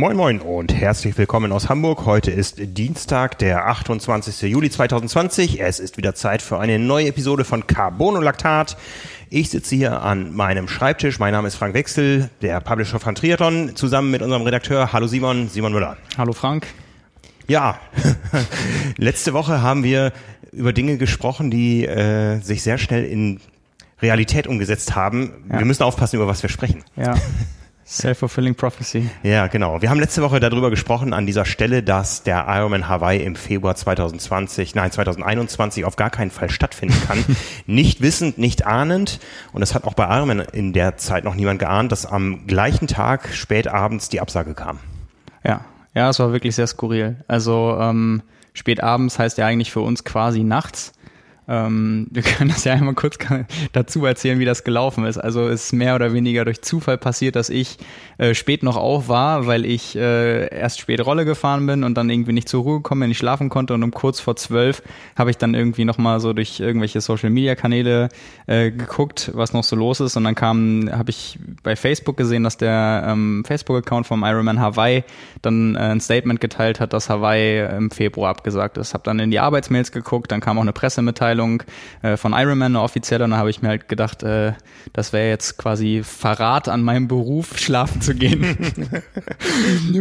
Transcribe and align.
Moin 0.00 0.16
Moin 0.16 0.40
und 0.40 0.72
herzlich 0.72 1.18
willkommen 1.18 1.52
aus 1.52 1.68
Hamburg. 1.68 2.06
Heute 2.06 2.30
ist 2.30 2.54
Dienstag, 2.58 3.36
der 3.36 3.66
28. 3.66 4.50
Juli 4.50 4.70
2020. 4.70 5.60
Es 5.60 5.78
ist 5.78 5.98
wieder 5.98 6.14
Zeit 6.14 6.40
für 6.40 6.58
eine 6.58 6.78
neue 6.78 7.08
Episode 7.08 7.44
von 7.44 7.66
Carbonolactat. 7.66 8.78
Ich 9.28 9.50
sitze 9.50 9.76
hier 9.76 10.00
an 10.00 10.34
meinem 10.34 10.68
Schreibtisch. 10.68 11.18
Mein 11.18 11.32
Name 11.32 11.48
ist 11.48 11.56
Frank 11.56 11.74
Wechsel, 11.74 12.30
der 12.40 12.62
Publisher 12.62 12.98
von 12.98 13.14
Triathlon, 13.14 13.76
zusammen 13.76 14.10
mit 14.10 14.22
unserem 14.22 14.40
Redakteur. 14.40 14.94
Hallo 14.94 15.06
Simon, 15.06 15.50
Simon 15.50 15.74
Müller. 15.74 15.98
Hallo 16.16 16.32
Frank. 16.32 16.66
Ja, 17.46 17.78
letzte 18.96 19.34
Woche 19.34 19.60
haben 19.60 19.84
wir 19.84 20.14
über 20.50 20.72
Dinge 20.72 20.96
gesprochen, 20.96 21.50
die 21.50 21.84
äh, 21.84 22.40
sich 22.40 22.62
sehr 22.62 22.78
schnell 22.78 23.04
in 23.04 23.38
Realität 24.00 24.46
umgesetzt 24.46 24.96
haben. 24.96 25.44
Ja. 25.50 25.58
Wir 25.58 25.66
müssen 25.66 25.82
aufpassen, 25.82 26.16
über 26.16 26.26
was 26.26 26.42
wir 26.42 26.48
sprechen. 26.48 26.84
Ja. 26.96 27.16
Self-fulfilling 27.90 28.54
Prophecy. 28.54 29.10
Ja, 29.24 29.48
genau. 29.48 29.82
Wir 29.82 29.90
haben 29.90 29.98
letzte 29.98 30.22
Woche 30.22 30.38
darüber 30.38 30.70
gesprochen 30.70 31.12
an 31.12 31.26
dieser 31.26 31.44
Stelle, 31.44 31.82
dass 31.82 32.22
der 32.22 32.46
Ironman 32.46 32.88
Hawaii 32.88 33.20
im 33.20 33.34
Februar 33.34 33.74
2020, 33.74 34.76
nein 34.76 34.92
2021 34.92 35.84
auf 35.84 35.96
gar 35.96 36.08
keinen 36.08 36.30
Fall 36.30 36.50
stattfinden 36.50 36.94
kann. 37.08 37.24
nicht 37.66 38.00
wissend, 38.00 38.38
nicht 38.38 38.64
ahnend. 38.64 39.18
Und 39.52 39.62
es 39.62 39.74
hat 39.74 39.82
auch 39.82 39.94
bei 39.94 40.04
Ironman 40.04 40.38
in 40.38 40.72
der 40.72 40.98
Zeit 40.98 41.24
noch 41.24 41.34
niemand 41.34 41.58
geahnt, 41.58 41.90
dass 41.90 42.06
am 42.06 42.46
gleichen 42.46 42.86
Tag 42.86 43.28
spät 43.34 43.66
abends 43.66 44.08
die 44.08 44.20
Absage 44.20 44.54
kam. 44.54 44.78
Ja, 45.42 45.64
ja, 45.92 46.10
es 46.10 46.20
war 46.20 46.30
wirklich 46.30 46.54
sehr 46.54 46.68
skurril. 46.68 47.16
Also 47.26 47.76
ähm, 47.80 48.22
spät 48.54 48.84
abends 48.84 49.18
heißt 49.18 49.36
ja 49.36 49.46
eigentlich 49.46 49.72
für 49.72 49.80
uns 49.80 50.04
quasi 50.04 50.44
nachts. 50.44 50.92
Ähm, 51.50 52.06
wir 52.10 52.22
können 52.22 52.50
das 52.50 52.64
ja 52.64 52.74
einmal 52.74 52.94
kurz 52.94 53.18
dazu 53.72 54.04
erzählen, 54.06 54.38
wie 54.38 54.44
das 54.44 54.62
gelaufen 54.62 55.04
ist. 55.04 55.18
Also 55.18 55.48
ist 55.48 55.72
mehr 55.72 55.96
oder 55.96 56.12
weniger 56.12 56.44
durch 56.44 56.62
Zufall 56.62 56.96
passiert, 56.96 57.34
dass 57.34 57.50
ich 57.50 57.78
äh, 58.18 58.34
spät 58.34 58.62
noch 58.62 58.76
auf 58.76 59.08
war, 59.08 59.46
weil 59.46 59.66
ich 59.66 59.96
äh, 59.96 60.54
erst 60.56 60.80
spät 60.80 61.04
Rolle 61.04 61.24
gefahren 61.24 61.66
bin 61.66 61.82
und 61.82 61.96
dann 61.96 62.08
irgendwie 62.08 62.32
nicht 62.32 62.48
zur 62.48 62.62
Ruhe 62.62 62.76
gekommen 62.76 63.00
bin, 63.00 63.08
nicht 63.08 63.18
schlafen 63.18 63.48
konnte 63.48 63.74
und 63.74 63.82
um 63.82 63.90
kurz 63.90 64.20
vor 64.20 64.36
zwölf 64.36 64.82
habe 65.16 65.30
ich 65.30 65.38
dann 65.38 65.54
irgendwie 65.54 65.84
nochmal 65.84 66.20
so 66.20 66.32
durch 66.32 66.60
irgendwelche 66.60 67.00
Social 67.00 67.30
Media 67.30 67.56
Kanäle 67.56 68.08
äh, 68.46 68.70
geguckt, 68.70 69.32
was 69.34 69.52
noch 69.52 69.64
so 69.64 69.74
los 69.74 70.00
ist 70.00 70.16
und 70.16 70.24
dann 70.24 70.36
kam, 70.36 70.88
habe 70.92 71.10
ich 71.10 71.38
bei 71.64 71.74
Facebook 71.74 72.16
gesehen, 72.16 72.44
dass 72.44 72.56
der 72.58 73.04
ähm, 73.08 73.42
Facebook-Account 73.44 74.06
vom 74.06 74.22
Ironman 74.22 74.60
Hawaii 74.60 75.02
dann 75.42 75.74
äh, 75.74 75.78
ein 75.78 76.00
Statement 76.00 76.40
geteilt 76.40 76.78
hat, 76.78 76.92
dass 76.92 77.10
Hawaii 77.10 77.66
im 77.76 77.90
Februar 77.90 78.30
abgesagt 78.30 78.78
ist. 78.78 78.94
Habe 78.94 79.04
dann 79.04 79.18
in 79.18 79.30
die 79.30 79.40
Arbeitsmails 79.40 79.90
geguckt, 79.90 80.30
dann 80.30 80.40
kam 80.40 80.58
auch 80.58 80.62
eine 80.62 80.72
Pressemitteilung 80.72 81.39
Mitteilung 81.40 81.62
äh, 82.02 82.16
von 82.16 82.32
Ironman, 82.32 82.76
eine 82.76 82.82
offizielle, 82.82 83.24
und 83.24 83.30
da 83.30 83.36
habe 83.38 83.50
ich 83.50 83.62
mir 83.62 83.68
halt 83.68 83.88
gedacht, 83.88 84.22
äh, 84.22 84.52
das 84.92 85.12
wäre 85.12 85.28
jetzt 85.28 85.58
quasi 85.58 86.02
Verrat 86.04 86.68
an 86.68 86.82
meinem 86.82 87.08
Beruf, 87.08 87.58
schlafen 87.58 88.00
zu 88.00 88.14
gehen. 88.14 88.56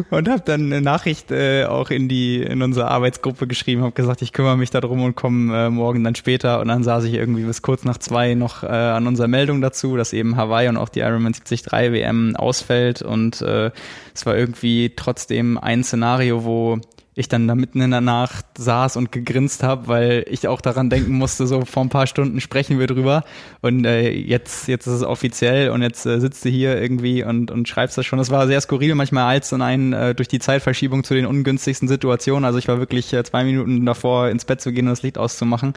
und 0.10 0.30
habe 0.30 0.42
dann 0.46 0.66
eine 0.66 0.82
Nachricht 0.82 1.32
äh, 1.32 1.66
auch 1.66 1.90
in 1.90 2.08
die 2.08 2.42
in 2.42 2.62
unsere 2.62 2.90
Arbeitsgruppe 2.90 3.48
geschrieben, 3.48 3.84
habe 3.84 3.92
gesagt, 3.94 4.22
ich 4.22 4.34
kümmere 4.34 4.58
mich 4.58 4.70
darum 4.70 5.04
und 5.04 5.16
komme 5.16 5.68
äh, 5.68 5.70
morgen 5.70 6.04
dann 6.04 6.16
später. 6.16 6.60
Und 6.60 6.68
dann 6.68 6.84
saß 6.84 7.04
ich 7.06 7.14
irgendwie 7.14 7.44
bis 7.44 7.62
kurz 7.62 7.84
nach 7.84 7.98
zwei 7.98 8.34
noch 8.34 8.64
äh, 8.64 8.68
an 8.68 9.08
unserer 9.08 9.28
Meldung 9.28 9.62
dazu, 9.62 9.98
dass 9.98 10.14
eben 10.14 10.36
Hawaii 10.36 10.68
und 10.68 10.78
auch 10.78 10.90
die 10.90 11.00
Ironman 11.00 11.34
73 11.34 11.72
WM 11.72 12.36
ausfällt 12.36 13.02
und 13.02 13.42
äh, 13.42 13.72
es 14.14 14.26
war 14.26 14.36
irgendwie 14.36 14.94
trotzdem 14.96 15.58
ein 15.58 15.84
Szenario, 15.84 16.44
wo 16.44 16.80
ich 17.20 17.28
dann 17.28 17.50
da 17.50 17.56
mitten 17.56 17.82
in 17.82 17.92
der 17.92 18.00
Nacht 18.00 18.46
saß 18.58 18.96
und 18.96 19.12
gegrinst 19.12 19.62
habe, 19.62 19.90
weil 19.90 20.26
ich 20.30 20.48
auch 20.48 20.62
daran 20.62 20.90
denken 20.90 21.14
musste, 21.14 21.48
so 21.48 21.66
vor 21.66 21.84
ein 21.84 21.90
paar 21.90 22.08
Stunden 22.08 22.40
sprechen 22.40 22.80
wir 22.80 22.88
drüber 22.88 23.24
und 23.60 23.84
äh, 23.84 24.10
jetzt, 24.10 24.70
jetzt 24.70 24.88
ist 24.88 24.94
es 24.94 25.04
offiziell 25.04 25.72
und 25.72 25.82
jetzt 25.82 26.06
äh, 26.06 26.22
sitzt 26.22 26.46
du 26.46 26.50
hier 26.50 26.82
irgendwie 26.82 27.24
und, 27.24 27.52
und 27.52 27.68
schreibst 27.68 27.98
das 27.98 28.06
schon. 28.06 28.20
Das 28.20 28.32
war 28.32 28.48
sehr 28.48 28.62
skurril, 28.62 28.96
manchmal 28.96 29.26
als 29.26 29.52
und 29.52 29.62
ein 29.62 29.92
äh, 29.92 30.16
durch 30.16 30.30
die 30.30 30.40
Zeitverschiebung 30.40 31.04
zu 31.04 31.14
den 31.14 31.26
ungünstigsten 31.26 31.90
Situationen. 31.90 32.46
Also 32.46 32.58
ich 32.58 32.70
war 32.70 32.80
wirklich 32.80 33.12
äh, 33.12 33.22
zwei 33.26 33.44
Minuten 33.44 33.86
davor, 33.86 34.30
ins 34.30 34.46
Bett 34.46 34.62
zu 34.62 34.72
gehen 34.72 34.86
und 34.86 34.92
das 34.92 35.04
Licht 35.04 35.18
auszumachen 35.18 35.74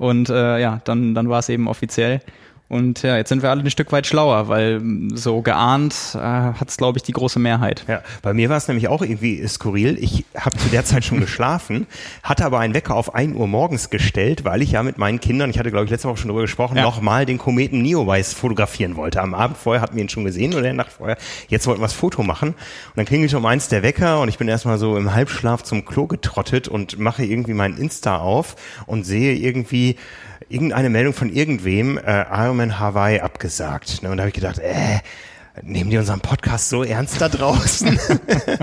und 0.00 0.28
äh, 0.28 0.60
ja, 0.60 0.80
dann, 0.84 1.14
dann 1.14 1.28
war 1.28 1.38
es 1.38 1.48
eben 1.48 1.68
offiziell. 1.68 2.20
Und 2.70 3.02
ja, 3.02 3.16
jetzt 3.16 3.30
sind 3.30 3.42
wir 3.42 3.50
alle 3.50 3.64
ein 3.64 3.70
Stück 3.70 3.90
weit 3.90 4.06
schlauer, 4.06 4.46
weil 4.46 4.80
so 5.14 5.42
geahnt 5.42 6.12
äh, 6.14 6.18
hat 6.18 6.68
es, 6.68 6.76
glaube 6.76 6.98
ich, 6.98 7.02
die 7.02 7.10
große 7.10 7.40
Mehrheit. 7.40 7.84
Ja, 7.88 8.00
bei 8.22 8.32
mir 8.32 8.48
war 8.48 8.58
es 8.58 8.68
nämlich 8.68 8.86
auch 8.86 9.02
irgendwie 9.02 9.44
skurril. 9.48 9.98
Ich 10.00 10.24
habe 10.36 10.56
zu 10.56 10.68
der 10.68 10.84
Zeit 10.84 11.04
schon 11.04 11.18
geschlafen, 11.18 11.88
hatte 12.22 12.44
aber 12.44 12.60
einen 12.60 12.72
Wecker 12.72 12.94
auf 12.94 13.12
1 13.12 13.34
Uhr 13.36 13.48
morgens 13.48 13.90
gestellt, 13.90 14.44
weil 14.44 14.62
ich 14.62 14.70
ja 14.70 14.84
mit 14.84 14.98
meinen 14.98 15.18
Kindern, 15.18 15.50
ich 15.50 15.58
hatte, 15.58 15.72
glaube 15.72 15.86
ich, 15.86 15.90
letzte 15.90 16.06
Woche 16.06 16.18
schon 16.18 16.28
darüber 16.28 16.42
gesprochen, 16.42 16.76
ja. 16.76 16.84
nochmal 16.84 17.26
den 17.26 17.38
Kometen 17.38 17.82
Neowise 17.82 18.36
fotografieren 18.36 18.94
wollte. 18.94 19.20
Am 19.20 19.34
Abend 19.34 19.56
vorher 19.56 19.82
hatten 19.82 19.96
wir 19.96 20.04
ihn 20.04 20.08
schon 20.08 20.24
gesehen 20.24 20.50
oder 20.52 20.60
in 20.60 20.64
der 20.64 20.74
Nacht 20.74 20.92
vorher. 20.92 21.16
Jetzt 21.48 21.66
wollten 21.66 21.80
wir 21.80 21.86
das 21.86 21.94
Foto 21.94 22.22
machen. 22.22 22.50
Und 22.50 22.56
dann 22.94 23.04
klingelt 23.04 23.34
um 23.34 23.46
eins 23.46 23.66
der 23.66 23.82
Wecker 23.82 24.20
und 24.20 24.28
ich 24.28 24.38
bin 24.38 24.46
erstmal 24.46 24.78
so 24.78 24.96
im 24.96 25.12
Halbschlaf 25.12 25.64
zum 25.64 25.84
Klo 25.84 26.06
getrottet 26.06 26.68
und 26.68 27.00
mache 27.00 27.24
irgendwie 27.24 27.54
mein 27.54 27.76
Insta 27.76 28.18
auf 28.18 28.54
und 28.86 29.02
sehe 29.02 29.34
irgendwie 29.34 29.96
irgendeine 30.50 30.90
Meldung 30.90 31.14
von 31.14 31.30
irgendwem, 31.30 31.96
äh, 31.96 32.24
Ironman 32.30 32.78
Hawaii 32.78 33.20
abgesagt. 33.20 34.02
Ne? 34.02 34.10
Und 34.10 34.18
da 34.18 34.22
habe 34.22 34.28
ich 34.28 34.34
gedacht, 34.34 34.58
äh, 34.58 34.98
nehmen 35.62 35.90
die 35.90 35.98
unseren 35.98 36.20
Podcast 36.20 36.68
so 36.68 36.82
ernst 36.82 37.20
da 37.20 37.28
draußen? 37.28 37.98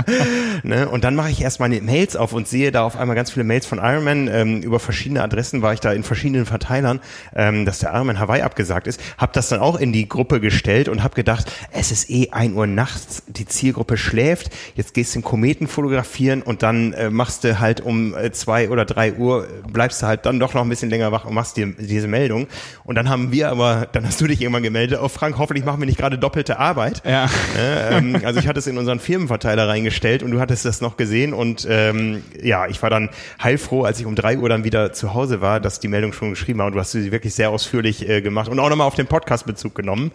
ne? 0.64 0.88
Und 0.90 1.04
dann 1.04 1.16
mache 1.16 1.30
ich 1.30 1.42
erst 1.42 1.60
meine 1.60 1.82
Mails 1.82 2.16
auf 2.16 2.34
und 2.34 2.48
sehe 2.48 2.72
da 2.72 2.84
auf 2.84 2.98
einmal 2.98 3.16
ganz 3.16 3.32
viele 3.32 3.44
Mails 3.44 3.66
von 3.66 3.80
Ironman. 3.80 4.28
Ähm, 4.32 4.62
über 4.62 4.80
verschiedene 4.80 5.24
Adressen 5.24 5.62
war 5.62 5.74
ich 5.74 5.80
da 5.80 5.92
in 5.92 6.04
verschiedenen 6.04 6.46
Verteilern, 6.46 7.00
ähm, 7.36 7.66
dass 7.66 7.80
der 7.80 7.94
Ironman 7.94 8.20
Hawaii 8.20 8.42
abgesagt 8.42 8.88
ist. 8.88 9.02
Hab 9.18 9.34
das 9.34 9.50
dann 9.50 9.60
auch 9.60 9.80
in 9.80 9.94
die 9.94 10.08
Gruppe 10.08 10.40
gestellt 10.40 10.90
und 10.90 11.04
habe 11.04 11.16
gedacht, 11.16 11.52
es 11.72 11.92
ist 11.92 12.10
eh 12.10 12.30
ein 12.32 12.54
Uhr 12.54 12.68
nachts, 12.68 13.24
die 13.28 13.46
Zielgruppe 13.46 13.98
schläft, 13.98 14.52
jetzt 14.76 14.94
gehst 14.94 15.14
du 15.14 15.20
den 15.20 15.24
Kometen 15.24 15.68
fotografieren 15.68 16.42
und 16.42 16.64
dann 16.64 16.94
äh, 16.94 17.10
machst 17.10 17.44
du 17.44 17.60
halt 17.60 17.82
um 17.82 18.16
äh, 18.16 18.32
zwei 18.32 18.70
oder 18.70 18.86
drei 18.86 19.14
Uhr, 19.14 19.48
bleibst 19.72 20.02
du 20.02 20.08
halt 20.08 20.26
dann 20.26 20.40
doch 20.40 20.54
noch 20.54 20.64
ein 20.64 20.70
bisschen 20.70 20.90
länger 20.90 21.12
wach 21.12 21.26
und 21.26 21.34
machst 21.34 21.58
dir 21.58 21.68
diese 21.78 22.08
Meldung. 22.08 22.48
Und 22.84 22.96
dann 22.96 23.10
haben 23.10 23.32
wir 23.32 23.50
aber, 23.50 23.88
dann 23.92 24.06
hast 24.06 24.22
du 24.22 24.28
dich 24.28 24.42
irgendwann 24.42 24.64
gemeldet, 24.64 25.00
oh 25.02 25.08
Frank, 25.08 25.38
hoffentlich 25.38 25.66
machen 25.66 25.82
wir 25.82 25.86
nicht 25.86 25.98
gerade 25.98 26.18
doppelte 26.18 26.60
Arbeit. 26.60 26.87
Arbeit. 26.88 27.02
Ja. 27.06 27.30
Äh, 27.58 27.98
ähm, 27.98 28.22
also 28.24 28.40
ich 28.40 28.48
hatte 28.48 28.60
es 28.60 28.68
in 28.68 28.78
unseren 28.78 29.00
Firmenverteiler 29.00 29.68
reingestellt 29.68 30.24
und 30.24 30.32
du 30.32 30.40
hattest 30.40 30.66
das 30.66 30.82
noch 30.82 30.98
gesehen 30.98 31.34
und 31.34 31.68
ähm, 31.70 32.24
ja, 32.42 32.68
ich 32.68 32.82
war 32.82 32.90
dann 32.90 33.10
heilfroh, 33.42 33.84
als 33.84 34.00
ich 34.00 34.06
um 34.06 34.16
drei 34.16 34.38
Uhr 34.38 34.50
dann 34.50 34.64
wieder 34.64 34.94
zu 34.94 35.14
Hause 35.14 35.42
war, 35.42 35.60
dass 35.60 35.80
die 35.80 35.88
Meldung 35.88 36.14
schon 36.14 36.32
geschrieben 36.32 36.60
war 36.60 36.68
und 36.68 36.74
du 36.74 36.80
hast 36.80 36.92
sie 36.92 37.12
wirklich 37.12 37.34
sehr 37.34 37.50
ausführlich 37.50 38.08
äh, 38.08 38.22
gemacht 38.22 38.50
und 38.50 38.60
auch 38.60 38.70
nochmal 38.70 38.88
auf 38.88 38.96
den 38.96 39.08
Podcast 39.08 39.46
Bezug 39.46 39.76
genommen. 39.76 40.12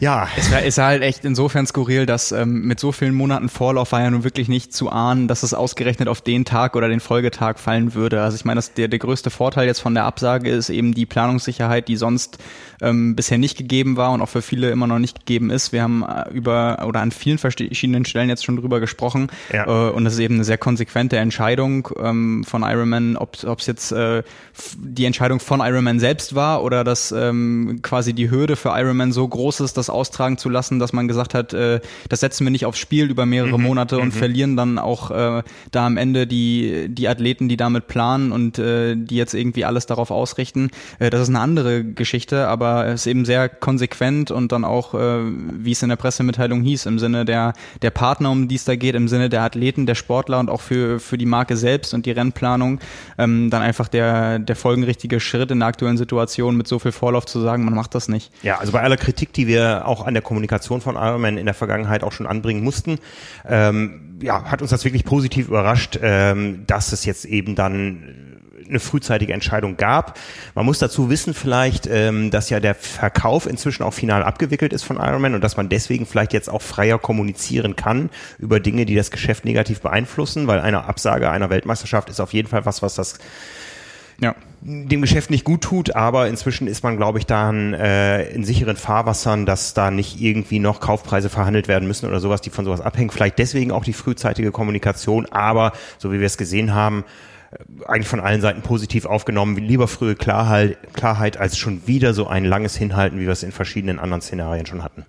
Ja. 0.00 0.28
Es 0.34 0.50
war, 0.50 0.62
ist 0.62 0.78
halt 0.78 1.02
echt 1.02 1.26
insofern 1.26 1.66
skurril, 1.66 2.06
dass 2.06 2.32
ähm, 2.32 2.62
mit 2.62 2.80
so 2.80 2.90
vielen 2.90 3.14
Monaten 3.14 3.50
Vorlauf 3.50 3.92
war 3.92 4.00
ja 4.00 4.10
nun 4.10 4.24
wirklich 4.24 4.48
nicht 4.48 4.72
zu 4.72 4.88
ahnen, 4.88 5.28
dass 5.28 5.42
es 5.42 5.52
ausgerechnet 5.52 6.08
auf 6.08 6.22
den 6.22 6.46
Tag 6.46 6.74
oder 6.74 6.88
den 6.88 7.00
Folgetag 7.00 7.58
fallen 7.58 7.92
würde. 7.92 8.22
Also 8.22 8.34
ich 8.36 8.46
meine, 8.46 8.56
das, 8.56 8.72
der, 8.72 8.88
der 8.88 8.98
größte 8.98 9.28
Vorteil 9.28 9.66
jetzt 9.66 9.80
von 9.80 9.92
der 9.92 10.04
Absage 10.04 10.50
ist 10.50 10.70
eben 10.70 10.94
die 10.94 11.04
Planungssicherheit, 11.04 11.86
die 11.86 11.96
sonst 11.96 12.38
ähm, 12.80 13.16
bisher 13.16 13.38
nicht 13.38 13.56
gegeben 13.56 13.96
war 13.96 14.12
und 14.12 14.20
auch 14.20 14.28
für 14.28 14.42
viele 14.42 14.70
immer 14.70 14.86
noch 14.86 14.98
nicht 14.98 15.20
gegeben 15.20 15.50
ist. 15.50 15.72
Wir 15.72 15.82
haben 15.82 16.02
äh, 16.02 16.30
über 16.30 16.84
oder 16.86 17.00
an 17.00 17.10
vielen 17.10 17.38
verschiedenen 17.38 18.04
Stellen 18.04 18.28
jetzt 18.28 18.44
schon 18.44 18.56
drüber 18.56 18.80
gesprochen 18.80 19.28
ja. 19.52 19.66
äh, 19.66 19.90
und 19.90 20.04
das 20.04 20.14
ist 20.14 20.18
eben 20.20 20.34
eine 20.34 20.44
sehr 20.44 20.58
konsequente 20.58 21.16
Entscheidung 21.16 21.88
ähm, 22.02 22.44
von 22.44 22.62
Ironman, 22.62 23.16
ob 23.16 23.36
es 23.58 23.66
jetzt 23.66 23.92
äh, 23.92 24.22
die 24.78 25.04
Entscheidung 25.04 25.40
von 25.40 25.60
Ironman 25.60 26.00
selbst 26.00 26.34
war 26.34 26.62
oder 26.62 26.84
dass 26.84 27.12
ähm, 27.12 27.80
quasi 27.82 28.12
die 28.12 28.30
Hürde 28.30 28.56
für 28.56 28.70
Ironman 28.70 29.12
so 29.12 29.26
groß 29.26 29.60
ist, 29.60 29.76
dass 29.76 29.90
austragen 29.90 30.38
zu 30.38 30.48
lassen, 30.48 30.78
dass 30.78 30.92
man 30.92 31.08
gesagt 31.08 31.34
hat, 31.34 31.52
äh, 31.52 31.80
das 32.08 32.20
setzen 32.20 32.46
wir 32.46 32.50
nicht 32.50 32.66
aufs 32.66 32.78
Spiel 32.78 33.10
über 33.10 33.26
mehrere 33.26 33.58
mhm, 33.58 33.64
Monate 33.64 33.98
und 33.98 34.08
mhm. 34.14 34.18
verlieren 34.18 34.56
dann 34.56 34.78
auch 34.78 35.10
äh, 35.10 35.42
da 35.70 35.86
am 35.86 35.96
Ende 35.96 36.26
die, 36.26 36.86
die 36.88 37.08
Athleten, 37.08 37.48
die 37.48 37.56
damit 37.56 37.86
planen 37.86 38.32
und 38.32 38.58
äh, 38.58 38.96
die 38.96 39.16
jetzt 39.16 39.34
irgendwie 39.34 39.64
alles 39.64 39.86
darauf 39.86 40.10
ausrichten. 40.10 40.70
Äh, 40.98 41.10
das 41.10 41.22
ist 41.22 41.28
eine 41.28 41.40
andere 41.40 41.84
Geschichte, 41.84 42.48
aber 42.48 42.69
es 42.78 43.02
ist 43.02 43.06
eben 43.06 43.24
sehr 43.24 43.48
konsequent 43.48 44.30
und 44.30 44.52
dann 44.52 44.64
auch, 44.64 44.94
äh, 44.94 45.20
wie 45.22 45.72
es 45.72 45.82
in 45.82 45.88
der 45.88 45.96
Pressemitteilung 45.96 46.62
hieß, 46.62 46.86
im 46.86 46.98
Sinne 46.98 47.24
der, 47.24 47.52
der 47.82 47.90
Partner, 47.90 48.30
um 48.30 48.48
die 48.48 48.54
es 48.54 48.64
da 48.64 48.76
geht, 48.76 48.94
im 48.94 49.08
Sinne 49.08 49.28
der 49.28 49.42
Athleten, 49.42 49.86
der 49.86 49.94
Sportler 49.94 50.38
und 50.38 50.50
auch 50.50 50.60
für, 50.60 51.00
für 51.00 51.18
die 51.18 51.26
Marke 51.26 51.56
selbst 51.56 51.94
und 51.94 52.06
die 52.06 52.10
Rennplanung, 52.10 52.80
ähm, 53.18 53.50
dann 53.50 53.62
einfach 53.62 53.88
der, 53.88 54.38
der 54.38 54.56
folgenrichtige 54.56 55.20
Schritt 55.20 55.50
in 55.50 55.60
der 55.60 55.68
aktuellen 55.68 55.96
Situation 55.96 56.56
mit 56.56 56.66
so 56.66 56.78
viel 56.78 56.92
Vorlauf 56.92 57.26
zu 57.26 57.40
sagen, 57.40 57.64
man 57.64 57.74
macht 57.74 57.94
das 57.94 58.08
nicht. 58.08 58.32
Ja, 58.42 58.58
also 58.58 58.72
bei 58.72 58.80
aller 58.80 58.96
Kritik, 58.96 59.32
die 59.32 59.46
wir 59.46 59.86
auch 59.86 60.06
an 60.06 60.14
der 60.14 60.22
Kommunikation 60.22 60.80
von 60.80 60.96
Ironman 60.96 61.38
in 61.38 61.46
der 61.46 61.54
Vergangenheit 61.54 62.02
auch 62.02 62.12
schon 62.12 62.26
anbringen 62.26 62.62
mussten, 62.62 62.98
ähm, 63.48 64.18
ja, 64.22 64.44
hat 64.44 64.62
uns 64.62 64.70
das 64.70 64.84
wirklich 64.84 65.04
positiv 65.04 65.48
überrascht, 65.48 65.98
ähm, 66.02 66.64
dass 66.66 66.92
es 66.92 67.04
jetzt 67.04 67.24
eben 67.24 67.54
dann 67.54 68.29
eine 68.70 68.80
frühzeitige 68.80 69.32
Entscheidung 69.32 69.76
gab. 69.76 70.18
Man 70.54 70.64
muss 70.64 70.78
dazu 70.78 71.10
wissen 71.10 71.34
vielleicht, 71.34 71.86
ähm, 71.86 72.30
dass 72.30 72.50
ja 72.50 72.60
der 72.60 72.74
Verkauf 72.74 73.46
inzwischen 73.46 73.82
auch 73.82 73.94
final 73.94 74.22
abgewickelt 74.22 74.72
ist 74.72 74.84
von 74.84 74.96
Ironman 74.96 75.34
und 75.34 75.42
dass 75.42 75.56
man 75.56 75.68
deswegen 75.68 76.06
vielleicht 76.06 76.32
jetzt 76.32 76.48
auch 76.48 76.62
freier 76.62 76.98
kommunizieren 76.98 77.76
kann 77.76 78.10
über 78.38 78.60
Dinge, 78.60 78.86
die 78.86 78.94
das 78.94 79.10
Geschäft 79.10 79.44
negativ 79.44 79.80
beeinflussen, 79.80 80.46
weil 80.46 80.60
eine 80.60 80.84
Absage 80.84 81.30
einer 81.30 81.50
Weltmeisterschaft 81.50 82.08
ist 82.08 82.20
auf 82.20 82.32
jeden 82.32 82.48
Fall 82.48 82.64
was, 82.64 82.82
was 82.82 82.94
das 82.94 83.18
ja. 84.20 84.34
dem 84.60 85.00
Geschäft 85.00 85.30
nicht 85.30 85.44
gut 85.44 85.62
tut, 85.62 85.96
aber 85.96 86.28
inzwischen 86.28 86.66
ist 86.66 86.84
man, 86.84 86.96
glaube 86.96 87.18
ich, 87.18 87.26
dann 87.26 87.74
äh, 87.74 88.28
in 88.28 88.44
sicheren 88.44 88.76
Fahrwassern, 88.76 89.46
dass 89.46 89.74
da 89.74 89.90
nicht 89.90 90.20
irgendwie 90.20 90.58
noch 90.58 90.80
Kaufpreise 90.80 91.30
verhandelt 91.30 91.68
werden 91.68 91.88
müssen 91.88 92.06
oder 92.06 92.20
sowas, 92.20 92.40
die 92.40 92.50
von 92.50 92.64
sowas 92.64 92.80
abhängen. 92.80 93.10
Vielleicht 93.10 93.38
deswegen 93.38 93.72
auch 93.72 93.84
die 93.84 93.94
frühzeitige 93.94 94.52
Kommunikation, 94.52 95.26
aber 95.26 95.72
so 95.98 96.12
wie 96.12 96.20
wir 96.20 96.26
es 96.26 96.36
gesehen 96.36 96.74
haben, 96.74 97.04
eigentlich 97.86 98.08
von 98.08 98.20
allen 98.20 98.40
Seiten 98.40 98.62
positiv 98.62 99.06
aufgenommen. 99.06 99.56
Lieber 99.56 99.88
frühe 99.88 100.14
Klarheit, 100.14 100.78
Klarheit 100.92 101.36
als 101.36 101.58
schon 101.58 101.86
wieder 101.86 102.14
so 102.14 102.26
ein 102.26 102.44
langes 102.44 102.76
Hinhalten, 102.76 103.18
wie 103.18 103.24
wir 103.24 103.32
es 103.32 103.42
in 103.42 103.52
verschiedenen 103.52 103.98
anderen 103.98 104.22
Szenarien 104.22 104.66
schon 104.66 104.84
hatten. 104.84 105.04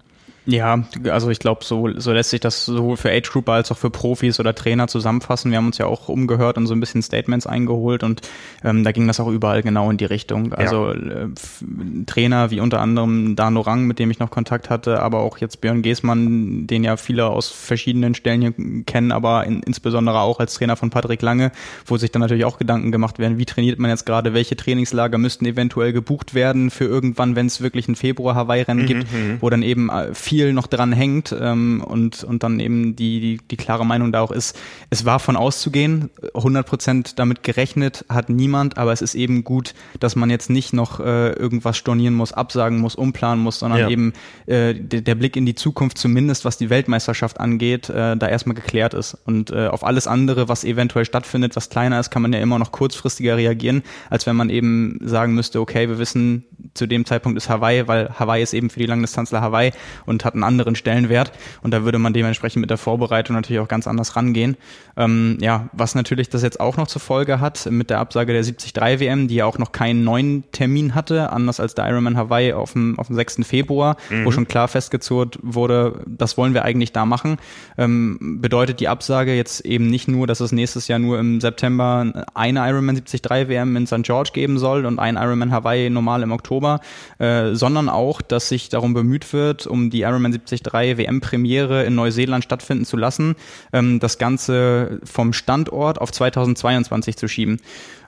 Ja, 0.46 0.84
also 1.10 1.30
ich 1.30 1.38
glaube, 1.38 1.64
so, 1.64 1.90
so 2.00 2.12
lässt 2.12 2.32
sich 2.32 2.40
das 2.40 2.66
sowohl 2.66 2.98
für 2.98 3.12
Age 3.12 3.30
Grouper 3.32 3.54
als 3.54 3.72
auch 3.72 3.78
für 3.78 3.92
Profis 3.92 4.40
oder 4.40 4.56
Trainer 4.56 4.88
zusammenfassen. 4.88 5.52
Wir 5.52 5.60
haben 5.60 5.68
uns 5.68 5.78
ja 5.78 5.86
auch 5.86 6.10
umgehört 6.10 6.58
und 6.58 6.66
so 6.66 6.74
ein 6.74 6.80
bisschen 6.80 7.04
Statements 7.04 7.46
eingeholt 7.46 8.02
und 8.02 8.22
ähm, 8.64 8.84
da 8.84 8.92
ging 8.92 9.06
das 9.06 9.20
auch 9.20 9.28
überall 9.28 9.62
genau 9.62 9.92
in 9.92 9.98
die 9.98 10.06
Richtung. 10.06 10.54
Also 10.54 10.94
ja. 10.94 10.94
äh, 10.94 11.28
Trainer 12.08 12.50
wie 12.50 12.60
unter 12.60 12.82
anderem 12.82 13.36
Dano 13.36 13.62
Rang, 13.62 13.86
mit 13.86 14.00
dem 14.00 14.10
ich 14.10 14.18
noch 14.18 14.32
Kontakt 14.32 14.72
hatte, 14.72 15.02
aber 15.02 15.20
auch 15.20 15.38
jetzt 15.38 15.62
Björn 15.62 15.84
Geßmann, 15.84 16.66
den 16.66 16.84
ja 16.84 16.98
viele 16.98 17.28
aus 17.28 17.50
verschiedenen 17.50 18.16
Stellen 18.16 18.42
hier 18.42 18.84
kennen, 18.86 19.12
aber 19.12 19.46
in, 19.46 19.62
insbesondere 19.62 20.22
auch 20.22 20.40
als 20.40 20.56
Trainer 20.56 20.76
von 20.76 20.90
Patrick 20.90 21.22
Lange, 21.22 21.52
wo 21.86 21.98
sich 21.98 22.12
dann 22.12 22.22
natürlich 22.22 22.46
auch 22.46 22.58
Gedanken 22.58 22.92
gemacht 22.92 23.20
werden, 23.20 23.38
wie 23.38 23.46
trainiert 23.46 23.78
man 23.78 23.92
jetzt 23.92 24.08
gerade, 24.08 24.34
welche 24.34 24.56
Trainingslager 24.56 25.20
müssten 25.20 25.46
eventuell 25.46 25.94
gebucht 25.94 26.34
werden 26.34 26.72
für 26.72 26.86
irgendwann, 26.86 27.36
wenn 27.36 27.46
es 27.46 27.62
wirklich 27.62 27.88
ein 27.88 27.96
Februar-Hawaii-Rennen 27.96 28.84
mhm, 28.84 28.88
gibt, 28.88 29.14
mhm. 29.14 29.38
wo 29.40 29.50
dann 29.52 29.62
eben 29.62 29.90
äh, 29.90 30.16
viel 30.31 30.54
noch 30.54 30.68
dran 30.68 30.94
hängt 30.94 31.36
ähm, 31.38 31.83
und, 31.86 32.24
und 32.24 32.42
dann 32.42 32.62
eben 32.62 32.95
die, 32.95 33.19
die, 33.19 33.39
die 33.51 33.57
klare 33.57 33.86
Meinung 33.86 34.13
da 34.13 34.22
auch 34.22 34.31
ist, 34.31 34.57
es 34.89 35.04
war 35.04 35.19
von 35.19 35.36
auszugehen, 35.36 36.10
100 36.33 36.66
Prozent 36.66 37.19
damit 37.19 37.44
gerechnet 37.44 38.06
hat 38.07 38.30
niemand, 38.30 38.78
aber 38.78 38.94
es 38.94 39.01
ist 39.01 39.13
eben 39.13 39.44
gut, 39.44 39.74
dass 40.00 40.16
man 40.16 40.30
jetzt 40.30 40.50
nicht 40.50 40.72
noch 40.72 41.01
äh, 41.01 41.31
irgendwas 41.33 41.75
stornieren 41.75 42.13
muss, 42.13 42.31
absagen 42.31 42.80
muss, 42.80 42.95
umplanen 42.95 43.44
muss, 43.44 43.60
sondern 43.60 43.81
ja. 43.81 43.89
eben 43.89 44.13
äh, 44.45 44.74
der, 44.74 45.01
der 45.01 45.16
Blick 45.16 45.36
in 45.36 45.45
die 45.45 45.54
Zukunft, 45.54 45.98
zumindest 45.98 46.45
was 46.45 46.57
die 46.57 46.69
Weltmeisterschaft 46.69 47.38
angeht, 47.38 47.89
äh, 47.89 48.16
da 48.16 48.30
erstmal 48.30 48.56
geklärt 48.56 48.94
ist. 48.94 49.18
Und 49.25 49.51
äh, 49.51 49.68
auf 49.68 49.84
alles 49.84 50.07
andere, 50.07 50.48
was 50.48 50.63
eventuell 50.63 51.04
stattfindet, 51.04 51.57
was 51.57 51.69
kleiner 51.69 52.00
ist, 52.00 52.10
kann 52.10 52.22
man 52.22 52.31
ja 52.31 52.39
immer 52.39 52.57
noch 52.57 52.72
kurzfristiger 52.72 53.36
reagieren, 53.36 53.84
als 54.10 54.25
wenn 54.27 54.38
man 54.38 54.50
eben 54.50 54.98
sagen 55.04 55.36
müsste, 55.36 55.60
okay, 55.60 55.89
wir 55.89 56.00
wissen, 56.00 56.45
zu 56.74 56.88
dem 56.88 57.06
Zeitpunkt 57.06 57.38
ist 57.38 57.50
Hawaii, 57.50 57.89
weil 57.89 58.18
Hawaii 58.18 58.42
ist 58.42 58.54
eben 58.54 58.69
für 58.69 58.80
die 58.80 58.86
Langdistanzler 58.86 59.42
Hawaii 59.42 59.74
und 60.06 60.21
hat 60.26 60.34
einen 60.34 60.44
anderen 60.44 60.76
Stellenwert 60.76 61.32
und 61.62 61.72
da 61.72 61.84
würde 61.84 62.00
man 62.00 62.14
dementsprechend 62.14 62.62
mit 62.62 62.70
der 62.70 62.78
Vorbereitung 62.78 63.36
natürlich 63.36 63.60
auch 63.60 63.68
ganz 63.68 63.88
anders 63.88 64.16
rangehen. 64.16 64.58
Ähm, 64.98 65.38
ja, 65.42 65.70
was 65.74 65.96
natürlich 65.96 66.30
das 66.30 66.44
jetzt 66.44 66.60
auch 66.60 66.78
noch 66.78 66.88
zur 66.88 67.02
Folge 67.02 67.40
hat 67.40 67.66
mit 67.70 67.90
der 67.90 68.00
Absage 68.00 68.34
der 68.34 68.44
73 68.44 68.76
WM, 68.76 69.28
die 69.28 69.36
ja 69.36 69.46
auch 69.46 69.58
noch 69.58 69.72
keinen 69.72 70.04
neuen 70.04 70.44
Termin 70.52 70.96
hatte, 70.96 71.32
anders 71.32 71.60
als 71.60 71.76
der 71.76 71.88
Ironman 71.88 72.18
Hawaii 72.18 72.54
auf 72.54 72.74
dem, 72.74 72.98
auf 73.00 73.08
dem 73.08 73.16
6. 73.16 73.40
Februar, 73.44 73.98
mhm. 74.10 74.26
wo 74.26 74.32
schon 74.32 74.48
klar 74.48 74.68
festgezurrt 74.68 75.40
wurde, 75.42 76.02
das 76.06 76.38
wollen 76.38 76.54
wir 76.54 76.64
eigentlich 76.64 76.92
da 76.92 77.06
machen, 77.06 77.38
ähm, 77.78 78.40
bedeutet 78.42 78.80
die 78.80 78.88
Absage 78.88 79.34
jetzt 79.34 79.62
eben 79.62 79.88
nicht 79.88 80.08
nur, 80.08 80.28
dass 80.28 80.40
es 80.40 80.52
nächstes 80.52 80.88
Jahr 80.88 81.00
nur 81.00 81.20
im 81.20 81.42
September 81.42 82.26
eine 82.34 82.68
Ironman 82.68 82.96
73 82.96 83.22
WM 83.50 83.76
in 83.76 83.88
St. 83.88 84.04
George 84.04 84.32
geben 84.34 84.58
soll 84.58 84.86
und 84.86 85.00
ein 85.00 85.16
Ironman 85.16 85.52
Hawaii 85.52 85.90
normal 85.90 86.24
im 86.24 86.32
Oktober, 86.32 86.80
äh, 87.20 87.54
sondern 87.54 87.90
auch, 87.90 88.22
dass 88.22 88.50
sich 88.50 88.70
darum 88.70 88.94
bemüht 88.94 89.32
wird, 89.34 89.68
um 89.68 89.90
die 89.90 90.02
Ironman 90.12 90.31
73 90.31 90.74
WM-Premiere 90.74 91.84
in 91.86 91.96
Neuseeland 91.96 92.44
stattfinden 92.44 92.86
zu 92.86 92.98
lassen, 92.98 93.36
ähm, 93.74 94.00
das 94.00 94.18
Ganze 94.18 95.00
vom 95.04 95.34
Standort 95.34 96.00
auf 96.00 96.12
2022 96.12 97.18
zu 97.18 97.28
schieben. 97.28 97.60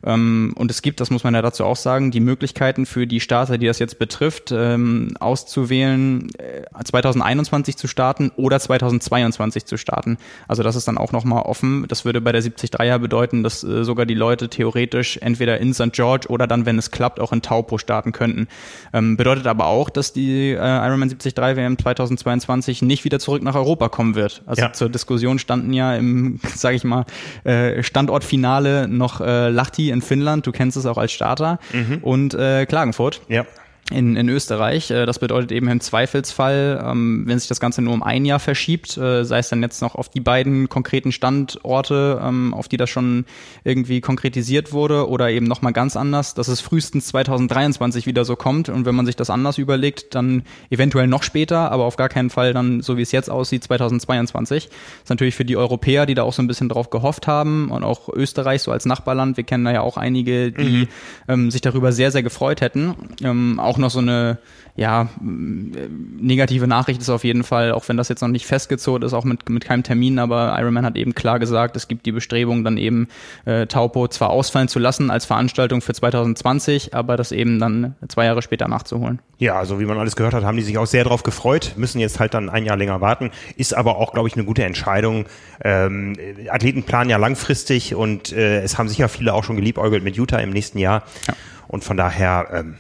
Ähm, 0.06 0.54
und 0.56 0.72
es 0.72 0.82
gibt, 0.82 1.00
das 1.00 1.10
muss 1.10 1.24
man 1.24 1.34
ja 1.34 1.42
dazu 1.42 1.64
auch 1.66 1.76
sagen, 1.76 2.12
die 2.12 2.20
Möglichkeiten 2.20 2.86
für 2.86 3.08
die 3.08 3.20
Starter, 3.20 3.58
die 3.58 3.68
das 3.68 3.80
jetzt 3.80 4.00
betrifft, 4.00 4.52
ähm, 4.52 5.16
auszuwählen, 5.20 6.30
äh, 6.38 6.84
2021 6.84 7.78
zu 7.78 7.88
starten 7.88 8.32
oder 8.36 8.60
2022 8.60 9.66
zu 9.66 9.78
starten. 9.78 10.18
Also 10.48 10.64
das 10.64 10.76
ist 10.76 10.88
dann 10.88 10.98
auch 10.98 11.12
nochmal 11.12 11.44
offen. 11.44 11.86
Das 11.88 12.06
würde 12.06 12.22
bei 12.22 12.32
der 12.32 12.42
73er 12.42 13.00
bedeuten, 13.00 13.44
dass 13.44 13.64
äh, 13.64 13.84
sogar 13.84 14.06
die 14.06 14.14
Leute 14.14 14.50
theoretisch 14.50 15.18
entweder 15.18 15.60
in 15.60 15.74
St. 15.74 15.94
George 15.94 16.28
oder 16.30 16.48
dann, 16.48 16.66
wenn 16.66 16.78
es 16.78 16.92
klappt, 16.92 17.20
auch 17.20 17.32
in 17.32 17.42
Taupo 17.42 17.78
starten 17.78 18.12
könnten. 18.12 18.48
Ähm, 18.94 19.18
bedeutet 19.18 19.48
aber 19.48 19.68
auch, 19.68 19.90
dass 19.90 20.14
die 20.14 20.52
äh, 20.52 20.56
Ironman 20.56 21.10
73 21.10 21.36
WM 21.38 21.78
2022 21.78 22.82
nicht 22.82 23.06
wieder 23.06 23.20
zurück 23.20 23.44
nach 23.44 23.56
Europa 23.56 23.90
kommen 23.90 24.16
wird. 24.16 24.44
Also 24.46 24.64
ja. 24.64 24.74
zur 24.74 24.90
Diskussion 24.90 25.40
standen 25.40 25.74
ja 25.74 25.96
im, 25.96 26.40
sage 26.56 26.76
ich 26.76 26.84
mal, 26.84 27.06
äh, 27.44 27.84
Standortfinale 27.84 28.88
noch 28.88 29.22
äh, 29.22 29.50
Lahti 29.50 29.93
in 29.94 30.02
Finnland, 30.02 30.46
du 30.46 30.52
kennst 30.52 30.76
es 30.76 30.86
auch 30.86 30.98
als 30.98 31.12
Starter, 31.12 31.60
mhm. 31.72 32.00
und 32.02 32.34
äh, 32.34 32.66
Klagenfurt. 32.66 33.22
Ja 33.28 33.46
in, 33.92 34.16
in 34.16 34.30
Österreich. 34.30 34.92
Äh, 34.92 35.06
das 35.06 35.20
bedeutet 35.20 35.52
eben 35.52 35.68
im 35.68 35.80
Zweifelsfall, 35.80 36.84
ähm, 36.86 37.24
wenn 37.26 37.38
sich 37.38 37.48
das 37.48 37.60
Ganze 37.60 37.82
nur 37.82 37.94
um 37.94 38.04
ein 38.04 38.26
Jahr 38.26 38.40
verschiebt, 38.40 38.98
äh, 38.98 39.24
sei 39.26 39.40
es 39.40 39.50
dann 39.50 39.62
jetzt 39.62 39.82
noch 39.82 39.96
auf 39.96 40.10
die 40.10 40.22
beiden 40.22 40.70
konkreten 40.70 41.12
Standorte, 41.12 42.22
ähm, 42.24 42.54
auf 42.54 42.68
die 42.68 42.78
das 42.78 42.90
schon 42.90 43.26
irgendwie 43.64 44.02
konkretisiert 44.02 44.72
wurde 44.72 45.10
oder 45.10 45.30
eben 45.30 45.46
nochmal 45.46 45.74
ganz 45.74 45.96
anders, 45.98 46.34
dass 46.34 46.48
es 46.48 46.62
frühestens 46.62 47.08
2023 47.08 48.06
wieder 48.06 48.26
so 48.26 48.36
kommt 48.36 48.70
und 48.70 48.86
wenn 48.86 48.96
man 48.96 49.06
sich 49.06 49.16
das 49.16 49.30
anders 49.30 49.58
überlegt, 49.58 50.16
dann 50.16 50.44
eventuell 50.70 51.08
noch 51.08 51.24
später, 51.24 51.72
aber 51.72 51.86
auf 51.86 51.98
gar 51.98 52.10
keinen 52.10 52.30
Fall 52.30 52.54
dann, 52.54 52.82
so 52.82 52.98
wie 52.98 53.02
es 53.02 53.12
jetzt 53.12 53.30
aussieht, 53.30 53.64
2022. 53.64 54.66
Das 54.66 54.74
ist 55.04 55.10
natürlich 55.10 55.36
für 55.36 55.46
die 55.46 55.58
Europäer, 55.58 56.06
die 56.06 56.14
da 56.14 56.24
auch 56.24 56.34
so 56.34 56.42
ein 56.42 56.48
bisschen 56.48 56.70
drauf 56.70 56.90
gehofft 56.90 57.28
haben 57.28 57.70
und 57.70 57.84
auch 57.84 58.10
Österreich 58.10 58.62
so 58.62 58.72
als 58.72 58.86
Nachbarland, 58.86 59.38
wir 59.38 59.44
kennen 59.44 59.66
da 59.66 59.72
ja 59.72 59.82
auch 59.82 59.98
einige, 59.98 60.52
die 60.52 60.64
mhm. 60.64 60.88
ähm, 61.28 61.52
sich 61.52 61.62
darüber 61.62 61.92
sehr, 61.92 62.12
sehr 62.12 62.24
gefreut 62.24 62.62
hätten. 62.62 62.96
Ähm, 63.22 63.60
auch 63.60 63.73
noch 63.78 63.90
so 63.90 64.00
eine 64.00 64.38
ja, 64.76 65.08
negative 65.22 66.66
Nachricht 66.68 67.00
ist 67.00 67.10
auf 67.10 67.24
jeden 67.24 67.44
Fall, 67.44 67.74
auch 67.74 67.88
wenn 67.90 67.98
das 67.98 68.10
jetzt 68.10 68.22
noch 68.22 68.28
nicht 68.30 68.48
festgezurrt 68.48 69.04
ist, 69.04 69.14
auch 69.14 69.24
mit, 69.24 69.48
mit 69.48 69.64
keinem 69.64 69.84
Termin, 69.84 70.18
aber 70.18 70.56
Ironman 70.58 70.84
hat 70.84 70.96
eben 70.96 71.14
klar 71.14 71.38
gesagt, 71.38 71.76
es 71.76 71.88
gibt 71.88 72.08
die 72.08 72.12
Bestrebung, 72.12 72.64
dann 72.64 72.78
eben 72.78 73.08
äh, 73.46 73.68
Taupo 73.68 74.08
zwar 74.08 74.32
ausfallen 74.32 74.68
zu 74.68 74.80
lassen 74.80 75.12
als 75.12 75.26
Veranstaltung 75.26 75.82
für 75.82 75.94
2020, 75.94 76.96
aber 76.96 77.18
das 77.18 77.32
eben 77.32 77.60
dann 77.60 77.96
zwei 78.08 78.26
Jahre 78.26 78.42
später 78.42 78.68
nachzuholen. 78.68 79.20
Ja, 79.38 79.60
also 79.60 79.80
wie 79.80 79.86
man 79.86 80.00
alles 80.00 80.16
gehört 80.16 80.34
hat, 80.34 80.44
haben 80.44 80.58
die 80.58 80.64
sich 80.64 80.80
auch 80.80 80.88
sehr 80.88 81.04
darauf 81.04 81.22
gefreut, 81.22 81.74
müssen 81.76 82.00
jetzt 82.00 82.20
halt 82.20 82.34
dann 82.34 82.50
ein 82.50 82.66
Jahr 82.66 82.78
länger 82.78 83.00
warten, 83.00 83.30
ist 83.58 83.76
aber 83.76 83.98
auch, 83.98 84.12
glaube 84.12 84.28
ich, 84.28 84.34
eine 84.36 84.44
gute 84.44 84.64
Entscheidung. 84.64 85.26
Ähm, 85.64 86.16
Athleten 86.50 86.82
planen 86.82 87.12
ja 87.12 87.18
langfristig 87.18 87.94
und 87.94 88.32
äh, 88.32 88.62
es 88.62 88.80
haben 88.80 88.90
sicher 88.90 89.08
viele 89.08 89.36
auch 89.36 89.44
schon 89.44 89.56
geliebäugelt 89.56 90.04
mit 90.04 90.16
Utah 90.16 90.40
im 90.40 90.50
nächsten 90.50 90.80
Jahr. 90.80 91.04
Ja. 91.28 91.36
Und 91.68 91.84
von 91.84 91.98
daher 91.98 92.48
ähm, 92.54 92.76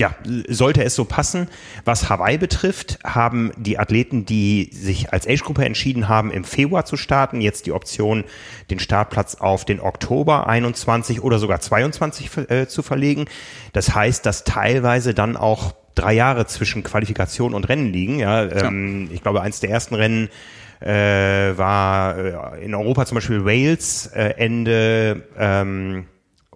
ja, 0.00 0.14
sollte 0.48 0.84
es 0.84 0.94
so 0.94 1.04
passen. 1.04 1.48
Was 1.84 2.08
Hawaii 2.08 2.38
betrifft, 2.38 2.98
haben 3.04 3.52
die 3.56 3.78
Athleten, 3.78 4.24
die 4.24 4.70
sich 4.72 5.12
als 5.12 5.26
Age-Gruppe 5.26 5.64
entschieden 5.64 6.08
haben, 6.08 6.30
im 6.30 6.44
Februar 6.44 6.84
zu 6.84 6.96
starten, 6.96 7.40
jetzt 7.40 7.66
die 7.66 7.72
Option, 7.72 8.24
den 8.70 8.78
Startplatz 8.78 9.34
auf 9.34 9.64
den 9.64 9.80
Oktober 9.80 10.46
21 10.46 11.22
oder 11.22 11.38
sogar 11.38 11.60
22 11.60 12.30
äh, 12.48 12.68
zu 12.68 12.82
verlegen. 12.82 13.24
Das 13.72 13.94
heißt, 13.94 14.24
dass 14.24 14.44
teilweise 14.44 15.14
dann 15.14 15.36
auch 15.36 15.74
drei 15.96 16.12
Jahre 16.12 16.46
zwischen 16.46 16.84
Qualifikation 16.84 17.52
und 17.54 17.68
Rennen 17.68 17.92
liegen. 17.92 18.20
Ja, 18.20 18.44
ähm, 18.44 19.10
Ich 19.12 19.22
glaube, 19.22 19.42
eins 19.42 19.58
der 19.58 19.70
ersten 19.70 19.96
Rennen 19.96 20.28
äh, 20.80 20.88
war 21.58 22.16
äh, 22.54 22.64
in 22.64 22.74
Europa 22.74 23.04
zum 23.06 23.16
Beispiel 23.16 23.44
Wales 23.44 24.06
äh, 24.14 24.34
Ende 24.36 25.24
ähm, 25.36 26.06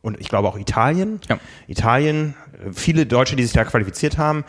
und 0.01 0.21
ich 0.21 0.29
glaube 0.29 0.49
auch 0.49 0.59
Italien. 0.59 1.21
Ja. 1.29 1.39
Italien 1.67 2.35
viele 2.73 3.07
Deutsche, 3.07 3.37
die 3.37 3.43
sich 3.45 3.53
da 3.53 3.65
qualifiziert 3.65 4.19
haben, 4.19 4.45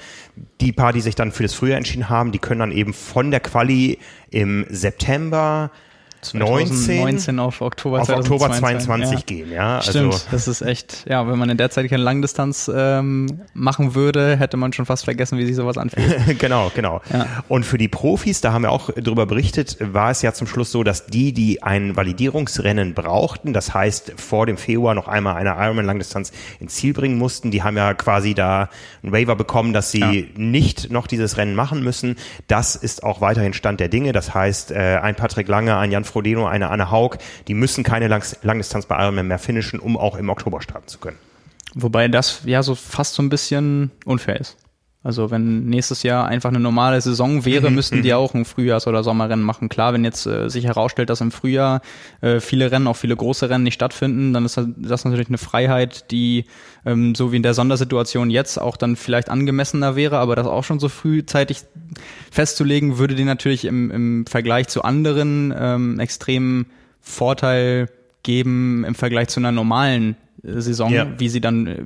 die 0.61 0.71
paar, 0.71 0.93
die 0.93 1.01
sich 1.01 1.15
dann 1.15 1.31
für 1.31 1.43
das 1.43 1.53
Frühjahr 1.53 1.77
entschieden 1.77 2.09
haben, 2.09 2.31
die 2.31 2.39
können 2.39 2.59
dann 2.59 2.71
eben 2.71 2.93
von 2.93 3.31
der 3.31 3.39
Quali 3.39 3.99
im 4.29 4.65
September 4.69 5.71
2019 6.23 7.39
auf 7.39 7.61
Oktober, 7.61 8.01
auf 8.01 8.09
Oktober 8.09 8.51
2022 8.51 9.11
ja. 9.11 9.25
gehen, 9.25 9.51
ja. 9.51 9.75
Also 9.77 9.91
Stimmt, 9.91 10.27
das 10.31 10.47
ist 10.47 10.61
echt, 10.61 11.05
ja, 11.07 11.27
wenn 11.27 11.37
man 11.37 11.49
in 11.49 11.57
der 11.57 11.69
Zeit 11.69 11.89
keine 11.89 12.03
Langdistanz 12.03 12.71
ähm, 12.73 13.41
machen 13.53 13.95
würde, 13.95 14.37
hätte 14.37 14.57
man 14.57 14.73
schon 14.73 14.85
fast 14.85 15.05
vergessen, 15.05 15.37
wie 15.37 15.45
sich 15.45 15.55
sowas 15.55 15.77
anfühlt. 15.77 16.39
genau, 16.39 16.71
genau. 16.75 17.01
Ja. 17.11 17.27
Und 17.47 17.65
für 17.65 17.77
die 17.77 17.87
Profis, 17.87 18.41
da 18.41 18.53
haben 18.53 18.63
wir 18.63 18.71
auch 18.71 18.89
drüber 18.91 19.25
berichtet, 19.25 19.77
war 19.79 20.11
es 20.11 20.21
ja 20.21 20.33
zum 20.33 20.47
Schluss 20.47 20.71
so, 20.71 20.83
dass 20.83 21.05
die, 21.07 21.33
die 21.33 21.63
ein 21.63 21.95
Validierungsrennen 21.95 22.93
brauchten, 22.93 23.53
das 23.53 23.73
heißt 23.73 24.13
vor 24.17 24.45
dem 24.45 24.57
Februar 24.57 24.95
noch 24.95 25.07
einmal 25.07 25.35
eine 25.35 25.51
Ironman 25.51 25.85
Langdistanz 25.85 26.31
ins 26.59 26.75
Ziel 26.75 26.93
bringen 26.93 27.17
mussten, 27.17 27.51
die 27.51 27.63
haben 27.63 27.77
ja 27.77 27.93
quasi 27.93 28.33
da 28.33 28.69
ein 29.03 29.11
Waiver 29.11 29.35
bekommen, 29.35 29.73
dass 29.73 29.91
sie 29.91 29.99
ja. 29.99 30.23
nicht 30.35 30.91
noch 30.91 31.07
dieses 31.07 31.37
Rennen 31.37 31.55
machen 31.55 31.83
müssen. 31.83 32.15
Das 32.47 32.75
ist 32.75 33.03
auch 33.03 33.21
weiterhin 33.21 33.53
Stand 33.53 33.79
der 33.79 33.89
Dinge. 33.89 34.11
Das 34.11 34.33
heißt, 34.33 34.71
äh, 34.71 34.99
ein 35.01 35.15
Patrick 35.15 35.47
Lange, 35.47 35.77
ein 35.77 35.91
Jan 35.91 36.03
Frodeno, 36.13 36.45
eine 36.45 36.69
Anne 36.69 36.91
Haug, 36.91 37.17
die 37.47 37.55
müssen 37.55 37.83
keine 37.83 38.07
Lang 38.07 38.23
Langdistanz 38.43 38.85
bei 38.85 39.01
Ironman 39.01 39.27
mehr 39.27 39.39
finishen, 39.39 39.79
um 39.79 39.97
auch 39.97 40.15
im 40.15 40.29
Oktober 40.29 40.61
starten 40.61 40.87
zu 40.87 40.99
können. 40.99 41.17
Wobei 41.73 42.07
das 42.07 42.41
ja 42.45 42.61
so 42.61 42.75
fast 42.75 43.15
so 43.15 43.23
ein 43.23 43.29
bisschen 43.29 43.91
unfair 44.05 44.39
ist. 44.39 44.57
Also 45.03 45.31
wenn 45.31 45.65
nächstes 45.65 46.03
Jahr 46.03 46.25
einfach 46.25 46.49
eine 46.49 46.61
normale 46.61 47.01
Saison 47.01 47.43
wäre, 47.43 47.69
mhm. 47.69 47.75
müssten 47.75 48.01
die 48.03 48.09
mhm. 48.09 48.15
auch 48.15 48.33
ein 48.33 48.45
Frühjahrs- 48.45 48.87
oder 48.87 49.03
Sommerrennen 49.03 49.43
machen. 49.43 49.67
Klar, 49.67 49.91
wenn 49.91 50.05
jetzt 50.05 50.25
äh, 50.25 50.49
sich 50.49 50.63
herausstellt, 50.63 51.09
dass 51.09 51.19
im 51.19 51.31
Frühjahr 51.31 51.81
äh, 52.21 52.39
viele 52.39 52.71
Rennen, 52.71 52.87
auch 52.87 52.95
viele 52.95 53.15
große 53.15 53.49
Rennen 53.49 53.65
nicht 53.65 53.73
stattfinden, 53.73 54.31
dann 54.31 54.45
ist 54.45 54.57
das 54.77 55.03
natürlich 55.03 55.27
eine 55.27 55.37
Freiheit, 55.37 56.09
die 56.11 56.45
ähm, 56.85 57.15
so 57.15 57.33
wie 57.33 57.37
in 57.37 57.43
der 57.43 57.53
Sondersituation 57.53 58.29
jetzt 58.29 58.57
auch 58.57 58.77
dann 58.77 58.95
vielleicht 58.95 59.29
angemessener 59.29 59.97
wäre, 59.97 60.19
aber 60.19 60.37
das 60.37 60.47
auch 60.47 60.63
schon 60.63 60.79
so 60.79 60.87
frühzeitig 60.87 61.63
festzulegen, 62.31 62.97
würde 62.97 63.15
die 63.15 63.25
natürlich 63.25 63.65
im, 63.65 63.91
im 63.91 64.25
Vergleich 64.25 64.69
zu 64.69 64.83
anderen 64.83 65.53
ähm, 65.57 65.99
extremen 65.99 66.67
Vorteil 67.01 67.89
geben 68.23 68.85
im 68.85 68.95
Vergleich 68.95 69.27
zu 69.27 69.41
einer 69.41 69.51
normalen 69.51 70.15
Saison, 70.43 70.91
ja. 70.91 71.07
wie 71.17 71.29
sie 71.29 71.39
dann, 71.39 71.67
äh, 71.67 71.83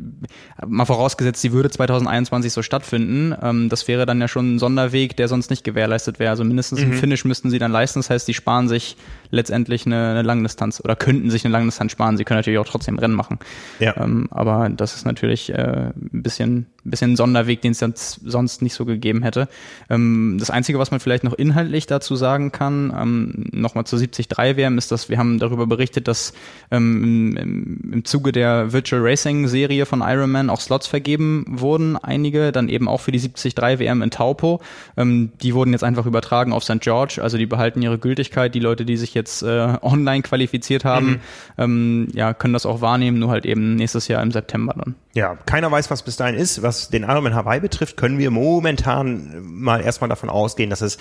mal 0.66 0.86
vorausgesetzt, 0.86 1.42
sie 1.42 1.52
würde 1.52 1.70
2021 1.70 2.52
so 2.52 2.64
stattfinden, 2.64 3.36
ähm, 3.40 3.70
das 3.70 3.88
wäre 3.88 4.08
dann 4.08 4.20
ja 4.20 4.28
schon 4.28 4.56
ein 4.56 4.60
Sonderweg, 4.60 5.16
der 5.16 5.28
sonst 5.28 5.52
nicht 5.52 5.64
gewährleistet 5.64 6.18
wäre. 6.18 6.32
Also 6.32 6.44
mindestens 6.44 6.80
mhm. 6.80 6.92
ein 6.92 6.94
Finish 6.94 7.24
müssten 7.24 7.52
sie 7.52 7.60
dann 7.60 7.72
leisten. 7.72 8.00
Das 8.00 8.10
heißt, 8.10 8.26
sie 8.26 8.34
sparen 8.34 8.68
sich 8.68 8.98
letztendlich 9.30 9.86
eine, 9.86 10.12
eine 10.12 10.22
Langdistanz 10.22 10.82
oder 10.84 10.96
könnten 10.96 11.30
sich 11.30 11.46
eine 11.46 11.52
Langdistanz 11.52 11.92
sparen. 11.92 12.18
Sie 12.18 12.24
können 12.24 12.40
natürlich 12.40 12.60
auch 12.60 12.68
trotzdem 12.68 13.00
Rennen 13.00 13.16
machen. 13.16 13.40
Ja. 13.80 13.96
Ähm, 13.98 14.28
aber 14.32 14.70
das 14.70 14.96
ist 14.96 15.06
natürlich 15.06 15.54
äh, 15.54 15.92
ein 15.96 16.24
bisschen 16.24 16.68
ein 16.88 16.92
bisschen 16.92 17.12
ein 17.12 17.16
Sonderweg, 17.16 17.62
den 17.62 17.74
es 17.74 17.80
sonst 18.24 18.62
nicht 18.62 18.74
so 18.74 18.86
gegeben 18.86 19.22
hätte. 19.22 19.48
Ähm, 19.90 20.38
das 20.40 20.50
Einzige, 20.50 20.80
was 20.80 20.90
man 20.90 21.00
vielleicht 21.00 21.24
noch 21.24 21.34
inhaltlich 21.34 21.86
dazu 21.86 22.16
sagen 22.16 22.52
kann, 22.52 22.94
ähm, 22.98 23.46
nochmal 23.52 23.86
zur 23.86 24.00
73 24.00 24.30
WM, 24.58 24.78
ist, 24.78 24.92
dass 24.92 25.10
wir 25.10 25.18
haben 25.18 25.38
darüber 25.38 25.68
berichtet, 25.68 26.08
dass 26.08 26.34
ähm, 26.72 27.38
im, 27.38 27.94
im 27.94 28.06
Zuge 28.06 28.32
der 28.32 28.72
Virtual 28.72 29.02
Racing 29.02 29.48
Serie 29.48 29.86
von 29.86 30.02
Ironman 30.02 30.50
auch 30.50 30.62
Slots 30.62 30.88
vergeben 30.88 31.46
wurden, 31.50 31.98
einige, 31.98 32.52
dann 32.52 32.70
eben 32.70 32.88
auch 32.88 33.02
für 33.02 33.12
die 33.12 33.20
73 33.20 33.58
WM 33.58 34.02
in 34.02 34.10
Taupo. 34.10 34.62
Ähm, 34.96 35.32
die 35.42 35.54
wurden 35.54 35.74
jetzt 35.74 35.84
einfach 35.84 36.06
übertragen 36.06 36.54
auf 36.54 36.64
St. 36.64 36.80
George, 36.80 37.20
also 37.22 37.38
die 37.38 37.46
behalten 37.46 37.82
ihre 37.82 37.98
Gültigkeit. 37.98 38.56
Die 38.56 38.60
Leute, 38.60 38.86
die 38.86 38.96
sich 38.96 39.14
jetzt 39.18 39.44
äh, 39.44 39.48
online 39.82 40.22
qualifiziert 40.22 40.86
haben, 40.86 41.10
mhm. 41.10 41.20
ähm, 41.58 42.08
ja, 42.14 42.34
können 42.34 42.54
das 42.54 42.66
auch 42.66 42.82
wahrnehmen, 42.82 43.20
nur 43.20 43.30
halt 43.30 43.46
eben 43.46 43.76
nächstes 43.76 44.08
Jahr 44.08 44.22
im 44.22 44.32
September 44.32 44.74
dann. 44.78 44.96
Ja, 45.14 45.36
keiner 45.46 45.72
weiß, 45.72 45.90
was 45.92 46.04
bis 46.04 46.16
dahin 46.16 46.36
ist. 46.36 46.62
Was 46.62 46.90
den 46.90 47.04
Ironman 47.04 47.36
Hawaii 47.36 47.60
betrifft, 47.60 47.98
können 47.98 48.18
wir 48.20 48.32
momentan 48.32 49.42
mal 49.42 49.82
erstmal 49.82 50.10
davon 50.10 50.30
ausgehen, 50.30 50.70
dass 50.70 50.82
es 50.82 50.98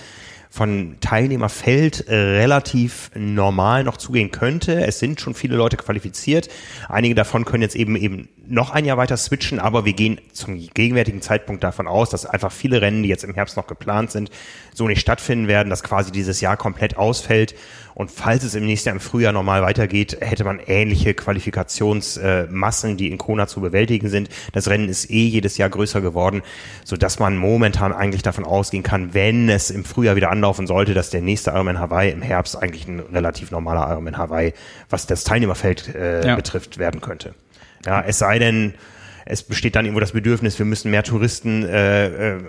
von 0.48 0.96
Teilnehmerfeld 1.00 2.08
äh, 2.08 2.14
relativ 2.14 3.10
normal 3.14 3.84
noch 3.84 3.96
zugehen 3.96 4.30
könnte. 4.30 4.84
Es 4.86 4.98
sind 4.98 5.20
schon 5.20 5.34
viele 5.34 5.56
Leute 5.56 5.76
qualifiziert. 5.76 6.48
Einige 6.88 7.14
davon 7.14 7.44
können 7.44 7.62
jetzt 7.62 7.76
eben 7.76 7.96
eben 7.96 8.28
noch 8.46 8.70
ein 8.70 8.84
Jahr 8.84 8.96
weiter 8.96 9.16
switchen, 9.16 9.58
aber 9.58 9.84
wir 9.84 9.92
gehen 9.92 10.20
zum 10.32 10.56
gegenwärtigen 10.56 11.20
Zeitpunkt 11.20 11.64
davon 11.64 11.86
aus, 11.86 12.10
dass 12.10 12.26
einfach 12.26 12.52
viele 12.52 12.80
Rennen, 12.80 13.02
die 13.02 13.08
jetzt 13.08 13.24
im 13.24 13.34
Herbst 13.34 13.56
noch 13.56 13.66
geplant 13.66 14.12
sind, 14.12 14.30
so 14.72 14.86
nicht 14.86 15.00
stattfinden 15.00 15.48
werden, 15.48 15.68
dass 15.68 15.82
quasi 15.82 16.12
dieses 16.12 16.40
Jahr 16.40 16.56
komplett 16.56 16.96
ausfällt. 16.96 17.54
Und 17.96 18.10
falls 18.10 18.44
es 18.44 18.54
im 18.54 18.66
nächsten 18.66 18.90
Jahr 18.90 18.96
im 18.96 19.00
Frühjahr 19.00 19.32
normal 19.32 19.62
weitergeht, 19.62 20.18
hätte 20.20 20.44
man 20.44 20.60
ähnliche 20.66 21.14
Qualifikationsmassen, 21.14 22.98
die 22.98 23.10
in 23.10 23.16
Kona 23.16 23.46
zu 23.46 23.62
bewältigen 23.62 24.10
sind. 24.10 24.28
Das 24.52 24.68
Rennen 24.68 24.90
ist 24.90 25.10
eh 25.10 25.24
jedes 25.24 25.56
Jahr 25.56 25.70
größer 25.70 26.02
geworden, 26.02 26.42
so 26.84 26.98
dass 26.98 27.18
man 27.18 27.38
momentan 27.38 27.94
eigentlich 27.94 28.20
davon 28.22 28.44
ausgehen 28.44 28.82
kann, 28.82 29.14
wenn 29.14 29.48
es 29.48 29.70
im 29.70 29.82
Frühjahr 29.82 30.14
wieder 30.14 30.30
anlaufen 30.30 30.66
sollte, 30.66 30.92
dass 30.92 31.08
der 31.08 31.22
nächste 31.22 31.52
Ironman 31.52 31.78
Hawaii 31.78 32.10
im 32.10 32.20
Herbst 32.20 32.62
eigentlich 32.62 32.86
ein 32.86 33.00
relativ 33.00 33.50
normaler 33.50 33.90
Ironman 33.90 34.18
Hawaii, 34.18 34.52
was 34.90 35.06
das 35.06 35.24
Teilnehmerfeld 35.24 35.94
äh, 35.94 36.26
ja. 36.26 36.36
betrifft, 36.36 36.76
werden 36.76 37.00
könnte. 37.00 37.34
Ja, 37.86 38.02
es 38.02 38.18
sei 38.18 38.38
denn, 38.38 38.74
es 39.28 39.42
besteht 39.42 39.74
dann 39.74 39.84
irgendwo 39.84 40.00
das 40.00 40.12
Bedürfnis, 40.12 40.58
wir 40.58 40.66
müssen 40.66 40.90
mehr 40.92 41.02
Touristen 41.02 41.64
äh, 41.64 42.36
äh, 42.36 42.40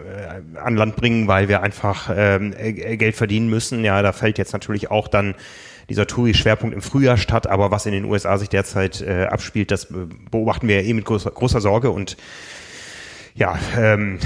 an 0.63 0.75
Land 0.75 0.95
bringen, 0.95 1.27
weil 1.27 1.49
wir 1.49 1.63
einfach 1.63 2.11
ähm, 2.15 2.53
äh, 2.55 2.97
Geld 2.97 3.15
verdienen 3.15 3.49
müssen. 3.49 3.83
Ja, 3.83 4.01
da 4.03 4.13
fällt 4.13 4.37
jetzt 4.37 4.53
natürlich 4.53 4.91
auch 4.91 5.07
dann 5.07 5.33
dieser 5.89 6.05
Touri-Schwerpunkt 6.05 6.75
im 6.75 6.83
Frühjahr 6.83 7.17
statt, 7.17 7.47
aber 7.47 7.71
was 7.71 7.87
in 7.87 7.93
den 7.93 8.05
USA 8.05 8.37
sich 8.37 8.49
derzeit 8.49 9.01
äh, 9.01 9.25
abspielt, 9.25 9.71
das 9.71 9.87
beobachten 10.29 10.67
wir 10.67 10.83
eh 10.83 10.93
mit 10.93 11.05
großer, 11.05 11.31
großer 11.31 11.61
Sorge 11.61 11.89
und 11.89 12.15
ja, 13.33 13.57
ähm, 13.75 14.19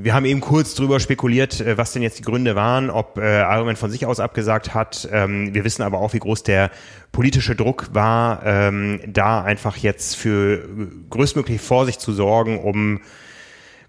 wir 0.00 0.14
haben 0.14 0.24
eben 0.24 0.40
kurz 0.40 0.74
drüber 0.74 1.00
spekuliert, 1.00 1.60
äh, 1.60 1.76
was 1.76 1.92
denn 1.92 2.02
jetzt 2.02 2.18
die 2.18 2.22
Gründe 2.22 2.54
waren, 2.54 2.88
ob 2.88 3.18
äh, 3.18 3.40
Ironman 3.40 3.76
von 3.76 3.90
sich 3.90 4.06
aus 4.06 4.20
abgesagt 4.20 4.74
hat. 4.74 5.08
Ähm, 5.12 5.54
wir 5.54 5.64
wissen 5.64 5.82
aber 5.82 5.98
auch, 5.98 6.12
wie 6.12 6.20
groß 6.20 6.44
der 6.44 6.70
politische 7.10 7.56
Druck 7.56 7.88
war, 7.92 8.44
ähm, 8.44 9.00
da 9.06 9.42
einfach 9.42 9.76
jetzt 9.76 10.16
für 10.16 10.68
größtmögliche 11.10 11.58
Vorsicht 11.58 12.00
zu 12.00 12.12
sorgen, 12.12 12.60
um 12.60 13.00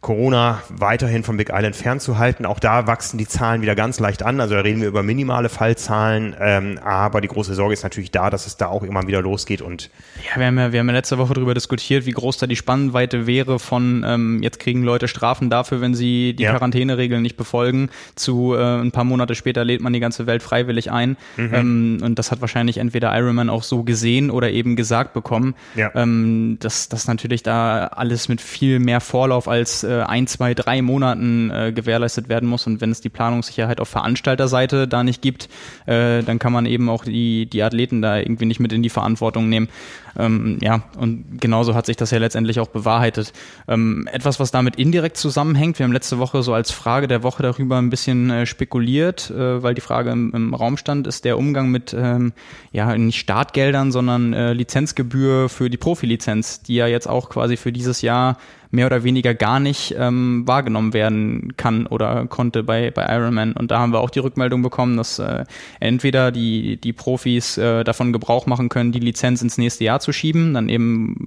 Corona 0.01 0.61
weiterhin 0.69 1.23
vom 1.23 1.35
Big 1.35 1.49
Island 1.53 1.75
fernzuhalten. 1.75 2.45
Auch 2.45 2.59
da 2.59 2.87
wachsen 2.87 3.17
die 3.17 3.27
Zahlen 3.27 3.61
wieder 3.61 3.75
ganz 3.75 3.99
leicht 3.99 4.23
an. 4.23 4.39
Also 4.39 4.55
da 4.55 4.61
reden 4.61 4.79
wir 4.79 4.87
über 4.87 5.03
minimale 5.03 5.49
Fallzahlen, 5.49 6.35
ähm, 6.39 6.79
aber 6.81 7.19
die 7.19 7.27
große 7.27 7.53
Sorge 7.53 7.73
ist 7.73 7.83
natürlich 7.83 8.09
da, 8.09 8.29
dass 8.29 8.47
es 8.47 8.55
da 8.55 8.67
auch 8.67 8.83
immer 8.83 9.07
wieder 9.07 9.21
losgeht. 9.21 9.61
Und 9.61 9.89
ja, 10.25 10.39
wir 10.39 10.47
haben 10.47 10.57
ja, 10.57 10.71
wir 10.71 10.79
haben 10.79 10.87
ja 10.87 10.93
letzte 10.93 11.17
Woche 11.17 11.33
darüber 11.33 11.53
diskutiert, 11.53 12.05
wie 12.05 12.11
groß 12.11 12.37
da 12.37 12.47
die 12.47 12.55
Spannweite 12.55 13.27
wäre 13.27 13.59
von 13.59 14.05
ähm, 14.07 14.41
jetzt 14.41 14.59
kriegen 14.59 14.83
Leute 14.83 15.09
Strafen 15.09 15.49
dafür, 15.49 15.81
wenn 15.81 15.95
sie 15.95 16.33
die 16.33 16.43
ja. 16.43 16.51
Quarantäneregeln 16.51 17.21
nicht 17.21 17.35
befolgen, 17.35 17.89
zu 18.15 18.55
äh, 18.55 18.79
ein 18.79 18.91
paar 18.91 19.03
Monate 19.03 19.35
später 19.35 19.65
lädt 19.65 19.81
man 19.81 19.91
die 19.91 19.99
ganze 19.99 20.27
Welt 20.27 20.41
freiwillig 20.41 20.91
ein. 20.91 21.17
Mhm. 21.35 21.53
Ähm, 21.53 21.97
und 22.01 22.19
das 22.19 22.31
hat 22.31 22.39
wahrscheinlich 22.39 22.77
entweder 22.77 23.13
Ironman 23.17 23.49
auch 23.49 23.63
so 23.63 23.83
gesehen 23.83 24.31
oder 24.31 24.49
eben 24.49 24.77
gesagt 24.77 25.13
bekommen, 25.13 25.55
ja. 25.75 25.91
ähm, 25.93 26.55
dass 26.61 26.87
das 26.87 27.05
natürlich 27.05 27.43
da 27.43 27.87
alles 27.87 28.29
mit 28.29 28.39
viel 28.39 28.79
mehr 28.79 29.01
Vorlauf 29.01 29.49
als 29.49 29.88
äh, 29.89 30.03
ein, 30.03 30.27
zwei, 30.27 30.53
drei 30.53 30.81
Monaten 30.81 31.51
äh, 31.51 31.71
gewährleistet 31.73 32.29
werden 32.29 32.47
muss. 32.47 32.67
Und 32.67 32.79
wenn 32.79 32.91
es 32.91 33.01
die 33.01 33.09
Planungssicherheit 33.09 33.81
auf 33.81 33.89
Veranstalterseite 33.89 34.87
da 34.87 35.03
nicht 35.03 35.21
gibt, 35.21 35.49
äh, 35.85 36.23
dann 36.23 36.39
kann 36.39 36.53
man 36.53 36.65
eben 36.65 36.89
auch 36.89 37.03
die, 37.03 37.47
die 37.47 37.63
Athleten 37.63 38.01
da 38.01 38.17
irgendwie 38.17 38.45
nicht 38.45 38.59
mit 38.59 38.71
in 38.71 38.83
die 38.83 38.89
Verantwortung 38.89 39.49
nehmen. 39.49 39.69
Ähm, 40.17 40.57
ja, 40.61 40.83
und 40.97 41.39
genauso 41.39 41.75
hat 41.75 41.85
sich 41.85 41.97
das 41.97 42.11
ja 42.11 42.17
letztendlich 42.19 42.59
auch 42.59 42.67
bewahrheitet. 42.67 43.33
Ähm, 43.67 44.07
etwas, 44.11 44.39
was 44.39 44.51
damit 44.51 44.75
indirekt 44.75 45.17
zusammenhängt, 45.17 45.79
wir 45.79 45.85
haben 45.85 45.93
letzte 45.93 46.19
Woche 46.19 46.43
so 46.43 46.53
als 46.53 46.71
Frage 46.71 47.07
der 47.07 47.23
Woche 47.23 47.43
darüber 47.43 47.77
ein 47.77 47.89
bisschen 47.89 48.29
äh, 48.29 48.45
spekuliert, 48.45 49.31
äh, 49.31 49.63
weil 49.63 49.73
die 49.73 49.81
Frage 49.81 50.11
im, 50.11 50.33
im, 50.33 50.53
Raum 50.53 50.77
stand, 50.77 51.07
ist 51.07 51.25
der 51.25 51.37
Umgang 51.37 51.69
mit, 51.69 51.95
ähm, 51.97 52.33
ja, 52.71 52.95
nicht 52.97 53.19
Startgeldern, 53.19 53.91
sondern 53.91 54.33
äh, 54.33 54.53
Lizenzgebühr 54.53 55.49
für 55.49 55.69
die 55.69 55.77
Profilizenz, 55.77 56.61
die 56.61 56.75
ja 56.75 56.87
jetzt 56.87 57.07
auch 57.07 57.29
quasi 57.29 57.57
für 57.57 57.71
dieses 57.71 58.01
Jahr 58.01 58.37
mehr 58.71 58.85
oder 58.85 59.03
weniger 59.03 59.33
gar 59.33 59.59
nicht 59.59 59.95
ähm, 59.97 60.43
wahrgenommen 60.45 60.93
werden 60.93 61.53
kann 61.57 61.87
oder 61.87 62.27
konnte 62.27 62.63
bei, 62.63 62.91
bei 62.91 63.05
Ironman. 63.15 63.53
Und 63.53 63.71
da 63.71 63.79
haben 63.79 63.91
wir 63.91 63.99
auch 63.99 64.11
die 64.11 64.19
Rückmeldung 64.19 64.61
bekommen, 64.61 64.95
dass 64.95 65.17
äh, 65.17 65.45
entweder 65.79 66.31
die, 66.31 66.77
die 66.77 66.93
Profis 66.93 67.57
äh, 67.57 67.83
davon 67.83 68.13
Gebrauch 68.13 68.45
machen 68.45 68.69
können, 68.69 68.91
die 68.91 68.99
Lizenz 68.99 69.41
ins 69.41 69.57
nächste 69.57 69.85
Jahr 69.85 69.99
zu 69.99 70.13
schieben, 70.13 70.53
dann 70.53 70.69
eben 70.69 71.25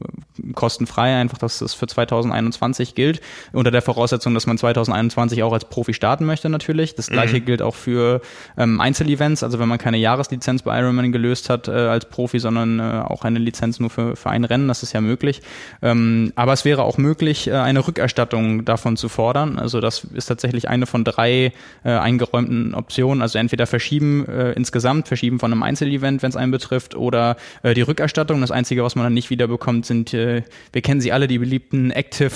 kostenfrei, 0.54 1.16
einfach, 1.16 1.38
dass 1.38 1.58
das 1.58 1.74
für 1.74 1.88
2021 1.88 2.94
gilt, 2.94 3.20
unter 3.52 3.72
der 3.72 3.82
Voraussetzung, 3.82 4.34
dass 4.34 4.46
man 4.46 4.56
2021 4.56 5.42
auch 5.42 5.52
als 5.52 5.64
Profi 5.64 5.94
starten 5.94 6.26
möchte 6.26 6.48
natürlich. 6.48 6.94
Das 6.94 7.08
gleiche 7.08 7.40
mhm. 7.40 7.44
gilt 7.44 7.62
auch 7.62 7.74
für 7.74 8.20
ähm, 8.56 8.80
Einzelevents, 8.80 9.42
also 9.42 9.58
wenn 9.58 9.68
man 9.68 9.78
keine 9.78 9.96
Jahreslizenz 9.96 10.62
bei 10.62 10.78
Ironman 10.78 11.10
gelöst 11.10 11.50
hat 11.50 11.66
äh, 11.66 11.72
als 11.72 12.08
Profi, 12.08 12.38
sondern 12.38 12.78
äh, 12.78 12.82
auch 13.04 13.24
eine 13.24 13.40
Lizenz 13.40 13.80
nur 13.80 13.90
für, 13.90 14.14
für 14.14 14.30
ein 14.30 14.44
Rennen, 14.44 14.68
das 14.68 14.84
ist 14.84 14.92
ja 14.92 15.00
möglich. 15.00 15.42
Ähm, 15.82 16.32
aber 16.36 16.52
es 16.52 16.64
wäre 16.64 16.84
auch 16.84 16.98
möglich, 16.98 17.31
möglich, 17.32 17.48
äh, 17.48 17.52
eine 17.52 17.86
Rückerstattung 17.86 18.64
davon 18.64 18.96
zu 18.96 19.08
fordern. 19.08 19.58
Also 19.58 19.80
das 19.80 20.04
ist 20.04 20.26
tatsächlich 20.26 20.68
eine 20.68 20.86
von 20.86 21.04
drei 21.04 21.52
äh, 21.84 21.90
eingeräumten 21.90 22.74
Optionen. 22.74 23.22
Also 23.22 23.38
entweder 23.38 23.66
verschieben 23.66 24.26
äh, 24.28 24.52
insgesamt, 24.52 25.08
verschieben 25.08 25.38
von 25.38 25.52
einem 25.52 25.62
Einzelevent, 25.62 26.22
wenn 26.22 26.30
es 26.30 26.36
einen 26.36 26.52
betrifft, 26.52 26.94
oder 26.94 27.36
äh, 27.62 27.74
die 27.74 27.82
Rückerstattung. 27.82 28.40
Das 28.40 28.50
Einzige, 28.50 28.84
was 28.84 28.94
man 28.94 29.04
dann 29.04 29.14
nicht 29.14 29.30
wiederbekommt, 29.30 29.86
sind, 29.86 30.12
äh, 30.14 30.42
wir 30.72 30.82
kennen 30.82 31.00
sie 31.00 31.12
alle, 31.12 31.28
die 31.28 31.38
beliebten 31.38 31.90
Active 31.90 32.32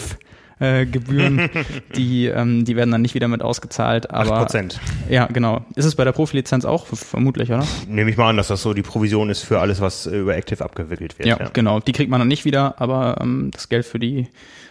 äh, 0.59 0.87
Gebühren, 0.87 1.51
die, 1.97 2.27
ähm, 2.27 2.65
die 2.65 2.77
werden 2.77 2.91
dann 2.91 3.03
nicht 3.03 3.15
wieder 3.15 3.29
mit 3.29 3.43
ausgezahlt. 3.43 4.11
Aber, 4.11 4.47
8%. 4.47 4.77
Ja, 5.11 5.27
genau. 5.27 5.67
Ist 5.75 5.85
es 5.85 5.95
bei 5.95 6.05
der 6.05 6.13
Profilizenz 6.13 6.65
auch? 6.65 6.87
Vermutlich, 6.87 7.51
oder? 7.51 7.67
Nehme 7.89 8.11
ich 8.11 8.17
mal 8.17 8.31
an, 8.31 8.39
dass 8.39 8.49
das 8.49 8.63
so 8.63 8.73
die 8.73 8.83
Provision 8.83 9.29
ist 9.29 9.43
für 9.43 9.61
alles, 9.61 9.81
was 9.81 10.07
über 10.07 10.35
Active 10.35 10.65
abgewickelt 10.65 11.19
wird. 11.19 11.29
Ja, 11.29 11.37
ja. 11.39 11.51
genau. 11.53 11.81
Die 11.81 11.93
kriegt 11.93 12.11
man 12.11 12.21
dann 12.21 12.29
nicht 12.29 12.47
wieder, 12.47 12.81
aber 12.81 13.19
ähm, 13.21 13.51
das 13.53 13.69
Geld 13.69 13.85
für 13.85 13.99
die 13.99 14.29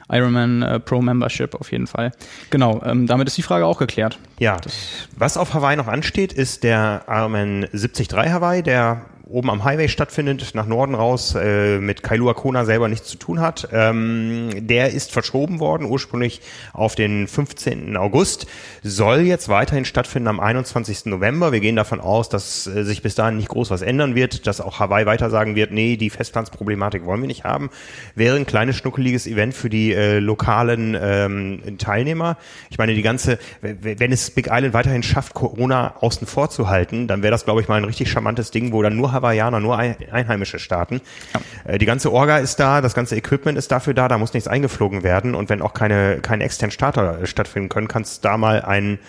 Ironman 0.09 0.61
äh, 0.61 0.79
Pro 0.79 1.01
Membership 1.01 1.55
auf 1.55 1.71
jeden 1.71 1.87
Fall. 1.87 2.11
Genau, 2.49 2.81
ähm, 2.85 3.07
damit 3.07 3.27
ist 3.27 3.37
die 3.37 3.43
Frage 3.43 3.65
auch 3.65 3.79
geklärt. 3.79 4.19
Ja, 4.39 4.57
das 4.57 4.75
was 5.17 5.37
auf 5.37 5.53
Hawaii 5.53 5.75
noch 5.75 5.87
ansteht, 5.87 6.33
ist 6.33 6.63
der 6.63 7.03
Ironman 7.07 7.67
73 7.71 8.09
Hawaii, 8.13 8.61
der 8.61 9.01
oben 9.27 9.49
am 9.49 9.63
Highway 9.63 9.87
stattfindet, 9.87 10.53
nach 10.53 10.67
Norden 10.67 10.93
raus, 10.93 11.35
äh, 11.35 11.79
mit 11.79 12.03
Kailua 12.03 12.33
Kona 12.33 12.65
selber 12.65 12.87
nichts 12.87 13.07
zu 13.07 13.17
tun 13.17 13.39
hat. 13.39 13.67
Ähm, 13.71 14.49
der 14.67 14.91
ist 14.91 15.11
verschoben 15.11 15.59
worden, 15.59 15.85
ursprünglich 15.85 16.41
auf 16.73 16.95
den 16.95 17.27
15. 17.27 17.97
August, 17.97 18.45
soll 18.83 19.21
jetzt 19.21 19.49
weiterhin 19.49 19.85
stattfinden 19.85 20.27
am 20.27 20.39
21. 20.39 21.05
November. 21.05 21.51
Wir 21.51 21.59
gehen 21.59 21.75
davon 21.75 21.99
aus, 21.99 22.29
dass 22.29 22.67
äh, 22.67 22.83
sich 22.83 23.01
bis 23.01 23.15
dahin 23.15 23.37
nicht 23.37 23.49
groß 23.49 23.71
was 23.71 23.81
ändern 23.81 24.13
wird, 24.15 24.45
dass 24.45 24.61
auch 24.61 24.79
Hawaii 24.79 25.05
weiter 25.05 25.29
sagen 25.29 25.55
wird, 25.55 25.71
nee, 25.71 25.97
die 25.97 26.09
Festplatzproblematik 26.09 27.05
wollen 27.05 27.21
wir 27.21 27.27
nicht 27.27 27.43
haben. 27.43 27.69
Wäre 28.13 28.35
ein 28.35 28.45
kleines, 28.45 28.75
schnuckeliges 28.75 29.25
Event 29.25 29.53
für 29.55 29.69
die 29.69 29.93
äh, 29.93 30.19
lokalen 30.19 30.95
ähm, 30.99 31.77
Teilnehmer. 31.79 32.37
Ich 32.69 32.77
meine, 32.77 32.93
die 32.93 33.01
ganze, 33.01 33.39
wenn 33.61 34.11
es 34.11 34.29
Big 34.29 34.47
Island 34.51 34.73
weiterhin 34.73 35.03
schafft, 35.03 35.33
Corona 35.33 35.95
außen 36.01 36.27
vor 36.27 36.49
zu 36.49 36.69
halten, 36.69 37.07
dann 37.07 37.23
wäre 37.23 37.31
das, 37.31 37.45
glaube 37.45 37.61
ich, 37.61 37.67
mal 37.67 37.75
ein 37.75 37.85
richtig 37.85 38.11
charmantes 38.11 38.51
Ding, 38.51 38.71
wo 38.71 38.83
dann 38.83 38.95
nur 38.95 39.14
Hawaiianer, 39.15 39.59
nur 39.59 39.77
Einheimische 39.77 40.59
starten. 40.59 41.01
Ja. 41.33 41.73
Äh, 41.73 41.77
die 41.79 41.87
ganze 41.87 42.11
Orga 42.11 42.37
ist 42.37 42.59
da, 42.59 42.81
das 42.81 42.93
ganze 42.93 43.15
Equipment 43.15 43.57
ist 43.57 43.71
dafür 43.71 43.95
da, 43.95 44.07
da 44.07 44.19
muss 44.19 44.33
nichts 44.33 44.47
eingeflogen 44.47 45.01
werden 45.01 45.33
und 45.33 45.49
wenn 45.49 45.63
auch 45.63 45.73
keine, 45.73 46.19
keine 46.21 46.43
externen 46.43 46.71
Starter 46.71 47.21
äh, 47.21 47.25
stattfinden 47.25 47.69
können, 47.69 47.87
kann 47.87 48.03
es 48.03 48.21
da 48.21 48.37
mal 48.37 48.61
einen 48.61 48.99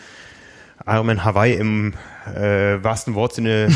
Ironman 0.86 1.24
Hawaii 1.24 1.54
im 1.54 1.94
äh, 2.34 2.82
wahrsten 2.82 3.14
Wortsinne 3.14 3.68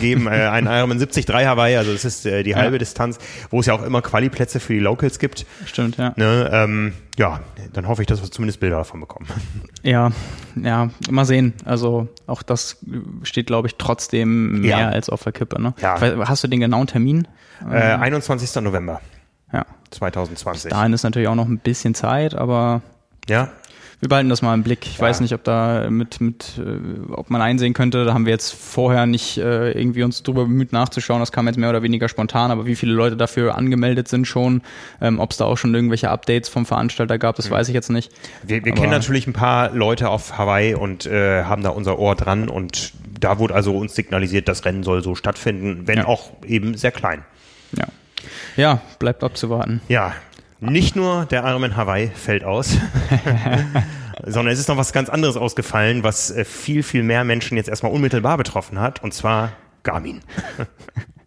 geben, 0.00 0.26
äh, 0.26 0.48
ein 0.48 0.66
Ironman 0.66 0.98
73 0.98 1.28
Hawaii, 1.28 1.76
also 1.76 1.92
das 1.92 2.04
ist 2.04 2.26
äh, 2.26 2.42
die 2.42 2.56
halbe 2.56 2.76
ja. 2.76 2.78
Distanz, 2.78 3.18
wo 3.50 3.60
es 3.60 3.66
ja 3.66 3.74
auch 3.74 3.82
immer 3.82 4.02
Quali-Plätze 4.02 4.60
für 4.60 4.74
die 4.74 4.80
Locals 4.80 5.18
gibt. 5.18 5.46
Stimmt, 5.66 5.96
ja. 5.96 6.12
Ne, 6.16 6.50
ähm, 6.52 6.92
ja, 7.18 7.40
dann 7.72 7.88
hoffe 7.88 8.02
ich, 8.02 8.06
dass 8.06 8.22
wir 8.22 8.30
zumindest 8.30 8.60
Bilder 8.60 8.78
davon 8.78 9.00
bekommen. 9.00 9.26
Ja, 9.82 10.12
ja, 10.54 10.90
mal 11.10 11.24
sehen. 11.24 11.54
Also 11.64 12.08
auch 12.26 12.42
das 12.42 12.78
steht, 13.24 13.48
glaube 13.48 13.66
ich, 13.66 13.74
trotzdem 13.76 14.60
mehr 14.60 14.78
ja. 14.78 14.88
als 14.88 15.10
auf 15.10 15.24
der 15.24 15.32
Kippe. 15.32 15.60
Ne? 15.60 15.74
Ja. 15.80 16.00
Hast 16.00 16.44
du 16.44 16.48
den 16.48 16.60
genauen 16.60 16.86
Termin? 16.86 17.26
Äh, 17.68 17.74
21. 17.74 18.62
November. 18.62 19.00
Ja. 19.52 19.66
2020. 19.90 20.62
Bis 20.62 20.70
dahin 20.70 20.92
ist 20.92 21.02
natürlich 21.02 21.28
auch 21.28 21.34
noch 21.34 21.48
ein 21.48 21.58
bisschen 21.58 21.94
Zeit, 21.94 22.34
aber 22.34 22.82
ja 23.28 23.50
wir 24.02 24.08
behalten 24.08 24.28
das 24.28 24.42
mal 24.42 24.52
im 24.52 24.64
Blick. 24.64 24.84
Ich 24.84 24.96
ja. 24.96 25.02
weiß 25.02 25.20
nicht, 25.20 25.32
ob 25.32 25.44
da 25.44 25.88
mit, 25.88 26.20
mit, 26.20 26.58
äh, 26.58 27.12
ob 27.12 27.30
man 27.30 27.40
einsehen 27.40 27.72
könnte, 27.72 28.04
da 28.04 28.12
haben 28.12 28.26
wir 28.26 28.32
jetzt 28.32 28.52
vorher 28.52 29.06
nicht 29.06 29.38
äh, 29.38 29.70
irgendwie 29.70 30.02
uns 30.02 30.24
drüber 30.24 30.42
bemüht 30.42 30.72
nachzuschauen. 30.72 31.20
Das 31.20 31.30
kam 31.30 31.46
jetzt 31.46 31.56
mehr 31.56 31.70
oder 31.70 31.84
weniger 31.84 32.08
spontan, 32.08 32.50
aber 32.50 32.66
wie 32.66 32.74
viele 32.74 32.94
Leute 32.94 33.16
dafür 33.16 33.56
angemeldet 33.56 34.08
sind 34.08 34.26
schon, 34.26 34.62
ähm, 35.00 35.20
ob 35.20 35.30
es 35.30 35.36
da 35.36 35.44
auch 35.44 35.56
schon 35.56 35.72
irgendwelche 35.72 36.10
Updates 36.10 36.48
vom 36.48 36.66
Veranstalter 36.66 37.16
gab, 37.16 37.36
das 37.36 37.48
mhm. 37.48 37.54
weiß 37.54 37.68
ich 37.68 37.74
jetzt 37.74 37.90
nicht. 37.90 38.10
Wir, 38.42 38.64
wir 38.64 38.72
kennen 38.72 38.90
natürlich 38.90 39.28
ein 39.28 39.34
paar 39.34 39.70
Leute 39.70 40.08
auf 40.08 40.36
Hawaii 40.36 40.74
und 40.74 41.06
äh, 41.06 41.44
haben 41.44 41.62
da 41.62 41.68
unser 41.68 42.00
Ohr 42.00 42.16
dran 42.16 42.48
und 42.48 42.94
da 43.20 43.38
wurde 43.38 43.54
also 43.54 43.76
uns 43.78 43.94
signalisiert, 43.94 44.48
das 44.48 44.64
Rennen 44.64 44.82
soll 44.82 45.04
so 45.04 45.14
stattfinden, 45.14 45.86
wenn 45.86 45.98
ja. 45.98 46.06
auch 46.06 46.32
eben 46.44 46.76
sehr 46.76 46.90
klein. 46.90 47.22
Ja. 47.76 47.86
Ja, 48.56 48.80
bleibt 48.98 49.22
abzuwarten. 49.22 49.80
Ja, 49.88 50.12
nicht 50.62 50.94
nur 50.94 51.26
der 51.26 51.44
Ironman 51.44 51.76
Hawaii 51.76 52.08
fällt 52.08 52.44
aus, 52.44 52.76
sondern 54.24 54.52
es 54.52 54.60
ist 54.60 54.68
noch 54.68 54.76
was 54.76 54.92
ganz 54.92 55.08
anderes 55.08 55.36
ausgefallen, 55.36 56.04
was 56.04 56.30
äh, 56.30 56.44
viel, 56.44 56.82
viel 56.82 57.02
mehr 57.02 57.24
Menschen 57.24 57.56
jetzt 57.56 57.68
erstmal 57.68 57.92
unmittelbar 57.92 58.36
betroffen 58.36 58.78
hat, 58.78 59.02
und 59.02 59.12
zwar 59.12 59.52
Garmin. 59.82 60.20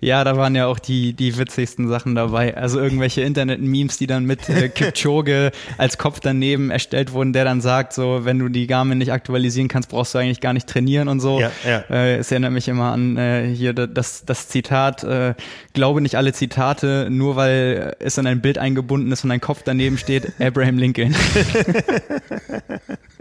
Ja, 0.00 0.24
da 0.24 0.36
waren 0.36 0.54
ja 0.54 0.66
auch 0.66 0.78
die, 0.78 1.12
die 1.12 1.36
witzigsten 1.38 1.88
Sachen 1.88 2.14
dabei. 2.14 2.56
Also 2.56 2.80
irgendwelche 2.80 3.22
Internet-Memes, 3.22 3.98
die 3.98 4.06
dann 4.06 4.24
mit 4.24 4.48
äh, 4.48 4.68
Kipchoge 4.68 5.52
als 5.78 5.98
Kopf 5.98 6.20
daneben 6.20 6.70
erstellt 6.70 7.12
wurden, 7.12 7.32
der 7.32 7.44
dann 7.44 7.60
sagt, 7.60 7.92
so, 7.92 8.24
wenn 8.24 8.38
du 8.38 8.48
die 8.48 8.66
Garmin 8.66 8.98
nicht 8.98 9.12
aktualisieren 9.12 9.68
kannst, 9.68 9.90
brauchst 9.90 10.14
du 10.14 10.18
eigentlich 10.18 10.40
gar 10.40 10.52
nicht 10.52 10.68
trainieren 10.68 11.08
und 11.08 11.20
so. 11.20 11.40
Ja, 11.40 11.50
ja. 11.66 11.84
Äh, 11.90 12.16
es 12.16 12.30
erinnert 12.30 12.52
mich 12.52 12.68
immer 12.68 12.92
an 12.92 13.16
äh, 13.16 13.46
hier 13.54 13.72
das, 13.72 14.24
das 14.24 14.48
Zitat, 14.48 15.04
äh, 15.04 15.34
glaube 15.72 16.00
nicht 16.00 16.16
alle 16.16 16.32
Zitate, 16.32 17.08
nur 17.10 17.36
weil 17.36 17.96
es 17.98 18.18
in 18.18 18.26
ein 18.26 18.40
Bild 18.40 18.58
eingebunden 18.58 19.10
ist 19.12 19.24
und 19.24 19.30
ein 19.30 19.40
Kopf 19.40 19.62
daneben 19.64 19.98
steht, 19.98 20.32
Abraham 20.40 20.78
Lincoln. 20.78 21.14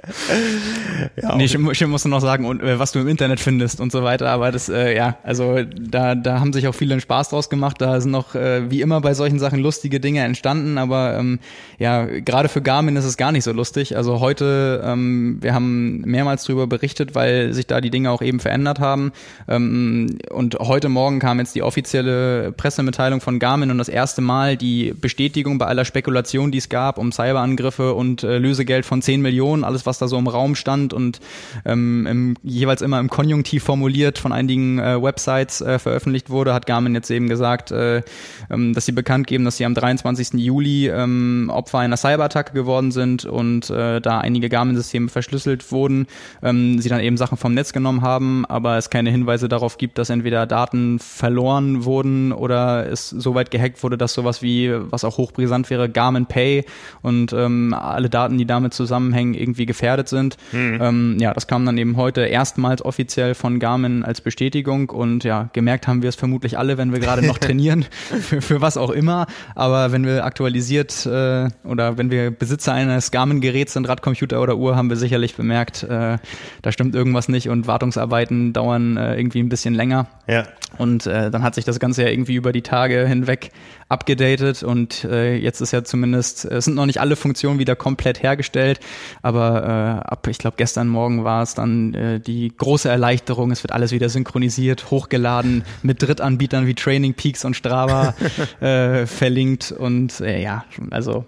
ja, 1.21 1.35
nee, 1.37 1.45
ich, 1.45 1.55
ich 1.55 1.87
muss 1.87 2.03
noch 2.05 2.19
sagen, 2.19 2.45
und, 2.45 2.61
äh, 2.61 2.77
was 2.77 2.91
du 2.91 2.99
im 2.99 3.07
Internet 3.07 3.39
findest 3.39 3.79
und 3.79 3.91
so 3.91 4.03
weiter, 4.03 4.29
aber 4.29 4.51
das, 4.51 4.67
äh, 4.67 4.95
ja, 4.95 5.17
also 5.23 5.59
da, 5.63 6.13
da 6.15 6.41
haben 6.41 6.51
sich 6.51 6.67
auch 6.67 6.75
viele 6.75 6.93
einen 6.93 7.01
Spaß 7.01 7.29
draus 7.29 7.49
gemacht. 7.49 7.79
Da 7.79 8.01
sind 8.01 8.11
noch, 8.11 8.35
äh, 8.35 8.69
wie 8.69 8.81
immer 8.81 8.99
bei 8.99 9.13
solchen 9.13 9.39
Sachen, 9.39 9.59
lustige 9.59 10.01
Dinge 10.01 10.21
entstanden, 10.23 10.77
aber 10.77 11.17
ähm, 11.17 11.39
ja, 11.79 12.05
gerade 12.05 12.49
für 12.49 12.61
Garmin 12.61 12.97
ist 12.97 13.05
es 13.05 13.15
gar 13.15 13.31
nicht 13.31 13.45
so 13.45 13.53
lustig. 13.53 13.95
Also 13.95 14.19
heute, 14.19 14.83
ähm, 14.85 15.37
wir 15.39 15.53
haben 15.53 16.01
mehrmals 16.01 16.43
darüber 16.43 16.67
berichtet, 16.67 17.15
weil 17.15 17.53
sich 17.53 17.67
da 17.67 17.79
die 17.79 17.89
Dinge 17.89 18.11
auch 18.11 18.21
eben 18.21 18.41
verändert 18.41 18.79
haben. 18.79 19.13
Ähm, 19.47 20.17
und 20.31 20.55
heute 20.59 20.89
Morgen 20.89 21.19
kam 21.19 21.39
jetzt 21.39 21.55
die 21.55 21.63
offizielle 21.63 22.51
Pressemitteilung 22.51 23.21
von 23.21 23.39
Garmin 23.39 23.71
und 23.71 23.77
das 23.77 23.89
erste 23.89 24.21
Mal 24.21 24.57
die 24.57 24.93
Bestätigung 24.99 25.57
bei 25.59 25.67
aller 25.67 25.85
Spekulation, 25.85 26.51
die 26.51 26.57
es 26.57 26.67
gab, 26.67 26.97
um 26.97 27.13
Cyberangriffe 27.13 27.93
und 27.93 28.23
äh, 28.23 28.37
Lösegeld 28.37 28.85
von 28.85 29.01
10 29.01 29.21
Millionen, 29.21 29.63
alles 29.63 29.85
was 29.85 29.92
was 29.93 29.99
da 29.99 30.07
so 30.07 30.17
im 30.17 30.27
Raum 30.27 30.55
stand 30.55 30.91
und 30.91 31.19
ähm, 31.65 32.07
im, 32.07 32.33
jeweils 32.41 32.81
immer 32.81 32.99
im 32.99 33.09
Konjunktiv 33.09 33.63
formuliert 33.63 34.17
von 34.17 34.31
einigen 34.31 34.79
äh, 34.79 35.01
Websites 35.01 35.61
äh, 35.61 35.77
veröffentlicht 35.77 36.31
wurde, 36.31 36.51
hat 36.53 36.65
Garmin 36.65 36.95
jetzt 36.95 37.11
eben 37.11 37.29
gesagt, 37.29 37.69
äh, 37.71 38.01
ähm, 38.49 38.73
dass 38.73 38.87
sie 38.87 38.91
bekannt 38.91 39.27
geben, 39.27 39.45
dass 39.45 39.57
sie 39.57 39.65
am 39.65 39.75
23. 39.75 40.33
Juli 40.33 40.87
ähm, 40.87 41.51
Opfer 41.53 41.79
einer 41.79 41.97
Cyberattacke 41.97 42.53
geworden 42.53 42.91
sind 42.91 43.25
und 43.25 43.69
äh, 43.69 44.01
da 44.01 44.17
einige 44.17 44.49
Garmin-Systeme 44.49 45.09
verschlüsselt 45.09 45.71
wurden, 45.71 46.07
ähm, 46.41 46.79
sie 46.81 46.89
dann 46.89 46.99
eben 46.99 47.17
Sachen 47.17 47.37
vom 47.37 47.53
Netz 47.53 47.71
genommen 47.71 48.01
haben, 48.01 48.45
aber 48.47 48.77
es 48.77 48.89
keine 48.89 49.11
Hinweise 49.11 49.47
darauf 49.47 49.77
gibt, 49.77 49.99
dass 49.99 50.09
entweder 50.09 50.47
Daten 50.47 50.97
verloren 50.97 51.85
wurden 51.85 52.31
oder 52.31 52.89
es 52.89 53.09
so 53.09 53.35
weit 53.35 53.51
gehackt 53.51 53.83
wurde, 53.83 53.97
dass 53.99 54.13
sowas 54.13 54.41
wie, 54.41 54.71
was 54.73 55.03
auch 55.03 55.17
hochbrisant 55.17 55.69
wäre, 55.69 55.87
Garmin 55.87 56.25
Pay 56.25 56.65
und 57.03 57.31
ähm, 57.33 57.75
alle 57.75 58.09
Daten, 58.09 58.39
die 58.39 58.45
damit 58.45 58.73
zusammenhängen, 58.73 59.35
irgendwie 59.35 59.67
gefährdet 59.67 59.82
gefährdet 59.83 60.07
sind. 60.07 60.37
Mhm. 60.53 60.79
Ähm, 60.81 61.17
ja, 61.19 61.33
das 61.33 61.45
kam 61.45 61.65
dann 61.65 61.77
eben 61.77 61.97
heute 61.97 62.21
erstmals 62.21 62.83
offiziell 62.83 63.35
von 63.35 63.59
Garmin 63.59 64.03
als 64.03 64.21
Bestätigung 64.21 64.89
und 64.89 65.25
ja, 65.25 65.49
gemerkt 65.51 65.89
haben 65.89 66.01
wir 66.01 66.07
es 66.07 66.15
vermutlich 66.15 66.57
alle, 66.57 66.77
wenn 66.77 66.93
wir 66.93 66.99
gerade 66.99 67.25
noch 67.25 67.37
trainieren, 67.39 67.85
für, 67.91 68.41
für 68.41 68.61
was 68.61 68.77
auch 68.77 68.91
immer. 68.91 69.27
Aber 69.55 69.91
wenn 69.91 70.05
wir 70.05 70.23
aktualisiert 70.23 71.05
äh, 71.05 71.49
oder 71.65 71.97
wenn 71.97 72.11
wir 72.11 72.31
Besitzer 72.31 72.71
eines 72.71 73.11
Garmin-Geräts 73.11 73.73
sind, 73.73 73.89
Radcomputer 73.89 74.41
oder 74.41 74.55
Uhr, 74.55 74.77
haben 74.77 74.89
wir 74.89 74.95
sicherlich 74.95 75.35
bemerkt, 75.35 75.83
äh, 75.83 76.17
da 76.61 76.71
stimmt 76.71 76.95
irgendwas 76.95 77.27
nicht 77.27 77.49
und 77.49 77.67
Wartungsarbeiten 77.67 78.53
dauern 78.53 78.95
äh, 78.95 79.17
irgendwie 79.17 79.39
ein 79.39 79.49
bisschen 79.49 79.73
länger. 79.73 80.07
Ja. 80.27 80.45
Und 80.77 81.05
äh, 81.05 81.29
dann 81.29 81.43
hat 81.43 81.55
sich 81.55 81.65
das 81.65 81.79
Ganze 81.79 82.03
ja 82.03 82.09
irgendwie 82.09 82.35
über 82.35 82.53
die 82.53 82.61
Tage 82.61 83.05
hinweg 83.05 83.51
abgedatet 83.93 84.63
und 84.63 85.05
äh, 85.05 85.35
jetzt 85.35 85.61
ist 85.61 85.71
ja 85.71 85.83
zumindest, 85.83 86.45
es 86.45 86.65
sind 86.65 86.73
noch 86.73 86.85
nicht 86.85 86.99
alle 86.99 87.15
Funktionen 87.15 87.59
wieder 87.59 87.75
komplett 87.75 88.21
hergestellt, 88.23 88.79
aber 89.21 89.63
äh, 89.63 90.09
ab, 90.09 90.27
ich 90.27 90.39
glaube, 90.39 90.55
gestern 90.57 90.87
Morgen 90.87 91.23
war 91.23 91.43
es 91.43 91.53
dann 91.53 91.93
äh, 91.93 92.19
die 92.19 92.51
große 92.57 92.89
Erleichterung, 92.89 93.51
es 93.51 93.63
wird 93.63 93.71
alles 93.71 93.91
wieder 93.91 94.09
synchronisiert, 94.09 94.89
hochgeladen, 94.91 95.63
mit 95.83 96.01
Drittanbietern 96.01 96.67
wie 96.67 96.73
Training 96.73 97.13
Peaks 97.13 97.45
und 97.45 97.55
Strava 97.55 98.15
äh, 98.59 99.05
verlinkt 99.05 99.71
und 99.71 100.19
äh, 100.19 100.41
ja, 100.41 100.65
also 100.89 101.25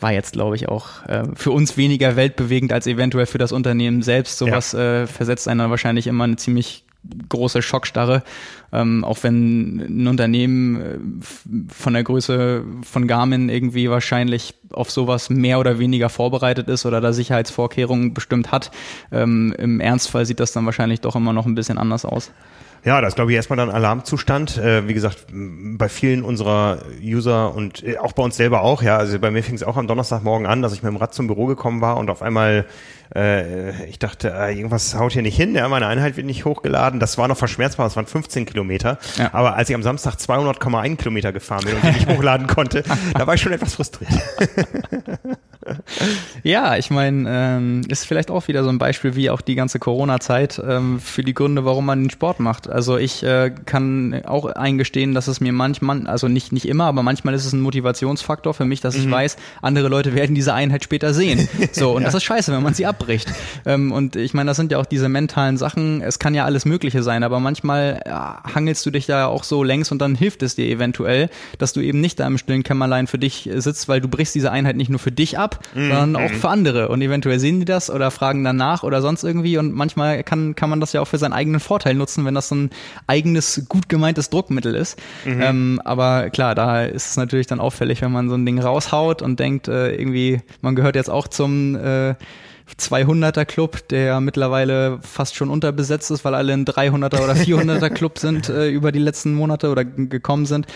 war 0.00 0.12
jetzt, 0.12 0.34
glaube 0.34 0.54
ich, 0.54 0.68
auch 0.68 1.06
äh, 1.06 1.24
für 1.34 1.50
uns 1.50 1.78
weniger 1.78 2.14
weltbewegend 2.14 2.74
als 2.74 2.86
eventuell 2.86 3.24
für 3.24 3.38
das 3.38 3.52
Unternehmen 3.52 4.02
selbst. 4.02 4.36
Sowas 4.36 4.72
ja. 4.72 5.02
äh, 5.02 5.06
versetzt 5.06 5.48
einen 5.48 5.70
wahrscheinlich 5.70 6.06
immer 6.06 6.24
eine 6.24 6.36
ziemlich 6.36 6.83
große 7.28 7.62
Schockstarre, 7.62 8.22
ähm, 8.72 9.04
auch 9.04 9.18
wenn 9.22 9.80
ein 9.80 10.06
Unternehmen 10.06 10.80
äh, 10.80 11.72
von 11.72 11.94
der 11.94 12.04
Größe 12.04 12.64
von 12.82 13.06
Garmin 13.06 13.48
irgendwie 13.48 13.90
wahrscheinlich 13.90 14.54
auf 14.72 14.90
sowas 14.90 15.30
mehr 15.30 15.58
oder 15.60 15.78
weniger 15.78 16.08
vorbereitet 16.08 16.68
ist 16.68 16.86
oder 16.86 17.00
da 17.00 17.12
Sicherheitsvorkehrungen 17.12 18.14
bestimmt 18.14 18.52
hat. 18.52 18.70
Ähm, 19.12 19.54
Im 19.58 19.80
Ernstfall 19.80 20.26
sieht 20.26 20.40
das 20.40 20.52
dann 20.52 20.66
wahrscheinlich 20.66 21.00
doch 21.00 21.16
immer 21.16 21.32
noch 21.32 21.46
ein 21.46 21.54
bisschen 21.54 21.78
anders 21.78 22.04
aus. 22.04 22.32
Ja, 22.84 23.00
das 23.00 23.14
glaube 23.14 23.32
ich 23.32 23.36
erstmal 23.36 23.56
dann 23.56 23.70
Alarmzustand. 23.70 24.58
Äh, 24.58 24.86
wie 24.86 24.94
gesagt, 24.94 25.26
bei 25.32 25.88
vielen 25.88 26.22
unserer 26.22 26.78
User 27.02 27.54
und 27.54 27.82
äh, 27.82 27.98
auch 27.98 28.12
bei 28.12 28.22
uns 28.22 28.36
selber 28.36 28.62
auch, 28.62 28.82
ja, 28.82 28.98
also 28.98 29.18
bei 29.18 29.30
mir 29.30 29.42
fing 29.42 29.54
es 29.54 29.62
auch 29.62 29.76
am 29.76 29.86
Donnerstagmorgen 29.86 30.46
an, 30.46 30.60
dass 30.60 30.74
ich 30.74 30.82
mit 30.82 30.92
dem 30.92 30.96
Rad 30.96 31.14
zum 31.14 31.26
Büro 31.26 31.46
gekommen 31.46 31.80
war 31.80 31.96
und 31.96 32.10
auf 32.10 32.20
einmal 32.20 32.66
äh, 33.14 33.86
ich 33.86 33.98
dachte, 33.98 34.32
äh, 34.32 34.56
irgendwas 34.56 34.96
haut 34.96 35.12
hier 35.12 35.22
nicht 35.22 35.36
hin, 35.36 35.54
ja, 35.54 35.68
meine 35.68 35.86
Einheit 35.86 36.16
wird 36.16 36.26
nicht 36.26 36.44
hochgeladen. 36.44 37.00
Das 37.00 37.16
war 37.16 37.28
noch 37.28 37.36
verschmerzbar, 37.36 37.86
das 37.86 37.96
waren 37.96 38.06
15 38.06 38.46
Kilometer. 38.46 38.98
Ja. 39.16 39.32
Aber 39.32 39.54
als 39.56 39.68
ich 39.68 39.74
am 39.74 39.82
Samstag 39.82 40.14
200,1 40.14 40.96
Kilometer 40.96 41.32
gefahren 41.32 41.64
bin 41.64 41.76
und 41.76 41.84
die 41.84 41.90
nicht 41.90 42.08
hochladen 42.08 42.46
konnte, 42.46 42.82
da 43.14 43.26
war 43.26 43.34
ich 43.34 43.40
schon 43.40 43.52
etwas 43.52 43.74
frustriert. 43.74 44.12
ja, 46.42 46.76
ich 46.76 46.90
meine, 46.90 47.24
ähm, 47.28 47.82
ist 47.88 48.06
vielleicht 48.06 48.30
auch 48.30 48.48
wieder 48.48 48.64
so 48.64 48.70
ein 48.70 48.78
Beispiel, 48.78 49.16
wie 49.16 49.30
auch 49.30 49.40
die 49.40 49.54
ganze 49.54 49.78
Corona-Zeit 49.78 50.62
ähm, 50.66 51.00
für 51.00 51.22
die 51.22 51.34
Gründe, 51.34 51.64
warum 51.64 51.86
man 51.86 52.02
den 52.02 52.10
Sport 52.10 52.40
macht. 52.40 52.68
Also 52.68 52.96
ich 52.96 53.22
äh, 53.22 53.50
kann 53.64 54.22
auch 54.24 54.46
eingestehen, 54.46 55.14
dass 55.14 55.28
es 55.28 55.40
mir 55.40 55.52
manchmal, 55.52 56.06
also 56.06 56.28
nicht 56.28 56.52
nicht 56.52 56.66
immer, 56.66 56.84
aber 56.84 57.02
manchmal 57.02 57.34
ist 57.34 57.44
es 57.44 57.52
ein 57.52 57.60
Motivationsfaktor 57.60 58.54
für 58.54 58.64
mich, 58.64 58.80
dass 58.80 58.94
ich 58.94 59.06
mhm. 59.06 59.12
weiß, 59.12 59.36
andere 59.62 59.88
Leute 59.88 60.14
werden 60.14 60.34
diese 60.34 60.54
Einheit 60.54 60.84
später 60.84 61.14
sehen. 61.14 61.48
So 61.72 61.92
und 61.92 62.02
ja. 62.02 62.06
das 62.06 62.14
ist 62.14 62.24
scheiße, 62.24 62.52
wenn 62.52 62.62
man 62.62 62.74
sie 62.74 62.86
abbricht. 62.86 63.28
Ähm, 63.64 63.90
und 63.90 64.16
ich 64.16 64.32
meine, 64.32 64.48
das 64.48 64.56
sind 64.56 64.70
ja 64.70 64.78
auch 64.78 64.86
diese 64.86 65.08
mentalen 65.08 65.56
Sachen. 65.56 66.02
Es 66.02 66.18
kann 66.18 66.34
ja 66.34 66.44
alles 66.44 66.66
Mögliche 66.66 67.02
sein, 67.02 67.24
aber 67.24 67.40
manchmal 67.40 68.00
ja, 68.06 68.42
hangelst 68.54 68.84
du 68.86 68.90
dich 68.90 69.06
da 69.06 69.26
auch 69.26 69.44
so 69.44 69.64
längs 69.64 69.90
und 69.90 69.98
dann 69.98 70.14
hilft 70.14 70.42
es 70.42 70.54
dir 70.54 70.66
eventuell, 70.66 71.30
dass 71.58 71.72
du 71.72 71.80
eben 71.80 72.00
nicht 72.00 72.20
da 72.20 72.26
im 72.26 72.38
stillen 72.38 72.62
Kämmerlein 72.62 73.06
für 73.06 73.18
dich 73.18 73.48
sitzt, 73.54 73.88
weil 73.88 74.00
du 74.00 74.08
brichst 74.08 74.34
diese 74.34 74.52
Einheit 74.52 74.76
nicht 74.76 74.90
nur 74.90 74.98
für 74.98 75.10
dich 75.10 75.38
ab, 75.38 75.53
mhm. 75.74 75.88
sondern 75.90 76.16
auch 76.16 76.30
mhm. 76.30 76.36
für 76.36 76.48
andere. 76.48 76.88
Und 76.88 77.02
eventuell 77.02 77.38
sehen 77.38 77.60
die 77.60 77.64
das 77.64 77.90
oder 77.90 78.10
fragen 78.10 78.44
danach 78.44 78.82
oder 78.82 79.02
sonst 79.02 79.24
irgendwie. 79.24 79.58
Und 79.58 79.74
manchmal 79.74 80.22
kann, 80.22 80.54
kann 80.54 80.70
man 80.70 80.80
das 80.80 80.92
ja 80.92 81.00
auch 81.00 81.08
für 81.08 81.18
seinen 81.18 81.32
eigenen 81.32 81.60
Vorteil 81.60 81.94
nutzen, 81.94 82.24
wenn 82.24 82.34
das 82.34 82.48
so 82.48 82.54
ein 82.54 82.70
eigenes, 83.06 83.66
gut 83.68 83.88
gemeintes 83.88 84.30
Druckmittel 84.30 84.74
ist. 84.74 85.00
Mhm. 85.24 85.42
Ähm, 85.42 85.82
aber 85.84 86.30
klar, 86.30 86.54
da 86.54 86.84
ist 86.84 87.10
es 87.10 87.16
natürlich 87.16 87.46
dann 87.46 87.60
auffällig, 87.60 88.02
wenn 88.02 88.12
man 88.12 88.28
so 88.28 88.34
ein 88.34 88.46
Ding 88.46 88.58
raushaut 88.58 89.22
und 89.22 89.40
denkt, 89.40 89.68
äh, 89.68 89.94
irgendwie, 89.94 90.40
man 90.60 90.74
gehört 90.74 90.96
jetzt 90.96 91.10
auch 91.10 91.28
zum 91.28 91.76
äh, 91.76 92.14
200er 92.78 93.44
Club, 93.44 93.88
der 93.88 94.20
mittlerweile 94.20 94.98
fast 95.02 95.36
schon 95.36 95.50
unterbesetzt 95.50 96.10
ist, 96.10 96.24
weil 96.24 96.34
alle 96.34 96.52
ein 96.52 96.64
300er 96.64 97.22
oder 97.22 97.34
400er 97.34 97.90
Club 97.94 98.18
sind 98.18 98.48
äh, 98.48 98.68
über 98.68 98.90
die 98.90 98.98
letzten 98.98 99.34
Monate 99.34 99.70
oder 99.70 99.84
gekommen 99.84 100.46
sind. 100.46 100.66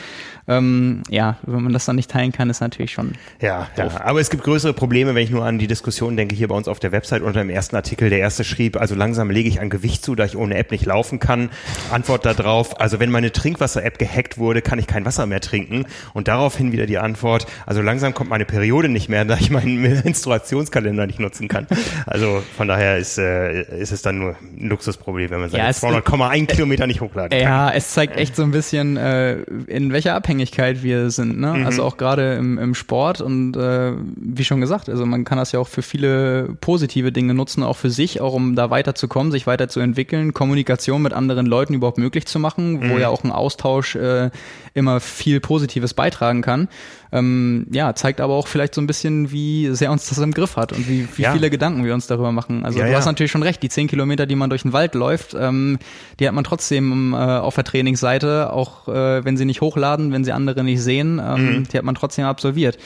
Ähm, 0.47 1.03
ja, 1.11 1.37
wenn 1.43 1.63
man 1.63 1.73
das 1.73 1.85
dann 1.85 1.97
nicht 1.97 2.11
teilen 2.11 2.33
kann, 2.33 2.49
ist 2.49 2.61
natürlich 2.61 2.93
schon. 2.93 3.13
Ja, 3.41 3.69
doof. 3.77 3.93
ja, 3.95 4.05
aber 4.05 4.21
es 4.21 4.31
gibt 4.31 4.45
größere 4.45 4.73
Probleme, 4.73 5.15
wenn 5.15 5.23
ich 5.23 5.31
nur 5.31 5.45
an 5.45 5.59
die 5.59 5.67
Diskussion 5.67 6.17
denke, 6.17 6.35
hier 6.35 6.49
bei 6.49 6.55
uns 6.55 6.69
auf 6.69 6.79
der 6.79 6.93
Website 6.93 7.23
unter 7.23 7.41
dem 7.41 7.51
ersten 7.51 7.77
Artikel. 7.77 8.09
Der 8.09 8.19
erste 8.19 8.45
schrieb, 8.45 8.79
also 8.79 8.95
langsam 8.95 9.31
lege 9.31 9.49
ich 9.49 9.61
an 9.61 9.69
Gewicht 9.69 10.05
zu, 10.05 10.15
da 10.15 10.25
ich 10.25 10.37
ohne 10.37 10.57
App 10.57 10.71
nicht 10.71 10.87
laufen 10.87 11.19
kann. 11.21 11.51
Antwort 11.91 12.25
darauf, 12.25 12.81
also 12.81 12.99
wenn 12.99 13.11
meine 13.11 13.31
Trinkwasser-App 13.31 13.99
gehackt 13.99 14.39
wurde, 14.39 14.63
kann 14.63 14.79
ich 14.79 14.87
kein 14.87 15.05
Wasser 15.05 15.27
mehr 15.27 15.41
trinken. 15.41 15.85
Und 16.15 16.29
daraufhin 16.29 16.73
wieder 16.73 16.87
die 16.87 16.99
Antwort, 16.99 17.47
also 17.67 17.83
langsam 17.83 18.15
kommt 18.15 18.31
meine 18.31 18.47
Periode 18.47 18.89
nicht 18.89 19.09
mehr, 19.09 19.25
da 19.25 19.37
ich 19.37 19.51
meinen 19.51 19.81
Menstruationskalender 20.05 21.07
nicht 21.07 21.21
nutzen 21.21 21.49
kann. 21.49 21.67
Also 22.07 22.43
von 22.57 22.69
daher 22.69 22.99
ist, 22.99 23.19
äh, 23.19 23.63
ist 23.79 23.93
es 23.93 24.03
dann 24.03 24.19
nur 24.19 24.37
ein 24.41 24.69
Luxusproblem, 24.69 25.31
wenn 25.31 25.41
man 25.41 25.51
sagt, 25.51 25.63
ja, 25.63 25.71
200,1 25.71 26.47
Kilometer 26.47 26.87
nicht 26.87 27.01
hochladen 27.01 27.31
kann. 27.31 27.41
Ja, 27.41 27.71
es 27.71 27.93
zeigt 27.93 28.17
echt 28.17 28.37
so 28.37 28.43
ein 28.43 28.51
bisschen, 28.51 28.97
äh, 28.97 29.41
in 29.67 29.93
welcher 29.93 30.15
Abhängigkeit 30.15 30.83
wir 30.83 31.11
sind. 31.11 31.39
Ne? 31.39 31.53
Mhm. 31.55 31.67
Also 31.67 31.85
auch 31.85 31.97
gerade 31.97 32.35
im, 32.35 32.59
im 32.59 32.75
Sport 32.75 33.21
und 33.21 33.57
äh, 33.57 33.93
wie 34.17 34.45
schon 34.45 34.61
gesagt, 34.61 34.89
also 34.89 35.07
man 35.07 35.25
kann 35.25 35.39
das 35.39 35.53
ja 35.53 35.61
auch 35.61 35.69
für 35.69 35.83
viele 35.83 36.57
positive 36.61 37.13
Dinge 37.13 37.35
nutzen, 37.35 37.63
auch 37.63 37.77
für 37.77 37.91
sich, 37.91 38.21
auch 38.21 38.33
um 38.33 38.55
da 38.55 38.71
weiterzukommen, 38.71 39.33
sich 39.33 39.47
weiterzuentwickeln, 39.47 40.35
Kommunikation 40.35 41.03
mit 41.03 41.13
anderen 41.13 41.47
Leuten 41.47 41.75
überhaupt 41.75 41.99
möglich 41.99 42.27
zu 42.27 42.39
machen, 42.39 42.89
wo 42.91 42.95
mhm. 42.95 43.01
ja 43.01 43.09
auch 43.09 43.25
ein 43.25 43.33
Austausch 43.33 43.97
äh, 43.97 44.31
immer 44.75 45.01
viel 45.01 45.41
Positives 45.41 45.95
beitragen 45.95 46.43
kann. 46.43 46.69
Ähm, 47.11 47.67
ja, 47.71 47.95
zeigt 47.95 48.21
aber 48.21 48.35
auch 48.35 48.49
vielleicht 48.49 48.75
so 48.75 48.81
ein 48.81 48.87
bisschen, 48.87 49.31
wie 49.31 49.69
sehr 49.75 49.91
uns 49.91 50.09
das 50.09 50.19
im 50.19 50.33
Griff 50.33 50.57
hat 50.57 50.73
und 50.73 50.89
wie, 50.89 51.09
wie 51.17 51.23
ja. 51.23 51.33
viele 51.33 51.51
Gedanken 51.51 51.85
wir 51.85 51.95
uns 51.95 52.07
darüber 52.07 52.33
machen. 52.33 52.65
Also 52.65 52.79
ja, 52.79 52.87
du 52.87 52.93
ja. 52.93 52.99
hast 52.99 53.07
natürlich 53.07 53.33
schon 53.33 53.43
recht, 53.43 53.63
die 53.63 53.69
zehn 53.69 53.89
Kilometer, 53.89 54.27
die 54.27 54.37
man 54.37 54.51
durch 54.51 54.63
den 54.63 54.73
Wald 54.73 54.95
läuft, 54.95 55.35
ähm, 55.39 55.79
die 56.21 56.27
hat 56.27 56.35
man 56.35 56.45
trotzdem 56.45 57.15
äh, 57.15 57.17
auf 57.17 57.55
der 57.55 57.65
Trainingsseite, 57.65 58.53
auch 58.53 58.89
äh, 58.89 59.25
wenn 59.25 59.37
sie 59.37 59.45
nicht 59.45 59.61
hochladen, 59.61 60.13
wenn 60.13 60.25
sie 60.25 60.33
andere 60.33 60.65
nicht 60.65 60.83
sehen, 60.83 61.21
ähm, 61.25 61.59
mhm. 61.59 61.69
die 61.69 61.79
hat 61.79 61.85
man 61.85 61.95
trotzdem 61.95 62.27
absolviert. 62.27 62.79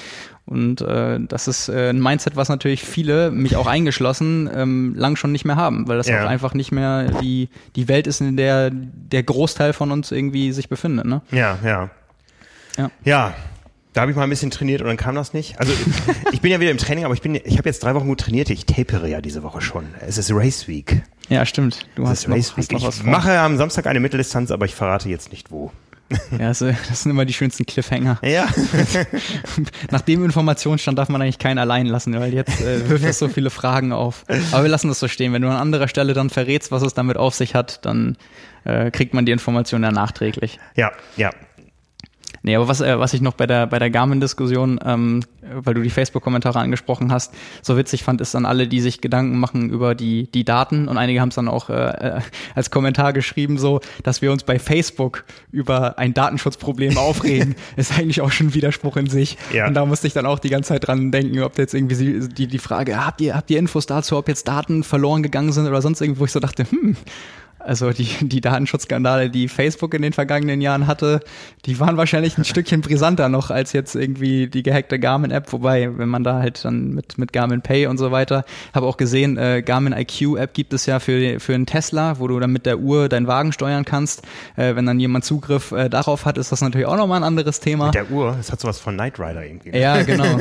Und 0.45 0.81
äh, 0.81 1.21
das 1.21 1.47
ist 1.47 1.69
äh, 1.69 1.91
ein 1.91 2.01
Mindset, 2.01 2.35
was 2.35 2.49
natürlich 2.49 2.83
viele, 2.83 3.31
mich 3.31 3.57
auch 3.57 3.67
eingeschlossen, 3.67 4.51
ähm, 4.53 4.95
lang 4.97 5.17
schon 5.17 5.31
nicht 5.31 5.45
mehr 5.45 5.57
haben, 5.57 5.87
weil 5.87 5.97
das 5.97 6.09
ja. 6.09 6.23
auch 6.23 6.29
einfach 6.29 6.53
nicht 6.53 6.73
mehr 6.73 7.05
die, 7.21 7.49
die 7.77 7.87
Welt 7.89 8.07
ist, 8.09 8.21
in 8.21 8.37
der 8.37 8.71
der 8.73 9.23
Großteil 9.23 9.73
von 9.73 9.93
uns 9.93 10.11
irgendwie 10.11 10.53
sich 10.53 10.69
befindet. 10.69 11.07
Ne? 11.07 11.23
Ja, 11.31 11.59
ja. 11.65 11.91
Ja. 12.77 12.91
ja. 13.05 13.35
Da 13.93 14.01
habe 14.01 14.11
ich 14.11 14.17
mal 14.17 14.25
ein 14.25 14.31
bisschen 14.31 14.51
trainiert 14.51 14.81
und 14.81 14.87
dann 14.87 14.97
kam 14.97 15.15
das 15.15 15.35
nicht. 15.35 15.61
Also 15.61 15.73
ich 16.33 16.41
bin 16.41 16.51
ja 16.51 16.61
wieder 16.61 16.71
im 16.71 16.79
Training, 16.79 17.05
aber 17.05 17.13
ich 17.13 17.21
bin, 17.21 17.35
ich 17.35 17.59
habe 17.59 17.69
jetzt 17.69 17.83
drei 17.83 17.95
Wochen 17.95 18.07
gut 18.07 18.21
trainiert. 18.21 18.49
Ich 18.49 18.65
tapere 18.65 19.09
ja 19.09 19.21
diese 19.21 19.43
Woche 19.43 19.61
schon. 19.61 19.87
Es 20.01 20.17
ist 20.17 20.31
Race 20.33 20.67
Week. 20.67 21.03
Ja, 21.29 21.45
stimmt. 21.45 21.87
Du 21.95 22.05
es 22.05 22.09
hast, 22.09 22.29
noch, 22.29 22.37
Race 22.37 22.57
Week. 22.57 22.65
Hast 22.65 22.73
noch 22.73 22.83
was 22.83 22.97
ich 22.97 23.03
vor. 23.03 23.11
mache 23.11 23.39
am 23.39 23.59
Samstag 23.59 23.87
eine 23.87 24.01
Mitteldistanz, 24.01 24.51
aber 24.51 24.65
ich 24.65 24.75
verrate 24.75 25.11
jetzt 25.11 25.31
nicht 25.31 25.51
wo. 25.51 25.71
Ja, 26.33 26.49
das, 26.49 26.59
das 26.59 27.03
sind 27.03 27.11
immer 27.11 27.25
die 27.25 27.33
schönsten 27.33 27.65
Cliffhanger. 27.67 28.19
Ja. 28.23 28.47
Nach 29.91 30.01
dem 30.03 30.25
Informationsstand 30.25 30.99
darf 30.99 31.09
man 31.09 31.23
eigentlich 31.23 31.39
keinen 31.39 31.59
allein 31.59 31.87
lassen, 31.87 32.19
weil 32.19 32.35
jetzt 32.35 32.61
äh, 32.61 32.89
wirft 32.89 33.05
das 33.05 33.19
so 33.19 33.29
viele 33.29 33.51
Fragen 33.51 33.93
auf. 33.93 34.25
Aber 34.53 34.63
wir 34.63 34.71
lassen 34.71 34.89
das 34.89 35.01
so 35.01 35.09
stehen. 35.09 35.33
Wenn 35.33 35.43
du 35.43 35.49
an 35.49 35.57
anderer 35.57 35.89
Stelle 35.89 36.13
dann 36.13 36.31
verrätst, 36.31 36.71
was 36.71 36.83
es 36.83 36.95
damit 36.95 37.17
auf 37.17 37.35
sich 37.35 37.55
hat, 37.55 37.85
dann 37.85 38.17
äh, 38.65 38.91
kriegt 38.91 39.15
man 39.15 39.27
die 39.27 39.33
Information 39.33 39.83
ja 39.83 39.91
nachträglich. 39.91 40.59
Ja, 40.77 40.93
ja. 41.17 41.31
Nee, 42.43 42.57
aber 42.57 42.69
was, 42.69 42.81
äh, 42.81 42.99
was 42.99 43.15
ich 43.15 43.21
noch 43.21 43.35
bei 43.35 43.47
der, 43.47 43.67
bei 43.67 43.79
der 43.79 43.91
Garmin-Diskussion, 43.91 44.81
ähm, 44.85 45.21
weil 45.41 45.75
du 45.75 45.83
die 45.83 45.91
Facebook-Kommentare 45.91 46.59
angesprochen 46.59 47.13
hast, 47.13 47.33
so 47.63 47.77
witzig 47.77 48.03
fand, 48.03 48.21
ist 48.21 48.35
dann 48.35 48.47
alle, 48.47 48.67
die 48.67 48.81
sich 48.81 49.01
Gedanken 49.01 49.39
machen 49.39 49.71
über 49.71 49.95
die, 49.95 50.31
die 50.33 50.45
Daten 50.45 50.89
und 50.89 50.99
einige 50.99 51.21
haben 51.21 51.29
es 51.29 51.37
dann 51.37 51.49
auch 51.49 51.71
äh, 51.71 51.75
äh, 51.75 52.21
als 52.55 52.71
Kommentar 52.71 53.13
geschrieben, 53.13 53.59
so, 53.59 53.81
dass 54.03 54.23
wir 54.23 54.33
uns 54.33 54.43
bei 54.43 54.59
Facebook 54.59 55.25
über 55.53 55.99
ein 55.99 56.15
Datenschutzproblem 56.15 56.97
aufregen, 56.99 57.55
ist 57.77 57.97
eigentlich 57.97 58.21
auch 58.21 58.33
schon 58.33 58.49
ein 58.49 58.55
Widerspruch 58.55 58.97
in 58.97 59.07
sich. 59.07 59.39
Ja. 59.53 59.69
Und 59.69 59.75
da 59.75 59.87
musste 59.87 60.07
ich 60.07 60.13
dann 60.13 60.27
auch 60.27 60.39
die 60.39 60.51
ganze 60.51 60.69
Zeit 60.69 60.87
dran 60.87 61.13
denken, 61.13 61.41
ob 61.43 61.59
jetzt 61.59 61.75
irgendwie 61.75 62.29
die, 62.29 62.47
die 62.49 62.59
Frage, 62.59 63.05
habt 63.05 63.21
ihr, 63.21 63.37
habt 63.37 63.51
ihr 63.51 63.59
Infos 63.59 63.87
dazu, 63.87 64.17
ob 64.17 64.29
jetzt 64.29 64.49
Daten 64.49 64.83
verloren 64.83 65.23
gegangen 65.23 65.53
sind 65.53 65.67
oder 65.67 65.81
sonst 65.81 66.01
irgendwo, 66.01 66.23
wo 66.23 66.25
ich 66.25 66.33
so 66.33 66.41
dachte, 66.41 66.65
hm, 66.69 66.97
also 67.65 67.91
die, 67.91 68.09
die 68.21 68.41
Datenschutzskandale, 68.41 69.31
die 69.31 69.49
Facebook 69.49 69.95
in 69.95 70.03
den 70.03 70.13
vergangenen 70.13 70.61
Jahren 70.61 70.87
hatte, 70.87 71.21
die 71.67 71.79
waren 71.81 71.97
wahrscheinlich 71.97 72.39
ein 72.39 72.45
Stückchen 72.45 72.81
brisanter 72.81 73.29
noch 73.29 73.51
als 73.51 73.73
jetzt 73.73 73.95
irgendwie 73.95 74.49
die 74.49 74.63
gehackte 74.63 74.99
Garmin-App. 74.99 75.53
Wobei, 75.53 75.97
wenn 75.97 76.09
man 76.09 76.25
da 76.25 76.41
halt 76.41 76.65
dann 76.65 76.93
mit, 76.93 77.19
mit 77.19 77.33
Garmin 77.33 77.63
Pay 77.63 77.87
und 77.87 77.99
so 77.99 78.11
weiter, 78.11 78.45
habe 78.75 78.87
auch 78.87 78.97
gesehen, 78.97 79.37
äh, 79.37 79.63
Garmin 79.63 79.93
IQ-App 79.93 80.55
gibt 80.55 80.73
es 80.73 80.87
ja 80.87 80.99
für, 80.99 81.39
für 81.41 81.55
einen 81.55 81.67
Tesla, 81.67 82.19
wo 82.19 82.29
du 82.29 82.39
dann 82.41 82.53
mit 82.53 82.67
der 82.67 82.79
Uhr 82.79 83.09
deinen 83.09 83.27
Wagen 83.27 83.53
steuern 83.53 83.85
kannst. 83.85 84.23
Äh, 84.57 84.75
wenn 84.75 84.87
dann 84.87 84.99
jemand 84.99 85.25
Zugriff 85.25 85.73
äh, 85.73 85.89
darauf 85.89 86.25
hat, 86.25 86.39
ist 86.39 86.53
das 86.53 86.61
natürlich 86.61 86.87
auch 86.87 86.97
nochmal 86.97 87.21
ein 87.21 87.25
anderes 87.25 87.61
Thema. 87.61 87.87
Mit 87.87 87.95
der 87.95 88.11
Uhr, 88.11 88.35
das 88.37 88.51
hat 88.51 88.61
sowas 88.61 88.79
von 88.79 88.95
Knight 88.95 89.19
Rider 89.19 89.45
irgendwie. 89.45 89.71
Ne? 89.71 89.81
Ja, 89.81 90.03
genau. 90.03 90.39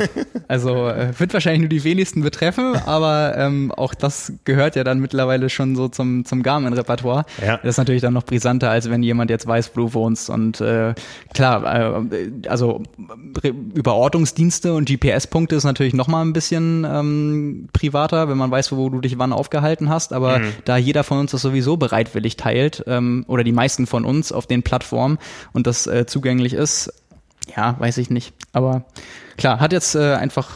Also 0.48 0.88
äh, 0.88 1.18
wird 1.18 1.32
wahrscheinlich 1.32 1.60
nur 1.60 1.68
die 1.68 1.84
wenigsten 1.84 2.22
betreffen, 2.22 2.76
aber 2.84 3.34
ähm, 3.36 3.72
auch 3.72 3.94
das 3.94 4.32
gehört 4.44 4.76
ja 4.76 4.84
dann 4.84 5.00
mittlerweile 5.00 5.48
schon 5.48 5.76
so 5.76 5.88
zum, 5.88 6.24
zum 6.24 6.42
Garmin-Repertoire 6.42 7.11
vor. 7.12 7.24
Ja. 7.44 7.58
Das 7.58 7.70
ist 7.70 7.78
natürlich 7.78 8.02
dann 8.02 8.14
noch 8.14 8.24
brisanter, 8.24 8.70
als 8.70 8.90
wenn 8.90 9.02
jemand 9.02 9.30
jetzt 9.30 9.46
weiß, 9.46 9.72
wo 9.74 9.82
du 9.82 9.94
wohnst. 9.94 10.30
Und 10.30 10.60
äh, 10.60 10.94
klar, 11.34 12.04
äh, 12.10 12.48
also 12.48 12.82
über 13.74 13.94
Ortungsdienste 13.94 14.74
und 14.74 14.88
GPS-Punkte 14.88 15.56
ist 15.56 15.64
natürlich 15.64 15.94
noch 15.94 16.08
mal 16.08 16.22
ein 16.22 16.32
bisschen 16.32 16.86
ähm, 16.88 17.68
privater, 17.72 18.28
wenn 18.28 18.38
man 18.38 18.50
weiß, 18.50 18.72
wo 18.72 18.88
du 18.88 19.00
dich 19.00 19.18
wann 19.18 19.32
aufgehalten 19.32 19.88
hast. 19.88 20.12
Aber 20.12 20.38
mhm. 20.38 20.52
da 20.64 20.76
jeder 20.76 21.04
von 21.04 21.18
uns 21.18 21.32
das 21.32 21.42
sowieso 21.42 21.76
bereitwillig 21.76 22.36
teilt 22.36 22.84
ähm, 22.86 23.24
oder 23.28 23.44
die 23.44 23.52
meisten 23.52 23.86
von 23.86 24.04
uns 24.04 24.32
auf 24.32 24.46
den 24.46 24.62
Plattformen 24.62 25.18
und 25.52 25.66
das 25.66 25.86
äh, 25.86 26.06
zugänglich 26.06 26.54
ist, 26.54 26.92
ja, 27.56 27.76
weiß 27.78 27.98
ich 27.98 28.10
nicht. 28.10 28.32
Aber 28.52 28.84
klar, 29.36 29.60
hat 29.60 29.72
jetzt 29.72 29.94
äh, 29.94 30.14
einfach 30.14 30.48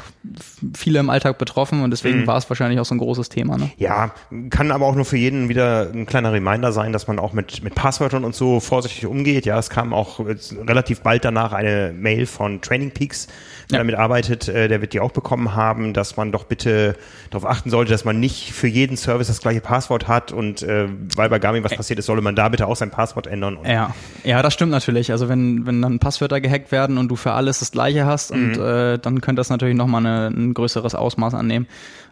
viele 0.75 0.99
im 0.99 1.11
Alltag 1.11 1.39
betroffen 1.39 1.83
und 1.83 1.91
deswegen 1.91 2.21
mhm. 2.21 2.27
war 2.27 2.37
es 2.37 2.49
wahrscheinlich 2.49 2.81
auch 2.81 2.85
so 2.85 2.95
ein 2.95 2.99
großes 2.99 3.29
Thema. 3.29 3.57
Ne? 3.57 3.71
Ja, 3.77 4.13
kann 4.51 4.71
aber 4.71 4.87
auch 4.87 4.95
nur 4.95 5.05
für 5.05 5.17
jeden 5.17 5.49
wieder 5.49 5.91
ein 5.93 6.07
kleiner 6.07 6.33
Reminder 6.33 6.73
sein, 6.73 6.93
dass 6.93 7.07
man 7.07 7.19
auch 7.19 7.33
mit, 7.33 7.63
mit 7.63 7.75
Passwörtern 7.75 8.25
und 8.25 8.35
so 8.35 8.61
vorsichtig 8.61 9.07
umgeht. 9.07 9.47
Ja, 9.47 9.59
es 9.59 9.71
kam 9.71 9.93
auch 9.93 10.21
relativ 10.21 11.01
bald 11.01 11.25
danach 11.25 11.53
eine 11.53 11.93
Mail 11.95 12.27
von 12.27 12.61
Training 12.61 12.91
Peaks, 12.91 13.27
der 13.71 13.77
ja. 13.77 13.79
damit 13.79 13.95
arbeitet, 13.95 14.49
äh, 14.49 14.69
der 14.69 14.81
wird 14.81 14.93
die 14.93 15.01
auch 15.01 15.13
bekommen 15.13 15.55
haben, 15.55 15.93
dass 15.93 16.17
man 16.17 16.33
doch 16.33 16.45
bitte 16.45 16.97
darauf 17.31 17.49
achten 17.49 17.71
sollte, 17.71 17.93
dass 17.93 18.05
man 18.05 18.19
nicht 18.19 18.53
für 18.53 18.69
jeden 18.69 18.97
Service 18.97 19.29
das 19.29 19.41
gleiche 19.41 19.61
Passwort 19.61 20.09
hat 20.09 20.33
und 20.33 20.63
äh, 20.63 20.89
weil 21.15 21.29
bei 21.29 21.39
Garmin 21.39 21.65
was 21.65 21.75
passiert 21.75 21.99
ist, 21.99 22.07
solle 22.07 22.23
man 22.23 22.35
da 22.35 22.49
bitte 22.49 22.67
auch 22.67 22.77
sein 22.77 22.91
Passwort 22.91 23.27
ändern. 23.27 23.59
ja, 23.65 23.95
ja, 24.25 24.43
das 24.43 24.55
stimmt 24.55 24.73
natürlich. 24.73 25.13
Also 25.13 25.29
wenn, 25.29 25.67
wenn 25.67 25.83
dann 25.83 25.99
Passwörter 25.99 26.41
gehackt 26.41 26.73
werden 26.73 26.99
und 26.99 27.09
du 27.09 27.17
für 27.17 27.33
alles 27.33 27.61
das 27.61 27.73
gleiche 27.73 28.07
hast 28.07 28.35
mhm. 28.35 28.45
und 28.45 28.59
äh, 28.67 28.99
dann 28.99 29.21
könnte 29.21 29.41
das 29.41 29.51
natürlich 29.51 29.77
nochmal 29.77 30.05
eine 30.05 30.27
ein 30.29 30.55
größeres 30.55 30.95
Ausmaß 30.95 31.35
annehmen. 31.35 31.67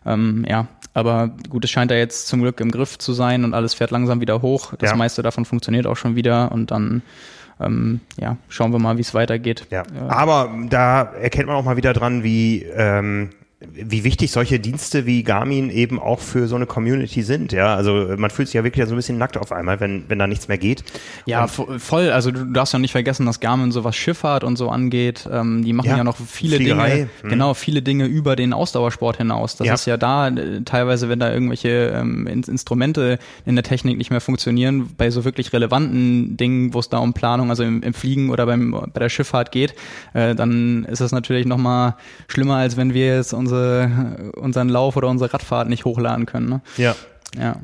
Ähm, 0.07 0.45
ja, 0.49 0.67
aber 0.93 1.31
gut, 1.49 1.65
es 1.65 1.71
scheint 1.71 1.91
ja 1.91 1.97
jetzt 1.97 2.29
zum 2.29 2.41
Glück 2.41 2.61
im 2.61 2.71
Griff 2.71 2.99
zu 2.99 3.13
sein 3.13 3.45
und 3.45 3.55
alles 3.55 3.75
fährt 3.75 3.91
langsam 3.91 4.21
wieder 4.21 4.43
hoch. 4.43 4.75
Das 4.79 4.91
ja. 4.91 4.97
meiste 4.97 5.23
davon 5.23 5.45
funktioniert 5.45 5.87
auch 5.87 5.97
schon 5.97 6.17
wieder 6.17 6.53
und 6.53 6.71
dann 6.71 7.03
ähm, 7.61 8.01
ja, 8.19 8.37
schauen 8.49 8.73
wir 8.73 8.79
mal, 8.79 8.97
wie 8.97 9.03
es 9.03 9.15
weitergeht. 9.15 9.67
Ja. 9.71 9.85
Aber 10.09 10.53
da 10.69 11.03
erkennt 11.03 11.47
man 11.47 11.57
auch 11.57 11.65
mal 11.65 11.77
wieder 11.77 11.93
dran, 11.93 12.23
wie 12.23 12.63
ähm, 12.63 13.31
wie 13.73 14.05
wichtig 14.05 14.31
solche 14.31 14.61
Dienste 14.61 15.07
wie 15.07 15.23
Garmin 15.23 15.71
eben 15.71 15.99
auch 15.99 16.21
für 16.21 16.49
so 16.49 16.57
eine 16.57 16.67
Community 16.67 17.23
sind. 17.23 17.53
Ja, 17.53 17.75
also 17.75 18.15
man 18.17 18.31
fühlt 18.31 18.49
sich 18.49 18.55
ja 18.55 18.65
wirklich 18.65 18.87
so 18.87 18.95
ein 18.95 18.97
bisschen 18.97 19.19
nackt 19.19 19.37
auf 19.37 19.53
einmal, 19.53 19.81
wenn, 19.81 20.05
wenn 20.09 20.19
da 20.19 20.27
nichts 20.27 20.49
mehr 20.49 20.59
geht. 20.59 20.85
Ja, 21.27 21.45
und 21.45 21.81
voll. 21.81 22.11
Also 22.11 22.31
du 22.31 22.45
darfst 22.45 22.73
ja 22.73 22.79
nicht 22.79 22.93
vergessen, 22.93 23.27
dass 23.27 23.41
Garmin 23.41 23.73
so 23.73 23.85
was 23.85 23.97
Schifffahrt 23.97 24.45
und 24.45 24.57
so 24.57 24.69
angeht. 24.69 25.29
Ähm, 25.31 25.65
die 25.65 25.73
machen 25.73 25.91
ja, 25.91 25.99
ja 25.99 26.05
noch 26.05 26.17
viele 26.17 26.57
Fliegerei. 26.57 26.91
Dinge, 26.91 27.09
hm. 27.23 27.31
genau, 27.31 27.55
viele 27.55 27.83
Dinge 27.83 28.07
über 28.07 28.37
den 28.37 28.53
Ausdauersport 28.53 29.17
hinaus. 29.17 29.57
Das 29.57 29.67
ja. 29.67 29.75
ist 29.75 29.87
ja 29.87 29.97
da 29.97 30.29
äh, 30.29 30.63
teilweise, 30.65 31.09
wenn 31.09 31.19
da 31.19 31.33
irgendwelche 31.33 31.93
ähm, 31.95 32.27
Instrumente 32.27 33.19
in 33.47 33.55
der 33.55 33.65
Technik 33.65 33.99
nicht 33.99 34.11
mehr 34.11 34.21
funktionieren, 34.21 34.91
bei 34.97 35.11
so 35.11 35.25
wirklich 35.25 35.53
relevanten 35.53 36.37
Dingen, 36.37 36.75
wo 36.75 36.81
es 36.81 36.89
da 36.89 36.99
um 36.99 37.13
Planung, 37.13 37.51
also 37.51 37.63
im, 37.63 37.83
im 37.83 37.95
Fliegen 37.95 38.31
oder 38.31 38.47
beim, 38.47 38.73
bei 38.93 39.01
der 39.01 39.09
Schifffahrt 39.09 39.53
geht, 39.53 39.75
äh, 40.13 40.35
dann 40.35 40.85
ist 40.85 41.01
das 41.01 41.13
natürlich 41.13 41.47
nochmal 41.47 41.95
schlimmer, 42.29 42.57
als 42.57 42.77
wenn 42.77 42.95
wir 42.95 43.17
jetzt 43.17 43.33
unsere 43.33 43.54
unsere, 43.55 44.33
unseren 44.37 44.69
Lauf 44.69 44.97
oder 44.97 45.09
unsere 45.09 45.33
Radfahrt 45.33 45.69
nicht 45.69 45.85
hochladen 45.85 46.27
können. 46.27 46.49
Ne? 46.49 46.61
Ja. 46.77 46.95
Ja. 47.39 47.57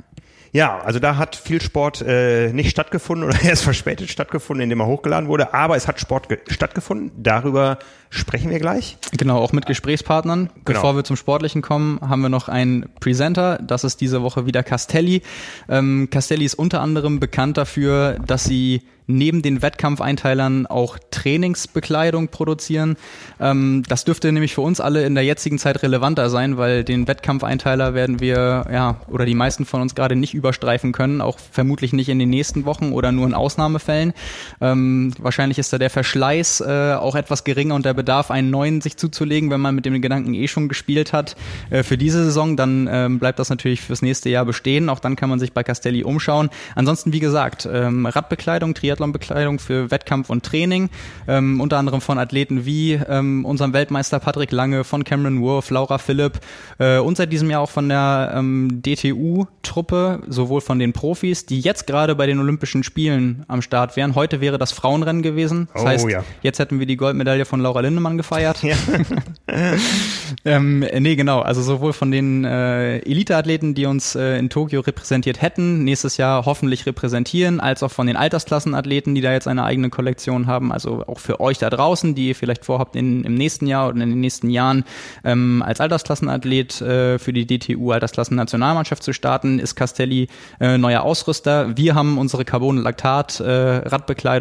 Ja, 0.52 0.80
also 0.80 0.98
da 0.98 1.16
hat 1.16 1.36
viel 1.36 1.62
Sport 1.62 2.02
äh, 2.02 2.52
nicht 2.52 2.70
stattgefunden 2.70 3.24
oder 3.28 3.40
erst 3.42 3.62
verspätet 3.62 4.10
stattgefunden, 4.10 4.64
indem 4.64 4.80
er 4.80 4.86
hochgeladen 4.86 5.28
wurde, 5.28 5.54
aber 5.54 5.76
es 5.76 5.86
hat 5.86 6.00
Sport 6.00 6.26
stattgefunden. 6.48 7.12
Darüber 7.22 7.78
sprechen 8.10 8.50
wir 8.50 8.58
gleich. 8.58 8.98
Genau, 9.12 9.38
auch 9.38 9.52
mit 9.52 9.66
Gesprächspartnern. 9.66 10.46
Genau. 10.46 10.62
Bevor 10.64 10.96
wir 10.96 11.04
zum 11.04 11.16
Sportlichen 11.16 11.62
kommen, 11.62 12.00
haben 12.00 12.20
wir 12.20 12.28
noch 12.28 12.48
einen 12.48 12.86
Presenter. 12.98 13.58
Das 13.62 13.84
ist 13.84 14.00
diese 14.00 14.22
Woche 14.22 14.46
wieder 14.46 14.62
Castelli. 14.62 15.22
Ähm, 15.68 16.08
Castelli 16.10 16.44
ist 16.44 16.54
unter 16.54 16.80
anderem 16.80 17.20
bekannt 17.20 17.56
dafür, 17.56 18.18
dass 18.26 18.44
sie 18.44 18.82
neben 19.10 19.42
den 19.42 19.62
Wettkampfeinteilern 19.62 20.66
auch 20.66 20.98
Trainingsbekleidung 21.10 22.28
produzieren. 22.28 22.96
Ähm, 23.38 23.82
das 23.88 24.04
dürfte 24.04 24.30
nämlich 24.32 24.54
für 24.54 24.60
uns 24.60 24.80
alle 24.80 25.04
in 25.04 25.14
der 25.14 25.24
jetzigen 25.24 25.58
Zeit 25.58 25.82
relevanter 25.82 26.30
sein, 26.30 26.56
weil 26.56 26.84
den 26.84 27.08
Wettkampfeinteiler 27.08 27.94
werden 27.94 28.20
wir, 28.20 28.66
ja, 28.72 29.00
oder 29.08 29.26
die 29.26 29.34
meisten 29.34 29.64
von 29.64 29.82
uns 29.82 29.94
gerade 29.94 30.16
nicht 30.16 30.34
überstreifen 30.34 30.92
können, 30.92 31.20
auch 31.20 31.38
vermutlich 31.38 31.92
nicht 31.92 32.08
in 32.08 32.18
den 32.18 32.30
nächsten 32.30 32.64
Wochen 32.64 32.92
oder 32.92 33.12
nur 33.12 33.26
in 33.26 33.34
Ausnahmefällen. 33.34 34.12
Ähm, 34.60 35.12
wahrscheinlich 35.18 35.58
ist 35.58 35.72
da 35.72 35.78
der 35.78 35.90
Verschleiß 35.90 36.60
äh, 36.60 36.94
auch 36.94 37.14
etwas 37.14 37.44
geringer 37.44 37.74
und 37.74 37.84
der 37.84 37.94
Bedarf, 38.00 38.30
einen 38.30 38.50
neuen 38.50 38.80
sich 38.80 38.96
zuzulegen, 38.96 39.50
wenn 39.50 39.60
man 39.60 39.74
mit 39.74 39.84
dem 39.84 40.00
Gedanken 40.00 40.34
eh 40.34 40.48
schon 40.48 40.68
gespielt 40.68 41.12
hat 41.12 41.36
äh, 41.70 41.82
für 41.82 41.98
diese 41.98 42.24
Saison, 42.24 42.56
dann 42.56 42.88
ähm, 42.90 43.18
bleibt 43.18 43.38
das 43.38 43.50
natürlich 43.50 43.82
fürs 43.82 44.02
nächste 44.02 44.30
Jahr 44.30 44.44
bestehen. 44.44 44.88
Auch 44.88 45.00
dann 45.00 45.16
kann 45.16 45.28
man 45.28 45.38
sich 45.38 45.52
bei 45.52 45.62
Castelli 45.62 46.04
umschauen. 46.04 46.48
Ansonsten, 46.74 47.12
wie 47.12 47.20
gesagt, 47.20 47.68
ähm, 47.70 48.06
Radbekleidung, 48.06 48.74
Triathlon 48.74 49.00
Triathlonbekleidung 49.00 49.58
für 49.58 49.90
Wettkampf 49.90 50.30
und 50.30 50.44
Training, 50.44 50.90
ähm, 51.26 51.60
unter 51.60 51.78
anderem 51.78 52.00
von 52.00 52.18
Athleten 52.18 52.64
wie 52.64 52.94
ähm, 52.94 53.44
unserem 53.44 53.72
Weltmeister 53.72 54.18
Patrick 54.18 54.52
Lange, 54.52 54.84
von 54.84 55.04
Cameron 55.04 55.40
Wolf, 55.40 55.70
Laura 55.70 55.98
Philipp 55.98 56.40
äh, 56.78 56.98
und 56.98 57.16
seit 57.16 57.32
diesem 57.32 57.50
Jahr 57.50 57.62
auch 57.62 57.70
von 57.70 57.88
der 57.88 58.32
ähm, 58.34 58.82
DTU-Truppe, 58.82 60.22
sowohl 60.28 60.60
von 60.60 60.78
den 60.78 60.92
Profis, 60.92 61.46
die 61.46 61.60
jetzt 61.60 61.86
gerade 61.86 62.14
bei 62.14 62.26
den 62.26 62.38
Olympischen 62.38 62.82
Spielen 62.82 63.44
am 63.48 63.62
Start 63.62 63.96
wären. 63.96 64.14
Heute 64.14 64.40
wäre 64.40 64.58
das 64.58 64.72
Frauenrennen 64.72 65.22
gewesen. 65.22 65.68
Das 65.72 65.82
oh, 65.82 65.86
heißt, 65.86 66.08
ja. 66.08 66.24
jetzt 66.42 66.58
hätten 66.58 66.78
wir 66.78 66.86
die 66.86 66.96
Goldmedaille 66.96 67.44
von 67.44 67.60
Laura 67.60 67.80
Lindemann 67.90 68.16
gefeiert. 68.16 68.62
Ja. 68.62 68.76
ähm, 70.44 70.80
nee, 70.80 71.16
genau. 71.16 71.40
Also 71.40 71.62
sowohl 71.62 71.92
von 71.92 72.10
den 72.10 72.44
äh, 72.44 72.98
Elite-Athleten, 72.98 73.74
die 73.74 73.86
uns 73.86 74.14
äh, 74.14 74.38
in 74.38 74.50
Tokio 74.50 74.80
repräsentiert 74.80 75.42
hätten, 75.42 75.84
nächstes 75.84 76.16
Jahr 76.16 76.46
hoffentlich 76.46 76.86
repräsentieren, 76.86 77.60
als 77.60 77.82
auch 77.82 77.90
von 77.90 78.06
den 78.06 78.16
Altersklassenathleten 78.16 78.80
Athleten, 78.90 79.14
die 79.14 79.20
da 79.20 79.32
jetzt 79.32 79.46
eine 79.46 79.64
eigene 79.64 79.90
Kollektion 79.90 80.46
haben. 80.46 80.72
Also 80.72 81.04
auch 81.06 81.18
für 81.18 81.40
euch 81.40 81.58
da 81.58 81.70
draußen, 81.70 82.14
die 82.14 82.28
ihr 82.28 82.34
vielleicht 82.34 82.64
vorhabt, 82.64 82.96
in, 82.96 83.24
im 83.24 83.34
nächsten 83.34 83.66
Jahr 83.66 83.88
oder 83.88 84.02
in 84.02 84.10
den 84.10 84.20
nächsten 84.20 84.50
Jahren 84.50 84.84
ähm, 85.24 85.62
als 85.64 85.80
Altersklassenathlet 85.80 86.80
äh, 86.80 87.18
für 87.18 87.32
die 87.32 87.46
DTU 87.46 87.92
Altersklassen-Nationalmannschaft 87.92 89.02
zu 89.02 89.12
starten, 89.12 89.58
ist 89.58 89.74
Castelli 89.76 90.28
äh, 90.60 90.76
neuer 90.78 91.02
Ausrüster. 91.02 91.76
Wir 91.76 91.94
haben 91.94 92.18
unsere 92.18 92.44
Carbon-Lactat 92.44 93.40
äh, 93.40 93.82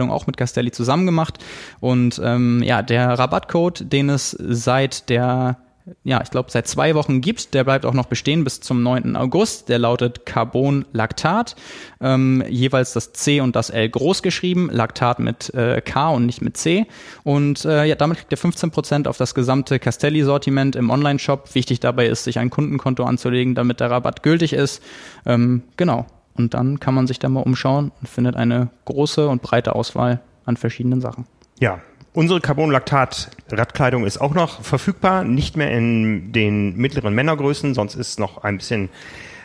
auch 0.10 0.28
mit 0.28 0.38
Castelli 0.38 0.72
zusammen 0.72 1.06
gemacht. 1.06 1.38
Und 1.80 2.20
ähm, 2.24 2.64
ja, 2.64 2.82
der 2.82 3.20
Rabattcode, 3.40 3.92
den 3.92 4.10
es 4.10 4.32
seit 4.32 5.10
der 5.10 5.58
ja, 6.04 6.22
ich 6.22 6.30
glaube, 6.30 6.52
seit 6.52 6.68
zwei 6.68 6.94
Wochen 6.94 7.20
gibt. 7.20 7.56
Der 7.56 7.64
bleibt 7.64 7.84
auch 7.84 7.96
noch 7.96 8.06
bestehen 8.06 8.44
bis 8.44 8.62
zum 8.62 8.84
9. 8.84 9.16
August. 9.16 9.70
Der 9.70 9.80
lautet 9.80 10.24
Carbon 10.24 10.86
Lactat. 10.94 11.56
Ähm, 12.00 12.44
jeweils 12.48 12.94
das 12.94 13.12
C 13.14 13.42
und 13.42 13.56
das 13.56 13.72
L 13.72 13.90
groß 13.90 14.22
geschrieben. 14.22 14.70
Lactat 14.72 15.18
mit 15.18 15.52
äh, 15.56 15.82
K 15.82 16.10
und 16.10 16.28
nicht 16.28 16.44
mit 16.44 16.58
C. 16.58 16.86
Und 17.24 17.66
äh, 17.66 17.86
ja, 17.86 17.96
damit 17.96 18.20
kriegt 18.20 18.32
ihr 18.32 18.38
15% 18.38 19.08
auf 19.08 19.18
das 19.18 19.34
gesamte 19.34 19.80
Castelli-Sortiment 19.80 20.76
im 20.76 20.92
Online-Shop. 20.92 21.56
Wichtig 21.56 21.80
dabei 21.80 22.06
ist, 22.06 22.24
sich 22.24 22.38
ein 22.38 22.52
Kundenkonto 22.52 23.04
anzulegen, 23.04 23.56
damit 23.56 23.80
der 23.80 23.90
Rabatt 23.90 24.22
gültig 24.22 24.54
ist. 24.54 24.84
Ähm, 25.26 25.64
genau. 25.76 26.06
Und 26.36 26.54
dann 26.54 26.80
kann 26.80 26.94
man 26.94 27.08
sich 27.08 27.18
da 27.18 27.30
mal 27.30 27.42
umschauen 27.42 27.92
und 28.00 28.08
findet 28.08 28.36
eine 28.36 28.70
große 28.86 29.28
und 29.28 29.42
breite 29.42 29.74
Auswahl 29.74 30.20
an 30.46 30.56
verschiedenen 30.56 31.02
Sachen. 31.02 31.26
Ja, 31.60 31.82
Unsere 32.14 32.42
Carbon-Lactat-Radkleidung 32.42 34.06
ist 34.06 34.20
auch 34.20 34.34
noch 34.34 34.64
verfügbar, 34.64 35.24
nicht 35.24 35.56
mehr 35.56 35.72
in 35.72 36.32
den 36.32 36.76
mittleren 36.76 37.14
Männergrößen, 37.14 37.76
sonst 37.76 37.96
ist 37.96 38.20
noch 38.20 38.44
ein 38.44 38.58
bisschen 38.58 38.90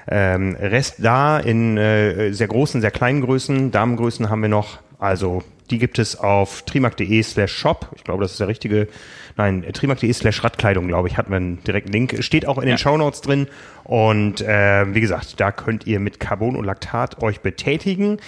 ähm, 0.09 0.57
Rest 0.59 0.97
da 0.99 1.39
in 1.39 1.77
äh, 1.77 2.33
sehr 2.33 2.49
großen, 2.49 2.81
sehr 2.81 2.91
kleinen 2.91 3.21
Größen. 3.23 3.71
Damengrößen 3.71 4.31
haben 4.31 4.43
wir 4.43 4.49
noch. 4.49 4.79
Also 4.99 5.43
die 5.71 5.79
gibt 5.79 5.99
es 5.99 6.17
auf 6.17 6.63
trimark.de 6.63 7.23
slash 7.23 7.53
shop. 7.53 7.91
Ich 7.97 8.05
glaube, 8.05 8.23
das 8.23 8.33
ist 8.33 8.41
der 8.41 8.49
richtige. 8.49 8.89
Nein, 9.37 9.65
trimark.de 9.73 10.13
slash 10.13 10.45
Radkleidung, 10.45 10.87
glaube 10.89 11.09
ich, 11.09 11.17
hat 11.17 11.29
man 11.29 11.43
einen 11.43 11.65
direkten 11.65 11.93
Link. 11.93 12.23
Steht 12.23 12.47
auch 12.47 12.59
in 12.59 12.65
den 12.65 12.71
ja. 12.71 12.79
Shownotes 12.79 13.23
drin. 13.23 13.49
Und 13.83 14.41
äh, 14.43 14.95
wie 14.95 15.01
gesagt, 15.01 15.41
da 15.41 15.53
könnt 15.53 15.87
ihr 15.87 16.01
mit 16.01 16.21
Carbon 16.21 16.57
und 16.57 16.65
Laktat 16.65 17.23
euch 17.23 17.41
betätigen. 17.41 18.19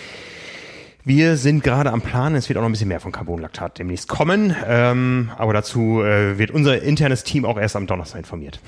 Wir 1.07 1.37
sind 1.37 1.63
gerade 1.63 1.93
am 1.93 2.01
Plan, 2.01 2.35
es 2.35 2.49
wird 2.49 2.57
auch 2.59 2.63
noch 2.63 2.69
ein 2.69 2.73
bisschen 2.73 2.89
mehr 2.89 2.99
von 2.99 3.13
Carbonlaktat 3.13 3.79
demnächst 3.79 4.09
kommen, 4.09 4.57
ähm, 4.67 5.31
aber 5.39 5.53
dazu 5.53 6.03
äh, 6.03 6.37
wird 6.37 6.51
unser 6.51 6.83
internes 6.83 7.23
Team 7.23 7.45
auch 7.45 7.57
erst 7.59 7.77
am 7.77 7.87
Donnerstag 7.87 8.19
informiert. 8.19 8.59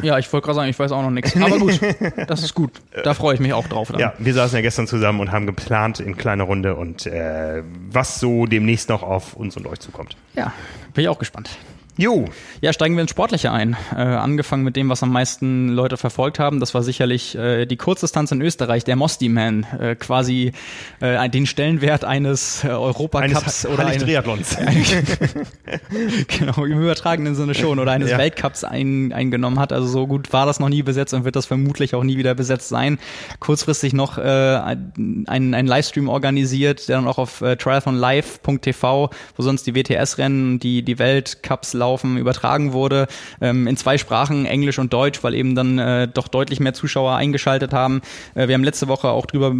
Ja, 0.00 0.16
ich 0.18 0.32
wollte 0.32 0.46
gerade 0.46 0.56
sagen, 0.56 0.70
ich 0.70 0.78
weiß 0.78 0.92
auch 0.92 1.02
noch 1.02 1.10
nichts. 1.10 1.36
Aber 1.36 1.58
gut, 1.58 1.78
das 2.26 2.42
ist 2.42 2.54
gut. 2.54 2.80
Da 3.04 3.12
freue 3.12 3.34
ich 3.34 3.40
mich 3.40 3.52
auch 3.52 3.68
drauf. 3.68 3.90
Dann. 3.90 4.00
Ja, 4.00 4.14
wir 4.18 4.32
saßen 4.32 4.56
ja 4.56 4.62
gestern 4.62 4.86
zusammen 4.86 5.20
und 5.20 5.30
haben 5.30 5.44
geplant 5.44 6.00
in 6.00 6.16
kleiner 6.16 6.44
Runde 6.44 6.74
und 6.74 7.04
äh, 7.04 7.62
was 7.90 8.18
so 8.18 8.46
demnächst 8.46 8.88
noch 8.88 9.02
auf 9.02 9.34
uns 9.34 9.54
und 9.58 9.66
euch 9.66 9.80
zukommt. 9.80 10.16
Ja, 10.36 10.54
bin 10.94 11.02
ich 11.02 11.10
auch 11.10 11.18
gespannt. 11.18 11.50
Jo. 11.98 12.26
Ja, 12.60 12.72
steigen 12.72 12.94
wir 12.94 13.02
ins 13.02 13.10
Sportliche 13.10 13.50
ein. 13.50 13.76
Äh, 13.92 13.96
angefangen 13.96 14.62
mit 14.62 14.76
dem, 14.76 14.88
was 14.88 15.02
am 15.02 15.10
meisten 15.10 15.70
Leute 15.70 15.96
verfolgt 15.96 16.38
haben. 16.38 16.60
Das 16.60 16.72
war 16.72 16.84
sicherlich 16.84 17.34
äh, 17.34 17.66
die 17.66 17.76
Kurzdistanz 17.76 18.30
in 18.30 18.40
Österreich, 18.40 18.84
der 18.84 18.94
Mosti 18.94 19.28
Man. 19.28 19.66
Äh, 19.80 19.96
quasi 19.96 20.52
äh, 21.00 21.28
den 21.28 21.46
Stellenwert 21.46 22.04
eines 22.04 22.62
äh, 22.62 22.68
Europacups 22.68 23.66
oder 23.66 23.86
eines 23.86 24.04
Triathlons. 24.04 24.56
genau, 26.38 26.64
im 26.64 26.80
übertragenen 26.80 27.34
Sinne 27.34 27.56
schon. 27.56 27.80
Oder 27.80 27.90
eines 27.90 28.10
ja. 28.10 28.18
Weltcups 28.18 28.62
ein, 28.62 29.12
eingenommen 29.12 29.58
hat. 29.58 29.72
Also 29.72 29.88
so 29.88 30.06
gut 30.06 30.32
war 30.32 30.46
das 30.46 30.60
noch 30.60 30.68
nie 30.68 30.84
besetzt 30.84 31.14
und 31.14 31.24
wird 31.24 31.34
das 31.34 31.46
vermutlich 31.46 31.96
auch 31.96 32.04
nie 32.04 32.16
wieder 32.16 32.36
besetzt 32.36 32.68
sein. 32.68 33.00
Kurzfristig 33.40 33.92
noch 33.92 34.18
äh, 34.18 34.22
ein, 34.22 35.24
ein 35.26 35.66
Livestream 35.66 36.08
organisiert, 36.08 36.88
der 36.88 36.98
dann 36.98 37.08
auch 37.08 37.18
auf 37.18 37.40
äh, 37.40 37.56
triathlonlive.tv, 37.56 39.10
wo 39.36 39.42
sonst 39.42 39.66
die 39.66 39.74
WTS-Rennen, 39.74 40.60
die, 40.60 40.84
die 40.84 41.00
Weltcups 41.00 41.72
laufen, 41.72 41.87
Laufen 41.88 42.18
übertragen 42.18 42.74
wurde, 42.74 43.06
ähm, 43.40 43.66
in 43.66 43.76
zwei 43.78 43.96
Sprachen, 43.96 44.44
Englisch 44.44 44.78
und 44.78 44.92
Deutsch, 44.92 45.24
weil 45.24 45.34
eben 45.34 45.54
dann 45.54 45.78
äh, 45.78 46.06
doch 46.06 46.28
deutlich 46.28 46.60
mehr 46.60 46.74
Zuschauer 46.74 47.14
eingeschaltet 47.16 47.72
haben. 47.72 48.02
Äh, 48.34 48.48
wir 48.48 48.54
haben 48.54 48.64
letzte 48.64 48.88
Woche 48.88 49.08
auch 49.08 49.24
drüber 49.24 49.54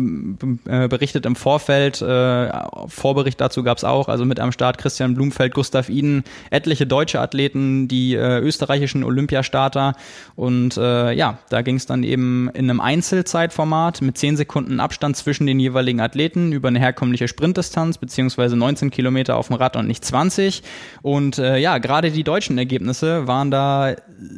äh, 0.69 0.89
berichtet 0.89 1.25
im 1.25 1.37
Vorfeld, 1.37 2.03
äh, 2.03 2.51
Vorbericht 2.87 3.41
dazu 3.41 3.63
gab 3.63 3.79
es 3.79 3.85
auch, 3.85 4.09
also 4.09 4.27
mit 4.27 4.41
am 4.41 4.53
Start 4.53 4.77
Christian 4.77 5.15
Blumfeld, 5.15 5.55
Gustav 5.55 5.89
Iden, 5.89 6.23
etliche 6.51 6.87
deutsche 6.87 7.21
Athleten, 7.21 7.89
die 7.89 8.15
äh, 8.15 8.41
österreichischen 8.41 9.05
Olympiastarter. 9.05 9.95
Und 10.37 10.77
äh, 10.77 11.13
ja, 11.13 11.39
da 11.49 11.63
ging 11.63 11.77
es 11.77 11.87
dann 11.87 12.03
eben 12.03 12.51
in 12.53 12.69
einem 12.69 12.81
Einzelzeitformat 12.81 14.03
mit 14.03 14.19
10 14.19 14.37
Sekunden 14.37 14.81
Abstand 14.81 15.17
zwischen 15.17 15.47
den 15.47 15.59
jeweiligen 15.59 16.01
Athleten 16.01 16.53
über 16.53 16.69
eine 16.69 16.79
herkömmliche 16.79 17.27
Sprintdistanz 17.27 17.97
beziehungsweise 17.97 18.55
19 18.57 18.91
Kilometer 18.91 19.37
auf 19.37 19.47
dem 19.47 19.57
Rad 19.57 19.77
und 19.77 19.87
nicht 19.87 20.05
20 20.05 20.63
und 21.03 21.39
äh, 21.39 21.59
ja, 21.59 21.79
gerade 21.79 22.11
die 22.11 22.18
die 22.19 22.25
deutschen 22.25 22.59
Ergebnisse 22.59 23.29
waren 23.29 23.51
da 23.51 23.95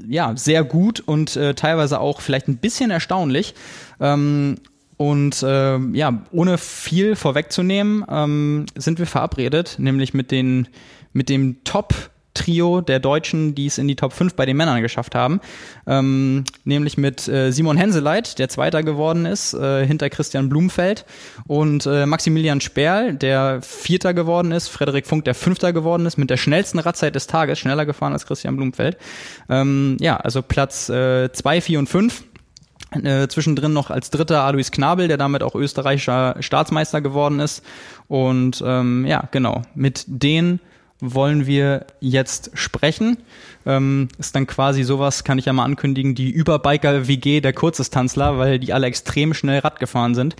ja 0.07 0.37
sehr 0.37 0.64
gut 0.64 1.01
und 1.01 1.35
äh, 1.37 1.55
teilweise 1.55 1.99
auch 1.99 2.21
vielleicht 2.21 2.47
ein 2.47 2.59
bisschen 2.59 2.90
erstaunlich. 2.90 3.55
Ähm, 3.99 4.57
und 4.99 5.43
äh, 5.43 5.79
ja, 5.79 6.23
ohne 6.31 6.59
viel 6.59 7.16
vorwegzunehmen, 7.16 8.05
ähm, 8.11 8.66
sind 8.77 8.99
wir 8.99 9.07
verabredet, 9.07 9.77
nämlich 9.79 10.12
mit 10.12 10.31
den 10.31 10.69
mit 11.14 11.31
dem 11.31 11.64
Top 11.64 12.10
Trio 12.35 12.81
der 12.81 13.01
Deutschen, 13.01 13.55
die 13.55 13.66
es 13.66 13.79
in 13.79 13.88
die 13.88 13.97
Top 13.97 14.12
5 14.12 14.35
bei 14.35 14.47
den 14.47 14.57
Männern 14.57 14.83
geschafft 14.83 15.14
haben. 15.14 15.40
Ähm, 15.87 16.45
nämlich 16.64 16.97
mit 16.97 17.27
äh, 17.29 17.51
Simon 17.51 17.77
Henseleit, 17.77 18.38
der 18.38 18.49
Zweiter 18.49 18.83
geworden 18.83 19.27
ist, 19.27 19.55
äh, 19.55 19.87
hinter 19.87 20.11
Christian 20.11 20.49
Blumfeld. 20.49 21.05
Und 21.47 21.87
äh, 21.87 22.07
Maximilian 22.07 22.61
Sperl, 22.61 23.14
der 23.14 23.61
Vierter 23.62 24.14
geworden 24.14 24.53
ist. 24.53 24.69
Frederik 24.69 25.07
Funk, 25.07 25.25
der 25.25 25.35
Fünfter 25.35 25.73
geworden 25.73 26.07
ist, 26.07 26.16
mit 26.19 26.31
der 26.31 26.37
schnellsten 26.37 26.79
Radzeit 26.79 27.14
des 27.14 27.27
Tages, 27.27 27.59
schneller 27.59 27.87
gefahren 27.87 28.12
als 28.12 28.27
Christian 28.27 28.57
Blumfeld. 28.57 28.97
Ähm, 29.49 29.97
ja, 30.01 30.16
also 30.16 30.43
Platz 30.43 30.87
2, 30.87 31.31
äh, 31.31 31.61
4 31.61 31.79
und 31.79 31.88
5. 31.88 32.25
Äh, 32.93 33.29
zwischendrin 33.29 33.73
noch 33.73 33.90
als 33.90 34.11
dritter 34.11 34.43
Alois 34.43 34.73
Knabel, 34.73 35.07
der 35.07 35.16
damit 35.16 35.45
auch 35.45 35.55
österreichischer 35.55 36.37
Staatsmeister 36.40 37.01
geworden 37.01 37.38
ist. 37.38 37.64
Und 38.09 38.62
ähm, 38.66 39.07
ja, 39.07 39.29
genau, 39.31 39.62
mit 39.75 40.05
denen 40.09 40.61
wollen 41.01 41.47
wir 41.47 41.87
jetzt 42.01 42.51
sprechen. 42.55 43.19
Ähm, 43.67 44.09
ist 44.19 44.35
dann 44.35 44.47
quasi 44.47 44.83
sowas, 44.83 45.25
kann 45.25 45.39
ich 45.39 45.45
ja 45.45 45.53
mal 45.53 45.65
ankündigen, 45.65 46.15
die 46.15 46.31
Überbiker-WG 46.31 47.41
der 47.41 47.53
Kurzdistanzler, 47.53 48.39
weil 48.39 48.59
die 48.59 48.73
alle 48.73 48.87
extrem 48.87 49.35
schnell 49.35 49.61
Rad 49.61 49.81
gefahren 49.81 50.15
sind. 50.15 50.37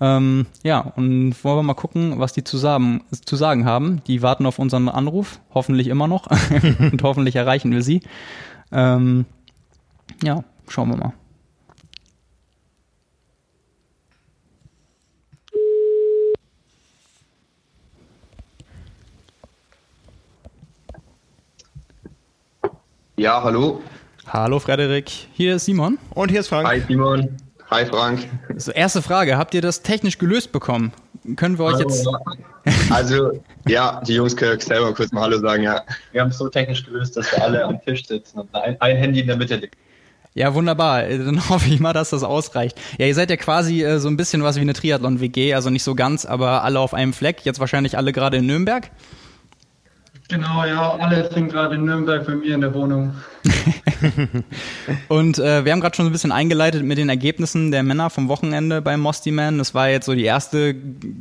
Ähm, 0.00 0.46
ja, 0.62 0.78
und 0.80 1.34
wollen 1.42 1.58
wir 1.58 1.62
mal 1.62 1.74
gucken, 1.74 2.18
was 2.18 2.32
die 2.32 2.44
zu 2.44 2.58
sagen, 2.58 3.02
zu 3.24 3.36
sagen 3.36 3.64
haben. 3.64 4.02
Die 4.06 4.22
warten 4.22 4.46
auf 4.46 4.58
unseren 4.58 4.88
Anruf, 4.88 5.40
hoffentlich 5.52 5.88
immer 5.88 6.08
noch. 6.08 6.28
und 6.78 7.02
hoffentlich 7.02 7.36
erreichen 7.36 7.72
wir 7.72 7.82
sie. 7.82 8.02
Ähm, 8.72 9.26
ja, 10.22 10.44
schauen 10.68 10.90
wir 10.90 10.96
mal. 10.96 11.12
Ja, 23.20 23.42
hallo. 23.42 23.82
Hallo 24.28 24.58
Frederik, 24.60 25.10
hier 25.34 25.56
ist 25.56 25.66
Simon. 25.66 25.98
Und 26.14 26.30
hier 26.30 26.40
ist 26.40 26.48
Frank. 26.48 26.66
Hi 26.66 26.80
Simon. 26.88 27.28
Hi 27.70 27.84
Frank. 27.84 28.26
So, 28.56 28.72
erste 28.72 29.02
Frage, 29.02 29.36
habt 29.36 29.52
ihr 29.52 29.60
das 29.60 29.82
technisch 29.82 30.16
gelöst 30.16 30.52
bekommen? 30.52 30.90
Können 31.36 31.58
wir 31.58 31.66
euch 31.66 31.74
hallo. 31.74 31.90
jetzt... 31.90 32.08
Also, 32.90 33.32
ja, 33.68 34.00
die 34.06 34.14
Jungs 34.14 34.34
können 34.34 34.58
selber 34.58 34.94
kurz 34.94 35.12
mal 35.12 35.20
Hallo 35.20 35.38
sagen, 35.38 35.64
ja. 35.64 35.82
Wir 36.12 36.22
haben 36.22 36.30
es 36.30 36.38
so 36.38 36.48
technisch 36.48 36.82
gelöst, 36.82 37.14
dass 37.14 37.30
wir 37.30 37.44
alle 37.44 37.62
am 37.62 37.78
Tisch 37.82 38.06
sitzen 38.06 38.40
und 38.40 38.54
ein, 38.54 38.80
ein 38.80 38.96
Handy 38.96 39.20
in 39.20 39.26
der 39.26 39.36
Mitte 39.36 39.56
liegt. 39.56 39.76
Ja, 40.32 40.54
wunderbar. 40.54 41.02
Dann 41.02 41.46
hoffe 41.50 41.68
ich 41.68 41.78
mal, 41.78 41.92
dass 41.92 42.08
das 42.08 42.22
ausreicht. 42.22 42.80
Ja, 42.96 43.04
ihr 43.04 43.14
seid 43.14 43.28
ja 43.28 43.36
quasi 43.36 43.82
äh, 43.84 43.98
so 43.98 44.08
ein 44.08 44.16
bisschen 44.16 44.42
was 44.42 44.56
wie 44.56 44.62
eine 44.62 44.72
Triathlon-WG, 44.72 45.52
also 45.52 45.68
nicht 45.68 45.82
so 45.82 45.94
ganz, 45.94 46.24
aber 46.24 46.64
alle 46.64 46.80
auf 46.80 46.94
einem 46.94 47.12
Fleck. 47.12 47.44
Jetzt 47.44 47.60
wahrscheinlich 47.60 47.98
alle 47.98 48.14
gerade 48.14 48.38
in 48.38 48.46
Nürnberg. 48.46 48.90
Genau, 50.30 50.64
ja, 50.64 50.94
alle 50.94 51.28
sind 51.32 51.50
gerade 51.50 51.74
in 51.74 51.84
Nürnberg 51.84 52.24
bei 52.24 52.36
mir 52.36 52.54
in 52.54 52.60
der 52.60 52.72
Wohnung. 52.72 53.16
und 55.08 55.38
äh, 55.38 55.64
wir 55.64 55.72
haben 55.72 55.80
gerade 55.80 55.96
schon 55.96 56.06
ein 56.06 56.12
bisschen 56.12 56.30
eingeleitet 56.30 56.84
mit 56.84 56.98
den 56.98 57.08
Ergebnissen 57.08 57.72
der 57.72 57.82
Männer 57.82 58.10
vom 58.10 58.28
Wochenende 58.28 58.80
beim 58.80 59.00
Mosty 59.00 59.32
Man. 59.32 59.58
Das 59.58 59.74
war 59.74 59.88
jetzt 59.88 60.06
so 60.06 60.14
die 60.14 60.24
erste 60.24 60.76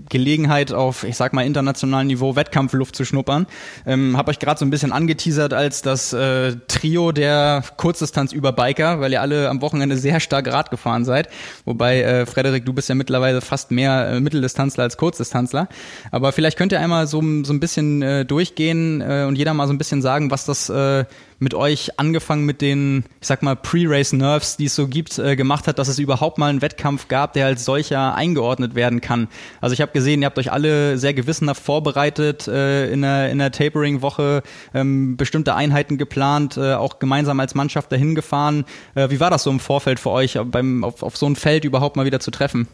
Gelegenheit 0.09 0.71
auf, 0.73 1.03
ich 1.03 1.17
sag 1.17 1.33
mal, 1.33 1.43
internationalem 1.43 2.07
Niveau 2.07 2.35
Wettkampfluft 2.35 2.95
zu 2.95 3.03
schnuppern. 3.03 3.47
Ähm, 3.87 4.15
hab 4.15 4.27
euch 4.27 4.37
gerade 4.37 4.59
so 4.59 4.65
ein 4.65 4.69
bisschen 4.69 4.91
angeteasert 4.91 5.53
als 5.53 5.81
das 5.81 6.13
äh, 6.13 6.57
Trio 6.67 7.11
der 7.11 7.63
Kurzdistanz-Überbiker, 7.77 8.99
weil 8.99 9.11
ihr 9.11 9.21
alle 9.21 9.49
am 9.49 9.61
Wochenende 9.61 9.97
sehr 9.97 10.19
stark 10.19 10.53
Rad 10.53 10.69
gefahren 10.69 11.03
seid. 11.03 11.29
Wobei, 11.65 12.01
äh, 12.01 12.25
Frederik, 12.27 12.63
du 12.63 12.73
bist 12.73 12.89
ja 12.89 12.95
mittlerweile 12.95 13.41
fast 13.41 13.71
mehr 13.71 14.07
äh, 14.07 14.19
Mitteldistanzler 14.19 14.83
als 14.83 14.97
Kurzdistanzler. 14.97 15.67
Aber 16.11 16.31
vielleicht 16.31 16.57
könnt 16.59 16.73
ihr 16.73 16.79
einmal 16.79 17.07
so, 17.07 17.21
so 17.43 17.53
ein 17.53 17.59
bisschen 17.59 18.03
äh, 18.03 18.23
durchgehen 18.23 18.98
äh, 19.01 19.25
und 19.27 19.37
jeder 19.37 19.53
mal 19.53 19.67
so 19.67 19.73
ein 19.73 19.77
bisschen 19.77 20.01
sagen, 20.01 20.31
was 20.31 20.45
das 20.45 20.69
äh, 20.69 21.05
mit 21.39 21.53
euch 21.53 21.97
angefangen 21.99 22.45
mit 22.45 22.61
den, 22.61 23.05
ich 23.21 23.27
sag 23.27 23.41
mal, 23.43 23.55
Pre-Race-Nerves, 23.55 24.57
die 24.57 24.65
es 24.65 24.75
so 24.75 24.87
gibt, 24.87 25.17
äh, 25.17 25.35
gemacht 25.35 25.67
hat, 25.67 25.79
dass 25.79 25.87
es 25.87 25.99
überhaupt 25.99 26.37
mal 26.37 26.49
einen 26.49 26.61
Wettkampf 26.61 27.07
gab, 27.07 27.33
der 27.33 27.45
als 27.45 27.65
solcher 27.65 28.15
eingeordnet 28.15 28.75
werden 28.75 29.01
kann. 29.01 29.27
Also 29.61 29.73
ich 29.73 29.81
habe 29.81 29.91
gesehen, 29.91 30.21
ihr 30.21 30.25
habt 30.25 30.37
euch 30.37 30.51
alle 30.51 30.97
sehr 30.97 31.13
gewissenhaft 31.13 31.63
vorbereitet, 31.63 32.47
äh, 32.47 32.91
in 32.91 33.01
der, 33.01 33.29
in 33.31 33.39
der 33.39 33.51
Tapering-Woche 33.51 34.43
ähm, 34.73 35.17
bestimmte 35.17 35.55
Einheiten 35.55 35.97
geplant, 35.97 36.57
äh, 36.57 36.73
auch 36.73 36.99
gemeinsam 36.99 37.39
als 37.39 37.55
Mannschaft 37.55 37.91
dahin 37.91 38.15
gefahren. 38.15 38.65
Äh, 38.95 39.09
wie 39.09 39.19
war 39.19 39.29
das 39.29 39.43
so 39.43 39.51
im 39.51 39.59
Vorfeld 39.59 39.99
für 39.99 40.11
euch, 40.11 40.37
beim, 40.45 40.83
auf, 40.83 41.03
auf 41.03 41.15
so 41.15 41.25
ein 41.25 41.35
Feld 41.35 41.63
überhaupt 41.63 41.95
mal 41.95 42.05
wieder 42.05 42.19
zu 42.19 42.31
treffen? 42.31 42.67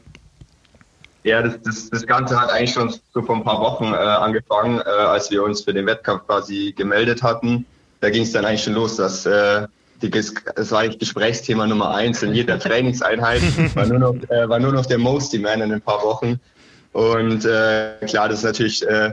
Ja, 1.26 1.42
das, 1.42 1.60
das, 1.64 1.90
das 1.90 2.06
Ganze 2.06 2.40
hat 2.40 2.52
eigentlich 2.52 2.74
schon 2.74 2.94
so 3.12 3.22
vor 3.24 3.36
ein 3.36 3.44
paar 3.44 3.60
Wochen 3.60 3.86
äh, 3.86 3.98
angefangen, 3.98 4.80
äh, 4.80 4.84
als 4.84 5.32
wir 5.32 5.42
uns 5.42 5.64
für 5.64 5.74
den 5.74 5.88
Wettkampf 5.88 6.28
quasi 6.28 6.72
gemeldet 6.78 7.24
hatten. 7.24 7.66
Da 8.00 8.12
ging 8.12 8.22
es 8.22 8.32
dann 8.32 8.46
eigentlich 8.46 8.64
schon 8.64 8.76
los, 8.76 8.98
dass 8.98 9.26
äh, 9.26 9.68
die, 10.04 10.12
das 10.12 10.72
war 10.72 10.82
eigentlich 10.82 11.00
Gesprächsthema 11.00 11.66
Nummer 11.66 11.96
eins 11.96 12.22
in 12.22 12.36
jeder 12.36 12.60
Trainingseinheit, 12.66 13.42
war 13.76 13.88
nur 13.88 13.98
noch, 13.98 14.16
äh, 14.30 14.48
war 14.48 14.60
nur 14.60 14.72
noch 14.72 14.86
der 14.86 15.00
Mosty 15.00 15.40
Man 15.40 15.62
in 15.62 15.74
ein 15.74 15.82
paar 15.82 16.04
Wochen. 16.04 16.40
Und 16.94 17.44
äh, 17.44 17.94
klar, 18.06 18.30
das 18.30 18.40
ist 18.40 18.46
natürlich 18.46 18.88
äh, 18.88 19.12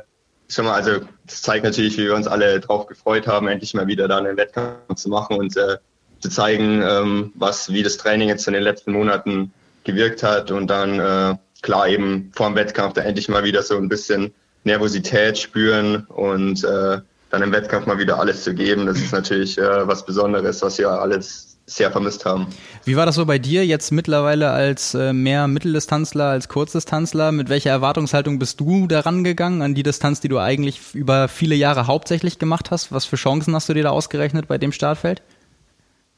schon 0.50 0.66
mal, 0.66 0.74
also 0.74 1.00
das 1.26 1.40
zeigt 1.40 1.64
natürlich, 1.64 1.96
wie 1.96 2.04
wir 2.04 2.14
uns 2.14 2.26
alle 2.26 2.60
drauf 2.60 2.88
gefreut 2.88 3.26
haben, 3.26 3.48
endlich 3.48 3.72
mal 3.72 3.86
wieder 3.86 4.06
da 4.06 4.18
einen 4.18 4.36
Wettkampf 4.36 4.96
zu 4.96 5.08
machen 5.08 5.38
und 5.38 5.56
äh, 5.56 5.78
zu 6.20 6.28
zeigen, 6.28 6.82
ähm, 6.82 7.32
was, 7.36 7.72
wie 7.72 7.82
das 7.82 7.96
Training 7.96 8.28
jetzt 8.28 8.46
in 8.48 8.52
den 8.52 8.64
letzten 8.64 8.92
Monaten 8.92 9.50
gewirkt 9.84 10.22
hat. 10.22 10.50
Und 10.50 10.66
dann 10.66 11.00
äh, 11.00 11.36
klar 11.62 11.88
eben 11.88 12.30
vor 12.34 12.48
dem 12.48 12.56
Wettkampf 12.56 12.94
da 12.94 13.02
endlich 13.02 13.28
mal 13.28 13.44
wieder 13.44 13.62
so 13.62 13.76
ein 13.76 13.88
bisschen 13.88 14.32
Nervosität 14.64 15.38
spüren 15.38 16.04
und 16.08 16.62
äh, 16.64 16.98
dann 17.30 17.42
im 17.42 17.52
Wettkampf 17.52 17.86
mal 17.86 17.98
wieder 17.98 18.18
alles 18.18 18.44
zu 18.44 18.54
geben, 18.54 18.86
das 18.86 18.98
ist 18.98 19.12
natürlich 19.12 19.56
äh, 19.58 19.86
was 19.88 20.04
Besonderes, 20.04 20.60
was 20.62 20.78
wir 20.78 20.90
alles 20.90 21.56
sehr 21.66 21.90
vermisst 21.90 22.24
haben. 22.24 22.46
Wie 22.84 22.96
war 22.96 23.06
das 23.06 23.14
so 23.14 23.24
bei 23.24 23.38
dir 23.38 23.64
jetzt 23.64 23.92
mittlerweile 23.92 24.50
als 24.50 24.94
äh, 24.94 25.12
mehr 25.12 25.46
Mitteldistanzler 25.46 26.24
als 26.24 26.48
Kurzdistanzler? 26.48 27.32
Mit 27.32 27.48
welcher 27.48 27.70
Erwartungshaltung 27.70 28.38
bist 28.38 28.60
du 28.60 28.86
daran 28.86 29.24
gegangen 29.24 29.62
an 29.62 29.74
die 29.74 29.82
Distanz, 29.82 30.20
die 30.20 30.28
du 30.28 30.38
eigentlich 30.38 30.94
über 30.94 31.28
viele 31.28 31.54
Jahre 31.54 31.86
hauptsächlich 31.86 32.38
gemacht 32.38 32.70
hast? 32.70 32.92
Was 32.92 33.04
für 33.04 33.16
Chancen 33.16 33.54
hast 33.54 33.68
du 33.68 33.74
dir 33.74 33.84
da 33.84 33.90
ausgerechnet 33.90 34.48
bei 34.48 34.58
dem 34.58 34.72
Startfeld? 34.72 35.22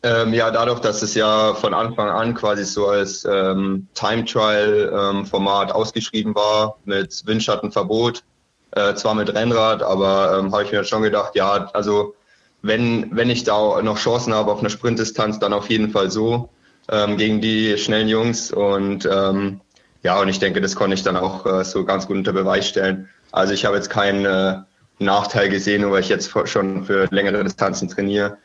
Ähm, 0.04 0.34
ja, 0.34 0.50
dadurch, 0.50 0.80
dass 0.80 1.02
es 1.02 1.14
ja 1.14 1.54
von 1.54 1.72
Anfang 1.72 2.08
an 2.10 2.34
quasi 2.34 2.64
so 2.64 2.88
als 2.88 3.24
ähm, 3.24 3.88
Time 3.94 4.24
Trial 4.26 4.92
ähm, 4.94 5.24
Format 5.24 5.72
ausgeschrieben 5.72 6.34
war 6.34 6.76
mit 6.84 7.26
Windschattenverbot, 7.26 8.22
äh, 8.72 8.94
zwar 8.94 9.14
mit 9.14 9.34
Rennrad, 9.34 9.82
aber 9.82 10.38
ähm, 10.38 10.52
habe 10.52 10.64
ich 10.64 10.72
mir 10.72 10.84
schon 10.84 11.02
gedacht, 11.02 11.34
ja, 11.34 11.70
also 11.72 12.14
wenn, 12.60 13.16
wenn 13.16 13.30
ich 13.30 13.44
da 13.44 13.80
noch 13.80 13.98
Chancen 13.98 14.34
habe 14.34 14.52
auf 14.52 14.60
eine 14.60 14.70
Sprintdistanz, 14.70 15.38
dann 15.38 15.54
auf 15.54 15.70
jeden 15.70 15.90
Fall 15.90 16.10
so 16.10 16.50
ähm, 16.90 17.16
gegen 17.16 17.40
die 17.40 17.78
schnellen 17.78 18.08
Jungs. 18.08 18.52
Und 18.52 19.08
ja, 20.04 20.20
und 20.20 20.28
ich 20.28 20.38
denke, 20.38 20.60
das 20.60 20.76
konnte 20.76 20.94
ich 20.94 21.02
dann 21.02 21.16
auch 21.16 21.46
äh, 21.46 21.64
so 21.64 21.84
ganz 21.84 22.06
gut 22.06 22.18
unter 22.18 22.34
Beweis 22.34 22.68
stellen. 22.68 23.08
Also 23.32 23.54
ich 23.54 23.64
habe 23.64 23.76
jetzt 23.76 23.88
keinen 23.88 24.26
äh, 24.26 24.58
Nachteil 24.98 25.48
gesehen, 25.48 25.90
weil 25.90 26.02
ich 26.02 26.10
jetzt 26.10 26.30
schon 26.44 26.84
für 26.84 27.08
längere 27.10 27.42
Distanzen 27.42 27.88
trainiere. 27.88 28.36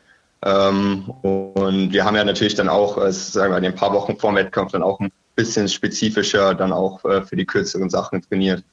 Ähm, 0.42 1.10
und 1.22 1.92
wir 1.92 2.04
haben 2.04 2.16
ja 2.16 2.24
natürlich 2.24 2.54
dann 2.54 2.68
auch, 2.68 2.96
äh, 2.98 3.12
sagen 3.12 3.52
wir, 3.52 3.58
in 3.58 3.64
ein 3.64 3.74
paar 3.74 3.92
Wochen 3.92 4.16
vor 4.16 4.30
dem 4.30 4.36
Wettkampf 4.36 4.72
dann 4.72 4.82
auch 4.82 4.98
ein 5.00 5.12
bisschen 5.34 5.68
spezifischer 5.68 6.54
dann 6.54 6.72
auch 6.72 7.04
äh, 7.04 7.22
für 7.22 7.36
die 7.36 7.46
kürzeren 7.46 7.90
Sachen 7.90 8.22
trainiert. 8.22 8.64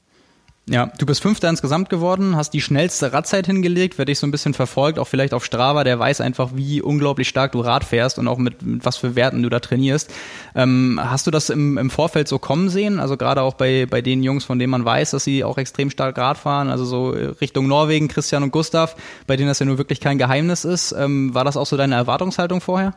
Ja, 0.69 0.91
du 0.97 1.06
bist 1.06 1.21
Fünfter 1.21 1.47
insgesamt 1.47 1.89
geworden, 1.89 2.36
hast 2.36 2.49
die 2.49 2.60
schnellste 2.60 3.13
Radzeit 3.13 3.45
hingelegt, 3.45 3.97
wer 3.97 4.03
dich 4.03 4.19
so 4.19 4.27
ein 4.27 4.32
bisschen 4.32 4.53
verfolgt, 4.53 4.99
auch 4.99 5.08
vielleicht 5.08 5.34
auf 5.34 5.45
Strava, 5.45 5.86
der 5.86 5.97
weiß 5.97 6.19
einfach, 6.19 6.49
wie 6.56 6.82
unglaublich 6.82 7.30
stark 7.30 7.53
du 7.53 7.62
Rad 7.62 7.86
fährst 7.86 8.19
und 8.19 8.27
auch 8.27 8.38
mit, 8.38 8.62
mit 8.63 8.84
was 8.86 8.97
für 8.97 9.15
Werten 9.15 9.41
du 9.41 9.49
da 9.49 9.62
trainierst. 9.62 10.12
Ähm, 10.56 10.99
hast 11.01 11.25
du 11.25 11.32
das 11.32 11.49
im, 11.49 11.77
im 11.77 11.89
Vorfeld 11.89 12.27
so 12.27 12.38
kommen 12.38 12.67
sehen? 12.67 12.99
Also 12.99 13.15
gerade 13.15 13.43
auch 13.43 13.53
bei, 13.53 13.86
bei 13.89 14.01
den 14.01 14.23
Jungs, 14.23 14.43
von 14.43 14.60
denen 14.60 14.71
man 14.71 14.84
weiß, 14.84 15.12
dass 15.12 15.23
sie 15.23 15.45
auch 15.45 15.58
extrem 15.58 15.89
stark 15.89 16.17
Rad 16.17 16.38
fahren, 16.38 16.69
also 16.69 16.84
so 16.84 17.12
Richtung 17.12 17.69
Norwegen, 17.69 18.10
Christian 18.10 18.43
und 18.43 18.51
Gustav, 18.51 18.97
bei 19.25 19.38
denen 19.38 19.47
das 19.47 19.60
ja 19.60 19.65
nur 19.65 19.77
wirklich 19.77 20.01
kein 20.01 20.17
Geheimnis 20.17 20.65
ist. 20.65 20.91
Ähm, 20.91 21.34
war 21.34 21.45
das 21.45 21.56
auch 21.56 21.65
so 21.65 21.77
deine 21.77 21.95
Erwartungshaltung 21.95 22.60
vorher? 22.60 22.93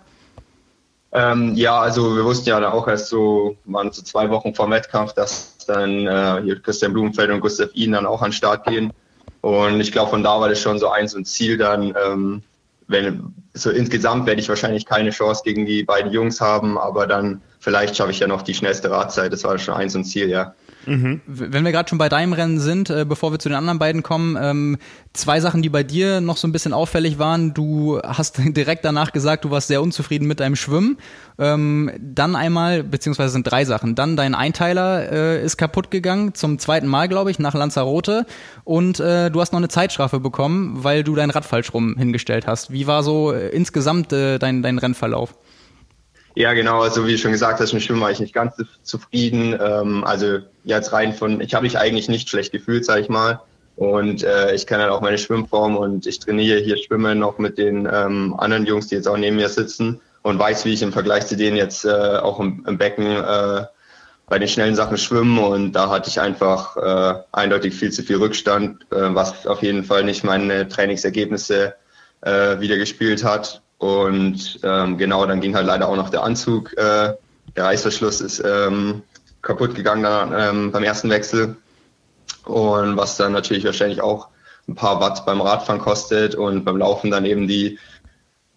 Ähm, 1.13 1.55
ja, 1.55 1.79
also 1.79 2.17
wir 2.17 2.25
wussten 2.25 2.49
ja 2.49 2.73
auch 2.73 2.87
erst 2.87 3.09
so, 3.09 3.57
waren 3.65 3.93
so 3.93 4.03
zwei 4.03 4.31
Wochen 4.31 4.55
vor 4.55 4.71
Wettkampf, 4.71 5.13
dass 5.13 5.57
dann 5.71 6.07
äh, 6.07 6.43
hier 6.43 6.61
Christian 6.61 6.93
Blumenfeld 6.93 7.31
und 7.31 7.41
Gustav 7.41 7.71
Ihn 7.75 7.93
dann 7.93 8.07
auch 8.07 8.23
an 8.23 8.31
den 8.31 8.35
Start 8.35 8.67
gehen. 8.67 8.93
Und 9.41 9.81
ich 9.81 9.93
glaube, 9.93 10.11
von 10.11 10.23
da 10.23 10.41
war 10.41 10.49
das 10.49 10.61
schon 10.61 10.79
so 10.79 10.89
eins 10.89 11.15
und 11.15 11.25
Ziel 11.25 11.57
dann, 11.57 11.95
ähm, 12.05 12.43
wenn, 12.89 13.35
so 13.55 13.71
insgesamt 13.71 14.27
werde 14.27 14.41
ich 14.41 14.49
wahrscheinlich 14.49 14.85
keine 14.85 15.11
Chance 15.11 15.43
gegen 15.45 15.65
die 15.65 15.85
beiden 15.85 16.13
Jungs 16.13 16.41
haben, 16.41 16.77
aber 16.77 17.07
dann 17.07 17.41
vielleicht 17.59 17.97
schaffe 17.97 18.11
ich 18.11 18.19
ja 18.19 18.27
noch 18.27 18.43
die 18.43 18.55
schnellste 18.55 18.91
Radzeit. 18.91 19.33
Das 19.33 19.45
war 19.45 19.59
schon 19.59 19.75
eins 19.75 19.95
und 19.95 20.05
Ziel, 20.05 20.29
ja. 20.29 20.55
Mhm. 20.87 21.21
Wenn 21.27 21.65
wir 21.65 21.73
gerade 21.73 21.89
schon 21.89 21.99
bei 21.99 22.09
deinem 22.09 22.33
Rennen 22.33 22.59
sind, 22.59 22.91
äh, 22.91 23.05
bevor 23.07 23.33
wir 23.33 23.39
zu 23.39 23.49
den 23.49 23.57
anderen 23.57 23.79
beiden 23.79 24.03
kommen, 24.03 24.37
ähm, 24.41 24.79
zwei 25.13 25.41
Sachen, 25.41 25.63
die 25.63 25.69
bei 25.69 25.83
dir 25.83 26.21
noch 26.21 26.37
so 26.37 26.49
ein 26.49 26.53
bisschen 26.53 26.73
auffällig 26.73 27.19
waren. 27.19 27.55
Du 27.55 28.01
hast 28.03 28.39
direkt 28.57 28.85
danach 28.85 29.13
gesagt, 29.13 29.45
du 29.45 29.51
warst 29.51 29.69
sehr 29.69 29.83
unzufrieden 29.83 30.27
mit 30.27 30.41
deinem 30.41 30.57
Schwimmen. 30.57 30.99
Ähm, 31.39 31.91
dann 32.01 32.37
einmal, 32.37 32.83
beziehungsweise 32.83 33.33
sind 33.33 33.51
drei 33.51 33.65
Sachen. 33.65 33.95
Dann 33.95 34.17
dein 34.17 34.35
Einteiler 34.35 35.11
äh, 35.11 35.45
ist 35.45 35.57
kaputt 35.57 35.91
gegangen, 35.91 36.35
zum 36.35 36.59
zweiten 36.59 36.87
Mal, 36.87 37.09
glaube 37.09 37.31
ich, 37.31 37.39
nach 37.39 37.55
Lanzarote. 37.55 38.27
Und 38.65 39.01
äh, 39.01 39.31
du 39.31 39.41
hast 39.41 39.53
noch 39.53 39.61
eine 39.61 39.69
Zeitstrafe 39.69 40.21
bekommen, 40.21 40.83
weil 40.85 41.05
du 41.05 41.15
dein 41.15 41.31
Rad 41.31 41.45
falsch 41.45 41.73
rum 41.75 41.97
hingestellt 41.97 42.47
hast. 42.47 42.73
Wie 42.73 42.87
war 42.87 43.03
so 43.03 43.33
äh, 43.33 43.49
insgesamt 43.49 44.13
äh, 44.13 44.39
dein, 44.39 44.63
dein 44.63 44.79
Rennverlauf? 44.79 45.35
Ja, 46.35 46.53
genau. 46.53 46.81
Also 46.81 47.07
wie 47.07 47.19
schon 47.19 47.33
gesagt 47.33 47.61
hast, 47.61 47.73
mit 47.73 47.83
Schwimmen 47.83 48.01
war 48.01 48.11
ich 48.11 48.21
nicht 48.21 48.35
ganz 48.35 48.55
zufrieden. 48.83 49.59
Ähm, 49.61 50.05
also 50.05 50.39
jetzt 50.65 50.93
rein 50.93 51.13
von, 51.13 51.41
ich 51.41 51.55
habe 51.55 51.65
mich 51.65 51.79
eigentlich 51.79 52.09
nicht 52.09 52.29
schlecht 52.29 52.53
gefühlt, 52.53 52.85
sage 52.85 53.03
ich 53.03 53.09
mal. 53.09 53.41
Und 53.77 54.23
äh, 54.23 54.55
ich 54.55 54.67
kenne 54.67 54.83
halt 54.83 54.93
auch 54.93 55.01
meine 55.01 55.19
Schwimmform 55.19 55.77
und 55.77 56.07
ich 56.07 56.21
trainiere 56.21 56.61
hier 56.61 56.77
Schwimmen 56.77 57.19
noch 57.19 57.39
mit 57.39 57.59
den 57.59 57.89
ähm, 57.91 58.35
anderen 58.39 58.67
Jungs, 58.67 58.89
die 58.89 58.95
jetzt 58.95 59.09
auch 59.09 59.17
neben 59.17 59.37
mir 59.37 59.49
sitzen 59.49 60.01
und 60.23 60.39
weiß, 60.39 60.65
wie 60.67 60.75
ich 60.75 60.83
im 60.83 60.93
Vergleich 60.93 61.27
zu 61.27 61.37
denen 61.37 61.57
jetzt 61.57 61.85
äh, 61.85 61.89
auch 61.89 62.41
im, 62.41 62.65
im 62.67 62.77
Becken 62.79 63.07
äh, 63.07 63.65
bei 64.27 64.39
den 64.39 64.49
schnellen 64.49 64.77
Sachen 64.77 64.99
schwimmen. 64.99 65.39
Und 65.39 65.73
da 65.73 65.89
hatte 65.89 66.11
ich 66.11 66.21
einfach 66.21 66.77
äh, 66.77 67.23
eindeutig 67.33 67.75
viel 67.75 67.91
zu 67.91 68.03
viel 68.03 68.17
Rückstand, 68.17 68.83
äh, 68.93 69.15
was 69.15 69.47
auf 69.47 69.63
jeden 69.63 69.83
Fall 69.83 70.05
nicht 70.05 70.25
meine 70.25 70.69
Trainingsergebnisse 70.69 71.75
äh, 72.21 72.61
wieder 72.61 72.77
gespielt 72.77 73.25
hat. 73.25 73.63
Und 73.81 74.61
ähm, 74.63 74.99
genau, 74.99 75.25
dann 75.25 75.41
ging 75.41 75.57
halt 75.57 75.67
leider 75.67 75.89
auch 75.89 75.97
noch 75.97 76.11
der 76.11 76.23
Anzug. 76.23 76.77
Äh, 76.77 77.15
der 77.57 77.65
Reißverschluss 77.65 78.21
ist 78.21 78.43
ähm, 78.45 79.03
kaputt 79.41 79.75
gegangen 79.75 80.03
dann, 80.03 80.35
ähm, 80.37 80.71
beim 80.71 80.85
ersten 80.85 81.09
Wechsel. 81.09 81.57
Und 82.45 82.99
was 82.99 83.17
dann 83.17 83.33
natürlich 83.33 83.65
wahrscheinlich 83.65 84.03
auch 84.03 84.29
ein 84.69 84.75
paar 84.75 85.01
Watt 85.01 85.25
beim 85.25 85.41
Radfahren 85.41 85.81
kostet 85.81 86.35
und 86.35 86.63
beim 86.65 86.77
Laufen 86.77 87.11
dann 87.11 87.25
eben 87.25 87.49
die 87.49 87.79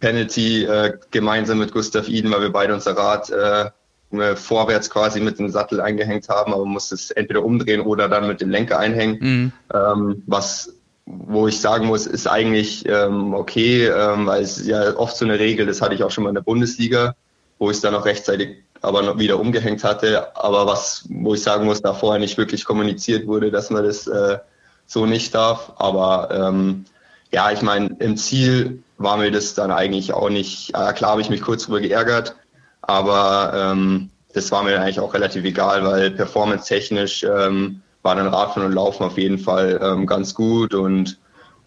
Penalty 0.02 0.66
äh, 0.66 0.98
gemeinsam 1.12 1.60
mit 1.60 1.72
Gustav 1.72 2.10
Iden, 2.10 2.30
weil 2.30 2.42
wir 2.42 2.52
beide 2.52 2.74
unser 2.74 2.98
Rad 2.98 3.30
äh, 3.30 4.36
vorwärts 4.36 4.90
quasi 4.90 5.22
mit 5.22 5.40
dem 5.40 5.50
Sattel 5.50 5.80
eingehängt 5.80 6.28
haben, 6.28 6.54
aber 6.54 6.66
man 6.66 6.74
muss 6.74 6.92
es 6.92 7.12
entweder 7.12 7.46
umdrehen 7.46 7.80
oder 7.80 8.10
dann 8.10 8.28
mit 8.28 8.42
dem 8.42 8.50
Lenker 8.50 8.78
einhängen, 8.78 9.20
mhm. 9.22 9.52
ähm, 9.74 10.24
was 10.28 10.74
wo 11.06 11.48
ich 11.48 11.60
sagen 11.60 11.88
muss, 11.88 12.08
ist 12.08 12.28
eigentlich 12.28 12.88
ähm, 12.88 13.34
okay, 13.34 13.88
ähm, 13.88 14.26
weil 14.26 14.42
es 14.44 14.66
ja 14.66 14.96
oft 14.98 15.18
so 15.18 15.26
eine 15.26 15.40
Regel, 15.40 15.66
das 15.66 15.82
hatte 15.82 15.96
ich 15.96 16.04
auch 16.04 16.12
schon 16.12 16.24
mal 16.24 16.30
in 16.30 16.36
der 16.36 16.42
Bundesliga, 16.42 17.16
wo 17.60 17.70
ich 17.70 17.78
es 17.78 17.82
dann 17.82 17.96
auch 17.96 18.06
rechtzeitig 18.06 18.64
aber 18.84 19.02
noch 19.02 19.18
wieder 19.18 19.40
umgehängt 19.40 19.84
hatte, 19.86 20.36
aber 20.36 20.68
was, 20.68 21.06
wo 21.10 21.34
ich 21.34 21.42
sagen 21.42 21.66
muss, 21.66 21.82
da 21.82 21.94
vorher 21.94 22.20
nicht 22.20 22.38
wirklich 22.38 22.66
kommuniziert 22.66 23.26
wurde, 23.28 23.50
dass 23.50 23.70
man 23.70 23.86
das 23.86 24.08
äh, 24.08 24.40
so 24.86 25.06
nicht 25.06 25.34
darf. 25.34 25.72
Aber 25.78 26.30
ähm, 26.32 26.84
ja, 27.32 27.50
ich 27.52 27.62
meine, 27.62 27.96
im 28.00 28.18
Ziel 28.18 28.84
war 28.98 29.16
mir 29.16 29.32
das 29.32 29.54
dann 29.54 29.72
eigentlich 29.72 30.14
auch 30.14 30.30
nicht, 30.30 30.72
äh, 30.72 30.92
klar 30.92 31.12
habe 31.12 31.22
ich 31.22 31.30
mich 31.30 31.42
kurz 31.42 31.64
drüber 31.64 31.80
geärgert, 31.80 32.36
aber 32.82 33.54
ähm, 33.56 34.10
das 34.34 34.52
war 34.52 34.64
mir 34.64 34.82
eigentlich 34.82 35.00
auch 35.00 35.14
relativ 35.14 35.46
egal, 35.46 35.86
weil 35.86 36.12
performance-technisch 36.12 37.24
ähm, 37.24 37.82
war 38.04 38.16
dann 38.16 38.28
Radfahren 38.28 38.68
und 38.68 38.74
Laufen 38.74 39.04
auf 39.04 39.18
jeden 39.18 39.40
Fall 39.40 39.80
ähm, 39.82 40.06
ganz 40.06 40.36
gut 40.36 40.74
und 40.74 41.18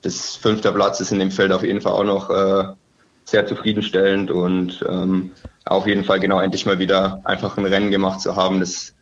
das 0.02 0.36
fünfte 0.36 0.70
Platz 0.70 1.00
ist 1.00 1.10
in 1.10 1.18
dem 1.18 1.30
Feld 1.30 1.50
auf 1.50 1.64
jeden 1.64 1.80
Fall 1.80 1.92
auch 1.92 2.04
noch 2.04 2.30
äh, 2.30 2.64
sehr 3.24 3.46
zufriedenstellend 3.46 4.30
und 4.30 4.84
ähm, 4.88 5.32
auf 5.64 5.86
jeden 5.86 6.04
Fall 6.04 6.20
genau 6.20 6.40
endlich 6.40 6.64
mal 6.64 6.78
wieder 6.78 7.20
einfach 7.24 7.56
ein 7.56 7.66
Rennen 7.66 7.90
gemacht 7.90 8.20
zu 8.20 8.36
haben. 8.36 8.60
Das, 8.60 8.94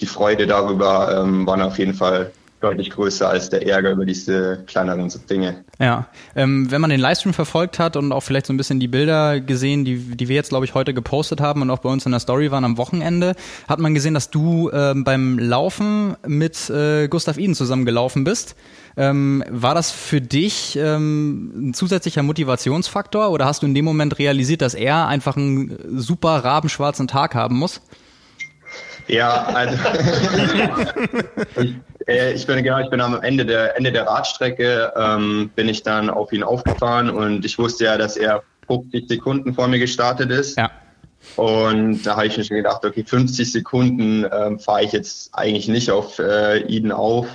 die 0.00 0.06
Freude 0.06 0.46
darüber 0.46 1.20
ähm, 1.20 1.46
war 1.46 1.64
auf 1.66 1.78
jeden 1.78 1.94
Fall 1.94 2.30
deutlich 2.62 2.90
größer 2.90 3.28
als 3.28 3.50
der 3.50 3.66
Ärger 3.66 3.90
über 3.90 4.04
diese 4.04 4.64
kleineren 4.66 5.10
Dinge. 5.28 5.64
Ja, 5.78 6.06
ähm, 6.36 6.70
wenn 6.70 6.80
man 6.80 6.90
den 6.90 7.00
Livestream 7.00 7.34
verfolgt 7.34 7.78
hat 7.78 7.96
und 7.96 8.12
auch 8.12 8.22
vielleicht 8.22 8.46
so 8.46 8.52
ein 8.52 8.56
bisschen 8.56 8.78
die 8.78 8.88
Bilder 8.88 9.40
gesehen, 9.40 9.84
die, 9.84 9.98
die 9.98 10.28
wir 10.28 10.36
jetzt, 10.36 10.50
glaube 10.50 10.64
ich, 10.64 10.74
heute 10.74 10.94
gepostet 10.94 11.40
haben 11.40 11.62
und 11.62 11.70
auch 11.70 11.80
bei 11.80 11.88
uns 11.88 12.06
in 12.06 12.12
der 12.12 12.20
Story 12.20 12.50
waren 12.50 12.64
am 12.64 12.78
Wochenende, 12.78 13.34
hat 13.68 13.80
man 13.80 13.94
gesehen, 13.94 14.14
dass 14.14 14.30
du 14.30 14.70
ähm, 14.72 15.04
beim 15.04 15.38
Laufen 15.38 16.16
mit 16.26 16.70
äh, 16.70 17.08
Gustav 17.08 17.36
Iden 17.36 17.54
zusammengelaufen 17.54 18.24
bist. 18.24 18.54
Ähm, 18.96 19.42
war 19.48 19.74
das 19.74 19.90
für 19.90 20.20
dich 20.20 20.78
ähm, 20.80 21.70
ein 21.70 21.74
zusätzlicher 21.74 22.22
Motivationsfaktor 22.22 23.30
oder 23.30 23.46
hast 23.46 23.62
du 23.62 23.66
in 23.66 23.74
dem 23.74 23.84
Moment 23.84 24.18
realisiert, 24.18 24.62
dass 24.62 24.74
er 24.74 25.08
einfach 25.08 25.36
einen 25.36 25.98
super 25.98 26.44
rabenschwarzen 26.44 27.08
Tag 27.08 27.34
haben 27.34 27.56
muss? 27.56 27.80
Ja, 29.08 29.44
also 29.54 29.76
ich, 31.60 31.74
äh, 32.06 32.32
ich 32.32 32.46
bin 32.46 32.62
genau, 32.62 32.78
ich 32.78 32.90
bin 32.90 33.00
am 33.00 33.20
Ende 33.22 33.44
der 33.44 33.76
Ende 33.76 33.92
der 33.92 34.06
Radstrecke 34.06 34.92
ähm, 34.96 35.50
bin 35.54 35.68
ich 35.68 35.82
dann 35.82 36.10
auf 36.10 36.32
ihn 36.32 36.42
aufgefahren 36.42 37.10
und 37.10 37.44
ich 37.44 37.58
wusste 37.58 37.84
ja, 37.84 37.98
dass 37.98 38.16
er 38.16 38.42
50 38.66 39.08
Sekunden 39.08 39.54
vor 39.54 39.68
mir 39.68 39.78
gestartet 39.78 40.30
ist. 40.30 40.56
Ja. 40.56 40.70
Und 41.36 42.02
da 42.02 42.16
habe 42.16 42.26
ich 42.26 42.36
mir 42.36 42.44
schon 42.44 42.56
gedacht, 42.56 42.84
okay, 42.84 43.04
50 43.04 43.52
Sekunden 43.52 44.26
ähm, 44.32 44.58
fahre 44.58 44.84
ich 44.84 44.92
jetzt 44.92 45.30
eigentlich 45.34 45.68
nicht 45.68 45.90
auf 45.90 46.18
äh, 46.18 46.58
Eden 46.62 46.92
auf. 46.92 47.26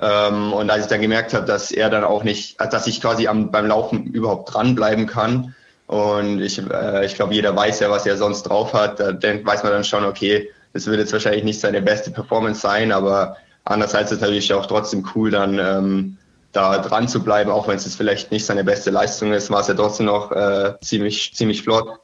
Ähm, 0.00 0.52
und 0.52 0.70
als 0.70 0.84
ich 0.84 0.88
dann 0.88 1.00
gemerkt 1.00 1.34
habe, 1.34 1.46
dass 1.46 1.70
er 1.70 1.90
dann 1.90 2.04
auch 2.04 2.24
nicht, 2.24 2.60
dass 2.60 2.86
ich 2.86 3.00
quasi 3.00 3.28
am, 3.28 3.50
beim 3.50 3.66
Laufen 3.66 4.04
überhaupt 4.06 4.52
dranbleiben 4.52 5.06
kann. 5.06 5.54
Und 5.86 6.40
ich, 6.40 6.58
äh, 6.58 7.04
ich 7.04 7.14
glaube, 7.14 7.34
jeder 7.34 7.54
weiß 7.54 7.80
ja, 7.80 7.90
was 7.90 8.06
er 8.06 8.16
sonst 8.16 8.44
drauf 8.44 8.72
hat. 8.72 9.00
Da 9.00 9.12
weiß 9.22 9.62
man 9.62 9.72
dann 9.72 9.84
schon, 9.84 10.04
okay, 10.04 10.50
das 10.76 10.86
wird 10.86 10.98
jetzt 10.98 11.12
wahrscheinlich 11.12 11.42
nicht 11.42 11.58
seine 11.58 11.80
beste 11.80 12.10
Performance 12.10 12.60
sein, 12.60 12.92
aber 12.92 13.38
andererseits 13.64 14.12
ist 14.12 14.18
es 14.18 14.20
natürlich 14.20 14.52
auch 14.52 14.66
trotzdem 14.66 15.08
cool, 15.14 15.30
dann 15.30 15.58
ähm, 15.58 16.18
da 16.52 16.78
dran 16.78 17.08
zu 17.08 17.22
bleiben, 17.24 17.50
auch 17.50 17.66
wenn 17.66 17.76
es 17.76 17.84
jetzt 17.84 17.96
vielleicht 17.96 18.30
nicht 18.30 18.44
seine 18.44 18.62
beste 18.62 18.90
Leistung 18.90 19.32
ist, 19.32 19.50
war 19.50 19.60
es 19.60 19.68
ja 19.68 19.74
trotzdem 19.74 20.06
noch 20.06 20.32
äh, 20.32 20.74
ziemlich, 20.82 21.34
ziemlich 21.34 21.62
flott. 21.62 21.98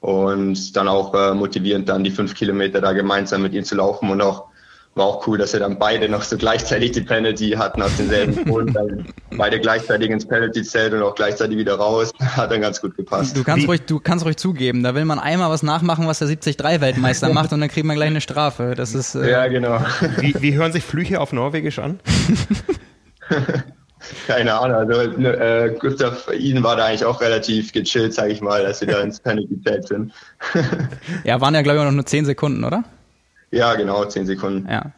Und 0.00 0.76
dann 0.76 0.88
auch 0.88 1.14
äh, 1.14 1.34
motivierend, 1.34 1.88
dann 1.88 2.02
die 2.02 2.10
fünf 2.10 2.34
Kilometer 2.34 2.80
da 2.80 2.92
gemeinsam 2.92 3.42
mit 3.42 3.54
ihm 3.54 3.64
zu 3.64 3.76
laufen 3.76 4.10
und 4.10 4.20
auch 4.20 4.46
war 4.94 5.06
auch 5.06 5.26
cool, 5.26 5.38
dass 5.38 5.52
wir 5.54 5.60
dann 5.60 5.78
beide 5.78 6.08
noch 6.08 6.22
so 6.22 6.36
gleichzeitig 6.36 6.92
die 6.92 7.00
Penalty 7.00 7.50
hatten 7.50 7.80
aus 7.80 7.96
denselben 7.96 8.44
Grund. 8.44 8.76
beide 9.36 9.58
gleichzeitig 9.58 10.10
ins 10.10 10.26
Penalty-Zelt 10.26 10.92
und 10.92 11.02
auch 11.02 11.14
gleichzeitig 11.14 11.56
wieder 11.56 11.76
raus. 11.76 12.12
Hat 12.20 12.50
dann 12.50 12.60
ganz 12.60 12.80
gut 12.80 12.96
gepasst. 12.96 13.36
Du 13.36 13.42
kannst, 13.42 13.66
ruhig, 13.66 13.82
du 13.86 14.00
kannst 14.00 14.24
ruhig 14.24 14.36
zugeben, 14.36 14.82
da 14.82 14.94
will 14.94 15.04
man 15.04 15.18
einmal 15.18 15.50
was 15.50 15.62
nachmachen, 15.62 16.06
was 16.06 16.18
der 16.18 16.28
73-Weltmeister 16.28 17.28
macht 17.32 17.52
und 17.52 17.60
dann 17.60 17.70
kriegt 17.70 17.86
man 17.86 17.96
gleich 17.96 18.08
eine 18.08 18.20
Strafe. 18.20 18.74
Das 18.76 18.94
ist, 18.94 19.14
äh 19.14 19.30
ja, 19.30 19.46
genau. 19.48 19.80
Wie, 20.18 20.34
wie 20.40 20.54
hören 20.54 20.72
sich 20.72 20.84
Flüche 20.84 21.20
auf 21.20 21.32
Norwegisch 21.32 21.78
an? 21.78 22.00
Keine 24.26 24.54
Ahnung. 24.54 24.76
Also 24.76 25.00
äh, 25.00 25.74
Gustav 25.78 26.28
Ihnen 26.36 26.62
war 26.62 26.76
da 26.76 26.86
eigentlich 26.86 27.04
auch 27.04 27.20
relativ 27.20 27.72
gechillt, 27.72 28.12
sage 28.12 28.32
ich 28.32 28.40
mal, 28.40 28.62
dass 28.62 28.80
wir 28.80 28.88
da 28.88 29.00
ins 29.00 29.20
Penalty-Zelt 29.20 29.88
sind. 29.88 30.12
ja, 31.24 31.40
waren 31.40 31.54
ja, 31.54 31.62
glaube 31.62 31.78
ich, 31.78 31.82
auch 31.82 31.86
noch 31.86 31.92
nur 31.92 32.06
10 32.06 32.26
Sekunden, 32.26 32.64
oder? 32.64 32.84
Ja, 33.52 33.74
genau, 33.74 34.04
zehn 34.06 34.26
Sekunden. 34.26 34.68
Ja. 34.68 34.92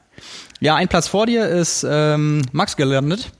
Ja, 0.61 0.77
ein 0.77 0.89
Platz 0.89 1.09
vor 1.09 1.27
dir 1.27 1.47
ist 1.47 1.85
ähm, 1.89 2.43
Max 2.53 2.77
gelandet. 2.77 3.31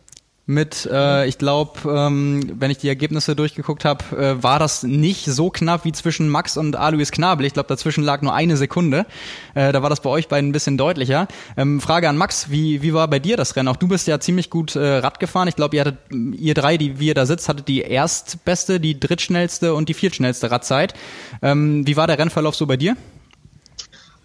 Mit, 0.47 0.87
äh, 0.93 1.27
ich 1.27 1.39
glaube, 1.39 1.91
ähm, 1.91 2.53
wenn 2.59 2.71
ich 2.71 2.77
die 2.77 2.89
Ergebnisse 2.89 3.35
durchgeguckt 3.35 3.87
habe, 3.87 4.05
äh, 4.15 4.43
war 4.43 4.59
das 4.59 4.83
nicht 4.83 5.25
so 5.25 5.49
knapp 5.49 5.87
wie 5.87 5.93
zwischen 5.93 6.29
Max 6.29 6.59
und 6.59 6.77
Alois 6.77 7.07
Knabel. 7.13 7.47
Ich 7.47 7.55
glaube, 7.55 7.69
dazwischen 7.69 8.05
lag 8.05 8.21
nur 8.21 8.35
eine 8.35 8.59
Sekunde. 8.59 9.07
Äh, 9.55 9.73
da 9.73 9.83
war 9.83 9.89
das 9.89 10.03
bei 10.03 10.11
euch 10.11 10.29
beiden 10.29 10.51
ein 10.51 10.53
bisschen 10.53 10.77
deutlicher. 10.77 11.29
Ähm, 11.57 11.81
Frage 11.81 12.11
an 12.11 12.19
Max, 12.19 12.51
wie, 12.51 12.83
wie 12.83 12.93
war 12.93 13.09
bei 13.09 13.21
dir 13.21 13.39
das 13.39 13.57
Rennen? 13.57 13.69
Auch 13.69 13.77
du 13.77 13.89
bist 13.89 14.07
ja 14.07 14.21
ziemlich 14.21 14.51
gut 14.51 14.77
äh, 14.77 14.97
Rad 14.99 15.19
gefahren. 15.19 15.49
Ich 15.49 15.57
glaube, 15.57 15.77
ihr 15.77 15.81
hattet, 15.81 15.97
ihr 16.13 16.53
drei, 16.53 16.77
die 16.77 17.01
wie 17.01 17.07
ihr 17.07 17.15
da 17.15 17.25
sitzt, 17.25 17.49
hattet 17.49 17.69
die 17.69 17.81
erstbeste, 17.81 18.81
die 18.81 19.01
drittschnellste 19.01 19.73
und 19.73 19.89
die 19.89 19.95
viertschnellste 19.95 20.51
Radzeit. 20.51 20.93
Ähm, 21.41 21.87
wie 21.87 21.97
war 21.97 22.07
der 22.07 22.19
Rennverlauf 22.19 22.55
so 22.55 22.67
bei 22.67 22.77
dir? 22.77 22.99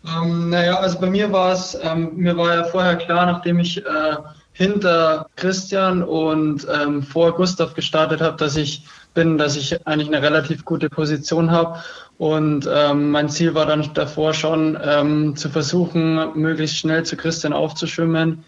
Ähm, 0.05 0.49
naja, 0.49 0.79
also 0.79 0.99
bei 0.99 1.09
mir 1.09 1.31
war 1.31 1.53
es, 1.53 1.77
ähm, 1.81 2.11
mir 2.15 2.37
war 2.37 2.55
ja 2.55 2.63
vorher 2.63 2.95
klar, 2.95 3.25
nachdem 3.25 3.59
ich 3.59 3.85
äh, 3.85 4.15
hinter 4.53 5.27
Christian 5.35 6.03
und 6.03 6.67
ähm, 6.69 7.03
vor 7.03 7.35
Gustav 7.35 7.73
gestartet 7.73 8.21
habe, 8.21 8.37
dass 8.37 8.55
ich 8.55 8.83
bin, 9.13 9.37
dass 9.37 9.55
ich 9.55 9.85
eigentlich 9.87 10.07
eine 10.07 10.21
relativ 10.21 10.65
gute 10.65 10.89
Position 10.89 11.51
habe. 11.51 11.79
Und 12.17 12.69
ähm, 12.71 13.11
mein 13.11 13.29
Ziel 13.29 13.53
war 13.55 13.65
dann 13.65 13.89
davor 13.93 14.33
schon 14.33 14.77
ähm, 14.83 15.35
zu 15.35 15.49
versuchen, 15.49 16.37
möglichst 16.37 16.77
schnell 16.77 17.03
zu 17.03 17.15
Christian 17.15 17.53
aufzuschwimmen 17.53 18.43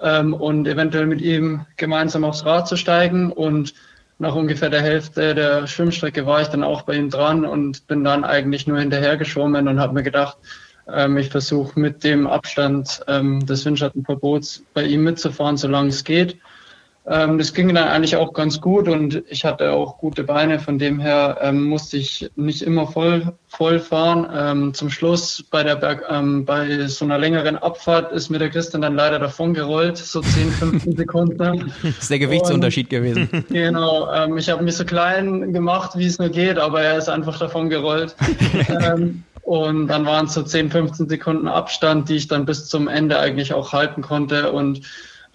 ähm, 0.00 0.34
und 0.34 0.66
eventuell 0.66 1.06
mit 1.06 1.20
ihm 1.20 1.64
gemeinsam 1.76 2.24
aufs 2.24 2.44
Rad 2.44 2.68
zu 2.68 2.76
steigen. 2.76 3.32
Und 3.32 3.74
nach 4.18 4.34
ungefähr 4.34 4.70
der 4.70 4.82
Hälfte 4.82 5.34
der 5.34 5.66
Schwimmstrecke 5.66 6.26
war 6.26 6.42
ich 6.42 6.48
dann 6.48 6.62
auch 6.62 6.82
bei 6.82 6.94
ihm 6.94 7.10
dran 7.10 7.44
und 7.44 7.86
bin 7.86 8.04
dann 8.04 8.24
eigentlich 8.24 8.66
nur 8.66 8.78
hinterher 8.78 9.16
geschwommen 9.16 9.66
und 9.68 9.80
habe 9.80 9.94
mir 9.94 10.02
gedacht, 10.02 10.36
ähm, 10.92 11.16
ich 11.16 11.30
versuche 11.30 11.78
mit 11.78 12.04
dem 12.04 12.26
Abstand 12.26 13.00
ähm, 13.08 13.44
des 13.46 13.64
Windschattenverbots 13.64 14.62
bei 14.74 14.84
ihm 14.84 15.04
mitzufahren, 15.04 15.56
solange 15.56 15.88
es 15.88 16.04
geht. 16.04 16.36
ähm, 17.06 17.36
das 17.36 17.52
ging 17.52 17.68
dann 17.74 17.88
eigentlich 17.88 18.16
auch 18.16 18.32
ganz 18.32 18.60
gut 18.60 18.88
und 18.88 19.22
ich 19.28 19.44
hatte 19.44 19.72
auch 19.72 19.98
gute 19.98 20.24
Beine. 20.24 20.58
Von 20.58 20.78
dem 20.78 20.98
her 21.00 21.36
ähm, 21.42 21.64
musste 21.64 21.98
ich 21.98 22.30
nicht 22.36 22.62
immer 22.62 22.86
voll, 22.86 23.34
voll 23.48 23.78
fahren. 23.78 24.26
Ähm, 24.34 24.74
zum 24.74 24.88
Schluss 24.88 25.44
bei 25.50 25.62
der 25.62 25.76
Berg, 25.76 26.04
ähm, 26.10 26.46
bei 26.46 26.86
so 26.86 27.04
einer 27.04 27.18
längeren 27.18 27.56
Abfahrt 27.56 28.10
ist 28.12 28.30
mir 28.30 28.38
der 28.38 28.48
Christian 28.48 28.80
dann 28.80 28.94
leider 28.94 29.18
davon 29.18 29.52
gerollt, 29.52 29.98
so 29.98 30.22
10, 30.22 30.50
15 30.50 30.96
Sekunden. 30.96 31.72
das 31.82 31.98
ist 31.98 32.10
der 32.10 32.18
Gewichtsunterschied 32.18 32.86
und, 32.86 32.90
gewesen. 32.90 33.44
Genau. 33.50 34.10
Ähm, 34.12 34.38
ich 34.38 34.48
habe 34.48 34.64
mich 34.64 34.76
so 34.76 34.84
klein 34.86 35.52
gemacht, 35.52 35.92
wie 35.96 36.06
es 36.06 36.18
nur 36.18 36.30
geht, 36.30 36.58
aber 36.58 36.80
er 36.80 36.96
ist 36.98 37.08
einfach 37.08 37.38
davon 37.38 37.68
gerollt. 37.68 38.14
Ähm, 38.68 39.22
und 39.44 39.88
dann 39.88 40.06
waren 40.06 40.26
es 40.26 40.34
so 40.34 40.42
10, 40.42 40.70
15 40.70 41.08
Sekunden 41.08 41.48
Abstand, 41.48 42.08
die 42.08 42.16
ich 42.16 42.28
dann 42.28 42.46
bis 42.46 42.66
zum 42.66 42.88
Ende 42.88 43.18
eigentlich 43.18 43.52
auch 43.52 43.72
halten 43.72 44.02
konnte 44.02 44.52
und 44.52 44.80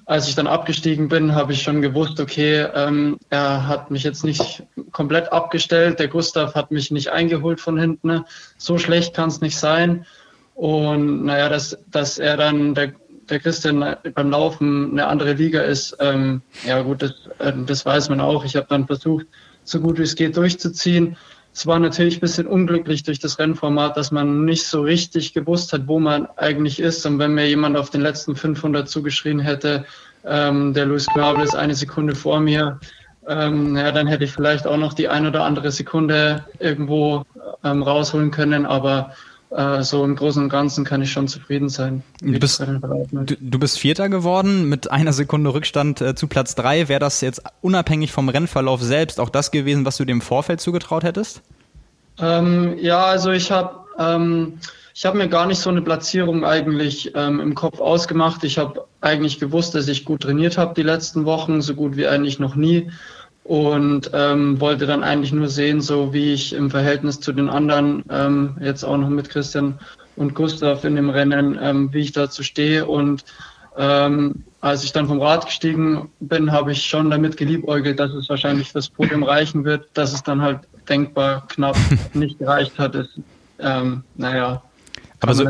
als 0.10 0.28
ich 0.28 0.34
dann 0.34 0.48
abgestiegen 0.48 1.08
bin, 1.08 1.36
habe 1.36 1.54
ich 1.54 1.62
schon 1.62 1.84
gewusst, 1.84 2.20
okay, 2.20 2.66
ähm, 2.74 3.20
er 3.30 3.68
hat 3.68 3.92
mich 3.92 4.02
jetzt 4.02 4.24
nicht 4.24 4.64
komplett 4.92 5.32
abgestellt. 5.32 6.00
Der 6.00 6.08
Gustav 6.08 6.56
hat 6.56 6.72
mich 6.72 6.90
nicht 6.90 7.10
eingeholt 7.10 7.62
von 7.62 7.78
hinten. 7.78 8.26
So 8.58 8.80
schlecht 8.80 9.14
kann 9.14 9.30
es 9.30 9.40
nicht 9.40 9.56
sein. 9.56 10.08
Und 10.56 11.26
naja, 11.26 11.48
dass, 11.48 11.78
dass 11.92 12.18
er 12.18 12.38
dann, 12.38 12.74
der, 12.74 12.94
der 13.30 13.40
Christian 13.40 13.98
beim 14.16 14.32
Laufen 14.32 14.94
eine 14.94 15.06
andere 15.06 15.34
Liga 15.34 15.62
ist, 15.62 15.96
ähm, 16.00 16.42
ja 16.66 16.82
gut, 16.82 17.04
das, 17.04 17.14
äh, 17.38 17.54
das 17.68 17.86
weiß 17.86 18.10
man 18.10 18.20
auch. 18.20 18.44
Ich 18.46 18.56
habe 18.56 18.66
dann 18.68 18.88
versucht, 18.88 19.28
so 19.64 19.80
gut 19.80 20.00
wie 20.00 20.04
es 20.04 20.16
geht 20.16 20.36
durchzuziehen. 20.36 21.18
Es 21.60 21.68
war 21.68 21.78
natürlich 21.78 22.16
ein 22.16 22.22
bisschen 22.22 22.48
unglücklich 22.48 23.04
durch 23.04 23.20
das 23.20 23.38
Rennformat, 23.38 23.98
dass 23.98 24.12
man 24.12 24.46
nicht 24.46 24.66
so 24.66 24.80
richtig 24.82 25.34
gewusst 25.34 25.74
hat, 25.74 25.90
wo 25.90 26.00
man 26.00 26.26
eigentlich 26.38 26.80
ist. 26.80 27.06
Und 27.06 27.20
wenn 27.20 27.34
mir 27.34 27.50
jemand 27.50 27.76
auf 27.76 27.90
den 27.90 28.00
letzten 28.00 28.38
500 28.38 28.88
zugeschrien 28.88 29.42
hätte, 29.42 29.84
ähm, 30.24 30.74
der 30.74 30.86
Luis 30.86 31.06
Knabel 31.08 31.44
ist 31.44 31.58
eine 31.58 31.76
Sekunde 31.76 32.16
vor 32.16 32.40
mir, 32.40 32.80
ähm, 33.28 33.76
ja, 33.76 33.92
dann 33.92 34.08
hätte 34.08 34.24
ich 34.24 34.32
vielleicht 34.32 34.66
auch 34.66 34.78
noch 34.78 34.94
die 34.94 35.10
ein 35.10 35.28
oder 35.28 35.44
andere 35.44 35.70
Sekunde 35.70 36.46
irgendwo 36.60 37.26
ähm, 37.66 37.84
rausholen 37.84 38.32
können. 38.32 38.66
Aber 38.66 39.14
äh, 39.52 39.82
so 39.84 40.04
im 40.04 40.16
Großen 40.16 40.44
und 40.44 40.50
Ganzen 40.50 40.86
kann 40.86 41.02
ich 41.02 41.12
schon 41.12 41.28
zufrieden 41.28 41.70
sein. 41.70 42.04
Du 42.22 42.40
bist, 42.40 42.60
du, 42.60 43.36
du 43.40 43.60
bist 43.60 43.80
Vierter 43.80 44.10
geworden 44.10 44.70
mit 44.70 44.92
einer 44.92 45.14
Sekunde 45.14 45.54
Rückstand 45.54 46.02
äh, 46.02 46.16
zu 46.16 46.28
Platz 46.28 46.56
drei. 46.56 46.88
Wäre 46.88 47.00
das 47.00 47.22
jetzt 47.22 47.42
unabhängig 47.62 48.12
vom 48.12 48.30
Rennverlauf 48.30 48.82
selbst 48.82 49.20
auch 49.20 49.30
das 49.30 49.52
gewesen, 49.52 49.86
was 49.86 49.98
du 49.98 50.06
dem 50.06 50.22
Vorfeld 50.22 50.62
zugetraut 50.62 51.04
hättest? 51.04 51.42
Ähm, 52.20 52.78
ja, 52.78 53.06
also 53.06 53.32
ich 53.32 53.52
habe 53.52 53.80
ähm, 53.98 54.60
ich 54.94 55.06
habe 55.06 55.18
mir 55.18 55.30
gar 55.30 55.46
nicht 55.46 55.60
so 55.60 55.70
eine 55.70 55.82
Platzierung 55.82 56.44
eigentlich 56.44 57.14
ähm, 57.16 57.40
im 57.40 57.56
Kopf 57.56 57.80
ausgemacht. 57.80 58.44
Ich 58.44 58.58
habe 58.58 58.86
eigentlich 59.00 59.40
gewusst, 59.40 59.74
dass 59.74 59.88
ich 59.88 60.04
gut 60.04 60.24
trainiert 60.24 60.58
habe 60.58 60.74
die 60.74 60.84
letzten 60.84 61.24
Wochen, 61.24 61.62
so 61.62 61.74
gut 61.74 61.96
wie 61.96 62.06
eigentlich 62.06 62.38
noch 62.38 62.56
nie 62.56 62.92
und 63.50 64.12
ähm, 64.14 64.62
wollte 64.62 64.86
dann 64.86 65.04
eigentlich 65.04 65.32
nur 65.32 65.48
sehen, 65.48 65.82
so 65.82 66.14
wie 66.14 66.34
ich 66.34 66.54
im 66.54 66.70
Verhältnis 66.70 67.20
zu 67.20 67.34
den 67.34 67.50
anderen, 67.50 68.04
ähm, 68.12 68.56
jetzt 68.62 68.84
auch 68.84 68.96
noch 68.96 69.10
mit 69.10 69.28
Christian 69.32 69.80
und 70.18 70.36
Gustav 70.36 70.84
in 70.84 70.96
dem 70.96 71.10
Rennen, 71.10 71.58
ähm, 71.60 71.92
wie 71.92 72.02
ich 72.02 72.12
dazu 72.12 72.44
stehe. 72.44 72.86
Und 72.86 73.26
ähm, 73.76 74.44
als 74.62 74.84
ich 74.84 74.92
dann 74.92 75.08
vom 75.08 75.20
Rad 75.20 75.48
gestiegen 75.48 76.12
bin, 76.20 76.52
habe 76.52 76.74
ich 76.74 76.86
schon 76.86 77.10
damit 77.10 77.38
geliebäugelt, 77.38 78.00
dass 78.00 78.12
es 78.12 78.30
wahrscheinlich 78.30 78.72
fürs 78.72 78.88
Podium 78.88 79.24
reichen 79.24 79.66
wird, 79.66 79.88
dass 79.96 80.14
es 80.14 80.22
dann 80.22 80.44
halt 80.44 80.60
denkbar 80.88 81.48
knapp 81.48 81.76
nicht 82.14 82.38
gereicht 82.38 82.78
hat. 82.78 82.94
Ist, 82.94 83.20
ähm, 83.58 84.04
naja, 84.16 84.62
aber 85.22 85.34
so, 85.34 85.46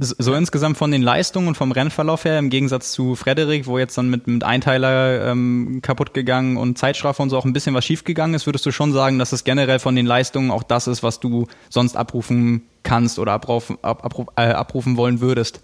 so, 0.00 0.34
insgesamt 0.34 0.78
von 0.78 0.90
den 0.90 1.02
Leistungen 1.02 1.48
und 1.48 1.56
vom 1.56 1.72
Rennverlauf 1.72 2.24
her, 2.24 2.38
im 2.38 2.48
Gegensatz 2.48 2.92
zu 2.92 3.14
Frederik, 3.16 3.66
wo 3.66 3.78
jetzt 3.78 3.98
dann 3.98 4.08
mit, 4.08 4.26
mit 4.26 4.44
Einteiler 4.44 5.30
ähm, 5.30 5.80
kaputt 5.82 6.14
gegangen 6.14 6.56
und 6.56 6.78
Zeitstrafe 6.78 7.22
und 7.22 7.30
so 7.30 7.36
auch 7.36 7.44
ein 7.44 7.52
bisschen 7.52 7.74
was 7.74 7.84
schiefgegangen 7.84 8.34
ist, 8.34 8.46
würdest 8.46 8.64
du 8.64 8.70
schon 8.70 8.92
sagen, 8.92 9.18
dass 9.18 9.32
es 9.32 9.44
generell 9.44 9.78
von 9.78 9.94
den 9.94 10.06
Leistungen 10.06 10.50
auch 10.50 10.62
das 10.62 10.86
ist, 10.86 11.02
was 11.02 11.20
du 11.20 11.46
sonst 11.68 11.96
abrufen 11.96 12.62
kannst 12.82 13.18
oder 13.18 13.32
abrufen, 13.32 13.78
ab, 13.82 14.04
abruf, 14.04 14.26
äh, 14.36 14.48
abrufen 14.48 14.96
wollen 14.96 15.20
würdest? 15.20 15.60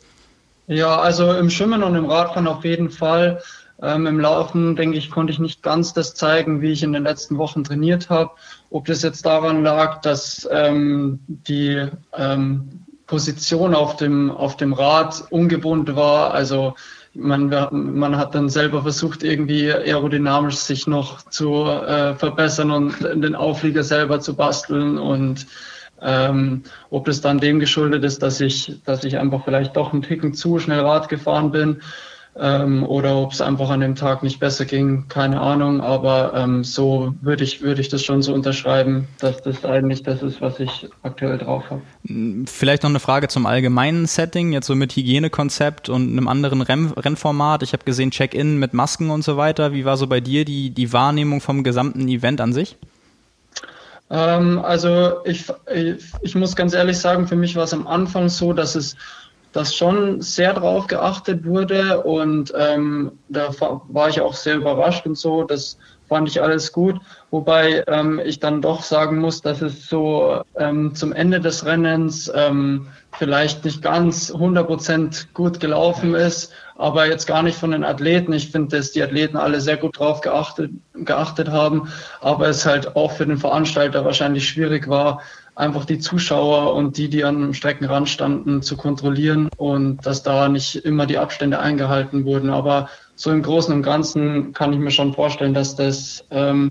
Ja, 0.67 0.99
also 0.99 1.33
im 1.33 1.51
Schwimmen 1.51 1.83
und 1.83 1.97
im 1.97 2.05
Radfahren 2.05 2.47
auf 2.47 2.65
jeden 2.65 2.91
Fall. 2.91 3.43
Ähm, 3.83 4.07
Im 4.07 4.21
Laufen, 4.21 4.77
denke 4.77 4.99
ich, 4.99 5.11
konnte 5.11 5.33
ich 5.33 5.39
nicht 5.39 5.63
ganz 5.63 5.95
das 5.95 6.15
zeigen, 6.15 6.61
wie 6.61 6.71
ich 6.71 6.83
in 6.83 6.93
den 6.93 7.05
letzten 7.05 7.39
Wochen 7.39 7.65
trainiert 7.65 8.11
habe. 8.11 8.31
Ob 8.71 8.85
das 8.85 9.03
jetzt 9.03 9.25
daran 9.25 9.63
lag, 9.63 10.03
dass 10.03 10.47
ähm, 10.53 11.21
die 11.27 11.89
ähm, 12.17 12.85
Position 13.11 13.75
auf 13.75 13.97
dem, 13.97 14.31
auf 14.31 14.57
dem 14.57 14.73
Rad 14.73 15.25
ungewohnt 15.31 15.97
war. 15.97 16.33
Also 16.33 16.75
man, 17.13 17.49
man 17.73 18.17
hat 18.17 18.37
dann 18.37 18.49
selber 18.49 18.83
versucht, 18.83 19.25
irgendwie 19.25 19.73
aerodynamisch 19.73 20.55
sich 20.55 20.87
noch 20.87 21.23
zu 21.23 21.65
äh, 21.65 22.15
verbessern 22.15 22.71
und 22.71 23.01
den 23.03 23.35
Auflieger 23.35 23.83
selber 23.83 24.21
zu 24.21 24.37
basteln 24.37 24.97
und 24.97 25.49
ähm, 26.01 26.63
ob 26.91 27.05
das 27.05 27.21
dann 27.21 27.41
dem 27.41 27.59
geschuldet 27.59 28.05
ist, 28.05 28.23
dass 28.23 28.41
ich, 28.41 28.81
dass 28.85 29.03
ich 29.03 29.19
einfach 29.19 29.45
vielleicht 29.45 29.77
doch 29.77 29.93
einen 29.93 30.03
Ticken 30.03 30.33
zu 30.33 30.61
schnell 30.61 30.81
Rad 30.81 31.09
gefahren 31.09 31.51
bin 31.51 31.83
ähm, 32.37 32.85
oder 32.85 33.17
ob 33.17 33.33
es 33.33 33.41
einfach 33.41 33.71
an 33.71 33.81
dem 33.81 33.97
Tag 33.97 34.23
nicht 34.23 34.39
besser 34.39 34.65
ging, 34.65 35.07
keine 35.09 35.41
Ahnung. 35.41 35.81
Aber 35.81 36.33
ähm, 36.35 36.63
so 36.63 37.15
würde 37.21 37.45
ich, 37.45 37.61
würde 37.61 37.81
ich 37.81 37.89
das 37.89 38.05
schon 38.05 38.23
so 38.23 38.33
unterschreiben, 38.33 39.09
dass 39.19 39.43
das 39.43 39.65
eigentlich 39.65 40.03
das 40.03 40.23
ist, 40.23 40.41
was 40.41 40.61
ich 40.61 40.89
aktuell 41.03 41.39
drauf 41.39 41.65
habe. 41.71 41.83
Vielleicht 42.47 42.83
noch 42.85 42.91
eine 42.91 43.01
Frage 43.01 43.29
zum 43.29 43.47
allgemeinen 43.47 44.07
Setting, 44.07 44.53
jetzt 44.53 44.67
so 44.67 44.75
mit 44.75 44.95
Hygienekonzept 44.95 45.89
und 45.89 46.13
einem 46.13 46.29
anderen 46.29 46.63
Renn 46.63 46.93
Rennformat. 46.93 47.63
Ich 47.63 47.73
habe 47.73 47.85
gesehen 47.85 48.11
Check-in 48.11 48.59
mit 48.59 48.75
Masken 48.75 49.11
und 49.11 49.23
so 49.23 49.37
weiter. 49.37 49.73
Wie 49.73 49.85
war 49.85 49.97
so 49.97 50.07
bei 50.07 50.21
dir 50.21 50.45
die, 50.45 50.71
die 50.71 50.93
Wahrnehmung 50.93 51.41
vom 51.41 51.65
gesamten 51.65 52.07
Event 52.09 52.41
an 52.41 52.53
sich? 52.53 52.77
Ähm, 54.11 54.59
also 54.59 55.25
ich, 55.25 55.47
ich, 55.73 56.03
ich 56.21 56.35
muss 56.35 56.57
ganz 56.57 56.75
ehrlich 56.75 56.99
sagen, 56.99 57.29
für 57.29 57.37
mich 57.37 57.55
war 57.55 57.65
es 57.65 57.73
am 57.73 57.87
Anfang 57.87 58.29
so, 58.29 58.53
dass 58.53 58.75
es 58.75 58.97
dass 59.53 59.75
schon 59.75 60.21
sehr 60.21 60.55
darauf 60.55 60.87
geachtet 60.87 61.45
wurde 61.45 62.03
und 62.03 62.53
ähm, 62.57 63.13
da 63.29 63.51
war 63.59 64.09
ich 64.09 64.21
auch 64.21 64.35
sehr 64.35 64.57
überrascht 64.57 65.07
und 65.07 65.17
so. 65.17 65.45
Das 65.45 65.77
fand 66.11 66.29
ich 66.29 66.43
alles 66.43 66.73
gut, 66.73 67.01
wobei 67.31 67.85
ähm, 67.87 68.21
ich 68.25 68.41
dann 68.41 68.61
doch 68.61 68.83
sagen 68.83 69.19
muss, 69.19 69.43
dass 69.43 69.63
es 69.63 69.89
so 69.89 70.43
ähm, 70.57 70.95
zum 70.95 71.13
Ende 71.13 71.41
des 71.41 71.65
Rennens 71.65 72.31
ähm, 72.35 72.89
vielleicht 73.17 73.65
nicht 73.65 73.81
ganz 73.81 74.33
100% 74.33 75.29
gut 75.35 75.61
gelaufen 75.61 76.15
ist, 76.15 76.53
aber 76.77 77.07
jetzt 77.07 77.27
gar 77.27 77.45
nicht 77.45 77.57
von 77.57 77.71
den 77.71 77.85
Athleten. 77.85 78.33
Ich 78.33 78.51
finde, 78.51 78.77
dass 78.77 78.91
die 78.91 79.03
Athleten 79.03 79.37
alle 79.37 79.61
sehr 79.61 79.77
gut 79.77 79.99
drauf 79.99 80.21
geachtet, 80.21 80.73
geachtet 80.95 81.49
haben, 81.49 81.89
aber 82.21 82.49
es 82.49 82.67
halt 82.67 82.97
auch 82.97 83.13
für 83.13 83.27
den 83.27 83.39
Veranstalter 83.39 84.05
wahrscheinlich 84.05 84.49
schwierig 84.49 84.89
war, 84.89 85.21
einfach 85.55 85.85
die 85.85 85.99
Zuschauer 85.99 86.75
und 86.75 86.97
die, 86.97 87.09
die 87.09 87.25
am 87.25 87.53
Streckenrand 87.55 88.09
standen, 88.09 88.63
zu 88.63 88.77
kontrollieren 88.77 89.49
und 89.57 90.05
dass 90.07 90.23
da 90.23 90.49
nicht 90.49 90.77
immer 90.77 91.07
die 91.07 91.19
Abstände 91.19 91.59
eingehalten 91.59 92.25
wurden. 92.25 92.51
Aber 92.51 92.89
so 93.15 93.31
im 93.31 93.43
Großen 93.43 93.75
und 93.75 93.83
Ganzen 93.83 94.53
kann 94.53 94.73
ich 94.73 94.79
mir 94.79 94.91
schon 94.91 95.13
vorstellen, 95.15 95.55
dass 95.55 95.77
das, 95.77 96.25
ähm, 96.31 96.71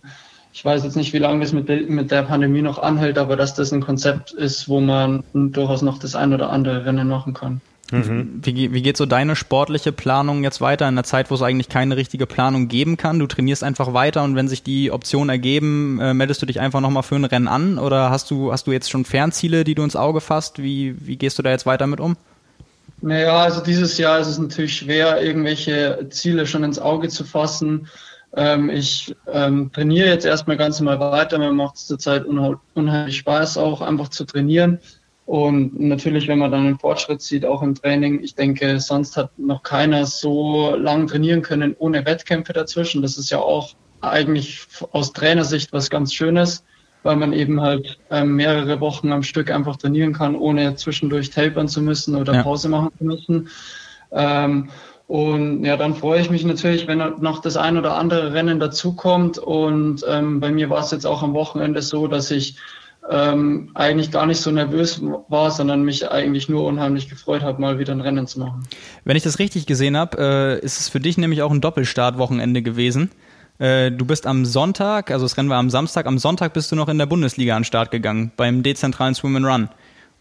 ich 0.52 0.66
weiß 0.66 0.84
jetzt 0.84 0.96
nicht, 0.96 1.14
wie 1.14 1.20
lange 1.20 1.42
das 1.42 1.54
mit, 1.54 1.70
mit 1.90 2.12
der 2.12 2.24
Pandemie 2.24 2.62
noch 2.62 2.80
anhält, 2.80 3.18
aber 3.18 3.36
dass 3.36 3.54
das 3.54 3.72
ein 3.72 3.82
Konzept 3.82 4.32
ist, 4.32 4.68
wo 4.68 4.80
man 4.80 5.24
durchaus 5.34 5.82
noch 5.82 6.00
das 6.00 6.16
ein 6.16 6.34
oder 6.34 6.50
andere 6.50 6.86
Rennen 6.86 7.08
machen 7.08 7.34
kann. 7.34 7.62
Mhm. 7.92 8.42
Wie, 8.44 8.74
wie 8.74 8.82
geht 8.82 8.98
so 8.98 9.06
deine 9.06 9.36
sportliche 9.36 9.92
Planung 9.92 10.44
jetzt 10.44 10.62
weiter 10.62 10.88
in 10.88 10.96
einer 10.96 11.04
Zeit, 11.04 11.32
wo 11.32 11.36
es 11.36 11.42
eigentlich 11.42 11.70
keine 11.70 11.98
richtige 11.98 12.26
Planung 12.26 12.68
geben 12.68 12.98
kann? 12.98 13.20
Du 13.20 13.28
trainierst 13.28 13.64
einfach 13.64 13.94
weiter 13.94 14.24
und 14.24 14.36
wenn 14.36 14.48
sich 14.48 14.64
die 14.64 14.92
Optionen 14.92 15.30
ergeben, 15.30 16.00
äh, 16.00 16.14
meldest 16.14 16.42
du 16.42 16.46
dich 16.46 16.60
einfach 16.60 16.82
nochmal 16.82 17.04
für 17.04 17.16
ein 17.16 17.26
Rennen 17.26 17.48
an 17.48 17.80
oder 17.80 18.10
hast 18.10 18.30
du, 18.32 18.52
hast 18.52 18.68
du 18.68 18.72
jetzt 18.72 18.90
schon 18.90 19.06
Fernziele, 19.06 19.64
die 19.64 19.76
du 19.76 19.84
ins 19.84 19.96
Auge 19.96 20.22
fasst? 20.22 20.62
Wie, 20.62 20.96
wie 21.00 21.18
gehst 21.18 21.40
du 21.40 21.44
da 21.44 21.50
jetzt 21.50 21.66
weiter 21.66 21.88
mit 21.88 22.00
um? 22.00 22.16
Naja, 23.02 23.38
also 23.38 23.62
dieses 23.62 23.98
Jahr 23.98 24.20
ist 24.20 24.28
es 24.28 24.38
natürlich 24.38 24.76
schwer, 24.76 25.22
irgendwelche 25.22 26.08
Ziele 26.10 26.46
schon 26.46 26.64
ins 26.64 26.80
Auge 26.80 27.08
zu 27.08 27.24
fassen. 27.24 27.88
Ähm, 28.36 28.70
ich 28.70 29.16
ähm, 29.32 29.72
trainiere 29.72 30.10
jetzt 30.10 30.26
erstmal 30.26 30.58
ganz 30.58 30.80
normal 30.80 31.00
weiter. 31.00 31.40
Mir 31.40 31.52
macht 31.52 31.78
es 31.78 31.88
zurzeit 31.88 32.26
unheimlich 32.26 33.18
Spaß, 33.18 33.58
auch 33.58 33.82
einfach 33.82 34.10
zu 34.10 34.26
trainieren. 34.26 34.80
Und 35.30 35.80
natürlich, 35.80 36.28
wenn 36.28 36.40
man 36.40 36.50
dann 36.50 36.66
einen 36.66 36.80
Fortschritt 36.80 37.22
sieht, 37.22 37.46
auch 37.46 37.62
im 37.62 37.76
Training, 37.76 38.20
ich 38.24 38.34
denke, 38.34 38.80
sonst 38.80 39.16
hat 39.16 39.38
noch 39.38 39.62
keiner 39.62 40.08
so 40.08 40.76
lang 40.76 41.06
trainieren 41.06 41.44
können 41.44 41.76
ohne 41.78 42.04
Wettkämpfe 42.04 42.52
dazwischen. 42.52 43.04
Das 43.04 43.16
ist 43.16 43.30
ja 43.30 43.38
auch 43.38 43.76
eigentlich 44.02 44.62
aus 44.92 45.14
Trainersicht 45.14 45.72
was 45.72 45.92
ganz 45.92 46.16
Schönes, 46.16 46.64
weil 47.04 47.16
man 47.16 47.32
eben 47.34 47.62
halt 47.62 48.00
ähm, 48.10 48.38
mehrere 48.38 48.80
Wochen 48.80 49.12
am 49.12 49.22
Stück 49.22 49.52
einfach 49.52 49.76
trainieren 49.76 50.14
kann, 50.14 50.36
ohne 50.36 50.74
zwischendurch 50.78 51.30
tapern 51.30 51.68
zu 51.68 51.84
müssen 51.84 52.16
oder 52.16 52.34
ja. 52.34 52.42
Pause 52.42 52.68
machen 52.68 52.90
zu 52.98 53.04
müssen. 53.04 53.50
Ähm, 54.12 54.70
und 55.06 55.64
ja, 55.64 55.78
dann 55.78 55.94
freue 55.94 56.22
ich 56.22 56.32
mich 56.32 56.44
natürlich, 56.44 56.88
wenn 56.88 56.98
noch 56.98 57.40
das 57.42 57.56
ein 57.56 57.78
oder 57.78 57.98
andere 57.98 58.34
Rennen 58.34 58.60
dazukommt. 58.60 59.38
Und 59.38 60.04
ähm, 60.10 60.40
bei 60.40 60.50
mir 60.52 60.72
war 60.72 60.80
es 60.80 60.90
jetzt 60.90 61.06
auch 61.06 61.22
am 61.22 61.36
Wochenende 61.36 61.84
so, 61.84 62.08
dass 62.08 62.32
ich 62.32 62.56
ähm, 63.10 63.72
eigentlich 63.74 64.12
gar 64.12 64.26
nicht 64.26 64.42
so 64.42 64.52
nervös 64.52 65.02
war, 65.30 65.52
sondern 65.52 65.84
mich 65.84 66.10
eigentlich 66.10 66.50
nur 66.50 66.66
unheimlich 66.66 67.10
gefreut 67.10 67.42
habe, 67.42 67.62
mal 67.62 67.80
wieder 67.80 67.94
ein 67.94 68.02
Rennen 68.02 68.28
zu 68.28 68.40
machen. 68.40 68.68
Wenn 69.04 69.16
ich 69.16 69.24
das 69.24 69.40
richtig 69.40 69.66
gesehen 69.66 69.98
habe, 69.98 70.18
äh, 70.62 70.66
ist 70.66 70.80
es 70.80 70.90
für 70.90 71.00
dich 71.00 71.18
nämlich 71.18 71.42
auch 71.42 71.52
ein 71.52 71.62
Doppelstartwochenende 71.62 72.62
gewesen. 72.62 73.12
Äh, 73.58 73.92
du 73.92 74.06
bist 74.06 74.28
am 74.28 74.46
Sonntag, 74.46 75.12
also 75.12 75.26
das 75.26 75.38
Rennen 75.38 75.50
war 75.50 75.58
am 75.58 75.70
Samstag, 75.70 76.06
am 76.06 76.18
Sonntag 76.18 76.54
bist 76.54 76.72
du 76.72 76.76
noch 76.76 76.88
in 76.88 76.98
der 76.98 77.06
Bundesliga 77.06 77.56
an 77.56 77.62
den 77.62 77.66
Start 77.66 77.92
gegangen, 77.92 78.32
beim 78.38 78.64
dezentralen 78.64 79.16
Swim 79.16 79.36
and 79.36 79.46
Run 79.46 79.70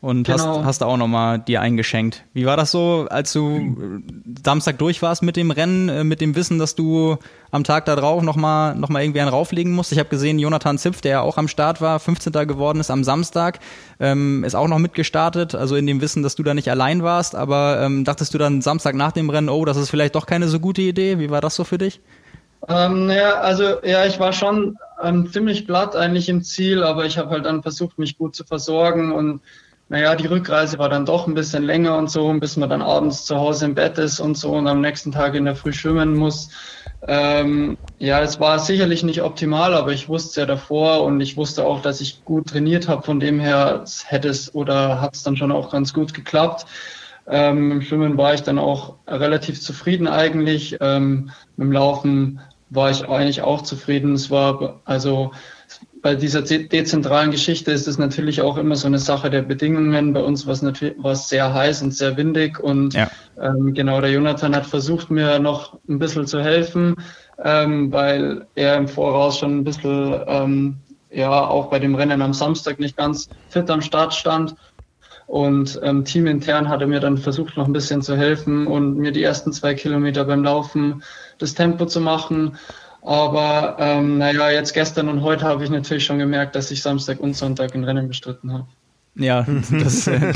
und 0.00 0.28
genau. 0.28 0.58
hast, 0.58 0.64
hast 0.64 0.78
da 0.78 0.86
auch 0.86 0.96
nochmal 0.96 1.40
dir 1.40 1.60
eingeschenkt. 1.60 2.22
Wie 2.32 2.46
war 2.46 2.56
das 2.56 2.70
so, 2.70 3.08
als 3.10 3.32
du 3.32 4.00
Samstag 4.44 4.78
durch 4.78 5.02
warst 5.02 5.24
mit 5.24 5.36
dem 5.36 5.50
Rennen, 5.50 5.88
äh, 5.88 6.04
mit 6.04 6.20
dem 6.20 6.36
Wissen, 6.36 6.58
dass 6.60 6.76
du 6.76 7.16
am 7.50 7.64
Tag 7.64 7.84
da 7.86 7.96
drauf 7.96 8.22
nochmal 8.22 8.76
noch 8.76 8.90
mal 8.90 9.02
irgendwie 9.02 9.20
einen 9.20 9.30
rauflegen 9.30 9.72
musst? 9.72 9.90
Ich 9.90 9.98
habe 9.98 10.08
gesehen, 10.08 10.38
Jonathan 10.38 10.78
Zipf, 10.78 11.00
der 11.00 11.10
ja 11.10 11.20
auch 11.22 11.36
am 11.36 11.48
Start 11.48 11.80
war, 11.80 11.98
15. 11.98 12.32
geworden 12.46 12.78
ist 12.78 12.92
am 12.92 13.02
Samstag, 13.02 13.58
ähm, 13.98 14.44
ist 14.44 14.54
auch 14.54 14.68
noch 14.68 14.78
mitgestartet, 14.78 15.56
also 15.56 15.74
in 15.74 15.86
dem 15.86 16.00
Wissen, 16.00 16.22
dass 16.22 16.36
du 16.36 16.44
da 16.44 16.54
nicht 16.54 16.70
allein 16.70 17.02
warst, 17.02 17.34
aber 17.34 17.80
ähm, 17.82 18.04
dachtest 18.04 18.32
du 18.34 18.38
dann 18.38 18.62
Samstag 18.62 18.94
nach 18.94 19.10
dem 19.10 19.30
Rennen, 19.30 19.48
oh, 19.48 19.64
das 19.64 19.76
ist 19.76 19.90
vielleicht 19.90 20.14
doch 20.14 20.26
keine 20.26 20.46
so 20.46 20.60
gute 20.60 20.82
Idee? 20.82 21.18
Wie 21.18 21.30
war 21.30 21.40
das 21.40 21.56
so 21.56 21.64
für 21.64 21.78
dich? 21.78 22.00
Ähm, 22.68 23.10
ja, 23.10 23.34
also 23.40 23.82
ja, 23.82 24.04
ich 24.06 24.20
war 24.20 24.32
schon 24.32 24.76
ähm, 25.02 25.30
ziemlich 25.32 25.66
platt 25.66 25.96
eigentlich 25.96 26.28
im 26.28 26.42
Ziel, 26.42 26.84
aber 26.84 27.04
ich 27.04 27.18
habe 27.18 27.30
halt 27.30 27.46
dann 27.46 27.62
versucht, 27.62 27.98
mich 27.98 28.16
gut 28.18 28.36
zu 28.36 28.44
versorgen 28.44 29.12
und 29.12 29.40
naja, 29.88 30.14
die 30.14 30.26
Rückreise 30.26 30.78
war 30.78 30.90
dann 30.90 31.06
doch 31.06 31.26
ein 31.26 31.34
bisschen 31.34 31.62
länger 31.62 31.96
und 31.96 32.10
so, 32.10 32.32
bis 32.34 32.56
man 32.56 32.68
dann 32.68 32.82
abends 32.82 33.24
zu 33.24 33.36
Hause 33.36 33.64
im 33.64 33.74
Bett 33.74 33.96
ist 33.96 34.20
und 34.20 34.36
so 34.36 34.52
und 34.52 34.66
am 34.68 34.80
nächsten 34.80 35.12
Tag 35.12 35.34
in 35.34 35.46
der 35.46 35.56
Früh 35.56 35.72
schwimmen 35.72 36.14
muss. 36.14 36.50
Ähm, 37.06 37.78
ja, 37.98 38.20
es 38.20 38.38
war 38.40 38.58
sicherlich 38.58 39.02
nicht 39.02 39.22
optimal, 39.22 39.72
aber 39.72 39.92
ich 39.92 40.08
wusste 40.08 40.40
ja 40.40 40.46
davor 40.46 41.04
und 41.04 41.20
ich 41.20 41.36
wusste 41.36 41.64
auch, 41.64 41.80
dass 41.80 42.00
ich 42.00 42.24
gut 42.24 42.48
trainiert 42.48 42.88
habe. 42.88 43.02
Von 43.02 43.20
dem 43.20 43.40
her 43.40 43.84
hätte 44.04 44.28
es 44.28 44.54
oder 44.54 45.00
hat 45.00 45.14
es 45.14 45.22
dann 45.22 45.36
schon 45.36 45.52
auch 45.52 45.70
ganz 45.70 45.94
gut 45.94 46.12
geklappt. 46.12 46.66
Ähm, 47.26 47.72
Im 47.72 47.82
Schwimmen 47.82 48.18
war 48.18 48.34
ich 48.34 48.42
dann 48.42 48.58
auch 48.58 48.96
relativ 49.06 49.60
zufrieden 49.60 50.08
eigentlich. 50.08 50.76
Ähm, 50.80 51.30
dem 51.56 51.72
Laufen 51.72 52.40
war 52.68 52.90
ich 52.90 53.08
eigentlich 53.08 53.42
auch 53.42 53.62
zufrieden. 53.62 54.14
Es 54.14 54.30
war 54.30 54.80
also 54.84 55.32
bei 56.02 56.14
dieser 56.14 56.42
dezentralen 56.42 57.30
Geschichte 57.30 57.72
ist 57.72 57.88
es 57.88 57.98
natürlich 57.98 58.40
auch 58.40 58.56
immer 58.56 58.76
so 58.76 58.86
eine 58.86 58.98
Sache 58.98 59.30
der 59.30 59.42
Bedingungen. 59.42 60.12
Bei 60.12 60.22
uns 60.22 60.46
war 60.46 60.52
es 60.52 60.62
natürlich 60.62 60.96
sehr 61.14 61.52
heiß 61.52 61.82
und 61.82 61.92
sehr 61.92 62.16
windig 62.16 62.60
und 62.60 62.94
ja. 62.94 63.10
ähm, 63.40 63.74
genau 63.74 64.00
der 64.00 64.10
Jonathan 64.10 64.54
hat 64.54 64.66
versucht, 64.66 65.10
mir 65.10 65.38
noch 65.38 65.78
ein 65.88 65.98
bisschen 65.98 66.26
zu 66.26 66.40
helfen, 66.40 66.96
ähm, 67.42 67.92
weil 67.92 68.46
er 68.54 68.76
im 68.76 68.88
Voraus 68.88 69.38
schon 69.38 69.58
ein 69.58 69.64
bisschen 69.64 70.20
ähm, 70.26 70.76
ja 71.10 71.46
auch 71.46 71.70
bei 71.70 71.78
dem 71.78 71.94
Rennen 71.94 72.22
am 72.22 72.34
Samstag 72.34 72.78
nicht 72.78 72.96
ganz 72.96 73.28
fit 73.48 73.70
am 73.70 73.82
Start 73.82 74.14
stand. 74.14 74.54
Und 75.26 75.78
ähm, 75.82 76.06
teamintern 76.06 76.70
hat 76.70 76.80
er 76.80 76.86
mir 76.86 77.00
dann 77.00 77.18
versucht, 77.18 77.58
noch 77.58 77.66
ein 77.66 77.72
bisschen 77.74 78.00
zu 78.00 78.16
helfen 78.16 78.66
und 78.66 78.96
mir 78.96 79.12
die 79.12 79.22
ersten 79.22 79.52
zwei 79.52 79.74
Kilometer 79.74 80.24
beim 80.24 80.42
Laufen 80.42 81.02
das 81.36 81.52
Tempo 81.52 81.84
zu 81.84 82.00
machen. 82.00 82.56
Aber 83.02 83.76
ähm, 83.78 84.18
naja, 84.18 84.50
jetzt 84.50 84.74
gestern 84.74 85.08
und 85.08 85.22
heute 85.22 85.44
habe 85.44 85.64
ich 85.64 85.70
natürlich 85.70 86.04
schon 86.04 86.18
gemerkt, 86.18 86.56
dass 86.56 86.70
ich 86.70 86.82
Samstag 86.82 87.20
und 87.20 87.34
Sonntag 87.34 87.74
ein 87.74 87.84
Rennen 87.84 88.08
bestritten 88.08 88.52
habe. 88.52 88.66
Ja, 89.14 89.44
das, 89.70 90.06
äh, 90.06 90.32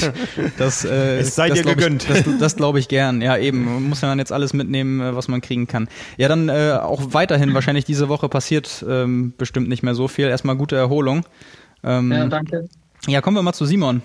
das, 0.59 0.85
äh, 0.85 1.19
es 1.19 1.35
sei 1.35 1.51
dir 1.51 1.63
gegönnt. 1.63 2.09
Ich, 2.09 2.25
das, 2.25 2.39
das 2.39 2.57
glaube 2.57 2.81
ich 2.81 2.89
gern. 2.89 3.21
Ja, 3.21 3.37
eben. 3.37 3.65
Man 3.65 3.83
muss 3.85 4.01
ja 4.01 4.09
dann 4.09 4.19
jetzt 4.19 4.33
alles 4.33 4.53
mitnehmen, 4.53 5.01
äh, 5.01 5.15
was 5.15 5.29
man 5.29 5.41
kriegen 5.41 5.67
kann. 5.67 5.89
Ja, 6.17 6.29
dann 6.29 6.49
äh, 6.49 6.79
auch 6.81 7.01
weiterhin 7.13 7.55
wahrscheinlich 7.55 7.85
diese 7.85 8.09
Woche 8.09 8.29
passiert 8.29 8.85
ähm, 8.89 9.35
bestimmt 9.39 9.69
nicht 9.69 9.83
mehr 9.83 9.95
so 9.95 10.09
viel. 10.09 10.27
Erstmal 10.27 10.57
gute 10.57 10.77
Erholung. 10.77 11.25
Ähm, 11.85 12.11
ja, 12.11 12.27
danke. 12.27 12.69
Ja, 13.07 13.21
kommen 13.21 13.37
wir 13.37 13.43
mal 13.43 13.53
zu 13.53 13.67
Simon 13.67 14.03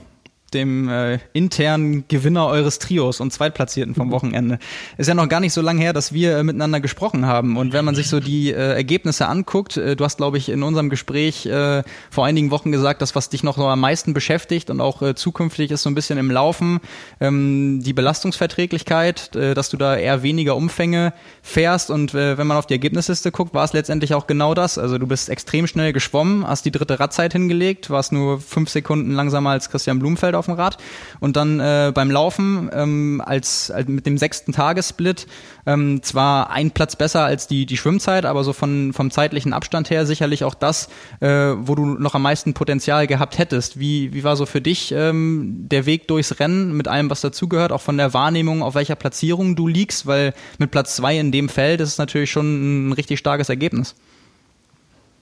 dem 0.53 0.87
äh, 0.87 1.19
internen 1.33 2.07
Gewinner 2.07 2.47
eures 2.47 2.79
Trios 2.79 3.19
und 3.19 3.33
Zweitplatzierten 3.33 3.95
vom 3.95 4.11
Wochenende. 4.11 4.59
Ist 4.97 5.07
ja 5.07 5.13
noch 5.13 5.27
gar 5.27 5.41
nicht 5.41 5.51
so 5.51 5.61
lange 5.61 5.81
her, 5.81 5.91
dass 5.91 6.13
wir 6.13 6.37
äh, 6.37 6.43
miteinander 6.43 6.79
gesprochen 6.79 7.25
haben. 7.25 7.57
Und 7.57 7.73
wenn 7.73 7.83
man 7.83 7.95
sich 7.95 8.07
so 8.07 8.21
die 8.21 8.51
äh, 8.51 8.73
Ergebnisse 8.73 9.27
anguckt, 9.27 9.75
äh, 9.75 9.97
du 9.97 10.05
hast, 10.05 10.17
glaube 10.17 10.37
ich, 10.37 10.47
in 10.47 10.63
unserem 10.63 10.89
Gespräch 10.89 11.45
äh, 11.45 11.83
vor 12.09 12.25
einigen 12.25 12.49
Wochen 12.51 12.71
gesagt, 12.71 13.01
das, 13.01 13.13
was 13.13 13.27
dich 13.29 13.43
noch 13.43 13.57
so 13.57 13.67
am 13.67 13.81
meisten 13.81 14.13
beschäftigt 14.13 14.69
und 14.69 14.79
auch 14.79 15.01
äh, 15.01 15.15
zukünftig 15.15 15.71
ist 15.71 15.83
so 15.83 15.89
ein 15.89 15.95
bisschen 15.95 16.17
im 16.17 16.31
Laufen, 16.31 16.79
ähm, 17.19 17.81
die 17.83 17.93
Belastungsverträglichkeit, 17.93 19.35
äh, 19.35 19.53
dass 19.53 19.69
du 19.69 19.75
da 19.75 19.97
eher 19.97 20.23
weniger 20.23 20.55
Umfänge 20.55 21.13
fährst. 21.41 21.91
Und 21.91 22.13
äh, 22.13 22.37
wenn 22.37 22.47
man 22.47 22.55
auf 22.55 22.67
die 22.67 22.73
Ergebnisliste 22.73 23.31
guckt, 23.31 23.53
war 23.53 23.65
es 23.65 23.73
letztendlich 23.73 24.13
auch 24.13 24.27
genau 24.27 24.53
das. 24.53 24.77
Also 24.77 24.97
du 24.97 25.07
bist 25.07 25.27
extrem 25.27 25.67
schnell 25.67 25.91
geschwommen, 25.91 26.47
hast 26.47 26.63
die 26.63 26.71
dritte 26.71 27.01
Radzeit 27.01 27.33
hingelegt, 27.33 27.89
warst 27.89 28.13
nur 28.13 28.39
fünf 28.39 28.69
Sekunden 28.69 29.11
langsamer 29.11 29.49
als 29.49 29.69
Christian 29.69 29.99
Blumfeld 29.99 30.36
auf 30.37 30.45
dem 30.45 30.55
Rad. 30.55 30.77
Und 31.19 31.35
dann 31.35 31.59
äh, 31.59 31.91
beim 31.93 32.11
Laufen 32.11 32.69
ähm, 32.73 33.21
als, 33.25 33.71
als 33.71 33.87
mit 33.87 34.05
dem 34.05 34.17
sechsten 34.17 34.51
Tagessplit 34.51 35.27
ähm, 35.65 36.01
zwar 36.01 36.49
ein 36.49 36.71
Platz 36.71 36.95
besser 36.95 37.25
als 37.25 37.47
die, 37.47 37.65
die 37.65 37.77
Schwimmzeit, 37.77 38.25
aber 38.25 38.43
so 38.43 38.53
von, 38.53 38.93
vom 38.93 39.11
zeitlichen 39.11 39.53
Abstand 39.53 39.89
her 39.89 40.05
sicherlich 40.05 40.43
auch 40.43 40.55
das, 40.55 40.89
äh, 41.19 41.27
wo 41.27 41.75
du 41.75 41.85
noch 41.85 42.15
am 42.15 42.21
meisten 42.21 42.53
Potenzial 42.53 43.05
gehabt 43.07 43.37
hättest. 43.37 43.79
Wie, 43.79 44.13
wie 44.13 44.23
war 44.23 44.35
so 44.35 44.45
für 44.45 44.61
dich 44.61 44.91
ähm, 44.91 45.65
der 45.69 45.85
Weg 45.85 46.07
durchs 46.07 46.39
Rennen 46.39 46.75
mit 46.75 46.87
allem, 46.87 47.09
was 47.09 47.21
dazugehört, 47.21 47.71
auch 47.71 47.81
von 47.81 47.97
der 47.97 48.13
Wahrnehmung, 48.13 48.63
auf 48.63 48.75
welcher 48.75 48.95
Platzierung 48.95 49.55
du 49.55 49.67
liegst? 49.67 50.07
Weil 50.07 50.33
mit 50.57 50.71
Platz 50.71 50.95
zwei 50.95 51.17
in 51.17 51.31
dem 51.31 51.49
Feld 51.49 51.81
ist 51.81 51.89
es 51.89 51.97
natürlich 51.97 52.31
schon 52.31 52.89
ein 52.89 52.93
richtig 52.93 53.19
starkes 53.19 53.49
Ergebnis. 53.49 53.95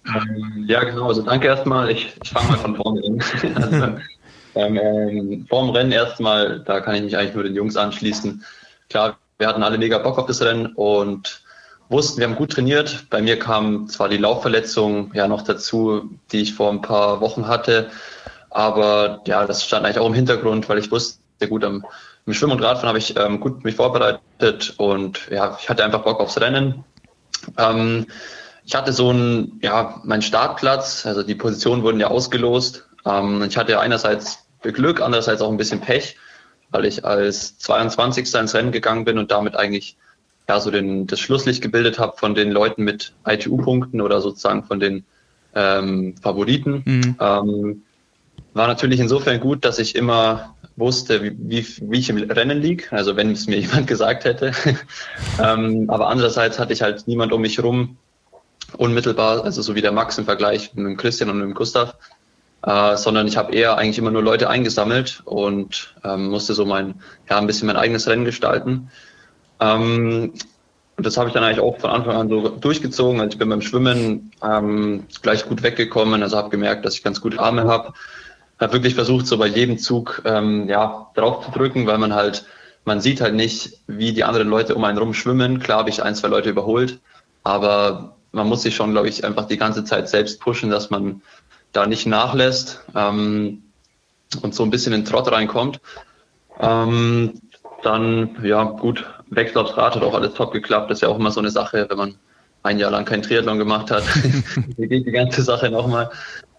Ähm, 0.08 0.66
ja, 0.68 0.84
genau. 0.84 1.08
Also 1.08 1.22
danke 1.24 1.48
erstmal. 1.48 1.90
Ich, 1.90 2.16
ich 2.24 2.30
fange 2.30 2.50
mal 2.50 2.58
von 2.58 2.76
vorne 2.76 3.02
an. 3.06 3.56
also, 3.56 3.98
ähm, 4.56 4.78
ähm, 4.78 5.46
vorm 5.48 5.70
Rennen 5.70 5.92
erstmal, 5.92 6.62
da 6.62 6.80
kann 6.82 6.96
ich 6.96 7.04
mich 7.04 7.18
eigentlich 7.18 7.36
nur 7.36 7.44
den 7.44 7.56
Jungs 7.56 7.78
anschließen. 7.78 8.44
Klar, 8.90 9.18
wir 9.38 9.48
hatten 9.48 9.64
alle 9.64 9.78
mega 9.78 9.98
Bock 9.98 10.18
auf 10.18 10.26
das 10.26 10.42
Rennen 10.42 10.68
und 10.76 11.42
wussten, 11.90 12.20
wir 12.20 12.28
haben 12.28 12.36
gut 12.36 12.54
trainiert. 12.54 13.08
Bei 13.10 13.22
mir 13.22 13.38
kam 13.38 13.88
zwar 13.88 14.10
die 14.10 14.18
Laufverletzung 14.18 15.12
ja 15.14 15.28
noch 15.28 15.42
dazu, 15.44 16.10
die 16.32 16.42
ich 16.42 16.54
vor 16.54 16.72
ein 16.72 16.82
paar 16.82 17.22
Wochen 17.22 17.48
hatte, 17.48 17.90
aber 18.50 19.22
ja, 19.28 19.46
das 19.46 19.66
stand 19.66 19.86
eigentlich 19.86 20.00
auch 20.00 20.08
im 20.08 20.14
Hintergrund, 20.14 20.70
weil 20.70 20.78
ich 20.78 20.92
wusste, 20.92 21.20
gut 21.50 21.64
am 21.64 21.86
im 22.26 22.34
Schwimmen 22.34 22.54
und 22.54 22.64
Radfahren 22.64 22.90
habe 22.90 22.98
ich 22.98 23.16
ähm, 23.18 23.40
gut 23.40 23.64
mich 23.64 23.76
vorbereitet 23.76 24.74
und 24.78 25.30
ja, 25.30 25.58
ich 25.62 25.70
hatte 25.70 25.84
einfach 25.84 26.04
Bock 26.04 26.20
aufs 26.20 26.40
Rennen. 26.42 26.84
Ähm, 27.58 28.08
ich 28.66 28.74
hatte 28.74 28.94
so 28.94 29.12
ein, 29.12 29.60
ja, 29.62 30.02
mein 30.04 30.24
Startplatz, 30.24 31.06
also 31.06 31.22
die 31.22 31.36
Positionen 31.36 31.84
wurden 31.84 32.00
ja 32.00 32.08
ausgelost. 32.08 32.88
Ähm, 33.06 33.44
ich 33.44 33.58
hatte 33.58 33.80
einerseits 33.80 34.45
Glück, 34.62 35.02
andererseits 35.02 35.42
auch 35.42 35.52
ein 35.52 35.58
bisschen 35.58 35.82
Pech, 35.82 36.18
weil 36.72 36.86
ich 36.86 37.06
als 37.06 37.58
22. 37.60 38.34
ins 38.34 38.54
Rennen 38.54 38.72
gegangen 38.72 39.06
bin 39.06 39.18
und 39.18 39.32
damit 39.32 39.56
eigentlich 39.56 39.98
ja 40.48 40.60
so 40.60 40.72
den, 40.72 41.08
das 41.08 41.20
Schlusslicht 41.20 41.62
gebildet 41.62 42.00
habe 42.00 42.18
von 42.18 42.36
den 42.36 42.52
Leuten 42.52 42.84
mit 42.84 43.14
ITU-Punkten 43.28 44.02
oder 44.02 44.22
sozusagen 44.22 44.64
von 44.64 44.80
den 44.80 45.06
ähm, 45.54 46.16
Favoriten. 46.22 46.84
Mhm. 46.86 47.16
Ähm, 47.20 47.82
war 48.54 48.68
natürlich 48.68 49.00
insofern 49.00 49.40
gut, 49.40 49.66
dass 49.66 49.80
ich 49.80 49.96
immer 49.96 50.56
wusste, 50.76 51.24
wie, 51.24 51.36
wie, 51.38 51.66
wie 51.82 52.00
ich 52.00 52.10
im 52.10 52.18
Rennen 52.18 52.62
lieg, 52.62 52.92
also 52.92 53.16
wenn 53.16 53.32
es 53.32 53.48
mir 53.48 53.60
jemand 53.60 53.88
gesagt 53.88 54.26
hätte. 54.26 54.52
ähm, 55.44 55.90
aber 55.90 56.08
andererseits 56.08 56.60
hatte 56.60 56.74
ich 56.74 56.82
halt 56.82 57.08
niemand 57.08 57.32
um 57.32 57.42
mich 57.42 57.62
rum, 57.62 57.98
unmittelbar, 58.78 59.44
also 59.44 59.62
so 59.62 59.76
wie 59.76 59.82
der 59.82 59.92
Max 59.92 60.18
im 60.18 60.26
Vergleich 60.26 60.74
mit 60.74 60.86
dem 60.86 60.98
Christian 60.98 61.30
und 61.30 61.38
mit 61.40 61.48
dem 61.48 61.54
Gustav, 61.54 61.96
äh, 62.66 62.98
sondern 62.98 63.28
ich 63.28 63.38
habe 63.38 63.54
eher 63.54 63.78
eigentlich 63.78 64.00
immer 64.00 64.12
nur 64.12 64.24
Leute 64.24 64.50
eingesammelt 64.50 65.22
und 65.26 65.96
ähm, 66.04 66.30
musste 66.30 66.54
so 66.54 66.66
mein, 66.66 66.96
ja, 67.30 67.38
ein 67.38 67.48
bisschen 67.48 67.68
mein 67.68 67.78
eigenes 67.78 68.08
Rennen 68.08 68.26
gestalten. 68.26 68.90
Ähm, 69.60 70.34
und 70.98 71.06
das 71.06 71.18
habe 71.18 71.28
ich 71.28 71.34
dann 71.34 71.44
eigentlich 71.44 71.60
auch 71.60 71.78
von 71.78 71.92
Anfang 71.92 72.16
an 72.16 72.30
so 72.30 72.50
durchgezogen. 72.50 73.20
Also 73.20 73.34
ich 73.34 73.38
bin 73.38 73.50
beim 73.50 73.62
Schwimmen 73.62 74.32
ähm, 74.42 75.04
gleich 75.22 75.46
gut 75.48 75.62
weggekommen, 75.62 76.24
also 76.24 76.38
habe 76.38 76.50
gemerkt, 76.50 76.86
dass 76.86 76.96
ich 76.96 77.04
ganz 77.04 77.22
gute 77.22 77.40
Arme 77.40 77.66
habe. 77.66 77.94
Habe 78.60 78.74
wirklich 78.74 78.96
versucht, 78.96 79.28
so 79.28 79.38
bei 79.38 79.48
jedem 79.48 79.78
Zug 79.78 80.22
ähm, 80.26 80.68
ja, 80.70 81.12
drauf 81.16 81.46
zu 81.46 81.52
drücken, 81.52 81.86
weil 81.86 81.98
man 81.98 82.14
halt, 82.16 82.46
man 82.86 83.02
sieht 83.02 83.20
halt 83.20 83.36
nicht, 83.36 83.82
wie 83.88 84.14
die 84.14 84.24
anderen 84.24 84.48
Leute 84.48 84.74
um 84.74 84.86
einen 84.86 84.98
rum 84.98 85.14
schwimmen. 85.14 85.60
Klar 85.60 85.80
habe 85.80 85.90
ich 85.90 86.02
ein, 86.02 86.16
zwei 86.16 86.30
Leute 86.30 86.50
überholt, 86.50 87.00
aber 87.44 88.16
man 88.32 88.48
muss 88.48 88.64
sich 88.64 88.76
schon, 88.76 88.92
glaube 88.92 89.10
ich, 89.10 89.26
einfach 89.26 89.48
die 89.48 89.58
ganze 89.58 89.84
Zeit 89.84 90.08
selbst 90.08 90.40
pushen, 90.40 90.70
dass 90.70 90.90
man 90.90 91.22
da 91.76 91.86
nicht 91.86 92.06
nachlässt 92.06 92.82
ähm, 92.96 93.64
und 94.42 94.56
so 94.56 94.64
ein 94.64 94.70
bisschen 94.70 94.94
in 94.94 95.02
den 95.02 95.06
Trott 95.06 95.32
reinkommt. 95.32 95.80
Ähm, 96.60 97.42
dann, 97.84 98.38
ja, 98.44 98.64
gut, 98.64 99.06
Wechsel 99.30 99.60
aufs 99.60 99.78
Rad 99.78 99.96
hat 99.96 100.04
auch 100.04 100.14
alles 100.14 100.34
top 100.34 100.52
geklappt. 100.52 100.90
Das 100.90 100.98
ist 100.98 101.02
ja 101.02 101.10
auch 101.10 101.20
immer 101.20 101.32
so 101.32 101.40
eine 101.40 101.52
Sache, 101.52 101.86
wenn 101.90 101.98
man 101.98 102.16
ein 102.64 102.80
Jahr 102.80 102.92
lang 102.92 103.06
kein 103.06 103.22
Triathlon 103.22 103.60
gemacht 103.60 103.92
hat. 103.92 104.04
Geht 104.78 105.06
die 105.06 105.12
ganze 105.12 105.44
Sache 105.44 105.70
nochmal? 105.70 106.10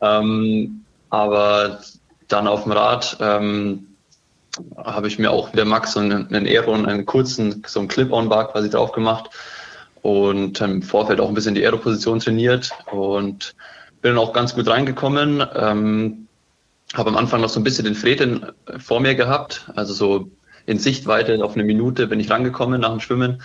Ähm, 0.00 0.84
aber 1.10 1.80
dann 2.28 2.46
auf 2.46 2.64
dem 2.64 2.72
Rad 2.72 3.16
ähm, 3.20 3.86
habe 4.76 5.08
ich 5.08 5.18
mir 5.18 5.30
auch 5.30 5.52
wieder 5.52 5.64
Max 5.64 5.92
so 5.92 6.00
einen, 6.00 6.32
einen 6.32 6.46
Aero 6.46 6.72
und 6.72 6.86
einen 6.86 7.06
kurzen, 7.06 7.62
so 7.66 7.80
einen 7.80 7.88
Clip-on-Bar 7.88 8.52
quasi 8.52 8.70
drauf 8.70 8.92
gemacht 8.92 9.30
und 10.02 10.60
im 10.60 10.82
Vorfeld 10.82 11.20
auch 11.20 11.28
ein 11.28 11.34
bisschen 11.34 11.54
die 11.54 11.64
Aero-Position 11.64 12.20
trainiert 12.20 12.70
und 12.92 13.54
bin 14.06 14.18
auch 14.18 14.32
ganz 14.32 14.54
gut 14.54 14.68
reingekommen. 14.68 15.44
Ähm, 15.56 16.28
habe 16.94 17.10
am 17.10 17.16
Anfang 17.16 17.40
noch 17.40 17.48
so 17.48 17.58
ein 17.58 17.64
bisschen 17.64 17.84
den 17.84 17.96
Freten 17.96 18.46
vor 18.78 19.00
mir 19.00 19.16
gehabt, 19.16 19.68
also 19.74 19.92
so 19.92 20.30
in 20.64 20.78
Sichtweite 20.78 21.44
auf 21.44 21.54
eine 21.54 21.64
Minute 21.64 22.06
bin 22.06 22.20
ich 22.20 22.30
rangekommen 22.30 22.82
nach 22.82 22.90
dem 22.90 23.00
Schwimmen. 23.00 23.42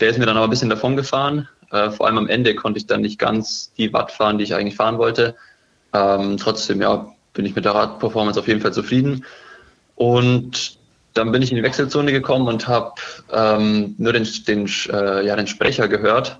Der 0.00 0.08
ist 0.08 0.18
mir 0.18 0.24
dann 0.24 0.38
aber 0.38 0.46
ein 0.46 0.50
bisschen 0.50 0.70
davon 0.70 0.96
gefahren. 0.96 1.46
Äh, 1.70 1.90
vor 1.90 2.06
allem 2.06 2.16
am 2.16 2.26
Ende 2.26 2.54
konnte 2.54 2.78
ich 2.78 2.86
dann 2.86 3.02
nicht 3.02 3.18
ganz 3.18 3.70
die 3.76 3.92
Watt 3.92 4.10
fahren, 4.10 4.38
die 4.38 4.44
ich 4.44 4.54
eigentlich 4.54 4.76
fahren 4.76 4.96
wollte. 4.96 5.36
Ähm, 5.92 6.38
trotzdem, 6.38 6.80
ja, 6.80 7.12
bin 7.34 7.44
ich 7.44 7.54
mit 7.54 7.66
der 7.66 7.74
Radperformance 7.74 8.40
auf 8.40 8.48
jeden 8.48 8.62
Fall 8.62 8.72
zufrieden. 8.72 9.26
Und 9.94 10.78
dann 11.12 11.32
bin 11.32 11.42
ich 11.42 11.50
in 11.50 11.56
die 11.56 11.62
Wechselzone 11.62 12.12
gekommen 12.12 12.48
und 12.48 12.66
habe 12.66 12.94
ähm, 13.30 13.94
nur 13.98 14.14
den, 14.14 14.26
den, 14.46 14.70
äh, 14.90 15.26
ja, 15.26 15.36
den 15.36 15.46
Sprecher 15.46 15.86
gehört, 15.86 16.38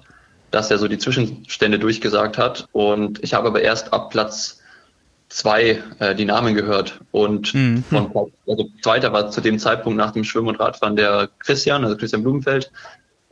dass 0.50 0.70
er 0.70 0.78
so 0.78 0.88
die 0.88 0.98
Zwischenstände 0.98 1.78
durchgesagt 1.78 2.38
hat. 2.38 2.68
Und 2.72 3.22
ich 3.22 3.34
habe 3.34 3.48
aber 3.48 3.62
erst 3.62 3.92
ab 3.92 4.10
Platz 4.10 4.60
zwei 5.28 5.82
äh, 5.98 6.14
die 6.14 6.24
Namen 6.24 6.54
gehört. 6.54 7.00
Und 7.10 7.54
mhm. 7.54 7.84
von 7.84 8.10
also 8.46 8.68
zweiter 8.82 9.12
war 9.12 9.30
zu 9.30 9.40
dem 9.40 9.58
Zeitpunkt 9.58 9.98
nach 9.98 10.12
dem 10.12 10.24
Schwimmen 10.24 10.48
und 10.48 10.60
Radfahren 10.60 10.96
der 10.96 11.28
Christian, 11.38 11.84
also 11.84 11.96
Christian 11.96 12.22
Blumenfeld. 12.22 12.70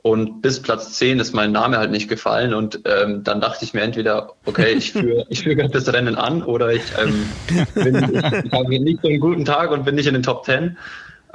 Und 0.03 0.41
bis 0.41 0.63
Platz 0.63 0.93
10 0.93 1.19
ist 1.19 1.35
mein 1.35 1.51
Name 1.51 1.79
halt 1.79 1.91
nicht 1.91 2.09
gefallen. 2.09 2.55
Und 2.55 2.81
ähm, 2.85 3.25
dann 3.25 3.41
dachte 3.41 3.65
ich 3.65 3.75
mir 3.75 3.81
entweder, 3.81 4.35
okay, 4.45 4.73
ich 4.73 4.93
führe 4.93 5.27
ich 5.31 5.43
führe 5.43 5.69
das 5.69 5.93
Rennen 5.93 6.15
an 6.15 6.45
oder 6.45 6.73
ich, 6.73 6.85
ähm, 6.97 7.29
bin, 7.75 7.97
ich, 7.97 8.45
ich 8.45 8.53
habe 8.53 8.69
nicht 8.79 9.03
so 9.03 9.09
einen 9.09 9.19
guten 9.19 9.45
Tag 9.45 9.73
und 9.73 9.85
bin 9.85 9.97
nicht 9.97 10.07
in 10.07 10.15
den 10.15 10.23
Top 10.23 10.45
10. 10.45 10.77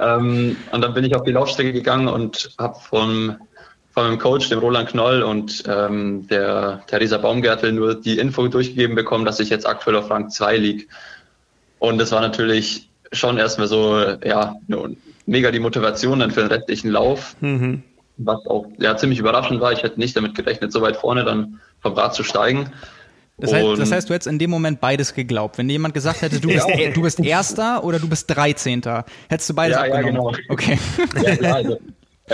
Ähm, 0.00 0.56
und 0.70 0.80
dann 0.80 0.94
bin 0.94 1.04
ich 1.04 1.14
auf 1.14 1.22
die 1.24 1.32
Laufstrecke 1.32 1.74
gegangen 1.74 2.08
und 2.08 2.50
habe 2.58 2.78
vom, 2.80 3.36
von 3.92 4.04
meinem 4.04 4.18
Coach, 4.18 4.48
dem 4.48 4.58
Roland 4.58 4.88
Knoll 4.90 5.22
und 5.22 5.64
ähm, 5.66 6.26
der 6.28 6.82
Theresa 6.86 7.18
Baumgärtel 7.18 7.72
nur 7.72 7.94
die 7.94 8.18
Info 8.18 8.48
durchgegeben 8.48 8.96
bekommen, 8.96 9.24
dass 9.24 9.38
ich 9.38 9.50
jetzt 9.50 9.66
aktuell 9.66 9.96
auf 9.96 10.10
Rang 10.10 10.30
2 10.30 10.56
liege. 10.56 10.84
Und 11.78 11.98
das 11.98 12.12
war 12.12 12.20
natürlich 12.20 12.88
schon 13.12 13.38
erstmal 13.38 13.68
so, 13.68 13.98
ja, 14.24 14.56
mega 15.26 15.50
die 15.50 15.60
Motivation 15.60 16.20
dann 16.20 16.30
für 16.30 16.40
den 16.40 16.48
restlichen 16.48 16.90
Lauf. 16.90 17.36
Mhm 17.40 17.82
was 18.18 18.46
auch 18.46 18.66
ja, 18.78 18.96
ziemlich 18.96 19.18
überraschend 19.18 19.60
war. 19.60 19.72
Ich 19.72 19.82
hätte 19.82 19.98
nicht 19.98 20.16
damit 20.16 20.34
gerechnet, 20.34 20.72
so 20.72 20.82
weit 20.82 20.96
vorne 20.96 21.24
dann 21.24 21.60
vom 21.80 21.94
Rad 21.94 22.14
zu 22.14 22.22
steigen. 22.22 22.70
Das 23.38 23.52
heißt, 23.52 23.78
das 23.78 23.90
heißt, 23.90 24.10
du 24.10 24.14
hättest 24.14 24.28
in 24.28 24.38
dem 24.38 24.50
Moment 24.50 24.80
beides 24.80 25.14
geglaubt. 25.14 25.58
Wenn 25.58 25.68
jemand 25.68 25.94
gesagt 25.94 26.22
hätte, 26.22 26.38
du 26.38 26.48
bist, 26.48 26.68
ja. 26.76 26.90
du 26.90 27.02
bist 27.02 27.18
Erster 27.18 27.82
oder 27.82 27.98
du 27.98 28.08
bist 28.08 28.30
Dreizehnter, 28.30 29.04
hättest 29.28 29.50
du 29.50 29.54
beides 29.54 29.76
ja, 29.76 29.82
abgenommen. 29.84 30.34
Ja, 30.34 30.40
genau. 30.40 30.52
Okay. 30.52 30.78
Ja, 31.22 31.36
klar, 31.36 31.54
also, 31.56 31.78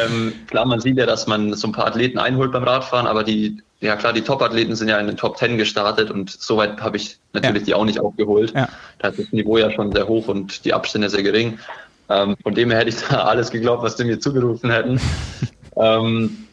ähm, 0.05 0.33
klar, 0.47 0.67
man 0.67 0.81
sieht 0.81 0.97
ja, 0.97 1.07
dass 1.07 1.27
man 1.27 1.55
so 1.55 1.69
ein 1.69 1.73
paar 1.73 1.87
Athleten 1.87 2.19
einholt 2.19 2.53
beim 2.53 2.65
Radfahren, 2.65 3.07
aber 3.07 3.25
die, 3.25 3.63
ja 3.81 3.97
klar, 3.97 4.13
die 4.13 4.23
Top-Athleten 4.23 4.75
sind 4.77 4.89
ja 4.89 4.99
in 4.99 5.07
den 5.07 5.17
Top 5.17 5.37
Ten 5.37 5.59
gestartet 5.59 6.11
und 6.11 6.31
soweit 6.31 6.81
habe 6.81 6.97
ich 6.97 7.19
natürlich 7.33 7.61
ja. 7.61 7.67
die 7.67 7.75
auch 7.75 7.85
nicht 7.85 8.01
aufgeholt. 8.01 8.53
Ja. 8.55 8.69
Da 8.99 9.09
ist 9.09 9.19
das 9.19 9.33
Niveau 9.33 9.59
ja 9.59 9.71
schon 9.71 9.93
sehr 9.93 10.09
hoch 10.09 10.29
und 10.29 10.65
die 10.65 10.75
Abstände 10.75 11.11
sehr 11.11 11.23
gering. 11.23 11.59
Ähm, 12.09 12.37
von 12.43 12.55
dem 12.55 12.71
her 12.71 12.81
hätte 12.81 12.91
ich 12.91 12.97
da 13.11 13.25
alles 13.25 13.51
geglaubt, 13.51 13.83
was 13.83 13.97
die 13.97 14.05
mir 14.05 14.21
zugerufen 14.21 14.71
hätten. 14.71 15.01
Ähm, 15.81 16.49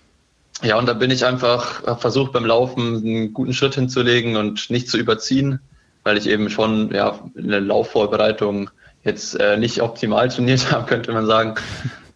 ja, 0.62 0.78
und 0.78 0.88
da 0.88 0.94
bin 0.94 1.10
ich 1.10 1.26
einfach 1.26 2.00
versucht 2.00 2.32
beim 2.32 2.46
Laufen 2.46 2.98
einen 2.98 3.34
guten 3.34 3.54
Schritt 3.54 3.74
hinzulegen 3.74 4.36
und 4.36 4.70
nicht 4.70 4.88
zu 4.88 5.00
überziehen, 5.00 5.60
weil 6.04 6.16
ich 6.16 6.28
eben 6.28 6.50
schon 6.52 6.94
ja, 6.94 7.20
in 7.34 7.50
der 7.50 7.62
Laufvorbereitung 7.62 8.70
jetzt 9.04 9.40
äh, 9.40 9.58
nicht 9.58 9.82
optimal 9.82 10.30
trainiert 10.30 10.72
habe, 10.72 10.86
könnte 10.86 11.12
man 11.12 11.26
sagen. 11.26 11.56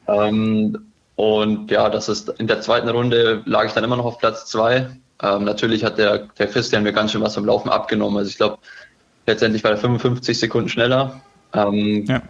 Ähm, 0.07 0.88
und 1.19 1.69
ja, 1.69 1.89
das 1.89 2.07
ist 2.07 2.29
in 2.39 2.47
der 2.47 2.61
zweiten 2.61 2.87
Runde 2.87 3.41
lag 3.43 3.65
ich 3.65 3.73
dann 3.73 3.83
immer 3.83 3.97
noch 3.97 4.05
auf 4.05 4.19
Platz 4.19 4.45
zwei. 4.45 4.87
Ähm, 5.21 5.43
natürlich 5.43 5.83
hat 5.83 5.97
der, 5.97 6.29
der 6.37 6.47
Christian 6.47 6.83
mir 6.83 6.93
ganz 6.93 7.11
schön 7.11 7.19
was 7.19 7.35
vom 7.35 7.43
Laufen 7.43 7.67
abgenommen. 7.67 8.17
Also 8.19 8.29
ich 8.29 8.37
glaube, 8.37 8.59
letztendlich 9.27 9.61
war 9.65 9.71
er 9.71 9.77
55 9.77 10.39
Sekunden 10.39 10.69
schneller. 10.69 11.19
Ähm, 11.53 12.05
ja. 12.05 12.21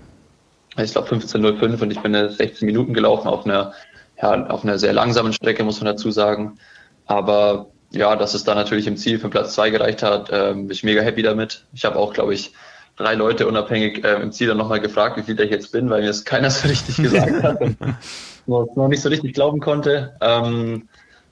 Ich 0.81 0.93
glaube 0.93 1.07
15.05 1.07 1.83
und 1.83 1.91
ich 1.91 1.99
bin 1.99 2.13
16 2.13 2.65
Minuten 2.65 2.95
gelaufen 2.95 3.27
auf 3.27 3.45
einer 3.45 3.73
ja, 4.19 4.47
auf 4.47 4.63
einer 4.63 4.79
sehr 4.79 4.93
langsamen 4.93 5.33
Strecke, 5.33 5.63
muss 5.63 5.79
man 5.79 5.85
dazu 5.85 6.09
sagen. 6.09 6.57
Aber 7.05 7.67
ja, 7.91 8.15
dass 8.15 8.33
es 8.33 8.43
da 8.43 8.55
natürlich 8.55 8.87
im 8.87 8.97
Ziel 8.97 9.19
für 9.19 9.29
Platz 9.29 9.53
zwei 9.53 9.69
gereicht 9.69 10.01
hat, 10.01 10.31
äh, 10.31 10.53
bin 10.55 10.71
ich 10.71 10.83
mega 10.83 11.03
happy 11.03 11.21
damit. 11.21 11.67
Ich 11.73 11.85
habe 11.85 11.99
auch, 11.99 12.11
glaube 12.11 12.33
ich, 12.33 12.53
drei 12.99 13.15
Leute 13.15 13.47
unabhängig 13.47 14.03
äh, 14.03 14.21
im 14.21 14.31
Ziel 14.31 14.49
dann 14.49 14.57
nochmal 14.57 14.81
gefragt, 14.81 15.17
wie 15.17 15.23
viel 15.23 15.39
ich 15.39 15.49
jetzt 15.49 15.71
bin, 15.71 15.89
weil 15.89 16.01
mir 16.01 16.07
das 16.07 16.25
keiner 16.25 16.51
so 16.51 16.67
richtig 16.67 16.97
gesagt 16.97 17.41
hat 17.41 17.61
und 17.61 17.77
noch 18.45 18.87
nicht 18.87 19.01
so 19.01 19.09
richtig 19.09 19.33
glauben 19.33 19.59
konnte. 19.59 20.13
Ähm, 20.21 20.87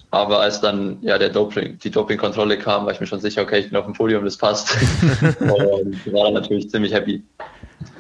aber 0.09 0.39
als 0.39 0.61
dann 0.61 0.99
ja 1.01 1.17
der 1.17 1.29
Doping, 1.29 1.77
die 1.79 1.91
Dopingkontrolle 1.91 2.57
kam, 2.57 2.85
war 2.85 2.93
ich 2.93 3.01
mir 3.01 3.07
schon 3.07 3.19
sicher, 3.19 3.41
okay, 3.41 3.59
ich 3.59 3.69
bin 3.69 3.77
auf 3.77 3.83
dem 3.83 3.93
Podium, 3.93 4.23
das 4.23 4.37
passt. 4.37 4.77
und 5.41 6.13
war 6.13 6.25
dann 6.25 6.33
natürlich 6.33 6.69
ziemlich 6.69 6.93
happy. 6.93 7.23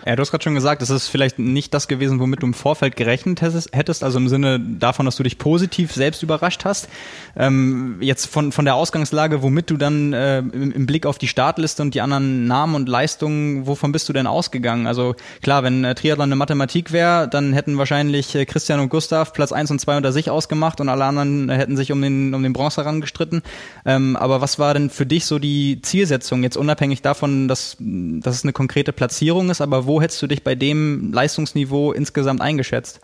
Ja, 0.07 0.15
du 0.15 0.21
hast 0.21 0.31
gerade 0.31 0.41
schon 0.41 0.55
gesagt, 0.55 0.81
es 0.81 0.89
ist 0.89 1.09
vielleicht 1.09 1.37
nicht 1.37 1.73
das 1.73 1.89
gewesen, 1.89 2.21
womit 2.21 2.41
du 2.41 2.47
im 2.47 2.53
Vorfeld 2.53 2.95
gerechnet 2.95 3.41
hättest, 3.41 4.05
also 4.05 4.17
im 4.17 4.29
Sinne 4.29 4.57
davon, 4.57 5.05
dass 5.05 5.17
du 5.17 5.23
dich 5.23 5.37
positiv 5.37 5.91
selbst 5.91 6.23
überrascht 6.23 6.63
hast. 6.63 6.87
Ähm, 7.35 7.97
jetzt 7.99 8.27
von, 8.27 8.53
von 8.53 8.63
der 8.63 8.75
Ausgangslage, 8.75 9.41
womit 9.41 9.69
du 9.69 9.75
dann 9.75 10.13
äh, 10.13 10.37
im, 10.37 10.71
im, 10.71 10.85
Blick 10.85 11.05
auf 11.05 11.17
die 11.17 11.27
Startliste 11.27 11.81
und 11.81 11.93
die 11.93 11.99
anderen 11.99 12.47
Namen 12.47 12.75
und 12.75 12.87
Leistungen, 12.87 13.67
wovon 13.67 13.91
bist 13.91 14.07
du 14.07 14.13
denn 14.13 14.27
ausgegangen? 14.27 14.87
Also 14.87 15.13
klar, 15.41 15.63
wenn 15.63 15.83
äh, 15.83 15.93
Triathlon 15.93 16.29
eine 16.29 16.37
Mathematik 16.37 16.93
wäre, 16.93 17.27
dann 17.27 17.51
hätten 17.51 17.77
wahrscheinlich 17.77 18.33
äh, 18.33 18.45
Christian 18.45 18.79
und 18.79 18.87
Gustav 18.87 19.33
Platz 19.33 19.51
eins 19.51 19.71
und 19.71 19.81
zwei 19.81 19.97
unter 19.97 20.13
sich 20.13 20.29
ausgemacht 20.29 20.79
und 20.79 20.87
alle 20.87 21.03
anderen 21.03 21.49
hätten 21.49 21.75
sich 21.75 21.91
um 21.91 22.01
den, 22.01 22.33
um 22.33 22.43
den 22.43 22.53
Bronze 22.53 22.81
herangestritten. 22.81 23.41
Ähm, 23.85 24.15
aber 24.15 24.39
was 24.39 24.57
war 24.57 24.73
denn 24.73 24.89
für 24.89 25.05
dich 25.05 25.25
so 25.25 25.37
die 25.37 25.81
Zielsetzung, 25.81 26.43
jetzt 26.43 26.55
unabhängig 26.55 27.01
davon, 27.01 27.49
dass, 27.49 27.75
dass 27.77 28.35
es 28.35 28.43
eine 28.43 28.53
konkrete 28.53 28.93
Platzierung 28.93 29.49
ist, 29.49 29.59
aber 29.59 29.85
wo 29.85 29.96
hättest 30.01 30.21
du 30.21 30.27
dich 30.27 30.43
bei 30.43 30.55
dem 30.55 31.11
Leistungsniveau 31.13 31.91
insgesamt 31.91 32.41
eingeschätzt? 32.41 33.01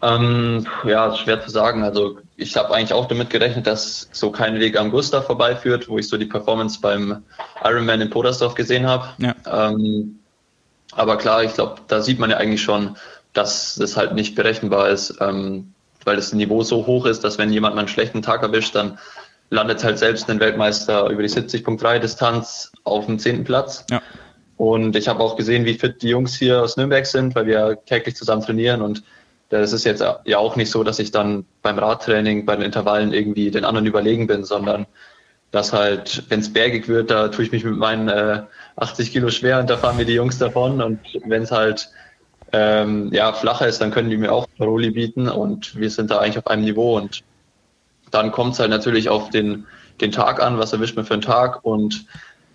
Ähm, 0.00 0.66
ja, 0.84 1.14
schwer 1.16 1.40
zu 1.44 1.50
sagen. 1.50 1.82
Also 1.82 2.18
ich 2.36 2.56
habe 2.56 2.72
eigentlich 2.74 2.92
auch 2.92 3.08
damit 3.08 3.30
gerechnet, 3.30 3.66
dass 3.66 4.08
so 4.12 4.30
kein 4.30 4.60
Weg 4.60 4.78
am 4.78 4.90
Gustav 4.90 5.26
vorbeiführt, 5.26 5.88
wo 5.88 5.98
ich 5.98 6.08
so 6.08 6.16
die 6.16 6.26
Performance 6.26 6.78
beim 6.80 7.22
Ironman 7.64 8.00
in 8.00 8.10
Podersdorf 8.10 8.54
gesehen 8.54 8.86
habe. 8.86 9.08
Ja. 9.18 9.34
Ähm, 9.70 10.20
aber 10.92 11.18
klar, 11.18 11.42
ich 11.42 11.54
glaube, 11.54 11.80
da 11.88 12.00
sieht 12.00 12.18
man 12.18 12.30
ja 12.30 12.36
eigentlich 12.36 12.62
schon, 12.62 12.96
dass 13.32 13.74
das 13.74 13.96
halt 13.96 14.14
nicht 14.14 14.34
berechenbar 14.34 14.88
ist, 14.88 15.16
ähm, 15.20 15.72
weil 16.04 16.16
das 16.16 16.32
Niveau 16.32 16.62
so 16.62 16.86
hoch 16.86 17.04
ist, 17.06 17.24
dass 17.24 17.38
wenn 17.38 17.52
jemand 17.52 17.74
mal 17.74 17.80
einen 17.82 17.88
schlechten 17.88 18.22
Tag 18.22 18.42
erwischt, 18.42 18.74
dann 18.74 18.98
landet 19.50 19.82
halt 19.82 19.98
selbst 19.98 20.30
ein 20.30 20.40
Weltmeister 20.40 21.08
über 21.08 21.22
die 21.22 21.28
70.3 21.28 21.98
Distanz 21.98 22.72
auf 22.84 23.06
dem 23.06 23.18
zehnten 23.18 23.44
Platz. 23.44 23.84
Ja. 23.90 24.00
Und 24.58 24.96
ich 24.96 25.06
habe 25.06 25.20
auch 25.22 25.36
gesehen, 25.36 25.64
wie 25.64 25.74
fit 25.74 26.02
die 26.02 26.08
Jungs 26.08 26.34
hier 26.34 26.62
aus 26.62 26.76
Nürnberg 26.76 27.06
sind, 27.06 27.34
weil 27.36 27.46
wir 27.46 27.78
täglich 27.86 28.16
zusammen 28.16 28.42
trainieren. 28.42 28.82
Und 28.82 29.04
das 29.50 29.72
ist 29.72 29.84
jetzt 29.84 30.02
ja 30.02 30.38
auch 30.38 30.56
nicht 30.56 30.70
so, 30.70 30.82
dass 30.82 30.98
ich 30.98 31.12
dann 31.12 31.46
beim 31.62 31.78
Radtraining, 31.78 32.44
bei 32.44 32.56
den 32.56 32.64
Intervallen 32.64 33.12
irgendwie 33.12 33.52
den 33.52 33.64
anderen 33.64 33.86
überlegen 33.86 34.26
bin, 34.26 34.44
sondern 34.44 34.86
dass 35.52 35.72
halt, 35.72 36.24
wenn 36.28 36.40
es 36.40 36.52
bergig 36.52 36.88
wird, 36.88 37.10
da 37.10 37.28
tue 37.28 37.44
ich 37.44 37.52
mich 37.52 37.64
mit 37.64 37.76
meinen 37.76 38.08
äh, 38.08 38.42
80 38.76 39.12
Kilo 39.12 39.30
schwer 39.30 39.60
und 39.60 39.70
da 39.70 39.76
fahren 39.76 39.96
mir 39.96 40.04
die 40.04 40.14
Jungs 40.14 40.38
davon. 40.38 40.82
Und 40.82 40.98
wenn 41.24 41.42
es 41.44 41.52
halt 41.52 41.88
ähm, 42.52 43.10
ja, 43.12 43.32
flacher 43.32 43.68
ist, 43.68 43.80
dann 43.80 43.92
können 43.92 44.10
die 44.10 44.16
mir 44.16 44.32
auch 44.32 44.46
Paroli 44.58 44.90
bieten 44.90 45.28
und 45.28 45.76
wir 45.76 45.88
sind 45.88 46.10
da 46.10 46.18
eigentlich 46.18 46.38
auf 46.38 46.48
einem 46.48 46.64
Niveau. 46.64 46.96
Und 46.96 47.22
dann 48.10 48.32
kommt 48.32 48.54
es 48.54 48.58
halt 48.58 48.70
natürlich 48.70 49.08
auf 49.08 49.30
den, 49.30 49.66
den 50.00 50.10
Tag 50.10 50.42
an, 50.42 50.58
was 50.58 50.72
erwischt 50.72 50.96
man 50.96 51.04
für 51.04 51.14
einen 51.14 51.22
Tag 51.22 51.64
und 51.64 52.06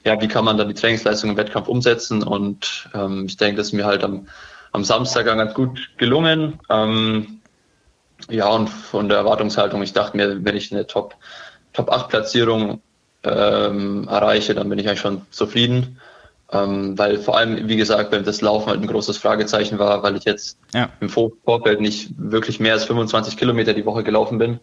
ja, 0.06 0.20
wie 0.22 0.28
kann 0.28 0.46
man 0.46 0.58
dann 0.58 0.68
die 0.68 0.74
Trainingsleistung 0.74 1.32
im 1.32 1.38
Wettkampf 1.38 1.68
umsetzen? 1.68 2.24
Und 2.24 2.90
ähm, 2.94 3.26
ich 3.26 3.38
denke, 3.38 3.58
das 3.58 3.68
ist 3.68 3.74
mir 3.74 3.86
halt 3.86 4.04
am, 4.04 4.28
am 4.72 4.84
Samstag 4.84 5.26
ganz 5.26 5.54
gut 5.54 5.92
gelungen. 5.98 6.60
Ähm, 6.70 7.40
ja, 8.30 8.48
und 8.50 8.68
von 8.70 9.10
der 9.10 9.20
Erwartungshaltung, 9.20 9.82
ich 9.82 9.94
dachte 9.94 10.18
mir, 10.18 10.44
wenn 10.44 10.56
ich 10.56 10.72
eine 10.72 10.88
Top, 10.88 11.16
Top 11.74 11.92
8 11.92 12.10
Platzierung 12.10 12.82
ähm, 13.24 14.08
erreiche, 14.10 14.54
dann 14.54 14.70
bin 14.70 14.80
ich 14.80 14.88
eigentlich 14.88 15.02
schon 15.02 15.22
zufrieden. 15.32 16.00
Ähm, 16.52 16.98
weil 16.98 17.18
vor 17.18 17.38
allem, 17.38 17.68
wie 17.68 17.78
gesagt, 17.78 18.12
wenn 18.12 18.24
das 18.24 18.42
Laufen 18.42 18.68
halt 18.70 18.82
ein 18.82 18.88
großes 18.88 19.18
Fragezeichen 19.18 19.80
war, 19.80 20.04
weil 20.04 20.16
ich 20.16 20.24
jetzt 20.26 20.60
ja. 20.74 20.90
im 21.00 21.10
Vorfeld 21.10 21.82
nicht 21.82 22.12
wirklich 22.18 22.60
mehr 22.60 22.74
als 22.74 22.84
25 22.84 23.38
Kilometer 23.38 23.74
die 23.74 23.86
Woche 23.86 24.04
gelaufen 24.04 24.38
bin. 24.38 24.60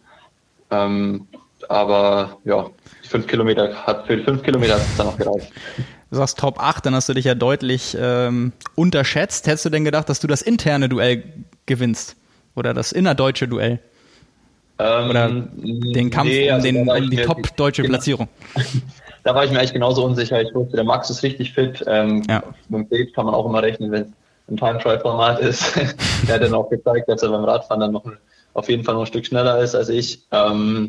Ähm, 0.71 1.27
aber 1.69 2.39
ja, 2.45 2.71
fünf 3.11 3.27
Kilometer 3.27 3.75
hat 3.87 4.07
für 4.07 4.19
fünf 4.19 4.43
Kilometer 4.43 4.75
hat 4.75 4.83
es 4.83 4.97
dann 4.97 5.07
noch 5.07 5.19
gereicht. 5.19 5.53
Du 6.11 6.17
sagst 6.17 6.39
Top 6.39 6.61
8, 6.61 6.87
dann 6.87 6.95
hast 6.95 7.09
du 7.09 7.15
dich 7.15 7.25
ja 7.25 7.35
deutlich 7.35 7.97
ähm, 8.01 8.53
unterschätzt. 8.75 9.47
Hättest 9.47 9.65
du 9.65 9.71
denn 9.71 9.85
gedacht, 9.85 10.09
dass 10.09 10.21
du 10.21 10.27
das 10.27 10.43
interne 10.43 10.89
Duell 10.89 11.23
gewinnst? 11.67 12.17
Oder 12.57 12.75
das 12.75 12.93
innerdeutsche 12.93 13.47
Duell? 13.47 13.81
Ähm, 14.79 15.11
Oder 15.11 15.29
den 15.29 16.11
Kampf 16.11 16.31
nee, 16.31 16.51
also 16.51 16.67
um, 16.69 16.75
den, 16.75 16.89
um 16.89 17.11
die 17.11 17.23
top-deutsche 17.23 17.83
genau. 17.83 17.95
Platzierung? 17.95 18.29
Da 19.23 19.35
war 19.35 19.45
ich 19.45 19.51
mir 19.51 19.59
eigentlich 19.59 19.75
genauso 19.75 20.03
unsicher. 20.03 20.41
Ich 20.41 20.55
wusste, 20.55 20.77
der 20.77 20.85
Max 20.85 21.11
ist 21.11 21.23
richtig 21.23 21.53
fit. 21.53 21.85
Ähm, 21.87 22.23
ja. 22.27 22.43
Mit 22.71 22.79
dem 22.79 22.89
Bild 22.89 23.15
kann 23.15 23.27
man 23.27 23.35
auch 23.35 23.45
immer 23.45 23.63
rechnen, 23.63 23.93
wenn 23.93 24.05
es 24.05 24.09
ein 24.49 24.57
Time-Trial-Format 24.57 25.41
ist. 25.41 25.77
der 26.27 26.37
hat 26.37 26.43
dann 26.43 26.55
auch 26.55 26.71
gezeigt, 26.71 27.07
dass 27.07 27.23
er 27.23 27.29
beim 27.29 27.45
Radfahren 27.45 27.81
dann 27.81 27.93
noch 27.93 28.05
auf 28.55 28.71
jeden 28.71 28.83
Fall 28.83 28.95
noch 28.95 29.03
ein 29.03 29.07
Stück 29.07 29.27
schneller 29.27 29.59
ist 29.59 29.75
als 29.75 29.91
ich. 29.91 30.23
Ähm, 30.33 30.89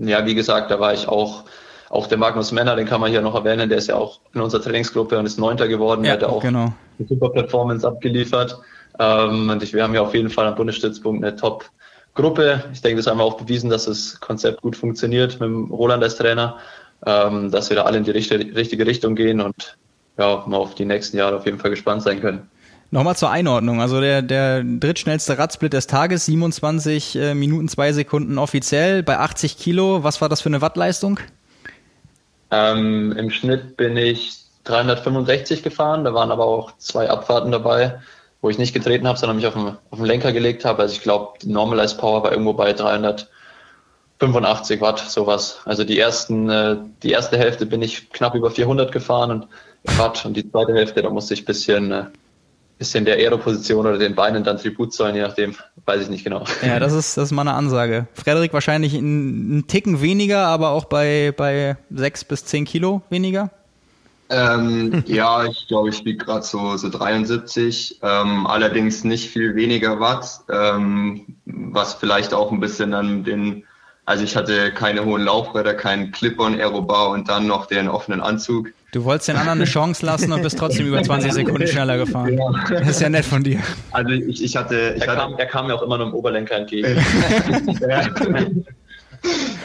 ja, 0.00 0.24
wie 0.26 0.34
gesagt, 0.34 0.70
da 0.70 0.80
war 0.80 0.94
ich 0.94 1.08
auch, 1.08 1.44
auch 1.90 2.06
der 2.06 2.18
Magnus 2.18 2.52
Männer, 2.52 2.76
den 2.76 2.86
kann 2.86 3.00
man 3.00 3.10
hier 3.10 3.20
noch 3.20 3.34
erwähnen, 3.34 3.68
der 3.68 3.78
ist 3.78 3.88
ja 3.88 3.96
auch 3.96 4.20
in 4.32 4.40
unserer 4.40 4.62
Trainingsgruppe 4.62 5.18
und 5.18 5.26
ist 5.26 5.38
Neunter 5.38 5.68
geworden. 5.68 6.04
Ja, 6.04 6.16
der 6.16 6.28
hat 6.28 6.34
auch 6.34 6.42
genau. 6.42 6.72
eine 6.98 7.08
super 7.08 7.30
Performance 7.30 7.86
abgeliefert. 7.86 8.58
Ähm, 8.98 9.50
und 9.50 9.62
ich, 9.62 9.72
wir 9.72 9.82
haben 9.82 9.94
ja 9.94 10.02
auf 10.02 10.14
jeden 10.14 10.30
Fall 10.30 10.46
am 10.46 10.54
Bundesstützpunkt 10.54 11.24
eine 11.24 11.36
Top-Gruppe. 11.36 12.64
Ich 12.72 12.80
denke, 12.80 12.98
das 12.98 13.06
haben 13.06 13.18
wir 13.18 13.24
auch 13.24 13.36
bewiesen, 13.36 13.70
dass 13.70 13.86
das 13.86 14.20
Konzept 14.20 14.62
gut 14.62 14.76
funktioniert 14.76 15.40
mit 15.40 15.48
dem 15.48 15.70
Roland 15.70 16.02
als 16.02 16.16
Trainer, 16.16 16.58
ähm, 17.06 17.50
dass 17.50 17.70
wir 17.70 17.76
da 17.76 17.82
alle 17.84 17.98
in 17.98 18.04
die 18.04 18.12
richtige, 18.12 18.54
richtige 18.54 18.86
Richtung 18.86 19.14
gehen 19.14 19.40
und 19.40 19.76
ja, 20.16 20.44
mal 20.46 20.58
auf 20.58 20.74
die 20.74 20.84
nächsten 20.84 21.16
Jahre 21.16 21.36
auf 21.36 21.44
jeden 21.44 21.58
Fall 21.58 21.70
gespannt 21.70 22.02
sein 22.02 22.20
können. 22.20 22.48
Nochmal 22.90 23.16
zur 23.16 23.30
Einordnung. 23.30 23.80
Also 23.80 24.00
der, 24.00 24.22
der 24.22 24.62
drittschnellste 24.62 25.38
Radsplit 25.38 25.72
des 25.72 25.86
Tages, 25.86 26.26
27 26.26 27.16
äh, 27.16 27.34
Minuten, 27.34 27.68
2 27.68 27.92
Sekunden 27.92 28.38
offiziell 28.38 29.02
bei 29.02 29.18
80 29.18 29.58
Kilo. 29.58 30.04
Was 30.04 30.20
war 30.20 30.28
das 30.28 30.40
für 30.40 30.48
eine 30.48 30.60
Wattleistung? 30.60 31.18
Ähm, 32.50 33.12
Im 33.12 33.30
Schnitt 33.30 33.76
bin 33.76 33.96
ich 33.96 34.38
365 34.64 35.62
gefahren. 35.62 36.04
Da 36.04 36.14
waren 36.14 36.30
aber 36.30 36.44
auch 36.44 36.76
zwei 36.78 37.10
Abfahrten 37.10 37.50
dabei, 37.50 38.00
wo 38.40 38.50
ich 38.50 38.58
nicht 38.58 38.74
getreten 38.74 39.08
habe, 39.08 39.18
sondern 39.18 39.36
mich 39.36 39.46
auf 39.46 39.54
den, 39.54 39.76
auf 39.90 39.98
den 39.98 40.06
Lenker 40.06 40.32
gelegt 40.32 40.64
habe. 40.64 40.82
Also 40.82 40.94
ich 40.94 41.02
glaube, 41.02 41.38
die 41.42 41.50
Normalized 41.50 41.98
Power 41.98 42.22
war 42.22 42.30
irgendwo 42.30 42.52
bei 42.52 42.72
385 42.72 44.80
Watt, 44.80 45.00
sowas. 45.00 45.58
Also 45.64 45.84
die 45.84 45.98
ersten, 45.98 46.48
äh, 46.48 46.76
die 47.02 47.10
erste 47.10 47.38
Hälfte 47.38 47.66
bin 47.66 47.82
ich 47.82 48.10
knapp 48.10 48.34
über 48.34 48.50
400 48.50 48.92
gefahren 48.92 49.30
und 49.30 49.48
Watt 49.98 50.24
und 50.24 50.34
die 50.34 50.50
zweite 50.50 50.74
Hälfte, 50.74 51.02
da 51.02 51.10
musste 51.10 51.34
ich 51.34 51.42
ein 51.42 51.46
bisschen 51.46 51.92
äh, 51.92 52.04
bisschen 52.78 53.04
der 53.04 53.16
Aero-Position 53.16 53.86
oder 53.86 53.98
den 53.98 54.14
Beinen 54.14 54.44
dann 54.44 54.58
Tribut 54.58 54.92
zollen, 54.92 55.14
je 55.14 55.22
nachdem, 55.22 55.54
weiß 55.86 56.02
ich 56.02 56.08
nicht 56.08 56.24
genau. 56.24 56.44
Ja, 56.62 56.78
das 56.80 56.92
ist, 56.92 57.16
das 57.16 57.26
ist 57.26 57.32
mal 57.32 57.42
eine 57.42 57.54
Ansage. 57.54 58.06
Frederik 58.14 58.52
wahrscheinlich 58.52 58.94
einen 58.94 59.66
Ticken 59.66 60.00
weniger, 60.02 60.46
aber 60.46 60.70
auch 60.70 60.84
bei, 60.84 61.32
bei 61.36 61.76
sechs 61.90 62.24
bis 62.24 62.44
zehn 62.44 62.64
Kilo 62.64 63.02
weniger? 63.10 63.50
Ähm, 64.30 65.04
ja, 65.06 65.44
ich 65.44 65.68
glaube, 65.68 65.90
ich 65.90 66.04
wiege 66.04 66.24
gerade 66.24 66.42
so, 66.42 66.76
so 66.76 66.88
73, 66.88 68.00
ähm, 68.02 68.46
allerdings 68.46 69.04
nicht 69.04 69.30
viel 69.30 69.54
weniger 69.54 70.00
Watt, 70.00 70.40
ähm, 70.50 71.36
was 71.44 71.94
vielleicht 71.94 72.32
auch 72.32 72.50
ein 72.50 72.60
bisschen 72.60 72.94
an 72.94 73.24
den, 73.24 73.64
also 74.06 74.24
ich 74.24 74.34
hatte 74.34 74.72
keine 74.72 75.04
hohen 75.04 75.22
Laufräder, 75.22 75.74
keinen 75.74 76.10
Clip-on-Aerobar 76.10 77.10
und 77.10 77.28
dann 77.28 77.46
noch 77.46 77.66
den 77.66 77.88
offenen 77.88 78.20
Anzug. 78.20 78.72
Du 78.94 79.04
wolltest 79.04 79.26
den 79.26 79.36
anderen 79.36 79.58
eine 79.58 79.64
Chance 79.64 80.06
lassen 80.06 80.32
und 80.32 80.42
bist 80.42 80.56
trotzdem 80.56 80.86
über 80.86 81.02
20 81.02 81.32
Sekunden 81.34 81.66
schneller 81.66 81.98
gefahren. 81.98 82.38
Ja. 82.38 82.78
Das 82.78 82.90
ist 82.90 83.00
ja 83.00 83.08
nett 83.08 83.24
von 83.24 83.42
dir. 83.42 83.58
Also 83.90 84.12
ich, 84.12 84.40
ich 84.40 84.56
hatte... 84.56 84.94
Ich 84.96 85.02
er, 85.02 85.08
hatte 85.08 85.20
kam, 85.20 85.34
er 85.36 85.46
kam 85.46 85.66
mir 85.66 85.74
auch 85.74 85.82
immer 85.82 85.98
nur 85.98 86.06
im 86.06 86.14
Oberlenker 86.14 86.54
entgegen. 86.54 86.96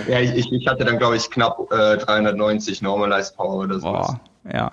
ja, 0.07 0.19
ich, 0.19 0.51
ich 0.51 0.67
hatte 0.67 0.83
dann, 0.83 0.97
glaube 0.97 1.15
ich, 1.15 1.29
knapp 1.29 1.71
äh, 1.71 1.97
390 1.97 2.81
Normalized 2.81 3.37
Power 3.37 3.65
oder 3.65 3.75
so. 3.75 3.85
Boah, 3.85 4.19
ja. 4.51 4.71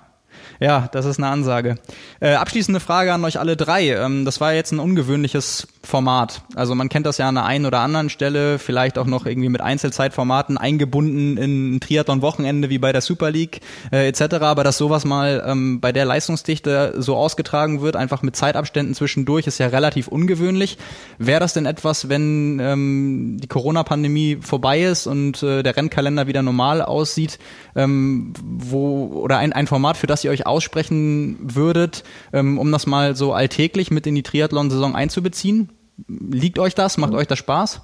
Ja, 0.59 0.89
das 0.91 1.05
ist 1.05 1.19
eine 1.19 1.27
Ansage. 1.27 1.75
Äh, 2.19 2.33
abschließende 2.33 2.79
Frage 2.79 3.13
an 3.13 3.23
euch 3.25 3.39
alle 3.39 3.57
drei. 3.57 3.89
Ähm, 3.89 4.25
das 4.25 4.41
war 4.41 4.53
jetzt 4.53 4.71
ein 4.71 4.79
ungewöhnliches 4.79 5.67
Format. 5.87 6.41
Also 6.55 6.75
man 6.75 6.89
kennt 6.89 7.05
das 7.05 7.17
ja 7.17 7.27
an 7.27 7.35
der 7.35 7.45
einen 7.45 7.65
oder 7.65 7.79
anderen 7.79 8.09
Stelle, 8.09 8.59
vielleicht 8.59 8.97
auch 8.97 9.05
noch 9.05 9.25
irgendwie 9.25 9.49
mit 9.49 9.61
Einzelzeitformaten 9.61 10.57
eingebunden 10.57 11.37
in 11.37 11.75
ein 11.75 11.79
Triathlon-Wochenende 11.79 12.69
wie 12.69 12.77
bei 12.77 12.91
der 12.91 13.01
Super 13.01 13.31
League 13.31 13.61
äh, 13.91 14.07
etc. 14.07 14.35
Aber 14.41 14.63
dass 14.63 14.77
sowas 14.77 15.05
mal 15.05 15.43
ähm, 15.47 15.79
bei 15.79 15.91
der 15.91 16.05
Leistungsdichte 16.05 16.95
so 16.97 17.15
ausgetragen 17.15 17.81
wird, 17.81 17.95
einfach 17.95 18.21
mit 18.21 18.35
Zeitabständen 18.35 18.95
zwischendurch, 18.95 19.47
ist 19.47 19.57
ja 19.57 19.67
relativ 19.67 20.07
ungewöhnlich. 20.07 20.77
Wäre 21.17 21.39
das 21.39 21.53
denn 21.53 21.65
etwas, 21.65 22.09
wenn 22.09 22.59
ähm, 22.59 23.37
die 23.41 23.47
Corona-Pandemie 23.47 24.39
vorbei 24.41 24.83
ist 24.83 25.07
und 25.07 25.41
äh, 25.41 25.63
der 25.63 25.77
Rennkalender 25.77 26.27
wieder 26.27 26.41
normal 26.41 26.81
aussieht, 26.81 27.39
ähm, 27.75 28.33
wo 28.43 29.07
oder 29.23 29.37
ein, 29.37 29.53
ein 29.53 29.67
Format, 29.67 29.95
für 29.95 30.07
das 30.07 30.23
ihr 30.23 30.31
euch 30.31 30.45
aussprechen 30.45 31.37
würdet, 31.41 32.03
ähm, 32.33 32.59
um 32.59 32.71
das 32.71 32.85
mal 32.85 33.15
so 33.15 33.33
alltäglich 33.33 33.89
mit 33.89 34.05
in 34.05 34.15
die 34.15 34.23
Triathlon-Saison 34.23 34.93
einzubeziehen? 34.93 35.69
Liegt 36.07 36.59
euch 36.59 36.75
das? 36.75 36.97
Macht 36.97 37.13
euch 37.13 37.27
das 37.27 37.39
Spaß? 37.39 37.81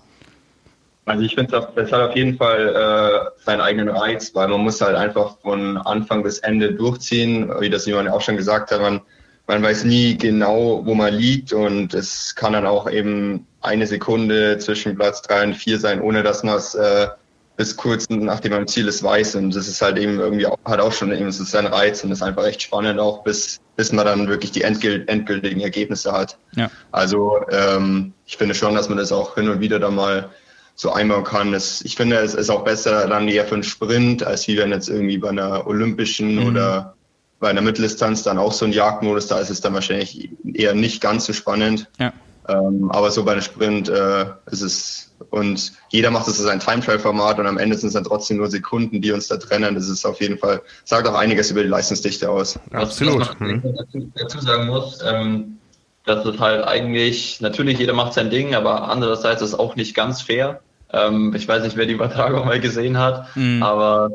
Also 1.05 1.23
ich 1.23 1.35
finde, 1.35 1.67
es 1.75 1.91
hat 1.91 2.01
auf 2.01 2.15
jeden 2.15 2.37
Fall 2.37 2.69
äh, 2.69 3.43
seinen 3.43 3.59
eigenen 3.59 3.89
Reiz, 3.89 4.33
weil 4.35 4.47
man 4.47 4.61
muss 4.61 4.79
halt 4.79 4.95
einfach 4.95 5.37
von 5.39 5.77
Anfang 5.77 6.23
bis 6.23 6.39
Ende 6.39 6.73
durchziehen, 6.73 7.51
wie 7.59 7.69
das 7.69 7.85
jemand 7.85 8.09
auch 8.09 8.21
schon 8.21 8.37
gesagt 8.37 8.71
hat. 8.71 8.79
Man, 8.79 9.01
man 9.47 9.61
weiß 9.61 9.83
nie 9.83 10.17
genau, 10.17 10.85
wo 10.85 10.93
man 10.93 11.13
liegt 11.13 11.51
und 11.51 11.93
es 11.93 12.35
kann 12.35 12.53
dann 12.53 12.65
auch 12.65 12.89
eben 12.89 13.45
eine 13.59 13.85
Sekunde 13.85 14.57
zwischen 14.59 14.95
Platz 14.95 15.21
drei 15.21 15.43
und 15.43 15.55
vier 15.55 15.77
sein, 15.77 15.99
ohne 15.99 16.23
dass 16.23 16.43
man 16.43 16.55
es 16.55 16.73
äh, 16.73 17.07
bis 17.55 17.77
kurz 17.77 18.09
nachdem 18.09 18.51
man 18.51 18.61
im 18.61 18.67
Ziel 18.67 18.87
ist 18.87 19.03
weiß 19.03 19.35
und 19.35 19.55
das 19.55 19.67
ist 19.67 19.81
halt 19.81 19.97
eben 19.97 20.19
irgendwie 20.19 20.47
auch, 20.47 20.57
hat 20.65 20.79
auch 20.79 20.91
schon 20.91 21.11
eben 21.11 21.31
so 21.31 21.43
seinen 21.43 21.67
Reiz 21.67 22.03
und 22.03 22.11
ist 22.11 22.23
einfach 22.23 22.45
echt 22.45 22.63
spannend 22.63 22.99
auch 22.99 23.23
bis 23.23 23.59
bis 23.75 23.91
man 23.91 24.05
dann 24.05 24.27
wirklich 24.27 24.51
die 24.51 24.61
endgült, 24.61 25.09
endgültigen 25.09 25.61
Ergebnisse 25.61 26.11
hat. 26.11 26.37
Ja. 26.55 26.69
Also 26.91 27.41
ähm, 27.51 28.13
ich 28.25 28.37
finde 28.37 28.53
schon, 28.53 28.75
dass 28.75 28.89
man 28.89 28.97
das 28.97 29.11
auch 29.11 29.35
hin 29.35 29.49
und 29.49 29.59
wieder 29.59 29.79
dann 29.79 29.95
mal 29.95 30.29
so 30.75 30.91
einbauen 30.91 31.23
kann. 31.23 31.51
Das, 31.51 31.81
ich 31.81 31.95
finde, 31.95 32.17
es 32.17 32.33
ist 32.33 32.49
auch 32.49 32.63
besser 32.63 33.07
dann 33.07 33.27
eher 33.27 33.45
für 33.45 33.55
einen 33.55 33.63
Sprint, 33.63 34.23
als 34.23 34.47
wie 34.47 34.57
wenn 34.57 34.71
jetzt 34.71 34.89
irgendwie 34.89 35.17
bei 35.17 35.29
einer 35.29 35.65
olympischen 35.67 36.35
mhm. 36.35 36.47
oder 36.47 36.95
bei 37.39 37.49
einer 37.49 37.61
Mitteldistanz 37.61 38.23
dann 38.23 38.37
auch 38.37 38.53
so 38.53 38.65
ein 38.65 38.71
Jagdmodus, 38.71 39.27
da 39.27 39.39
ist 39.39 39.49
es 39.49 39.61
dann 39.61 39.73
wahrscheinlich 39.73 40.29
eher 40.53 40.73
nicht 40.73 41.01
ganz 41.01 41.25
so 41.25 41.33
spannend. 41.33 41.89
Ja. 41.99 42.13
Ähm, 42.47 42.91
aber 42.91 43.11
so 43.11 43.23
bei 43.23 43.33
einem 43.33 43.41
Sprint 43.41 43.89
äh, 43.89 44.25
ist 44.51 44.61
es 44.61 45.12
und 45.33 45.73
jeder 45.89 46.11
macht 46.11 46.27
es 46.27 46.37
so 46.37 46.43
sein 46.43 46.59
Time 46.59 46.81
Trial 46.81 46.99
Format 46.99 47.39
und 47.39 47.47
am 47.47 47.57
Ende 47.57 47.75
sind 47.75 47.87
es 47.87 47.93
dann 47.95 48.03
trotzdem 48.03 48.37
nur 48.37 48.51
Sekunden, 48.51 49.01
die 49.01 49.11
uns 49.11 49.27
da 49.27 49.37
trennen. 49.37 49.73
Das 49.73 49.89
ist 49.89 50.05
auf 50.05 50.21
jeden 50.21 50.37
Fall, 50.37 50.61
sagt 50.85 51.07
auch 51.07 51.15
einiges 51.15 51.49
über 51.49 51.63
die 51.63 51.69
Leistungsdichte 51.69 52.29
aus. 52.29 52.59
Absolut. 52.71 53.21
Was 53.21 53.39
man 53.39 53.63
dazu, 53.63 54.11
dazu 54.15 54.39
sagen 54.41 54.67
muss, 54.67 54.99
ähm, 55.03 55.57
dass 56.05 56.23
es 56.23 56.39
halt 56.39 56.67
eigentlich, 56.67 57.41
natürlich 57.41 57.79
jeder 57.79 57.93
macht 57.93 58.13
sein 58.13 58.29
Ding, 58.29 58.53
aber 58.53 58.89
andererseits 58.89 59.41
ist 59.41 59.49
es 59.49 59.59
auch 59.59 59.75
nicht 59.75 59.95
ganz 59.95 60.21
fair. 60.21 60.61
Ähm, 60.91 61.33
ich 61.35 61.47
weiß 61.47 61.63
nicht, 61.63 61.77
wer 61.77 61.87
die 61.87 61.93
Übertragung 61.93 62.45
mal 62.45 62.59
gesehen 62.59 62.99
hat, 62.99 63.35
mhm. 63.35 63.63
aber 63.63 64.11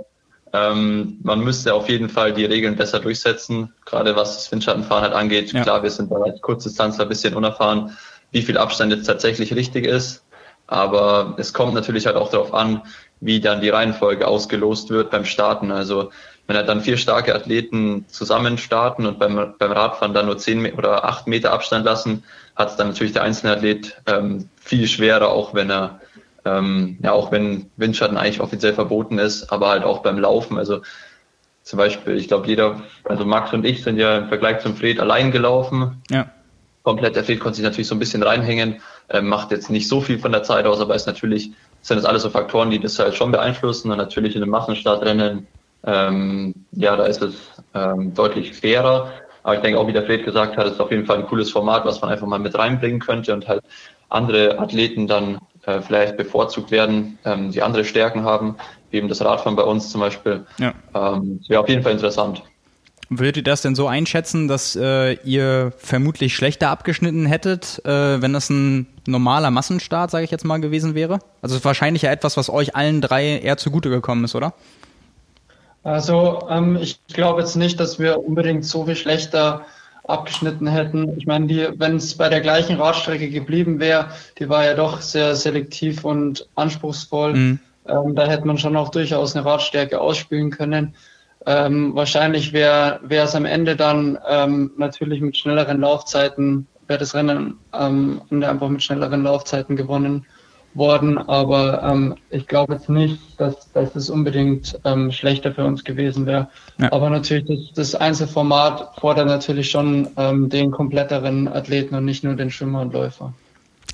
ähm, 0.52 1.18
man 1.24 1.40
müsste 1.40 1.74
auf 1.74 1.88
jeden 1.88 2.08
Fall 2.08 2.32
die 2.32 2.44
Regeln 2.44 2.76
besser 2.76 3.00
durchsetzen, 3.00 3.74
gerade 3.84 4.14
was 4.14 4.36
das 4.36 4.52
Windschattenfahren 4.52 5.02
halt 5.02 5.14
angeht. 5.14 5.52
Ja. 5.52 5.62
Klar, 5.62 5.82
wir 5.82 5.90
sind 5.90 6.10
bei 6.10 6.30
Kurzdistanzler 6.40 7.06
ein 7.06 7.08
bisschen 7.08 7.34
unerfahren, 7.34 7.96
wie 8.30 8.42
viel 8.42 8.56
Abstand 8.56 8.92
jetzt 8.92 9.06
tatsächlich 9.06 9.52
richtig 9.56 9.84
ist. 9.84 10.22
Aber 10.68 11.34
es 11.38 11.52
kommt 11.52 11.74
natürlich 11.74 12.06
halt 12.06 12.16
auch 12.16 12.30
darauf 12.30 12.54
an, 12.54 12.82
wie 13.20 13.40
dann 13.40 13.60
die 13.60 13.70
Reihenfolge 13.70 14.28
ausgelost 14.28 14.90
wird 14.90 15.10
beim 15.10 15.24
Starten. 15.24 15.72
Also 15.72 16.10
wenn 16.46 16.56
halt 16.56 16.68
dann 16.68 16.80
vier 16.80 16.96
starke 16.96 17.34
Athleten 17.34 18.06
zusammen 18.08 18.58
starten 18.58 19.06
und 19.06 19.18
beim, 19.18 19.54
beim 19.58 19.72
Radfahren 19.72 20.14
dann 20.14 20.26
nur 20.26 20.38
zehn 20.38 20.64
oder 20.74 21.04
acht 21.04 21.26
Meter 21.26 21.52
Abstand 21.52 21.84
lassen, 21.84 22.22
hat 22.54 22.70
es 22.70 22.76
dann 22.76 22.88
natürlich 22.88 23.12
der 23.12 23.22
einzelne 23.22 23.54
Athlet 23.54 24.00
ähm, 24.06 24.48
viel 24.56 24.86
schwerer, 24.86 25.28
auch 25.30 25.52
wenn 25.54 25.70
er 25.70 26.00
ähm, 26.44 26.98
ja 27.02 27.12
auch 27.12 27.32
wenn 27.32 27.70
Windschatten 27.76 28.16
eigentlich 28.16 28.40
offiziell 28.40 28.74
verboten 28.74 29.18
ist, 29.18 29.52
aber 29.52 29.68
halt 29.68 29.84
auch 29.84 29.98
beim 29.98 30.18
Laufen. 30.18 30.58
Also 30.58 30.82
zum 31.62 31.76
Beispiel, 31.76 32.16
ich 32.16 32.28
glaube, 32.28 32.46
jeder, 32.46 32.80
also 33.04 33.24
Max 33.26 33.52
und 33.52 33.66
ich 33.66 33.82
sind 33.82 33.98
ja 33.98 34.18
im 34.18 34.28
Vergleich 34.28 34.60
zum 34.60 34.74
Fred 34.74 35.00
allein 35.00 35.30
gelaufen. 35.30 36.02
Ja. 36.10 36.30
Komplett, 36.82 37.16
der 37.16 37.24
Fred 37.24 37.40
konnte 37.40 37.56
sich 37.56 37.64
natürlich 37.64 37.88
so 37.88 37.94
ein 37.94 37.98
bisschen 37.98 38.22
reinhängen 38.22 38.80
äh, 39.09 39.20
macht 39.20 39.50
jetzt 39.50 39.70
nicht 39.70 39.88
so 39.88 40.00
viel 40.00 40.18
von 40.18 40.32
der 40.32 40.42
Zeit 40.42 40.66
aus, 40.66 40.80
aber 40.80 40.94
ist 40.94 41.06
natürlich, 41.06 41.50
sind 41.80 41.96
das 41.96 42.04
alles 42.04 42.22
so 42.22 42.30
Faktoren, 42.30 42.70
die 42.70 42.78
das 42.78 42.98
halt 42.98 43.14
schon 43.14 43.30
beeinflussen. 43.30 43.90
Und 43.90 43.98
natürlich 43.98 44.36
in 44.36 44.42
einem 44.42 44.50
Massenstartrennen, 44.50 45.46
ähm, 45.84 46.54
ja, 46.72 46.96
da 46.96 47.04
ist 47.06 47.22
es 47.22 47.34
ähm, 47.74 48.14
deutlich 48.14 48.52
fairer. 48.52 49.11
Aber 49.42 49.54
ich 49.54 49.61
denke 49.62 49.78
auch, 49.78 49.86
wie 49.86 49.92
der 49.92 50.04
Fred 50.04 50.24
gesagt 50.24 50.56
hat, 50.56 50.66
ist 50.66 50.80
auf 50.80 50.90
jeden 50.90 51.06
Fall 51.06 51.18
ein 51.18 51.26
cooles 51.26 51.50
Format, 51.50 51.84
was 51.84 52.00
man 52.00 52.11
einfach 52.11 52.26
mal 52.26 52.38
mit 52.38 52.59
reinbringen 52.59 53.00
könnte 53.00 53.32
und 53.32 53.48
halt 53.48 53.62
andere 54.11 54.59
Athleten 54.59 55.06
dann 55.06 55.38
äh, 55.64 55.80
vielleicht 55.80 56.16
bevorzugt 56.16 56.70
werden, 56.70 57.18
ähm, 57.24 57.50
die 57.50 57.62
andere 57.62 57.84
Stärken 57.84 58.24
haben, 58.24 58.56
wie 58.90 58.98
eben 58.98 59.09
das 59.09 59.24
Radfahren 59.24 59.56
bei 59.56 59.62
uns 59.62 59.90
zum 59.90 60.00
Beispiel. 60.00 60.44
Ja. 60.59 60.74
Ähm, 60.94 61.40
Wäre 61.48 61.61
auf 61.61 61.68
jeden 61.68 61.82
Fall 61.82 61.92
interessant. 61.92 62.42
Würdet 63.11 63.38
ihr 63.38 63.42
das 63.42 63.62
denn 63.62 63.74
so 63.74 63.88
einschätzen, 63.88 64.48
dass 64.48 64.76
äh, 64.76 65.14
ihr 65.24 65.72
vermutlich 65.78 66.34
schlechter 66.34 66.68
abgeschnitten 66.68 67.24
hättet, 67.24 67.82
äh, 67.86 68.20
wenn 68.20 68.34
das 68.34 68.50
ein 68.50 68.86
normaler 69.06 69.50
Massenstart, 69.50 70.11
sage 70.11 70.24
ich 70.24 70.30
jetzt 70.30 70.44
mal, 70.44 70.61
gewesen 70.61 70.94
wäre? 70.94 71.18
Also 71.40 71.62
wahrscheinlich 71.64 72.02
ja 72.02 72.11
etwas, 72.11 72.36
was 72.36 72.50
euch 72.50 72.76
allen 72.76 73.00
drei 73.00 73.38
eher 73.38 73.56
zugute 73.56 73.88
gekommen 73.88 74.24
ist, 74.24 74.34
oder? 74.34 74.52
Also 75.84 76.46
ähm, 76.50 76.76
ich 76.76 77.00
glaube 77.06 77.40
jetzt 77.40 77.56
nicht, 77.56 77.80
dass 77.80 77.98
wir 77.98 78.22
unbedingt 78.22 78.66
so 78.66 78.84
viel 78.84 78.96
schlechter 78.96 79.64
abgeschnitten 80.04 80.66
hätten. 80.66 81.16
Ich 81.18 81.26
meine, 81.26 81.74
wenn 81.78 81.96
es 81.96 82.14
bei 82.14 82.28
der 82.28 82.42
gleichen 82.42 82.76
Radstrecke 82.76 83.30
geblieben 83.30 83.80
wäre, 83.80 84.09
die 84.38 84.50
war 84.50 84.66
ja 84.66 84.74
doch 84.74 85.00
sehr 85.00 85.34
selektiv 85.34 86.04
und 86.04 86.46
anspruchsvoll. 86.56 87.34
Mhm. 87.34 87.61
Ähm, 87.86 88.14
da 88.14 88.26
hätte 88.26 88.46
man 88.46 88.59
schon 88.59 88.76
auch 88.76 88.90
durchaus 88.90 89.34
eine 89.34 89.46
Radstärke 89.46 89.98
ausspielen 89.98 90.50
können. 90.50 90.94
Ähm, 91.47 91.95
wahrscheinlich 91.95 92.53
wäre 92.53 93.01
es 93.09 93.34
am 93.34 93.45
Ende 93.45 93.76
dann 93.76 94.18
ähm, 94.28 94.72
natürlich 94.76 95.20
mit 95.20 95.36
schnelleren 95.36 95.80
Laufzeiten, 95.80 96.66
wäre 96.86 96.99
das 96.99 97.14
Rennen 97.14 97.59
ähm, 97.72 98.20
einfach 98.30 98.68
mit 98.68 98.82
schnelleren 98.82 99.22
Laufzeiten 99.22 99.76
gewonnen 99.76 100.26
worden, 100.74 101.18
aber 101.18 101.82
ähm, 101.82 102.14
ich 102.30 102.47
glaube 102.47 102.74
jetzt 102.74 102.89
nicht, 102.89 103.18
dass, 103.39 103.72
dass 103.72 103.95
es 103.97 104.11
unbedingt 104.11 104.78
ähm, 104.84 105.11
schlechter 105.11 105.53
für 105.53 105.64
uns 105.64 105.84
gewesen 105.84 106.26
wäre. 106.26 106.49
Ja. 106.78 106.93
Aber 106.93 107.11
natürlich, 107.11 107.72
das, 107.74 107.93
das 107.93 107.95
Einzelformat 108.01 108.95
fordert 109.01 109.26
natürlich 109.26 109.70
schon 109.70 110.09
ähm, 110.16 110.49
den 110.49 110.70
kompletteren 110.70 111.49
Athleten 111.49 111.95
und 111.95 112.05
nicht 112.05 112.24
nur 112.24 112.34
den 112.34 112.51
Schwimmer 112.51 112.82
und 112.82 112.93
Läufer. 112.93 113.32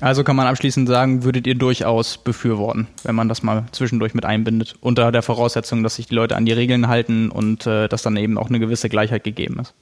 Also 0.01 0.25
kann 0.25 0.35
man 0.35 0.47
abschließend 0.47 0.89
sagen, 0.89 1.23
würdet 1.23 1.47
ihr 1.47 1.55
durchaus 1.55 2.17
befürworten, 2.17 2.87
wenn 3.03 3.15
man 3.15 3.29
das 3.29 3.43
mal 3.43 3.65
zwischendurch 3.71 4.13
mit 4.13 4.25
einbindet, 4.25 4.75
unter 4.81 5.11
der 5.11 5.21
Voraussetzung, 5.21 5.83
dass 5.83 5.95
sich 5.95 6.07
die 6.07 6.15
Leute 6.15 6.35
an 6.35 6.45
die 6.45 6.51
Regeln 6.51 6.87
halten 6.87 7.31
und 7.31 7.65
äh, 7.65 7.87
dass 7.87 8.01
dann 8.01 8.17
eben 8.17 8.37
auch 8.37 8.49
eine 8.49 8.59
gewisse 8.59 8.89
Gleichheit 8.89 9.23
gegeben 9.23 9.59
ist. 9.59 9.73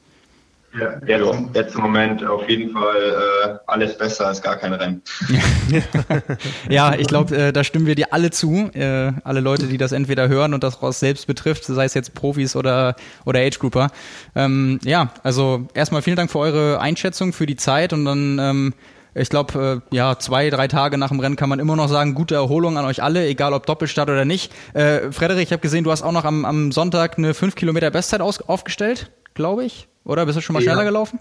Ja, 0.79 0.99
jetzt, 1.05 1.37
jetzt 1.53 1.75
im 1.75 1.81
Moment 1.81 2.25
auf 2.25 2.49
jeden 2.49 2.71
Fall 2.71 2.95
äh, 2.95 3.57
alles 3.67 3.95
besser 3.95 4.27
als 4.27 4.41
gar 4.41 4.55
kein 4.55 4.73
Rennen. 4.73 5.03
ja, 6.69 6.95
ich 6.95 7.05
glaube, 7.05 7.35
äh, 7.35 7.53
da 7.53 7.63
stimmen 7.63 7.85
wir 7.85 7.93
dir 7.93 8.11
alle 8.11 8.31
zu. 8.31 8.71
Äh, 8.73 9.11
alle 9.23 9.39
Leute, 9.39 9.67
die 9.67 9.77
das 9.77 9.91
entweder 9.91 10.29
hören 10.29 10.55
und 10.55 10.63
das 10.63 10.81
Ross 10.81 10.99
selbst 10.99 11.27
betrifft, 11.27 11.65
sei 11.65 11.85
es 11.85 11.93
jetzt 11.93 12.15
Profis 12.15 12.55
oder, 12.55 12.95
oder 13.23 13.41
Age-Grouper. 13.41 13.91
Ähm, 14.35 14.79
ja, 14.83 15.11
also 15.21 15.67
erstmal 15.75 16.01
vielen 16.01 16.15
Dank 16.15 16.31
für 16.31 16.39
eure 16.39 16.79
Einschätzung, 16.79 17.33
für 17.33 17.45
die 17.45 17.55
Zeit 17.55 17.93
und 17.93 18.05
dann 18.05 18.39
ähm, 18.39 18.73
ich 19.15 19.29
glaube, 19.29 19.81
äh, 19.91 19.95
ja, 19.95 20.17
zwei, 20.17 20.49
drei 20.49 20.67
Tage 20.67 20.97
nach 20.97 21.09
dem 21.09 21.19
Rennen 21.19 21.35
kann 21.35 21.49
man 21.49 21.59
immer 21.59 21.75
noch 21.75 21.89
sagen, 21.89 22.13
gute 22.15 22.35
Erholung 22.35 22.77
an 22.77 22.85
euch 22.85 23.03
alle, 23.03 23.25
egal 23.25 23.53
ob 23.53 23.65
Doppelstart 23.65 24.09
oder 24.09 24.25
nicht. 24.25 24.51
Äh, 24.73 25.11
Frederik, 25.11 25.43
ich 25.43 25.51
habe 25.51 25.61
gesehen, 25.61 25.83
du 25.83 25.91
hast 25.91 26.01
auch 26.01 26.11
noch 26.11 26.25
am, 26.25 26.45
am 26.45 26.71
Sonntag 26.71 27.17
eine 27.17 27.33
5 27.33 27.55
Kilometer 27.55 27.91
Bestzeit 27.91 28.21
aus, 28.21 28.41
aufgestellt, 28.41 29.11
glaube 29.33 29.65
ich. 29.65 29.87
Oder 30.03 30.25
bist 30.25 30.37
du 30.37 30.41
schon 30.41 30.53
mal 30.53 30.61
schneller 30.61 30.83
gelaufen? 30.83 31.19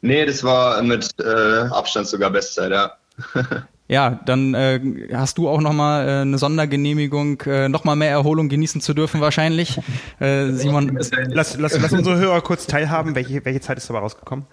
Nee, 0.00 0.26
das 0.26 0.42
war 0.42 0.82
mit 0.82 1.08
äh, 1.20 1.68
Abstand 1.70 2.08
sogar 2.08 2.30
Bestzeit, 2.30 2.72
ja. 2.72 2.92
ja, 3.92 4.18
dann 4.24 4.54
äh, 4.54 4.80
hast 5.12 5.36
du 5.36 5.50
auch 5.50 5.60
nochmal 5.60 6.08
äh, 6.08 6.10
eine 6.22 6.38
Sondergenehmigung, 6.38 7.42
äh, 7.42 7.68
nochmal 7.68 7.94
mehr 7.94 8.08
Erholung 8.08 8.48
genießen 8.48 8.80
zu 8.80 8.94
dürfen 8.94 9.20
wahrscheinlich. 9.20 9.78
Äh, 10.18 10.52
Simon. 10.52 10.98
Lass, 11.28 11.58
lass, 11.58 11.78
lass 11.78 11.92
unsere 11.92 12.16
Hörer 12.16 12.40
kurz 12.40 12.66
teilhaben. 12.66 13.14
Welche, 13.14 13.44
welche 13.44 13.60
Zeit 13.60 13.76
ist 13.76 13.90
dabei 13.90 13.98
rausgekommen? 13.98 14.46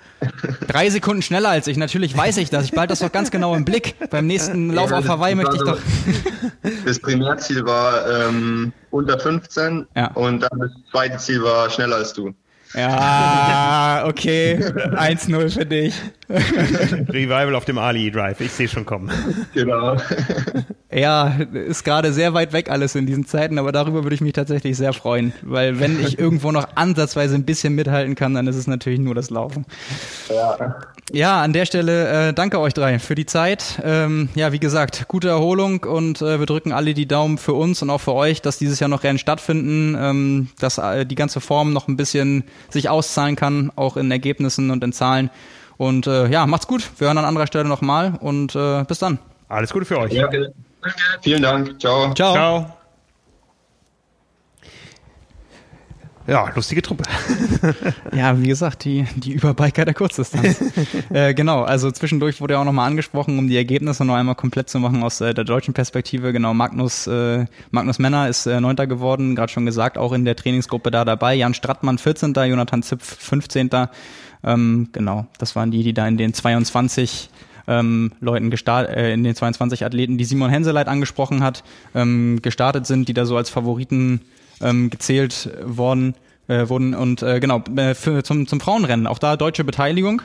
Drei 0.68 0.90
Sekunden 0.90 1.22
schneller 1.22 1.48
als 1.48 1.68
ich. 1.68 1.78
Natürlich 1.78 2.18
weiß 2.18 2.36
ich 2.36 2.50
das. 2.50 2.66
Ich 2.66 2.72
behalte 2.72 2.92
das 2.92 3.00
doch 3.00 3.14
ganz 3.14 3.32
genau 3.32 3.56
im 3.56 3.64
Blick. 3.64 3.96
Beim 4.10 4.28
nächsten 4.28 4.74
Lauf 4.74 4.92
auf 4.92 5.08
Hawaii 5.08 5.36
möchte 5.36 5.56
ich 5.56 5.64
doch. 5.64 5.80
Das 6.86 7.00
Primärziel 7.00 7.66
war 7.66 8.28
ähm, 8.28 8.74
unter 8.92 9.18
15 9.18 9.88
ja. 9.96 10.12
und 10.16 10.42
dann 10.42 10.60
das 10.60 10.72
zweite 10.92 11.18
Ziel 11.18 11.42
war 11.44 11.70
schneller 11.70 11.96
als 11.96 12.12
du. 12.12 12.34
Ja, 12.74 14.04
okay. 14.06 14.58
1-0 14.58 15.50
für 15.50 15.66
dich. 15.66 15.96
Revival 16.30 17.56
auf 17.56 17.66
dem 17.66 17.80
Ali 17.80 18.12
Drive, 18.12 18.40
ich 18.42 18.52
sehe 18.52 18.68
schon 18.68 18.86
kommen. 18.86 19.12
Genau. 19.56 19.98
Ja, 20.92 21.36
ist 21.52 21.84
gerade 21.84 22.14
sehr 22.14 22.34
weit 22.34 22.54
weg 22.54 22.70
alles 22.70 22.94
in 22.96 23.08
diesen 23.08 23.26
Zeiten, 23.26 23.58
aber 23.58 23.72
darüber 23.72 24.04
würde 24.04 24.14
ich 24.14 24.22
mich 24.22 24.34
tatsächlich 24.34 24.78
sehr 24.78 24.94
freuen, 24.94 25.34
weil 25.42 25.80
wenn 25.80 26.00
ich 26.00 26.20
irgendwo 26.20 26.52
noch 26.52 26.68
ansatzweise 26.76 27.36
ein 27.36 27.46
bisschen 27.46 27.74
mithalten 27.74 28.14
kann, 28.16 28.36
dann 28.36 28.46
ist 28.48 28.56
es 28.56 28.68
natürlich 28.68 29.00
nur 29.00 29.16
das 29.16 29.32
Laufen. 29.32 29.66
Ja. 30.30 30.80
Ja, 31.12 31.42
an 31.42 31.54
der 31.54 31.66
Stelle 31.66 32.30
äh, 32.30 32.34
danke 32.34 32.60
euch 32.60 32.74
drei 32.74 33.00
für 33.00 33.16
die 33.16 33.26
Zeit. 33.26 33.82
Ähm, 33.84 34.30
ja, 34.36 34.52
wie 34.52 34.60
gesagt, 34.60 35.06
gute 35.08 35.30
Erholung 35.30 35.84
und 35.84 36.22
äh, 36.22 36.40
wir 36.40 36.46
drücken 36.46 36.72
alle 36.72 36.94
die 36.94 37.08
Daumen 37.08 37.38
für 37.38 37.54
uns 37.54 37.82
und 37.82 37.90
auch 37.90 38.00
für 38.00 38.14
euch, 38.14 38.42
dass 38.42 38.58
dieses 38.58 38.80
Jahr 38.80 38.90
noch 38.90 39.04
Rennen 39.04 39.18
stattfinden, 39.18 39.98
ähm, 40.00 40.50
dass 40.60 40.78
äh, 40.78 41.06
die 41.06 41.16
ganze 41.16 41.42
Form 41.42 41.74
noch 41.74 41.88
ein 41.88 41.98
bisschen 41.98 42.44
sich 42.70 42.90
auszahlen 42.90 43.36
kann, 43.36 43.72
auch 43.76 43.98
in 43.98 44.12
Ergebnissen 44.12 44.72
und 44.72 44.84
in 44.84 44.94
Zahlen. 44.94 45.30
Und 45.78 46.08
äh, 46.08 46.28
ja, 46.28 46.46
macht's 46.46 46.68
gut. 46.68 46.90
Wir 46.98 47.08
hören 47.08 47.18
an 47.18 47.26
anderer 47.26 47.48
Stelle 47.48 47.68
nochmal 47.68 48.14
und 48.20 48.56
äh, 48.56 48.84
bis 48.84 49.00
dann. 49.00 49.18
Alles 49.48 49.72
Gute 49.72 49.86
für 49.86 49.98
euch. 49.98 50.14
Ja, 50.14 50.28
okay. 50.28 50.48
Vielen 51.22 51.42
Dank. 51.42 51.80
Ciao. 51.80 52.14
Ciao. 52.14 52.34
Ciao. 52.34 52.79
Ja, 56.30 56.48
lustige 56.54 56.84
Truppe. 56.84 57.04
ja, 58.16 58.40
wie 58.40 58.48
gesagt, 58.48 58.84
die, 58.86 59.06
die 59.16 59.34
Überbiker 59.34 59.84
der 59.84 59.96
Kurzdistanz. 59.96 60.64
äh, 61.10 61.34
genau, 61.34 61.64
also 61.64 61.90
zwischendurch 61.90 62.40
wurde 62.40 62.54
ja 62.54 62.62
auch 62.62 62.66
nochmal 62.66 62.88
angesprochen, 62.88 63.40
um 63.40 63.48
die 63.48 63.58
Ergebnisse 63.58 64.06
noch 64.06 64.14
einmal 64.14 64.36
komplett 64.36 64.70
zu 64.70 64.80
machen 64.80 65.02
aus 65.02 65.22
äh, 65.22 65.34
der 65.34 65.44
deutschen 65.44 65.74
Perspektive. 65.74 66.32
Genau, 66.32 66.54
Magnus, 66.54 67.08
äh, 67.08 67.46
Magnus 67.72 67.98
Männer 67.98 68.30
ist 68.30 68.46
äh, 68.46 68.62
Neunter 68.62 68.86
geworden, 68.86 69.36
gerade 69.36 69.52
schon 69.52 69.66
gesagt, 69.66 69.98
auch 69.98 70.14
in 70.14 70.24
der 70.24 70.36
Trainingsgruppe 70.36 70.92
da 70.92 71.04
dabei. 71.04 71.34
Jan 71.34 71.56
Strattmann 71.56 71.98
14., 71.98 72.34
Jonathan 72.34 72.84
Zipf 72.84 73.18
15. 73.18 73.70
Ähm, 74.44 74.90
genau, 74.92 75.26
das 75.40 75.56
waren 75.56 75.72
die, 75.72 75.84
die 75.84 75.94
da 75.94 76.08
in 76.08 76.18
den 76.18 76.36
22 76.36 77.32
ähm, 77.68 78.12
Leuten 78.20 78.52
gestartet, 78.52 78.96
äh, 78.96 79.14
in 79.14 79.24
den 79.24 79.34
22 79.34 79.84
Athleten, 79.84 80.20
die 80.20 80.26
Simon 80.26 80.52
Henseleit 80.52 80.88
angesprochen 80.88 81.42
hat, 81.42 81.64
ähm, 81.96 82.40
gestartet 82.44 82.86
sind, 82.86 83.08
die 83.08 83.14
da 83.14 83.26
so 83.26 83.36
als 83.36 83.50
Favoriten 83.50 84.22
ähm, 84.62 84.90
gezählt 84.90 85.50
worden 85.64 86.16
äh, 86.48 86.68
wurden. 86.70 86.94
Und 86.94 87.22
äh, 87.22 87.40
genau 87.40 87.64
äh, 87.76 87.94
für, 87.96 88.24
zum, 88.24 88.48
zum 88.48 88.60
Frauenrennen. 88.60 89.08
Auch 89.08 89.20
da 89.20 89.38
deutsche 89.38 89.64
Beteiligung 89.64 90.22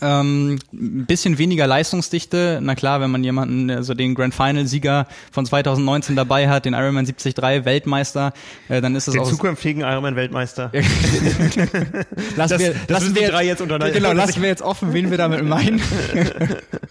ähm, 0.00 0.58
ein 0.72 1.06
bisschen 1.06 1.38
weniger 1.38 1.66
Leistungsdichte. 1.66 2.60
Na 2.62 2.74
klar, 2.74 3.00
wenn 3.00 3.10
man 3.10 3.24
jemanden, 3.24 3.70
also 3.70 3.94
den 3.94 4.14
Grand 4.14 4.34
Final-Sieger 4.34 5.06
von 5.32 5.46
2019 5.46 6.16
dabei 6.16 6.48
hat, 6.48 6.64
den 6.64 6.74
Ironman 6.74 7.04
73 7.04 7.64
Weltmeister, 7.64 8.32
äh, 8.68 8.80
dann 8.80 8.94
ist 8.94 9.08
es 9.08 9.14
den 9.14 9.22
auch. 9.22 9.28
Den 9.28 9.36
zukünftigen 9.36 9.82
Ironman-Weltmeister. 9.82 10.70
lassen 12.36 12.36
das, 12.36 12.58
wir, 12.58 12.74
das 12.86 12.88
lassen 12.88 13.14
wir 13.14 13.28
drei 13.28 13.46
jetzt 13.46 13.60
untereinander. 13.60 13.94
Genau, 13.94 14.12
lassen 14.12 14.40
wir 14.42 14.48
jetzt 14.48 14.62
offen, 14.62 14.92
wen 14.92 15.10
wir 15.10 15.18
damit 15.18 15.44
meinen. 15.44 15.80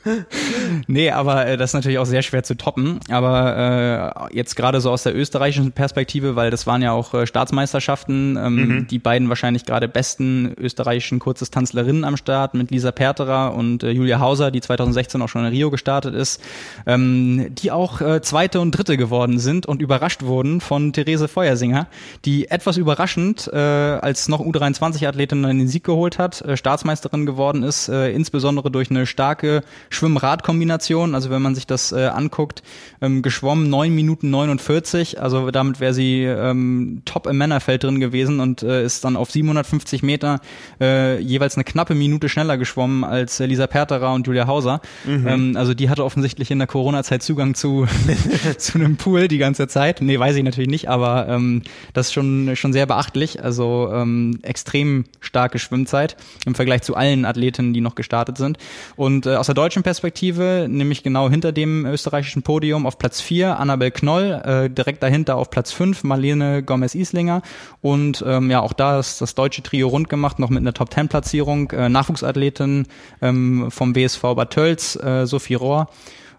nee, 0.88 1.12
aber 1.12 1.47
äh, 1.47 1.58
das 1.58 1.72
ist 1.72 1.74
natürlich 1.74 1.99
auch 1.99 2.05
sehr 2.05 2.22
schwer 2.22 2.43
zu 2.43 2.55
toppen. 2.55 2.99
Aber 3.10 4.28
äh, 4.32 4.36
jetzt 4.36 4.55
gerade 4.55 4.82
so 4.82 4.91
aus 4.91 5.03
der 5.03 5.16
österreichischen 5.16 5.72
Perspektive, 5.72 6.36
weil 6.36 6.51
das 6.51 6.68
waren 6.68 6.82
ja 6.82 6.91
auch 6.91 7.14
äh, 7.14 7.28
Staatsmeisterschaften, 7.28 8.38
ähm, 8.38 8.55
mhm. 8.55 8.88
die 8.88 8.99
beiden 8.99 9.30
wahrscheinlich 9.30 9.66
gerade 9.66 9.88
besten 9.88 10.53
österreichischen 10.58 11.20
Kurzdistanzlerinnen 11.20 12.03
am 12.03 12.18
Start 12.18 12.53
mit 12.53 12.72
Lisa 12.72 12.91
Perterer 12.97 13.53
und 13.53 13.83
äh, 13.83 13.91
Julia 13.91 14.19
Hauser, 14.19 14.49
die 14.49 14.59
2016 14.59 15.21
auch 15.21 15.29
schon 15.29 15.45
in 15.45 15.51
Rio 15.51 15.69
gestartet 15.69 16.15
ist, 16.15 16.41
ähm, 16.87 17.53
die 17.53 17.69
auch 17.69 18.01
äh, 18.01 18.21
Zweite 18.21 18.59
und 18.59 18.71
Dritte 18.71 18.97
geworden 18.97 19.37
sind 19.37 19.67
und 19.67 19.83
überrascht 19.83 20.23
wurden 20.23 20.61
von 20.61 20.93
Therese 20.93 21.27
Feuersinger, 21.27 21.85
die 22.25 22.49
etwas 22.49 22.77
überraschend 22.77 23.49
äh, 23.53 23.57
als 23.57 24.27
noch 24.29 24.41
U23-Athletin 24.41 25.43
den 25.43 25.67
Sieg 25.67 25.83
geholt 25.83 26.17
hat, 26.17 26.41
äh, 26.41 26.57
Staatsmeisterin 26.57 27.27
geworden 27.27 27.61
ist, 27.61 27.87
äh, 27.87 28.11
insbesondere 28.11 28.71
durch 28.71 28.89
eine 28.89 29.05
starke 29.05 29.61
Schwimm-Rad-Kombination. 29.91 31.13
Also 31.13 31.29
wenn 31.29 31.43
man 31.43 31.53
sich 31.53 31.67
das 31.67 31.91
äh, 31.91 32.07
anguckt, 32.07 32.63
ähm, 32.99 33.21
geschwommen 33.21 33.69
9 33.69 33.93
Minuten 33.93 34.31
49, 34.31 35.21
also 35.21 35.51
damit 35.51 35.79
wäre 35.79 35.93
sie 35.93 36.23
ähm, 36.23 37.03
top 37.05 37.27
im 37.27 37.37
Männerfeld 37.37 37.83
drin 37.83 37.99
gewesen 37.99 38.39
und 38.39 38.63
äh, 38.63 38.83
ist 38.83 39.05
dann 39.05 39.15
auf 39.15 39.29
750 39.29 40.01
Meter 40.01 40.41
äh, 40.81 41.19
jeweils 41.21 41.55
eine 41.57 41.63
knappe 41.63 41.93
Minute 41.93 42.27
schneller 42.27 42.57
geschwommen 42.57 42.86
geschwommen 42.88 43.03
als 43.03 43.39
Lisa 43.39 43.67
Perterer 43.67 44.13
und 44.13 44.25
Julia 44.27 44.47
Hauser. 44.47 44.81
Mhm. 45.05 45.27
Ähm, 45.27 45.57
also 45.57 45.73
die 45.73 45.89
hatte 45.89 46.03
offensichtlich 46.03 46.51
in 46.51 46.59
der 46.59 46.67
Corona-Zeit 46.67 47.21
Zugang 47.21 47.53
zu, 47.53 47.85
zu 48.57 48.77
einem 48.77 48.97
Pool 48.97 49.27
die 49.27 49.38
ganze 49.38 49.67
Zeit. 49.67 50.01
Nee, 50.01 50.19
weiß 50.19 50.35
ich 50.35 50.43
natürlich 50.43 50.69
nicht, 50.69 50.89
aber 50.89 51.27
ähm, 51.27 51.63
das 51.93 52.07
ist 52.07 52.13
schon, 52.13 52.55
schon 52.55 52.73
sehr 52.73 52.85
beachtlich. 52.85 53.43
Also 53.43 53.89
ähm, 53.93 54.39
extrem 54.43 55.05
starke 55.19 55.59
Schwimmzeit 55.59 56.15
im 56.45 56.55
Vergleich 56.55 56.81
zu 56.81 56.95
allen 56.95 57.25
Athletinnen, 57.25 57.73
die 57.73 57.81
noch 57.81 57.95
gestartet 57.95 58.38
sind. 58.38 58.57
Und 58.95 59.25
äh, 59.25 59.35
aus 59.35 59.47
der 59.47 59.55
deutschen 59.55 59.83
Perspektive, 59.83 60.67
nämlich 60.69 61.03
genau 61.03 61.29
hinter 61.29 61.51
dem 61.51 61.85
österreichischen 61.85 62.43
Podium 62.43 62.85
auf 62.85 62.97
Platz 62.97 63.21
4 63.21 63.59
Annabel 63.59 63.91
Knoll, 63.91 64.41
äh, 64.43 64.69
direkt 64.69 65.03
dahinter 65.03 65.35
auf 65.35 65.49
Platz 65.49 65.71
5 65.71 66.03
Marlene 66.03 66.63
Gomez-Islinger 66.63 67.41
und 67.81 68.23
ähm, 68.25 68.49
ja, 68.49 68.61
auch 68.61 68.73
da 68.73 68.99
ist 68.99 69.21
das 69.21 69.35
deutsche 69.35 69.63
Trio 69.63 69.88
rund 69.88 70.09
gemacht, 70.09 70.39
noch 70.39 70.49
mit 70.49 70.59
einer 70.59 70.73
Top-10-Platzierung, 70.73 71.71
äh, 71.71 71.89
Nachwuchsathletin 71.89 72.76
Athletin 72.78 72.88
ähm, 73.21 73.71
vom 73.71 73.93
BSV 73.93 74.21
Bad 74.21 74.51
Tölz, 74.51 74.95
äh, 74.95 75.25
Sophie 75.25 75.55
Rohr. 75.55 75.89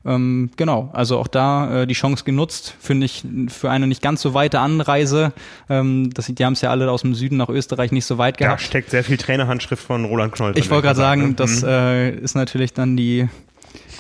Ähm, 0.05 0.51
genau, 0.57 0.91
also 0.93 1.19
auch 1.19 1.27
da 1.27 1.83
äh, 1.83 1.87
die 1.87 1.95
Chance 1.95 2.25
genutzt, 2.25 2.75
finde 2.79 3.05
ich, 3.05 3.25
für 3.49 3.69
eine 3.69 3.87
nicht 3.87 4.01
ganz 4.01 4.23
so 4.23 4.33
weite 4.33 4.61
Anreise. 4.61 5.33
Ähm, 5.69 6.11
das, 6.15 6.27
die 6.27 6.45
haben 6.45 6.53
es 6.53 6.61
ja 6.61 6.71
alle 6.71 6.91
aus 6.91 7.03
dem 7.03 7.15
Süden 7.15 7.37
nach 7.37 7.49
Österreich 7.49 7.91
nicht 7.93 8.07
so 8.07 8.17
weit 8.17 8.39
gehabt. 8.39 8.61
Da 8.61 8.65
steckt 8.65 8.91
sehr 8.91 9.05
viel 9.05 9.17
Trainerhandschrift 9.17 9.83
von 9.83 10.05
Roland 10.05 10.33
Knoll. 10.33 10.55
Ich 10.57 10.71
wollte 10.71 10.87
gerade 10.87 10.99
sagen, 10.99 11.29
ne? 11.29 11.35
das 11.35 11.63
äh, 11.63 12.11
ist 12.11 12.37
natürlich 12.37 12.73
dann 12.73 12.97
die, 12.97 13.29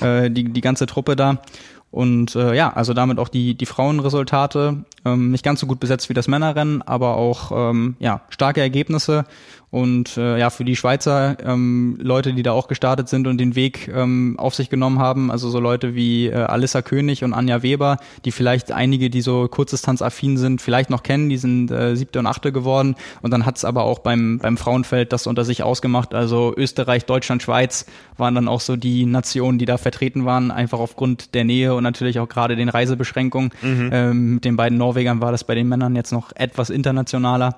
äh, 0.00 0.30
die, 0.30 0.44
die 0.44 0.60
ganze 0.60 0.86
Truppe 0.86 1.16
da. 1.16 1.42
Und 1.90 2.36
äh, 2.36 2.54
ja, 2.54 2.72
also 2.72 2.92
damit 2.92 3.18
auch 3.18 3.28
die, 3.28 3.54
die 3.54 3.66
Frauenresultate 3.66 4.84
ähm, 5.06 5.30
nicht 5.30 5.42
ganz 5.42 5.60
so 5.60 5.66
gut 5.66 5.80
besetzt 5.80 6.08
wie 6.10 6.14
das 6.14 6.28
Männerrennen, 6.28 6.82
aber 6.82 7.16
auch 7.16 7.50
ähm, 7.52 7.96
ja, 7.98 8.20
starke 8.28 8.60
Ergebnisse. 8.60 9.24
Und 9.70 10.16
äh, 10.16 10.38
ja, 10.38 10.48
für 10.48 10.64
die 10.64 10.76
Schweizer 10.76 11.36
ähm, 11.44 11.98
Leute, 12.00 12.32
die 12.32 12.42
da 12.42 12.52
auch 12.52 12.68
gestartet 12.68 13.08
sind 13.10 13.26
und 13.26 13.38
den 13.38 13.54
Weg 13.54 13.88
ähm, 13.88 14.36
auf 14.38 14.54
sich 14.54 14.70
genommen 14.70 14.98
haben, 14.98 15.30
also 15.30 15.50
so 15.50 15.60
Leute 15.60 15.94
wie 15.94 16.28
äh, 16.28 16.34
Alissa 16.34 16.80
König 16.80 17.22
und 17.22 17.34
Anja 17.34 17.62
Weber, 17.62 17.98
die 18.24 18.32
vielleicht 18.32 18.72
einige, 18.72 19.10
die 19.10 19.20
so 19.20 19.46
kurzdistanzaffin 19.46 20.38
sind, 20.38 20.62
vielleicht 20.62 20.88
noch 20.88 21.02
kennen, 21.02 21.28
die 21.28 21.36
sind 21.36 21.70
äh, 21.70 21.96
siebte 21.96 22.18
und 22.18 22.26
achte 22.26 22.50
geworden. 22.50 22.94
Und 23.20 23.30
dann 23.30 23.44
hat's 23.44 23.66
aber 23.66 23.84
auch 23.84 23.98
beim, 23.98 24.38
beim 24.38 24.56
Frauenfeld 24.56 25.12
das 25.12 25.26
unter 25.26 25.44
sich 25.44 25.62
ausgemacht. 25.62 26.14
Also 26.14 26.54
Österreich, 26.56 27.04
Deutschland, 27.04 27.42
Schweiz 27.42 27.84
waren 28.16 28.34
dann 28.34 28.48
auch 28.48 28.60
so 28.60 28.76
die 28.76 29.04
Nationen, 29.04 29.58
die 29.58 29.66
da 29.66 29.76
vertreten 29.76 30.24
waren, 30.24 30.50
einfach 30.50 30.78
aufgrund 30.78 31.34
der 31.34 31.44
Nähe 31.44 31.74
und 31.74 31.82
natürlich 31.82 32.20
auch 32.20 32.28
gerade 32.28 32.56
den 32.56 32.70
Reisebeschränkungen. 32.70 33.50
Mhm. 33.60 33.90
Ähm, 33.92 34.34
mit 34.34 34.44
den 34.46 34.56
beiden 34.56 34.78
Norwegern 34.78 35.20
war 35.20 35.30
das 35.30 35.44
bei 35.44 35.54
den 35.54 35.68
Männern 35.68 35.94
jetzt 35.94 36.12
noch 36.12 36.32
etwas 36.34 36.70
internationaler. 36.70 37.56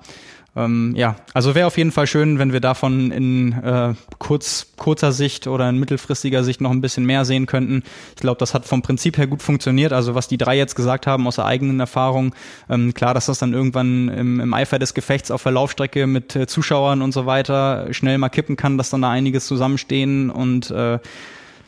Ähm, 0.53 0.93
ja, 0.97 1.15
also 1.33 1.55
wäre 1.55 1.67
auf 1.67 1.77
jeden 1.77 1.91
Fall 1.91 2.07
schön, 2.07 2.37
wenn 2.37 2.51
wir 2.51 2.59
davon 2.59 3.11
in 3.11 3.53
äh, 3.53 3.93
kurz, 4.19 4.67
kurzer 4.75 5.13
Sicht 5.13 5.47
oder 5.47 5.69
in 5.69 5.77
mittelfristiger 5.77 6.43
Sicht 6.43 6.59
noch 6.59 6.71
ein 6.71 6.81
bisschen 6.81 7.05
mehr 7.05 7.23
sehen 7.23 7.45
könnten. 7.45 7.83
Ich 8.15 8.21
glaube, 8.21 8.37
das 8.37 8.53
hat 8.53 8.65
vom 8.65 8.81
Prinzip 8.81 9.17
her 9.17 9.27
gut 9.27 9.41
funktioniert. 9.41 9.93
Also 9.93 10.13
was 10.13 10.27
die 10.27 10.37
drei 10.37 10.57
jetzt 10.57 10.75
gesagt 10.75 11.07
haben 11.07 11.25
aus 11.25 11.37
der 11.37 11.45
eigenen 11.45 11.79
Erfahrung, 11.79 12.35
ähm, 12.69 12.93
klar, 12.93 13.13
dass 13.13 13.27
das 13.27 13.39
dann 13.39 13.53
irgendwann 13.53 14.09
im, 14.09 14.39
im 14.41 14.53
Eifer 14.53 14.77
des 14.77 14.93
Gefechts 14.93 15.31
auf 15.31 15.43
der 15.43 15.53
Laufstrecke 15.53 16.05
mit 16.05 16.35
äh, 16.35 16.47
Zuschauern 16.47 17.01
und 17.01 17.13
so 17.13 17.25
weiter 17.25 17.87
schnell 17.93 18.17
mal 18.17 18.29
kippen 18.29 18.57
kann, 18.57 18.77
dass 18.77 18.89
dann 18.89 19.03
da 19.03 19.09
einiges 19.09 19.45
zusammenstehen 19.45 20.29
und 20.29 20.69
äh, 20.71 20.99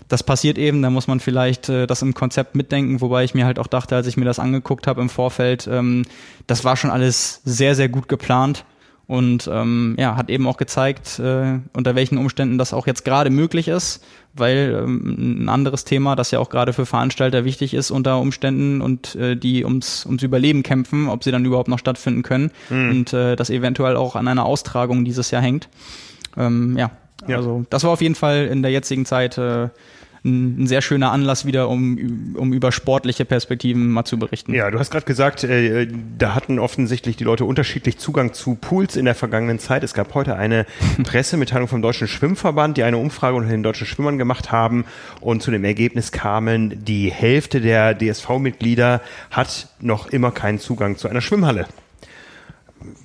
das 0.09 0.23
passiert 0.23 0.57
eben, 0.57 0.81
da 0.81 0.89
muss 0.89 1.07
man 1.07 1.21
vielleicht 1.21 1.69
äh, 1.69 1.87
das 1.87 2.01
im 2.01 2.13
Konzept 2.13 2.55
mitdenken, 2.55 2.99
wobei 2.99 3.23
ich 3.23 3.33
mir 3.33 3.45
halt 3.45 3.57
auch 3.57 3.67
dachte, 3.67 3.95
als 3.95 4.05
ich 4.07 4.17
mir 4.17 4.25
das 4.25 4.37
angeguckt 4.37 4.85
habe 4.85 5.01
im 5.01 5.09
Vorfeld, 5.09 5.67
ähm, 5.71 6.03
das 6.45 6.65
war 6.65 6.75
schon 6.75 6.91
alles 6.91 7.41
sehr, 7.45 7.73
sehr 7.73 7.87
gut 7.87 8.09
geplant 8.09 8.65
und 9.05 9.49
ähm, 9.51 9.95
ja, 9.99 10.15
hat 10.15 10.29
eben 10.29 10.47
auch 10.47 10.57
gezeigt, 10.57 11.19
äh, 11.19 11.59
unter 11.73 11.95
welchen 11.95 12.17
Umständen 12.17 12.57
das 12.57 12.73
auch 12.73 12.87
jetzt 12.87 13.03
gerade 13.03 13.29
möglich 13.29 13.67
ist, 13.67 14.03
weil 14.33 14.81
ähm, 14.81 15.43
ein 15.43 15.49
anderes 15.49 15.83
Thema, 15.83 16.15
das 16.15 16.31
ja 16.31 16.39
auch 16.39 16.49
gerade 16.49 16.71
für 16.71 16.85
Veranstalter 16.85 17.43
wichtig 17.43 17.73
ist 17.73 17.91
unter 17.91 18.19
Umständen 18.19 18.81
und 18.81 19.15
äh, 19.15 19.35
die 19.35 19.65
ums, 19.65 20.05
ums 20.05 20.23
Überleben 20.23 20.63
kämpfen, 20.63 21.09
ob 21.09 21.23
sie 21.23 21.31
dann 21.31 21.43
überhaupt 21.43 21.67
noch 21.67 21.79
stattfinden 21.79 22.23
können 22.23 22.51
mhm. 22.69 22.89
und 22.89 23.13
äh, 23.13 23.35
das 23.35 23.49
eventuell 23.49 23.97
auch 23.97 24.15
an 24.15 24.27
einer 24.27 24.45
Austragung 24.45 25.03
dieses 25.03 25.31
Jahr 25.31 25.41
hängt. 25.41 25.67
Ähm, 26.37 26.77
ja, 26.77 26.91
ja, 27.27 27.37
also 27.37 27.65
das 27.69 27.83
war 27.83 27.91
auf 27.91 28.01
jeden 28.01 28.15
Fall 28.15 28.47
in 28.47 28.61
der 28.61 28.71
jetzigen 28.71 29.05
Zeit 29.05 29.37
äh, 29.37 29.69
ein, 30.23 30.63
ein 30.63 30.67
sehr 30.67 30.81
schöner 30.81 31.11
Anlass 31.11 31.45
wieder, 31.45 31.69
um, 31.69 32.35
um 32.37 32.53
über 32.53 32.71
sportliche 32.71 33.25
Perspektiven 33.25 33.89
mal 33.89 34.05
zu 34.05 34.17
berichten. 34.17 34.53
Ja, 34.53 34.71
du 34.71 34.79
hast 34.79 34.91
gerade 34.91 35.05
gesagt, 35.05 35.43
äh, 35.43 35.87
da 36.17 36.35
hatten 36.35 36.59
offensichtlich 36.59 37.17
die 37.17 37.23
Leute 37.23 37.45
unterschiedlich 37.45 37.97
Zugang 37.97 38.33
zu 38.33 38.55
Pools 38.55 38.95
in 38.95 39.05
der 39.05 39.15
vergangenen 39.15 39.59
Zeit. 39.59 39.83
Es 39.83 39.93
gab 39.93 40.13
heute 40.13 40.35
eine 40.35 40.65
Pressemitteilung 41.03 41.67
vom 41.67 41.81
Deutschen 41.81 42.07
Schwimmverband, 42.07 42.77
die 42.77 42.83
eine 42.83 42.97
Umfrage 42.97 43.35
unter 43.35 43.49
den 43.49 43.63
deutschen 43.63 43.87
Schwimmern 43.87 44.17
gemacht 44.17 44.51
haben 44.51 44.85
und 45.21 45.43
zu 45.43 45.51
dem 45.51 45.63
Ergebnis 45.63 46.11
kamen, 46.11 46.83
die 46.85 47.11
Hälfte 47.11 47.61
der 47.61 47.97
DSV-Mitglieder 47.97 49.01
hat 49.31 49.67
noch 49.79 50.07
immer 50.07 50.31
keinen 50.31 50.59
Zugang 50.59 50.97
zu 50.97 51.07
einer 51.07 51.21
Schwimmhalle. 51.21 51.67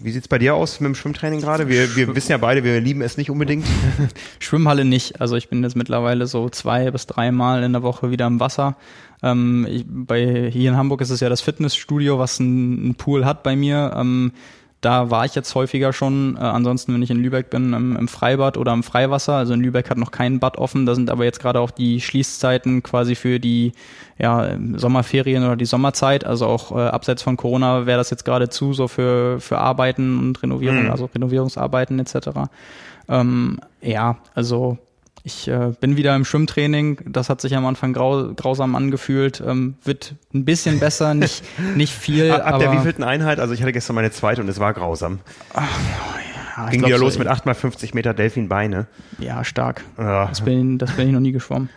Wie 0.01 0.11
sieht's 0.11 0.29
bei 0.29 0.39
dir 0.39 0.55
aus 0.55 0.81
mit 0.81 0.89
dem 0.89 0.95
Schwimmtraining 0.95 1.41
gerade? 1.41 1.69
Wir, 1.69 1.97
wir 1.97 2.15
wissen 2.15 2.33
ja 2.33 2.39
beide, 2.39 2.65
wir 2.65 2.81
lieben 2.81 3.03
es 3.03 3.17
nicht 3.17 3.31
unbedingt. 3.31 3.67
Schwimmhalle 4.39 4.85
nicht. 4.85 5.21
Also 5.21 5.37
ich 5.37 5.49
bin 5.49 5.63
jetzt 5.63 5.77
mittlerweile 5.77 6.27
so 6.27 6.49
zwei 6.49 6.91
bis 6.91 7.07
dreimal 7.07 7.63
in 7.63 7.73
der 7.73 7.83
Woche 7.83 8.11
wieder 8.11 8.27
im 8.27 8.41
Wasser. 8.41 8.77
Ähm, 9.23 9.67
ich, 9.69 9.85
bei, 9.87 10.51
hier 10.51 10.71
in 10.71 10.77
Hamburg 10.77 11.01
ist 11.01 11.11
es 11.11 11.21
ja 11.21 11.29
das 11.29 11.41
Fitnessstudio, 11.41 12.19
was 12.19 12.41
einen 12.41 12.95
Pool 12.95 13.25
hat 13.25 13.43
bei 13.43 13.57
mir. 13.57 13.93
Ähm, 13.97 14.33
da 14.81 15.11
war 15.11 15.25
ich 15.25 15.35
jetzt 15.35 15.55
häufiger 15.55 15.93
schon. 15.93 16.37
Äh, 16.37 16.41
ansonsten, 16.41 16.95
wenn 16.95 17.03
ich 17.03 17.11
in 17.11 17.19
Lübeck 17.19 17.51
bin, 17.51 17.73
im, 17.73 17.97
im, 17.97 18.09
Freibad 18.09 18.57
oder 18.57 18.73
im 18.73 18.83
Freiwasser. 18.83 19.35
Also 19.35 19.55
in 19.55 19.61
Lübeck 19.61 19.91
hat 19.91 19.99
noch 19.99 20.13
kein 20.13 20.39
Bad 20.39 20.57
offen. 20.57 20.87
Da 20.87 20.95
sind 20.95 21.11
aber 21.11 21.25
jetzt 21.25 21.41
gerade 21.41 21.61
auch 21.61 21.71
die 21.71 22.01
Schließzeiten 22.01 22.83
quasi 22.83 23.15
für 23.15 23.41
die 23.41 23.73
ja, 24.19 24.57
Sommerferien 24.77 25.45
oder 25.45 25.57
die 25.57 25.65
Sommerzeit. 25.65 26.25
Also 26.25 26.47
auch 26.47 26.73
äh, 26.73 26.81
abseits 26.81 27.23
von 27.23 27.37
Corona 27.37 27.87
wäre 27.87 27.99
das 27.99 28.11
jetzt 28.11 28.25
gerade 28.25 28.49
zu, 28.49 28.73
so 28.73 28.87
für, 28.87 29.41
für 29.41 29.59
Arbeiten 29.59 30.19
und 30.19 30.43
Renovierung, 30.43 30.85
mhm. 30.85 30.91
also 30.91 31.11
Renovierungsarbeiten 31.13 31.99
etc. 31.99 32.29
Ähm, 33.09 33.59
ja, 33.81 34.19
also 34.35 34.79
ich 35.25 35.49
äh, 35.49 35.73
bin 35.81 35.97
wieder 35.97 36.15
im 36.15 36.25
Schwimmtraining. 36.25 37.01
Das 37.07 37.29
hat 37.29 37.41
sich 37.41 37.57
am 37.57 37.67
Anfang 37.67 37.93
grau, 37.93 38.33
grausam 38.35 38.75
angefühlt. 38.75 39.43
Ähm, 39.45 39.75
wird 39.85 40.15
ein 40.35 40.45
bisschen 40.45 40.81
besser, 40.81 41.15
nicht, 41.15 41.43
nicht 41.77 41.93
viel. 41.93 42.31
Ab, 42.31 42.47
ab 42.47 42.59
der 42.61 42.73
wievielten 42.73 43.05
Einheit? 43.05 43.41
Also 43.41 43.55
ich 43.55 43.61
hatte 43.63 43.73
gestern 43.73 43.97
meine 43.97 44.11
zweite 44.11 44.41
und 44.41 44.49
es 44.49 44.61
war 44.61 44.73
grausam. 44.73 45.21
Ach, 45.55 45.69
ja, 46.65 46.71
Ging 46.71 46.85
wieder 46.85 46.99
so 46.99 47.05
los 47.05 47.19
mit 47.19 47.29
8 47.29 47.47
mal 47.47 47.55
50 47.55 47.95
Meter 47.95 48.15
Delfinbeine. 48.15 48.87
Ja, 49.19 49.45
stark. 49.45 49.85
Ja. 49.97 50.27
Das, 50.27 50.41
bin, 50.41 50.79
das 50.79 50.93
bin 50.93 51.09
ich 51.09 51.13
noch 51.13 51.21
nie 51.21 51.33
geschwommen. 51.33 51.69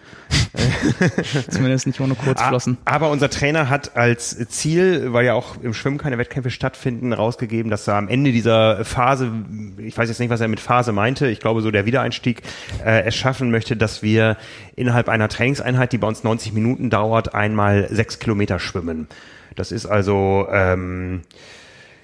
Zumindest 1.50 1.88
nicht 1.88 2.00
ohne 2.00 2.16
Kurzflossen. 2.16 2.78
Aber 2.86 3.10
unser 3.12 3.30
Trainer 3.30 3.70
hat 3.70 3.96
als 3.96 4.38
Ziel, 4.50 5.14
weil 5.14 5.26
ja 5.26 5.34
auch 5.34 5.62
im 5.62 5.74
Schwimmen 5.74 5.98
keine 5.98 6.18
Wettkämpfe 6.18 6.50
stattfinden, 6.50 7.14
rausgegeben, 7.14 7.70
dass 7.70 7.88
er 7.88 7.96
am 7.96 8.08
Ende 8.08 8.32
dieser 8.32 8.84
Phase, 8.84 9.32
ich 9.78 9.98
weiß 9.98 10.10
jetzt 10.10 10.20
nicht, 10.20 10.30
was 10.30 10.42
er 10.42 10.48
mit 10.48 10.60
Phase 10.60 10.94
meinte, 10.94 11.28
ich 11.28 11.40
glaube 11.40 11.62
so 11.62 11.70
der 11.70 11.86
Wiedereinstieg, 11.86 12.42
äh, 12.84 13.04
es 13.04 13.16
schaffen 13.16 13.52
möchte, 13.52 13.76
dass 13.78 14.02
wir 14.02 14.38
innerhalb 14.76 15.10
einer 15.10 15.28
Trainingseinheit, 15.28 15.92
die 15.92 15.98
bei 15.98 16.08
uns 16.08 16.24
90 16.24 16.54
Minuten 16.54 16.90
dauert, 16.90 17.36
einmal 17.36 17.88
sechs 17.92 18.20
Kilometer 18.20 18.58
schwimmen. 18.58 19.08
Das 19.56 19.72
ist 19.72 19.86
also 19.86 20.48
ähm, 20.52 21.22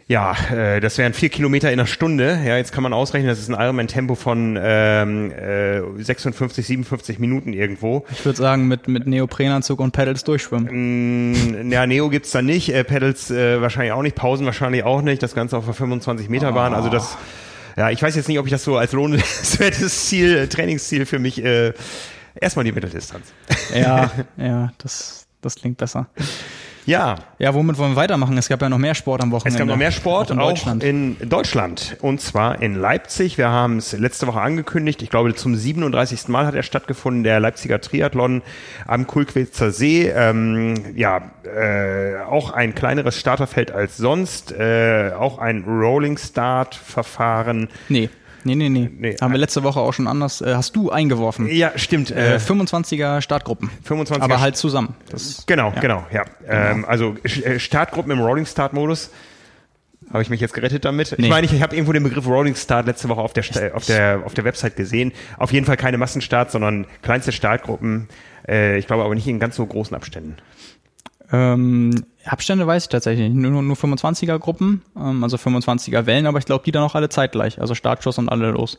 ja, 0.10 0.36
äh, 0.54 0.80
das 0.80 0.98
wären 0.98 1.12
vier 1.12 1.28
Kilometer 1.28 1.68
in 1.68 1.80
einer 1.80 1.88
Stunde. 1.88 2.40
Ja, 2.46 2.56
jetzt 2.56 2.72
kann 2.72 2.82
man 2.82 2.94
ausrechnen, 2.94 3.28
das 3.28 3.40
ist 3.40 3.50
ein 3.50 3.60
Ironman-Tempo 3.60 4.16
von 4.16 4.58
ähm, 4.62 5.32
äh, 5.32 5.82
56, 6.02 6.66
57 6.66 7.20
Minuten 7.20 7.52
irgendwo. 7.52 8.06
Ich 8.12 8.24
würde 8.24 8.38
sagen, 8.38 8.70
mit, 8.70 8.88
mit 8.88 9.06
Neoprenanzug 9.06 9.82
und 9.82 9.92
Pedals 9.92 10.24
durchschwimmen. 10.24 11.66
Mm, 11.66 11.72
ja, 11.74 11.86
Neo 11.86 12.08
gibt's 12.10 12.32
da 12.32 12.42
nicht, 12.42 12.74
äh, 12.74 12.86
Pedals 12.86 13.30
äh, 13.32 13.60
wahrscheinlich 13.62 13.92
auch 13.92 14.02
nicht, 14.02 14.16
Pausen 14.16 14.46
wahrscheinlich 14.46 14.84
auch 14.84 15.02
nicht, 15.02 15.22
das 15.22 15.36
Ganze 15.36 15.58
auf 15.58 15.66
der 15.66 15.74
25 15.74 16.30
Meter 16.30 16.54
Bahn. 16.54 16.74
Also 16.74 16.88
das, 16.88 17.18
ja, 17.76 17.90
ich 17.90 18.02
weiß 18.02 18.16
jetzt 18.16 18.30
nicht, 18.30 18.40
ob 18.40 18.46
ich 18.46 18.52
das 18.52 18.64
so 18.64 18.78
als 18.78 18.94
lohnenswertes 18.94 20.06
Ziel, 20.08 20.48
Trainingsziel 20.48 21.06
für 21.06 21.20
mich, 21.20 21.44
äh, 21.44 21.74
erstmal 22.34 22.64
die 22.64 22.72
Mitteldistanz. 22.72 23.26
Ja, 23.76 24.10
ja, 24.38 24.72
das, 24.78 25.28
das 25.42 25.56
klingt 25.56 25.78
besser. 25.78 26.08
Ja. 26.88 27.16
Ja, 27.38 27.54
womit 27.54 27.78
wollen 27.78 27.92
wir 27.92 27.96
weitermachen? 27.98 28.38
Es 28.38 28.48
gab 28.48 28.62
ja 28.62 28.70
noch 28.70 28.78
mehr 28.78 28.96
Sport 28.96 29.22
am 29.22 29.32
Wochenende. 29.32 29.56
Es 29.56 29.60
gab 29.60 29.68
noch 29.68 29.76
mehr 29.76 29.92
Sport, 29.92 30.32
auch 30.32 30.36
in, 30.36 30.40
Deutschland. 30.40 30.84
Auch 30.84 30.88
in 30.88 31.18
Deutschland. 31.30 31.98
Und 32.02 32.22
zwar 32.22 32.62
in 32.62 32.76
Leipzig. 32.76 33.38
Wir 33.38 33.50
haben 33.50 33.78
es 33.78 33.92
letzte 33.92 34.26
Woche 34.26 34.40
angekündigt. 34.40 35.02
Ich 35.02 35.10
glaube, 35.10 35.36
zum 35.36 35.54
37. 35.54 36.30
Mal 36.30 36.46
hat 36.46 36.56
er 36.56 36.64
stattgefunden, 36.64 37.24
der 37.24 37.42
Leipziger 37.42 37.82
Triathlon 37.82 38.42
am 38.88 39.06
Kulkwitzer 39.06 39.72
See. 39.72 40.08
Ähm, 40.08 40.76
ja, 40.96 41.30
äh, 41.44 42.22
auch 42.24 42.52
ein 42.52 42.74
kleineres 42.74 43.20
Starterfeld 43.20 43.72
als 43.72 43.98
sonst. 43.98 44.54
Äh, 44.54 45.12
auch 45.12 45.40
ein 45.40 45.66
Rolling 45.66 46.18
Start 46.18 46.74
Verfahren. 46.74 47.68
Nee. 47.90 48.10
Nee, 48.48 48.56
nee, 48.56 48.70
nee, 48.70 48.90
nee. 48.92 49.16
Haben 49.20 49.34
wir 49.34 49.40
letzte 49.40 49.64
Woche 49.64 49.82
auch 49.82 49.92
schon 49.92 50.08
anders. 50.08 50.42
Äh, 50.42 50.56
hast 50.56 50.76
du 50.76 50.90
eingeworfen? 50.90 51.48
Ja, 51.50 51.74
stimmt. 51.76 52.12
Äh, 52.12 52.38
25er 52.38 53.22
Startgruppen. 53.22 53.70
25er. 53.86 54.22
Aber 54.22 54.40
halt 54.40 54.56
zusammen. 54.56 54.96
Das, 55.10 55.44
genau, 55.46 55.74
ja. 55.76 55.80
genau, 55.82 56.08
ja. 56.12 56.24
Genau. 56.24 56.54
Ähm, 56.54 56.86
also 56.86 57.16
äh, 57.24 57.60
Startgruppen 57.60 58.12
im 58.12 58.22
Rolling 58.22 58.46
Start 58.46 58.72
Modus. 58.72 59.12
Habe 60.10 60.22
ich 60.22 60.30
mich 60.30 60.40
jetzt 60.40 60.54
gerettet 60.54 60.86
damit? 60.86 61.16
Nee. 61.18 61.26
Ich 61.26 61.30
meine, 61.30 61.46
ich, 61.46 61.52
ich 61.52 61.62
habe 61.62 61.76
irgendwo 61.76 61.92
den 61.92 62.04
Begriff 62.04 62.26
Rolling 62.26 62.56
Start 62.56 62.86
letzte 62.86 63.10
Woche 63.10 63.20
auf 63.20 63.34
der, 63.34 63.44
auf 63.74 63.86
der, 63.86 64.22
auf 64.24 64.34
der 64.34 64.46
Website 64.46 64.78
gesehen. 64.78 65.12
Auf 65.38 65.52
jeden 65.52 65.66
Fall 65.66 65.76
keine 65.76 65.98
Massenstarts, 65.98 66.54
sondern 66.54 66.88
kleinste 67.02 67.34
Startgruppen. 67.34 68.08
Äh, 68.48 68.78
ich 68.78 68.88
glaube 68.88 69.04
aber 69.04 69.14
nicht 69.16 69.28
in 69.28 69.40
ganz 69.40 69.58
so 69.58 69.66
großen 69.66 69.96
Abständen. 69.96 70.38
Ähm, 71.32 72.06
Abstände 72.26 72.68
weiß 72.68 72.84
ich 72.84 72.90
tatsächlich 72.90 73.30
nicht. 73.30 73.42
Nur, 73.42 73.62
nur 73.62 73.76
25er 73.76 74.38
Gruppen, 74.40 74.82
ähm, 74.96 75.24
also 75.24 75.38
25er 75.38 76.06
Wellen, 76.06 76.26
aber 76.26 76.40
ich 76.40 76.46
glaube, 76.46 76.64
die 76.66 76.72
dann 76.72 76.84
auch 76.84 76.96
alle 76.96 77.10
zeitgleich. 77.10 77.60
Also 77.60 77.76
Startschuss 77.76 78.18
und 78.18 78.30
alle 78.30 78.52
los. 78.52 78.78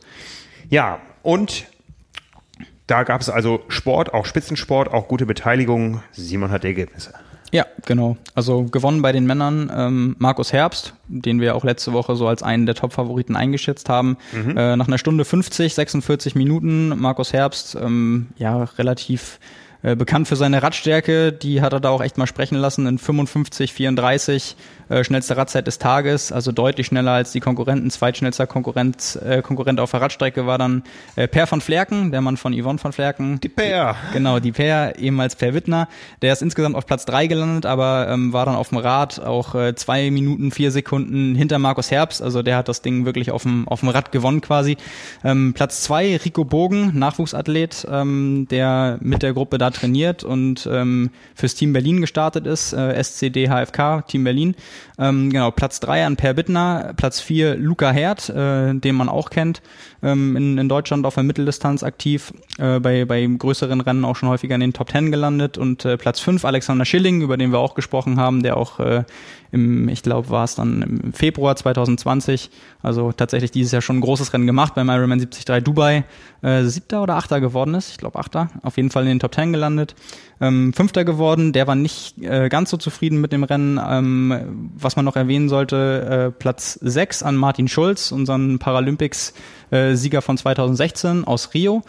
Ja, 0.69 0.99
und 1.23 1.65
da 2.87 3.03
gab 3.03 3.21
es 3.21 3.29
also 3.29 3.61
Sport, 3.67 4.13
auch 4.13 4.25
Spitzensport, 4.25 4.91
auch 4.91 5.07
gute 5.07 5.25
Beteiligung. 5.25 6.01
Simon 6.11 6.51
hat 6.51 6.65
Ergebnisse. 6.65 7.13
Ja, 7.51 7.65
genau. 7.85 8.17
Also 8.35 8.63
gewonnen 8.63 9.01
bei 9.01 9.11
den 9.11 9.25
Männern 9.25 9.71
ähm, 9.75 10.15
Markus 10.19 10.53
Herbst, 10.53 10.93
den 11.07 11.41
wir 11.41 11.55
auch 11.55 11.63
letzte 11.63 11.93
Woche 11.93 12.15
so 12.15 12.27
als 12.27 12.43
einen 12.43 12.65
der 12.65 12.75
Top-Favoriten 12.75 13.35
eingeschätzt 13.35 13.89
haben. 13.89 14.17
Mhm. 14.31 14.57
Äh, 14.57 14.75
nach 14.75 14.87
einer 14.87 14.99
Stunde 14.99 15.25
50, 15.25 15.73
46 15.73 16.35
Minuten 16.35 16.89
Markus 16.99 17.33
Herbst, 17.33 17.75
ähm, 17.75 18.27
ja, 18.37 18.63
relativ 18.77 19.39
bekannt 19.81 20.27
für 20.27 20.35
seine 20.35 20.61
Radstärke, 20.61 21.31
die 21.31 21.61
hat 21.61 21.73
er 21.73 21.79
da 21.79 21.89
auch 21.89 22.01
echt 22.01 22.17
mal 22.17 22.27
sprechen 22.27 22.55
lassen 22.55 22.85
in 22.85 22.97
55, 22.97 23.73
34 23.73 24.55
äh, 24.89 25.03
schnellste 25.03 25.37
Radzeit 25.37 25.67
des 25.67 25.79
Tages, 25.79 26.31
also 26.31 26.51
deutlich 26.51 26.87
schneller 26.87 27.11
als 27.11 27.31
die 27.31 27.39
Konkurrenten. 27.39 27.89
Zweitschnellster 27.89 28.47
Konkurrent, 28.47 29.19
äh, 29.23 29.41
Konkurrent 29.41 29.79
auf 29.79 29.91
der 29.91 30.01
Radstrecke 30.01 30.45
war 30.45 30.57
dann 30.57 30.83
äh, 31.15 31.27
Per 31.27 31.47
von 31.47 31.61
Flerken, 31.61 32.11
der 32.11 32.21
Mann 32.21 32.37
von 32.37 32.53
Yvonne 32.53 32.79
von 32.79 32.91
Flerken. 32.91 33.39
Die 33.39 33.49
Per. 33.49 33.95
Genau, 34.13 34.39
die 34.39 34.51
Per, 34.51 34.97
ehemals 34.97 35.35
Per 35.35 35.53
Wittner. 35.53 35.87
Der 36.21 36.33
ist 36.33 36.41
insgesamt 36.41 36.75
auf 36.75 36.85
Platz 36.85 37.05
drei 37.05 37.27
gelandet, 37.27 37.65
aber 37.65 38.07
ähm, 38.09 38.33
war 38.33 38.45
dann 38.45 38.55
auf 38.55 38.69
dem 38.69 38.79
Rad 38.79 39.19
auch 39.19 39.55
äh, 39.55 39.75
zwei 39.75 40.11
Minuten, 40.11 40.51
vier 40.51 40.71
Sekunden 40.71 41.35
hinter 41.35 41.59
Markus 41.59 41.91
Herbst. 41.91 42.21
Also 42.21 42.41
der 42.41 42.57
hat 42.57 42.67
das 42.67 42.81
Ding 42.81 43.05
wirklich 43.05 43.31
auf 43.31 43.43
dem, 43.43 43.67
auf 43.67 43.81
dem 43.81 43.89
Rad 43.89 44.11
gewonnen 44.11 44.41
quasi. 44.41 44.77
Ähm, 45.23 45.53
Platz 45.53 45.83
zwei 45.83 46.17
Rico 46.17 46.45
Bogen, 46.45 46.97
Nachwuchsathlet, 46.97 47.87
ähm, 47.91 48.47
der 48.49 48.97
mit 49.01 49.23
der 49.23 49.33
Gruppe 49.33 49.57
da 49.57 49.69
trainiert 49.69 50.23
und 50.23 50.67
ähm, 50.71 51.11
fürs 51.35 51.55
Team 51.55 51.73
Berlin 51.73 52.01
gestartet 52.01 52.47
ist, 52.47 52.73
äh, 52.73 53.01
SCD 53.01 53.49
HFK, 53.49 54.01
Team 54.07 54.23
Berlin. 54.23 54.55
Ähm, 54.97 55.29
genau, 55.29 55.51
Platz 55.51 55.79
drei 55.79 56.05
an 56.05 56.15
Per 56.15 56.33
Bittner, 56.33 56.93
Platz 56.95 57.19
vier 57.19 57.55
Luca 57.55 57.91
Herd, 57.91 58.29
äh, 58.29 58.73
den 58.73 58.95
man 58.95 59.09
auch 59.09 59.29
kennt, 59.29 59.61
ähm, 60.03 60.35
in, 60.35 60.57
in 60.57 60.69
Deutschland 60.69 61.05
auf 61.05 61.15
der 61.15 61.23
Mitteldistanz 61.23 61.83
aktiv, 61.83 62.33
äh, 62.57 62.79
bei, 62.79 63.05
bei 63.05 63.25
größeren 63.25 63.81
Rennen 63.81 64.05
auch 64.05 64.15
schon 64.15 64.29
häufiger 64.29 64.55
in 64.55 64.61
den 64.61 64.73
Top 64.73 64.89
Ten 64.89 65.11
gelandet. 65.11 65.57
Und 65.57 65.85
äh, 65.85 65.97
Platz 65.97 66.19
fünf 66.19 66.45
Alexander 66.45 66.85
Schilling, 66.85 67.21
über 67.21 67.37
den 67.37 67.51
wir 67.51 67.59
auch 67.59 67.75
gesprochen 67.75 68.19
haben, 68.19 68.43
der 68.43 68.57
auch 68.57 68.79
äh, 68.79 69.03
im, 69.51 69.89
ich 69.89 70.03
glaube, 70.03 70.29
war 70.29 70.43
es 70.43 70.55
dann 70.55 70.81
im 70.81 71.13
Februar 71.13 71.55
2020, 71.55 72.49
also 72.81 73.11
tatsächlich 73.11 73.51
dieses 73.51 73.71
Jahr 73.71 73.81
schon 73.81 73.97
ein 73.97 74.01
großes 74.01 74.33
Rennen 74.33 74.47
gemacht 74.47 74.75
beim 74.75 74.89
Ironman 74.89 75.19
73 75.19 75.63
Dubai, 75.63 76.05
äh, 76.41 76.63
siebter 76.63 77.01
oder 77.03 77.15
achter 77.15 77.41
geworden 77.41 77.73
ist, 77.73 77.91
ich 77.91 77.97
glaube 77.97 78.19
achter, 78.19 78.49
auf 78.63 78.77
jeden 78.77 78.91
Fall 78.91 79.03
in 79.03 79.09
den 79.09 79.19
Top 79.19 79.31
Ten 79.31 79.51
gelandet, 79.51 79.95
ähm, 80.41 80.73
fünfter 80.73 81.03
geworden, 81.03 81.51
der 81.51 81.67
war 81.67 81.75
nicht 81.75 82.17
äh, 82.19 82.49
ganz 82.49 82.69
so 82.69 82.77
zufrieden 82.77 83.19
mit 83.21 83.31
dem 83.31 83.43
Rennen, 83.43 83.79
ähm, 83.83 84.71
was 84.75 84.95
man 84.95 85.05
noch 85.05 85.15
erwähnen 85.15 85.49
sollte, 85.49 86.29
äh, 86.29 86.31
Platz 86.31 86.73
sechs 86.81 87.23
an 87.23 87.35
Martin 87.35 87.67
Schulz, 87.67 88.11
unseren 88.11 88.59
Paralympics-Sieger 88.59 90.19
äh, 90.19 90.21
von 90.21 90.37
2016 90.37 91.25
aus 91.25 91.53
Rio 91.53 91.83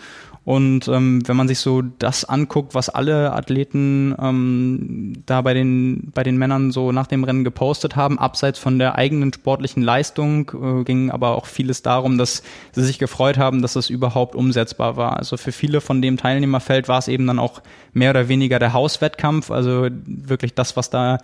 und 0.45 0.89
ähm, 0.89 1.23
wenn 1.29 1.37
man 1.37 1.49
sich 1.49 1.59
so 1.59 1.83
das 1.83 2.25
anguckt, 2.25 2.75
was 2.75 2.89
alle 2.89 3.33
Athleten 3.35 4.15
ähm, 4.19 5.23
da 5.27 5.43
bei 5.43 5.53
den, 5.53 6.13
bei 6.15 6.23
den 6.23 6.39
Männern 6.39 6.73
so 6.73 6.93
nach 6.93 7.07
dem 7.07 7.25
Rennen 7.25 7.45
gepostet 7.45 7.95
haben, 7.95 8.19
abseits 8.19 8.59
von 8.59 8.79
der 8.79 8.97
eigenen 8.97 9.33
sportlichen 9.35 9.83
Leistung, 9.83 10.51
äh, 10.55 10.85
ging 10.85 11.11
aber 11.11 11.37
auch 11.37 11.45
vieles 11.45 11.83
darum, 11.83 12.17
dass 12.17 12.43
sie 12.73 12.83
sich 12.83 12.99
gefreut 12.99 13.37
haben, 13.37 13.61
dass 13.61 13.77
es 13.77 13.91
überhaupt 13.91 14.35
umsetzbar 14.35 14.97
war. 14.97 15.19
Also 15.19 15.37
für 15.37 15.53
viele 15.53 15.83
von 15.83 16.01
dem 16.01 16.17
Teilnehmerfeld 16.17 16.89
war 16.89 16.99
es 16.99 17.09
eben 17.09 17.27
dann 17.27 17.39
auch 17.39 17.61
mehr 17.93 18.11
oder 18.11 18.29
weniger 18.29 18.59
der 18.59 18.73
Hauswettkampf, 18.73 19.51
also 19.51 19.89
wirklich 20.07 20.55
das, 20.55 20.75
was 20.75 20.89
da 20.89 21.19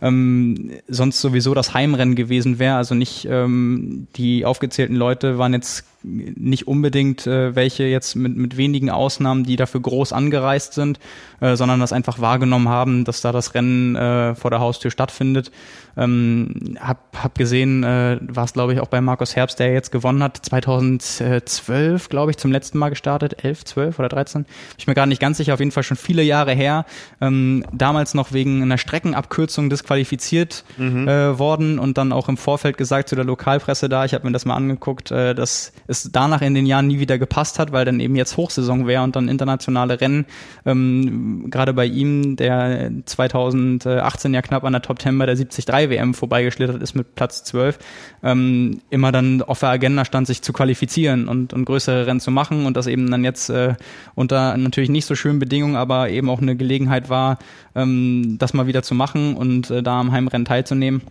ähm, 0.00 0.72
sonst 0.86 1.20
sowieso 1.20 1.54
das 1.54 1.74
Heimrennen 1.74 2.14
gewesen 2.14 2.58
wäre. 2.58 2.76
Also 2.76 2.94
nicht 2.94 3.26
ähm, 3.30 4.08
die 4.16 4.44
aufgezählten 4.44 4.94
Leute 4.96 5.38
waren 5.38 5.54
jetzt 5.54 5.84
nicht 6.02 6.68
unbedingt 6.68 7.26
äh, 7.26 7.56
welche 7.56 7.84
jetzt 7.84 8.14
mit, 8.14 8.36
mit 8.36 8.56
wenigen 8.56 8.90
Ausnahmen, 8.90 9.44
die 9.44 9.56
dafür 9.56 9.80
groß 9.80 10.12
angereist 10.12 10.74
sind, 10.74 11.00
äh, 11.40 11.56
sondern 11.56 11.80
das 11.80 11.92
einfach 11.92 12.20
wahrgenommen 12.20 12.68
haben, 12.68 13.04
dass 13.04 13.20
da 13.20 13.32
das 13.32 13.54
Rennen 13.54 13.96
äh, 13.96 14.34
vor 14.36 14.50
der 14.50 14.60
Haustür 14.60 14.90
stattfindet. 14.90 15.50
Ähm, 15.96 16.76
hab, 16.80 17.16
hab 17.20 17.36
gesehen, 17.36 17.82
äh, 17.82 18.18
war 18.22 18.44
es 18.44 18.52
glaube 18.52 18.74
ich 18.74 18.80
auch 18.80 18.86
bei 18.86 19.00
Markus 19.00 19.34
Herbst, 19.34 19.58
der 19.58 19.72
jetzt 19.72 19.90
gewonnen 19.90 20.22
hat, 20.22 20.36
2012 20.36 22.08
glaube 22.08 22.30
ich 22.30 22.36
zum 22.36 22.52
letzten 22.52 22.78
Mal 22.78 22.90
gestartet, 22.90 23.44
11, 23.44 23.64
12 23.64 23.98
oder 23.98 24.08
13. 24.08 24.46
Ich 24.78 24.86
bin 24.86 24.92
mir 24.92 24.94
gerade 24.94 25.08
nicht 25.08 25.20
ganz 25.20 25.38
sicher, 25.38 25.54
auf 25.54 25.60
jeden 25.60 25.72
Fall 25.72 25.82
schon 25.82 25.96
viele 25.96 26.22
Jahre 26.22 26.52
her. 26.52 26.84
Ähm, 27.20 27.64
damals 27.72 28.14
noch 28.14 28.32
wegen 28.32 28.62
einer 28.62 28.78
Streckenabkürzung 28.78 29.68
disqualifiziert 29.68 30.64
mhm. 30.76 31.08
äh, 31.08 31.38
worden 31.38 31.80
und 31.80 31.98
dann 31.98 32.12
auch 32.12 32.28
im 32.28 32.36
Vorfeld 32.36 32.78
gesagt 32.78 33.08
zu 33.08 33.16
der 33.16 33.24
Lokalpresse 33.24 33.88
da, 33.88 34.04
ich 34.04 34.14
habe 34.14 34.24
mir 34.24 34.32
das 34.32 34.44
mal 34.44 34.54
angeguckt, 34.54 35.10
äh, 35.10 35.34
dass 35.34 35.72
es 35.88 36.10
danach 36.12 36.42
in 36.42 36.54
den 36.54 36.66
Jahren 36.66 36.86
nie 36.86 37.00
wieder 37.00 37.18
gepasst 37.18 37.58
hat, 37.58 37.72
weil 37.72 37.84
dann 37.84 37.98
eben 37.98 38.14
jetzt 38.14 38.36
Hochsaison 38.36 38.86
wäre 38.86 39.02
und 39.02 39.16
dann 39.16 39.28
internationale 39.28 40.00
Rennen, 40.00 40.26
ähm, 40.64 41.46
gerade 41.50 41.72
bei 41.72 41.86
ihm, 41.86 42.36
der 42.36 42.92
2018 43.04 44.34
ja 44.34 44.42
knapp 44.42 44.64
an 44.64 44.74
der 44.74 44.82
Top 44.82 45.00
10 45.00 45.18
bei 45.18 45.26
der 45.26 45.34
73 45.34 45.66
WM 45.90 46.14
vorbeigeschlittert 46.14 46.80
ist 46.82 46.94
mit 46.94 47.14
Platz 47.14 47.42
12, 47.44 47.78
ähm, 48.22 48.80
immer 48.90 49.10
dann 49.10 49.42
auf 49.42 49.60
der 49.60 49.70
Agenda 49.70 50.04
stand, 50.04 50.26
sich 50.26 50.42
zu 50.42 50.52
qualifizieren 50.52 51.26
und, 51.26 51.52
und 51.52 51.64
größere 51.64 52.06
Rennen 52.06 52.20
zu 52.20 52.30
machen 52.30 52.66
und 52.66 52.76
das 52.76 52.86
eben 52.86 53.10
dann 53.10 53.24
jetzt 53.24 53.48
äh, 53.48 53.74
unter 54.14 54.56
natürlich 54.56 54.90
nicht 54.90 55.06
so 55.06 55.14
schönen 55.14 55.38
Bedingungen, 55.38 55.76
aber 55.76 56.10
eben 56.10 56.28
auch 56.28 56.40
eine 56.40 56.54
Gelegenheit 56.54 57.08
war, 57.08 57.38
ähm, 57.74 58.36
das 58.38 58.52
mal 58.52 58.66
wieder 58.66 58.82
zu 58.82 58.94
machen 58.94 59.34
und 59.34 59.70
äh, 59.70 59.82
da 59.82 59.98
am 60.00 60.12
Heimrennen 60.12 60.44
teilzunehmen. 60.44 61.02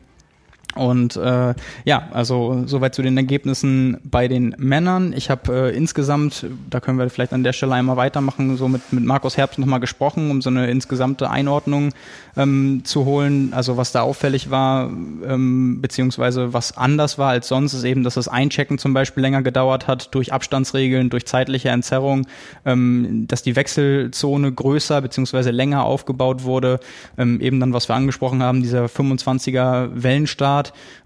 Und 0.75 1.15
äh, 1.15 1.53
ja, 1.85 2.07
also 2.11 2.63
soweit 2.65 2.93
zu 2.93 3.01
den 3.01 3.17
Ergebnissen 3.17 3.97
bei 4.03 4.27
den 4.27 4.55
Männern. 4.57 5.13
Ich 5.13 5.29
habe 5.29 5.71
äh, 5.71 5.75
insgesamt, 5.75 6.45
da 6.69 6.79
können 6.79 6.99
wir 6.99 7.09
vielleicht 7.09 7.33
an 7.33 7.43
der 7.43 7.53
Stelle 7.53 7.73
einmal 7.73 7.97
weitermachen, 7.97 8.57
so 8.57 8.67
mit, 8.67 8.93
mit 8.93 9.03
Markus 9.03 9.37
Herbst 9.37 9.59
nochmal 9.59 9.79
gesprochen, 9.79 10.29
um 10.29 10.41
so 10.41 10.49
eine 10.49 10.69
insgesamte 10.69 11.29
Einordnung 11.29 11.93
ähm, 12.35 12.81
zu 12.83 13.05
holen. 13.05 13.53
Also 13.53 13.77
was 13.77 13.91
da 13.91 14.01
auffällig 14.01 14.51
war, 14.51 14.87
ähm, 14.87 15.79
beziehungsweise 15.81 16.53
was 16.53 16.77
anders 16.77 17.17
war 17.17 17.29
als 17.29 17.47
sonst, 17.47 17.73
ist 17.73 17.83
eben, 17.83 18.03
dass 18.03 18.15
das 18.15 18.27
Einchecken 18.27 18.77
zum 18.77 18.93
Beispiel 18.93 19.21
länger 19.21 19.41
gedauert 19.41 19.87
hat 19.87 20.13
durch 20.13 20.31
Abstandsregeln, 20.31 21.09
durch 21.09 21.25
zeitliche 21.25 21.69
Entzerrung, 21.69 22.27
ähm, 22.65 23.25
dass 23.27 23.41
die 23.41 23.55
Wechselzone 23.55 24.51
größer 24.51 25.01
beziehungsweise 25.01 25.51
länger 25.51 25.83
aufgebaut 25.83 26.43
wurde. 26.43 26.79
Ähm, 27.17 27.41
eben 27.41 27.59
dann, 27.59 27.73
was 27.73 27.89
wir 27.89 27.95
angesprochen 27.95 28.43
haben, 28.43 28.61
dieser 28.61 28.85
25er 28.85 29.89
Wellenstart, 29.93 30.56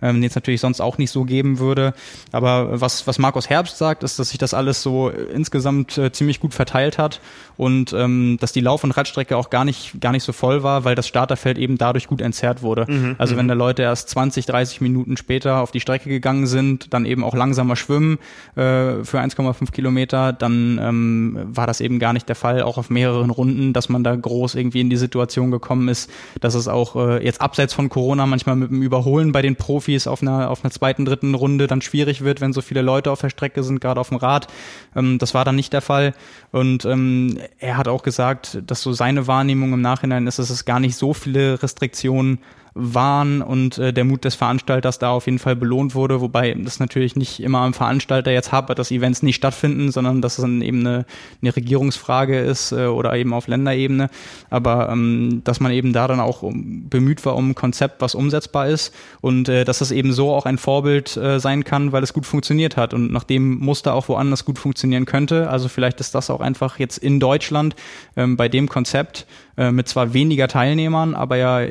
ähm, 0.01 0.21
den 0.21 0.29
es 0.29 0.35
natürlich 0.35 0.61
sonst 0.61 0.81
auch 0.81 0.97
nicht 0.97 1.11
so 1.11 1.23
geben 1.23 1.59
würde. 1.59 1.93
Aber 2.31 2.81
was, 2.81 3.07
was 3.07 3.19
Markus 3.19 3.49
Herbst 3.49 3.77
sagt, 3.77 4.03
ist, 4.03 4.19
dass 4.19 4.29
sich 4.29 4.37
das 4.37 4.53
alles 4.53 4.81
so 4.81 5.09
insgesamt 5.09 5.97
äh, 5.97 6.11
ziemlich 6.11 6.39
gut 6.39 6.53
verteilt 6.53 6.97
hat 6.97 7.21
und 7.61 7.93
ähm, 7.93 8.37
dass 8.39 8.53
die 8.53 8.59
Lauf- 8.59 8.83
und 8.83 8.89
Radstrecke 8.89 9.37
auch 9.37 9.51
gar 9.51 9.65
nicht, 9.65 10.01
gar 10.01 10.13
nicht 10.13 10.23
so 10.23 10.33
voll 10.33 10.63
war, 10.63 10.83
weil 10.83 10.95
das 10.95 11.07
Starterfeld 11.07 11.59
eben 11.59 11.77
dadurch 11.77 12.07
gut 12.07 12.19
entzerrt 12.19 12.63
wurde. 12.63 12.87
Mhm, 12.91 13.17
also 13.19 13.37
wenn 13.37 13.45
mhm. 13.45 13.49
da 13.49 13.53
Leute 13.53 13.83
erst 13.83 14.09
20, 14.09 14.47
30 14.47 14.81
Minuten 14.81 15.15
später 15.15 15.59
auf 15.59 15.69
die 15.69 15.79
Strecke 15.79 16.09
gegangen 16.09 16.47
sind, 16.47 16.91
dann 16.91 17.05
eben 17.05 17.23
auch 17.23 17.35
langsamer 17.35 17.75
schwimmen 17.75 18.17
äh, 18.55 19.03
für 19.03 19.19
1,5 19.19 19.71
Kilometer, 19.71 20.33
dann 20.33 20.79
ähm, 20.81 21.37
war 21.53 21.67
das 21.67 21.81
eben 21.81 21.99
gar 21.99 22.13
nicht 22.13 22.27
der 22.27 22.35
Fall, 22.35 22.63
auch 22.63 22.79
auf 22.79 22.89
mehreren 22.89 23.29
Runden, 23.29 23.73
dass 23.73 23.89
man 23.89 24.03
da 24.03 24.15
groß 24.15 24.55
irgendwie 24.55 24.81
in 24.81 24.89
die 24.89 24.97
Situation 24.97 25.51
gekommen 25.51 25.87
ist, 25.87 26.09
dass 26.39 26.55
es 26.55 26.67
auch 26.67 26.95
äh, 26.95 27.23
jetzt 27.23 27.41
abseits 27.41 27.75
von 27.75 27.89
Corona 27.89 28.25
manchmal 28.25 28.55
mit 28.55 28.71
dem 28.71 28.81
Überholen 28.81 29.33
bei 29.33 29.43
den 29.43 29.55
Profis 29.55 30.07
auf 30.07 30.23
einer, 30.23 30.49
auf 30.49 30.63
einer 30.63 30.71
zweiten, 30.71 31.05
dritten 31.05 31.35
Runde 31.35 31.67
dann 31.67 31.83
schwierig 31.83 32.23
wird, 32.23 32.41
wenn 32.41 32.53
so 32.53 32.61
viele 32.61 32.81
Leute 32.81 33.11
auf 33.11 33.21
der 33.21 33.29
Strecke 33.29 33.61
sind, 33.61 33.81
gerade 33.81 34.01
auf 34.01 34.09
dem 34.09 34.17
Rad. 34.17 34.47
Ähm, 34.95 35.19
das 35.19 35.35
war 35.35 35.45
dann 35.45 35.55
nicht 35.55 35.73
der 35.73 35.81
Fall. 35.81 36.15
Und 36.51 36.85
ähm, 36.85 37.37
er 37.59 37.77
hat 37.77 37.87
auch 37.87 38.03
gesagt, 38.03 38.61
dass 38.65 38.81
so 38.81 38.93
seine 38.93 39.27
Wahrnehmung 39.27 39.73
im 39.73 39.81
Nachhinein 39.81 40.27
ist, 40.27 40.39
dass 40.39 40.49
es 40.49 40.65
gar 40.65 40.79
nicht 40.79 40.95
so 40.95 41.13
viele 41.13 41.61
Restriktionen 41.61 42.39
waren 42.73 43.41
und 43.41 43.77
äh, 43.77 43.91
der 43.91 44.05
Mut 44.05 44.23
des 44.23 44.35
Veranstalters 44.35 44.97
da 44.97 45.11
auf 45.11 45.25
jeden 45.25 45.39
Fall 45.39 45.55
belohnt 45.55 45.93
wurde, 45.93 46.21
wobei 46.21 46.53
das 46.53 46.79
natürlich 46.79 47.15
nicht 47.15 47.41
immer 47.41 47.59
am 47.59 47.73
Veranstalter 47.73 48.31
jetzt 48.31 48.51
hapert, 48.51 48.79
dass 48.79 48.91
Events 48.91 49.23
nicht 49.23 49.35
stattfinden, 49.35 49.91
sondern 49.91 50.21
dass 50.21 50.37
es 50.37 50.41
dann 50.41 50.61
eben 50.61 50.79
eine, 50.79 51.05
eine 51.41 51.55
Regierungsfrage 51.55 52.39
ist 52.39 52.71
äh, 52.71 52.85
oder 52.85 53.13
eben 53.15 53.33
auf 53.33 53.47
Länderebene, 53.47 54.09
aber 54.49 54.89
ähm, 54.89 55.41
dass 55.43 55.59
man 55.59 55.73
eben 55.73 55.91
da 55.91 56.07
dann 56.07 56.21
auch 56.21 56.43
um, 56.43 56.87
bemüht 56.89 57.25
war 57.25 57.35
um 57.35 57.49
ein 57.49 57.55
Konzept, 57.55 58.01
was 58.01 58.15
umsetzbar 58.15 58.67
ist 58.67 58.93
und 59.19 59.49
äh, 59.49 59.65
dass 59.65 59.79
das 59.79 59.91
eben 59.91 60.13
so 60.13 60.33
auch 60.33 60.45
ein 60.45 60.57
Vorbild 60.57 61.17
äh, 61.17 61.39
sein 61.39 61.65
kann, 61.65 61.91
weil 61.91 62.03
es 62.03 62.13
gut 62.13 62.25
funktioniert 62.25 62.77
hat 62.77 62.93
und 62.93 63.11
nach 63.11 63.25
dem 63.25 63.59
Muster 63.59 63.93
auch 63.93 64.07
woanders 64.07 64.45
gut 64.45 64.57
funktionieren 64.57 65.05
könnte. 65.05 65.49
Also 65.49 65.67
vielleicht 65.67 65.99
ist 65.99 66.15
das 66.15 66.29
auch 66.29 66.39
einfach 66.39 66.79
jetzt 66.79 66.97
in 66.97 67.19
Deutschland 67.19 67.75
ähm, 68.15 68.37
bei 68.37 68.47
dem 68.47 68.69
Konzept 68.69 69.25
äh, 69.57 69.71
mit 69.71 69.87
zwar 69.87 70.13
weniger 70.13 70.47
Teilnehmern, 70.47 71.15
aber 71.15 71.35
ja 71.37 71.61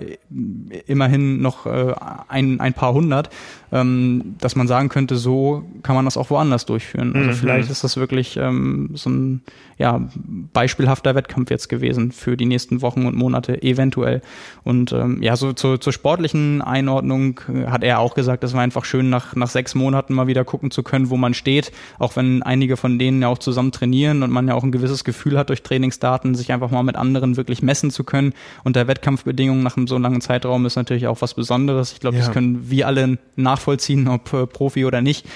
immerhin 0.87 1.41
noch 1.41 1.67
äh, 1.67 1.95
ein, 2.29 2.61
ein 2.61 2.75
paar 2.75 2.93
hundert, 2.93 3.31
ähm, 3.73 4.37
dass 4.41 4.57
man 4.57 4.67
sagen 4.67 4.89
könnte, 4.89 5.17
so 5.17 5.65
kann 5.83 5.95
man 5.95 6.05
das 6.05 6.17
auch 6.17 6.31
woanders 6.31 6.67
durchführen. 6.67 7.15
Also 7.15 7.31
mhm. 7.31 7.35
vielleicht 7.35 7.71
ist 7.71 7.85
das 7.85 7.97
wirklich 7.97 8.37
ähm, 8.37 8.91
so 8.95 9.11
ein 9.11 9.43
ja, 9.79 10.09
beispielhafter 10.53 11.15
Wettkampf 11.15 11.51
jetzt 11.51 11.69
gewesen 11.69 12.13
für 12.13 12.37
die 12.37 12.45
nächsten 12.45 12.83
Wochen 12.83 13.07
und 13.07 13.17
Monate 13.17 13.63
eventuell. 13.63 14.21
Und 14.63 14.93
ähm, 14.93 15.23
ja, 15.23 15.37
so 15.37 15.53
zur, 15.55 15.81
zur 15.81 15.93
sportlichen 15.93 16.61
Einordnung 16.61 17.41
äh, 17.49 17.67
hat 17.69 17.83
er 17.83 17.99
auch 17.99 18.15
gesagt, 18.15 18.45
es 18.45 18.53
war 18.53 18.61
einfach 18.61 18.85
schön, 18.85 19.09
nach, 19.09 19.35
nach 19.37 19.49
sechs 19.49 19.75
Monaten 19.75 20.13
mal 20.13 20.27
wieder 20.27 20.45
gucken 20.45 20.71
zu 20.71 20.83
können, 20.83 21.09
wo 21.09 21.17
man 21.17 21.33
steht, 21.33 21.73
auch 21.99 22.17
wenn 22.17 22.43
einige 22.43 22.77
von 22.77 22.99
denen 22.99 23.23
ja 23.23 23.29
auch 23.29 23.39
zusammen 23.39 23.73
trainieren 23.73 24.23
und 24.23 24.31
man 24.31 24.49
ja 24.49 24.55
auch 24.55 24.65
ein 24.65 24.73
gewisses 24.73 25.03
Gefühl 25.03 25.39
hat 25.39 25.49
durch 25.49 25.63
Trainingsdaten, 25.63 26.35
sich 26.35 26.53
einfach 26.53 26.71
mal 26.71 26.83
mit 26.83 26.97
anderen 26.97 27.39
wirklich 27.39 27.63
messen 27.63 27.91
zu 27.91 28.05
können. 28.05 28.35
Unter 28.65 28.87
Wettkampfbedingungen 28.87 29.63
nach 29.63 29.79
einem 29.79 29.87
so 29.87 29.97
langen 29.97 30.21
Zeitraum 30.21 30.67
ist 30.67 30.77
natürlich 30.77 31.07
auch 31.07 31.23
was 31.23 31.33
Besonderes. 31.33 31.93
Ich 31.93 32.01
glaube, 32.01 32.19
ja. 32.19 32.25
das 32.25 32.33
können 32.33 32.71
wir 32.71 32.87
alle 32.87 33.19
nachvollziehen, 33.61 34.09
ob 34.09 34.33
äh, 34.33 34.47
Profi 34.47 34.85
oder 34.85 35.03
nicht. 35.03 35.27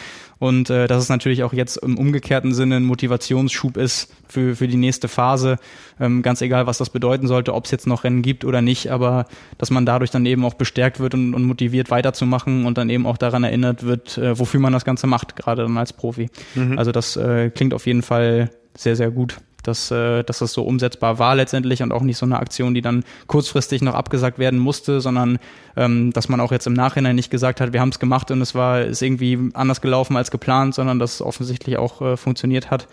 Und 0.40 0.68
äh, 0.68 0.88
dass 0.88 1.02
es 1.02 1.08
natürlich 1.08 1.44
auch 1.44 1.52
jetzt 1.52 1.76
im 1.76 1.96
umgekehrten 1.96 2.52
Sinne 2.52 2.76
ein 2.76 2.84
Motivationsschub 2.84 3.76
ist 3.76 4.12
für, 4.28 4.56
für 4.56 4.66
die 4.66 4.76
nächste 4.76 5.08
Phase. 5.08 5.58
Ähm, 6.00 6.22
ganz 6.22 6.42
egal, 6.42 6.66
was 6.66 6.76
das 6.76 6.90
bedeuten 6.90 7.28
sollte, 7.28 7.54
ob 7.54 7.66
es 7.66 7.70
jetzt 7.70 7.86
noch 7.86 8.04
Rennen 8.04 8.20
gibt 8.20 8.44
oder 8.44 8.60
nicht, 8.60 8.90
aber 8.90 9.26
dass 9.58 9.70
man 9.70 9.86
dadurch 9.86 10.10
dann 10.10 10.26
eben 10.26 10.44
auch 10.44 10.54
bestärkt 10.54 10.98
wird 10.98 11.14
und, 11.14 11.34
und 11.34 11.44
motiviert 11.44 11.90
weiterzumachen 11.90 12.66
und 12.66 12.76
dann 12.76 12.90
eben 12.90 13.06
auch 13.06 13.16
daran 13.16 13.44
erinnert 13.44 13.84
wird, 13.84 14.18
äh, 14.18 14.38
wofür 14.38 14.60
man 14.60 14.72
das 14.72 14.84
Ganze 14.84 15.06
macht, 15.06 15.36
gerade 15.36 15.62
dann 15.62 15.78
als 15.78 15.92
Profi. 15.92 16.28
Mhm. 16.56 16.78
Also 16.78 16.90
das 16.90 17.16
äh, 17.16 17.50
klingt 17.50 17.72
auf 17.72 17.86
jeden 17.86 18.02
Fall 18.02 18.50
sehr, 18.76 18.96
sehr 18.96 19.12
gut 19.12 19.36
dass, 19.66 19.90
äh, 19.90 20.22
dass 20.22 20.38
das 20.38 20.52
so 20.52 20.62
umsetzbar 20.62 21.18
war 21.18 21.34
letztendlich 21.34 21.82
und 21.82 21.92
auch 21.92 22.02
nicht 22.02 22.16
so 22.16 22.26
eine 22.26 22.38
Aktion, 22.38 22.74
die 22.74 22.82
dann 22.82 23.04
kurzfristig 23.26 23.82
noch 23.82 23.94
abgesagt 23.94 24.38
werden 24.38 24.58
musste, 24.58 25.00
sondern 25.00 25.38
ähm, 25.76 26.12
dass 26.12 26.28
man 26.28 26.40
auch 26.40 26.52
jetzt 26.52 26.66
im 26.66 26.74
Nachhinein 26.74 27.16
nicht 27.16 27.30
gesagt 27.30 27.60
hat, 27.60 27.72
wir 27.72 27.80
haben 27.80 27.88
es 27.88 27.98
gemacht 27.98 28.30
und 28.30 28.40
es 28.40 28.54
war 28.54 28.82
ist 28.82 29.02
irgendwie 29.02 29.50
anders 29.54 29.80
gelaufen 29.80 30.16
als 30.16 30.30
geplant, 30.30 30.74
sondern 30.74 30.98
dass 30.98 31.14
es 31.14 31.22
offensichtlich 31.22 31.76
auch 31.76 32.00
äh, 32.00 32.16
funktioniert 32.16 32.70
hat. 32.70 32.88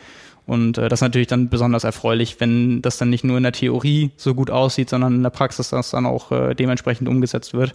Und 0.47 0.77
äh, 0.77 0.89
das 0.89 0.97
ist 0.97 1.03
natürlich 1.03 1.27
dann 1.27 1.49
besonders 1.49 1.83
erfreulich, 1.83 2.37
wenn 2.39 2.81
das 2.81 2.97
dann 2.97 3.09
nicht 3.09 3.23
nur 3.23 3.37
in 3.37 3.43
der 3.43 3.51
Theorie 3.51 4.11
so 4.17 4.33
gut 4.33 4.49
aussieht, 4.49 4.89
sondern 4.89 5.15
in 5.15 5.23
der 5.23 5.29
Praxis 5.29 5.69
das 5.69 5.91
dann 5.91 6.05
auch 6.05 6.31
äh, 6.31 6.55
dementsprechend 6.55 7.07
umgesetzt 7.07 7.53
wird. 7.53 7.73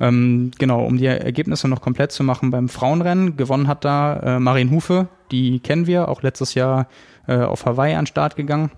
Ähm, 0.00 0.52
genau, 0.58 0.84
um 0.84 0.96
die 0.96 1.06
Ergebnisse 1.06 1.66
noch 1.68 1.80
komplett 1.80 2.12
zu 2.12 2.22
machen 2.22 2.50
beim 2.50 2.68
Frauenrennen, 2.68 3.36
gewonnen 3.36 3.66
hat 3.66 3.84
da 3.84 4.20
äh, 4.20 4.40
Marien 4.40 4.70
Hufe, 4.70 5.08
die 5.30 5.60
kennen 5.60 5.86
wir, 5.86 6.08
auch 6.08 6.22
letztes 6.22 6.54
Jahr 6.54 6.88
äh, 7.26 7.36
auf 7.36 7.66
Hawaii 7.66 7.94
an 7.94 8.04
den 8.04 8.06
Start 8.06 8.36
gegangen. 8.36 8.70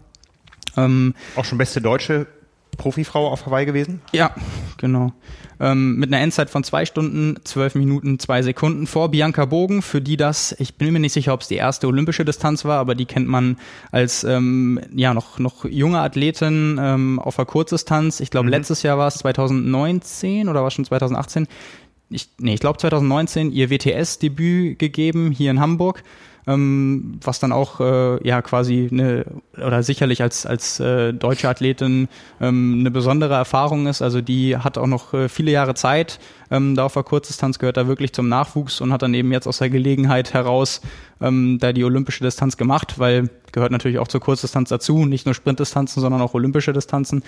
Ähm, 0.77 1.15
auch 1.37 1.45
schon 1.45 1.59
beste 1.59 1.81
deutsche 1.81 2.27
Profifrau 2.77 3.29
auf 3.29 3.47
Hawaii 3.47 3.67
gewesen? 3.67 4.01
Ja, 4.13 4.35
genau. 4.79 5.13
Ähm, 5.61 5.97
mit 5.97 6.11
einer 6.11 6.23
Endzeit 6.23 6.49
von 6.49 6.65
zwei 6.65 6.87
Stunden, 6.87 7.37
zwölf 7.45 7.75
Minuten, 7.75 8.19
zwei 8.19 8.41
Sekunden 8.41 8.87
vor 8.87 9.11
Bianca 9.11 9.45
Bogen, 9.45 9.83
für 9.83 10.01
die 10.01 10.17
das, 10.17 10.57
ich 10.59 10.77
bin 10.77 10.93
mir 10.93 11.01
nicht 11.01 11.13
sicher, 11.13 11.35
ob 11.35 11.43
es 11.43 11.49
die 11.49 11.57
erste 11.57 11.87
olympische 11.87 12.25
Distanz 12.25 12.65
war, 12.65 12.79
aber 12.79 12.95
die 12.95 13.05
kennt 13.05 13.29
man 13.29 13.59
als 13.91 14.25
ähm, 14.25 14.81
ja 14.95 15.13
noch, 15.13 15.39
noch 15.39 15.67
junge 15.67 16.01
Athletin 16.01 16.79
ähm, 16.81 17.19
auf 17.19 17.37
der 17.37 17.45
Kurzdistanz. 17.45 18.21
Ich 18.21 18.31
glaube, 18.31 18.47
mhm. 18.47 18.53
letztes 18.53 18.83
Jahr 18.83 18.97
war 18.97 19.09
es 19.09 19.17
2019 19.17 20.49
oder 20.49 20.61
war 20.61 20.69
es 20.69 20.75
schon 20.75 20.87
2018? 20.87 21.47
Ich, 22.09 22.31
nee, 22.39 22.55
ich 22.55 22.61
glaube 22.61 22.79
2019 22.79 23.53
ihr 23.53 23.69
WTS-Debüt 23.69 24.79
gegeben 24.79 25.31
hier 25.31 25.51
in 25.51 25.61
Hamburg 25.61 26.03
ähm, 26.51 27.19
was 27.23 27.39
dann 27.39 27.53
auch 27.53 27.81
äh, 27.81 28.27
ja 28.27 28.43
quasi 28.43 28.89
eine 28.91 29.25
oder 29.57 29.83
sicherlich 29.83 30.23
als 30.23 30.47
als 30.47 30.81
äh, 30.81 31.13
deutsche 31.13 31.49
Athletin 31.49 32.09
ähm, 32.41 32.79
eine 32.81 32.91
besondere 32.91 33.35
Erfahrung 33.35 33.87
ist. 33.87 34.03
Also 34.03 34.21
die 34.21 34.57
hat 34.57 34.79
auch 34.79 34.87
noch 34.87 35.15
äh, 35.15 35.29
viele 35.29 35.53
Jahre 35.53 35.75
Zeit. 35.75 36.19
Ähm, 36.51 36.75
da 36.75 36.85
auf 36.85 36.95
der 36.95 37.05
Kurzdistanz 37.05 37.59
gehört 37.59 37.77
da 37.77 37.87
wirklich 37.87 38.13
zum 38.13 38.29
Nachwuchs 38.29 38.81
und 38.81 38.93
hat 38.93 39.03
dann 39.03 39.15
eben 39.15 39.33
jetzt 39.33 39.47
aus 39.47 39.59
der 39.59 39.71
Gelegenheit 39.71 40.35
heraus 40.35 40.81
ähm, 41.21 41.59
da 41.61 41.73
die 41.73 41.85
olympische 41.85 42.25
Distanz 42.25 42.57
gemacht, 42.57 42.99
weil 42.99 43.29
gehört 43.53 43.73
natürlich 43.73 43.99
auch 43.99 44.09
zur 44.09 44.21
Kurzdistanz 44.21 44.69
dazu, 44.69 45.05
nicht 45.07 45.27
nur 45.27 45.35
Sprintdistanzen, 45.35 46.01
sondern 46.01 46.21
auch 46.21 46.35
olympische 46.35 46.73
Distanzen. 46.73 47.23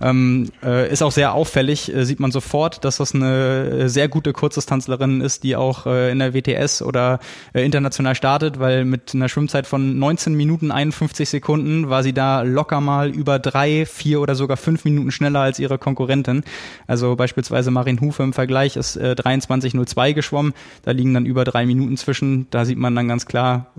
Ähm, 0.00 0.50
äh, 0.62 0.90
ist 0.90 1.02
auch 1.02 1.12
sehr 1.12 1.34
auffällig, 1.34 1.94
äh, 1.94 2.04
sieht 2.04 2.20
man 2.20 2.32
sofort, 2.32 2.84
dass 2.84 2.96
das 2.98 3.14
eine 3.14 3.64
äh, 3.68 3.88
sehr 3.88 4.08
gute 4.08 4.32
Kurzdistanzlerin 4.32 5.20
ist, 5.20 5.42
die 5.42 5.56
auch 5.56 5.86
äh, 5.86 6.10
in 6.10 6.18
der 6.18 6.34
WTS 6.34 6.82
oder 6.82 7.18
äh, 7.52 7.64
international 7.64 8.14
startet, 8.14 8.58
weil 8.58 8.84
mit 8.84 9.14
einer 9.14 9.28
Schwimmzeit 9.28 9.66
von 9.66 9.98
19 9.98 10.34
Minuten 10.34 10.70
51 10.70 11.28
Sekunden 11.28 11.88
war 11.88 12.02
sie 12.02 12.12
da 12.12 12.42
locker 12.42 12.80
mal 12.80 13.10
über 13.10 13.38
drei, 13.38 13.86
vier 13.86 14.20
oder 14.20 14.34
sogar 14.34 14.56
fünf 14.56 14.84
Minuten 14.84 15.10
schneller 15.10 15.40
als 15.40 15.58
ihre 15.58 15.78
Konkurrentin. 15.78 16.44
Also 16.86 17.16
beispielsweise 17.16 17.70
Marin 17.70 18.00
Hufe 18.00 18.22
im 18.22 18.32
Vergleich 18.32 18.76
ist 18.76 18.96
äh, 18.96 19.14
23.02 19.18 20.14
geschwommen, 20.14 20.54
da 20.82 20.92
liegen 20.92 21.14
dann 21.14 21.26
über 21.26 21.44
drei 21.44 21.66
Minuten 21.66 21.96
zwischen. 21.96 22.46
Da 22.50 22.64
sieht 22.64 22.78
man 22.78 22.94
dann 22.94 23.08
ganz 23.08 23.26
klar, 23.26 23.35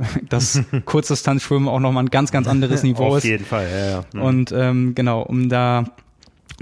dass 0.29 0.61
Kurzdistanzschwimmen 0.85 1.67
auch 1.67 1.79
noch 1.79 1.87
nochmal 1.87 2.03
ein 2.03 2.09
ganz, 2.09 2.31
ganz 2.31 2.47
anderes 2.47 2.83
Niveau 2.83 3.15
ist. 3.15 3.23
Auf 3.23 3.29
jeden 3.29 3.45
Fall, 3.45 3.67
ja, 3.69 3.89
ja. 3.89 4.03
Mhm. 4.13 4.21
Und 4.21 4.51
ähm, 4.51 4.95
genau, 4.95 5.21
um 5.21 5.49
da 5.49 5.85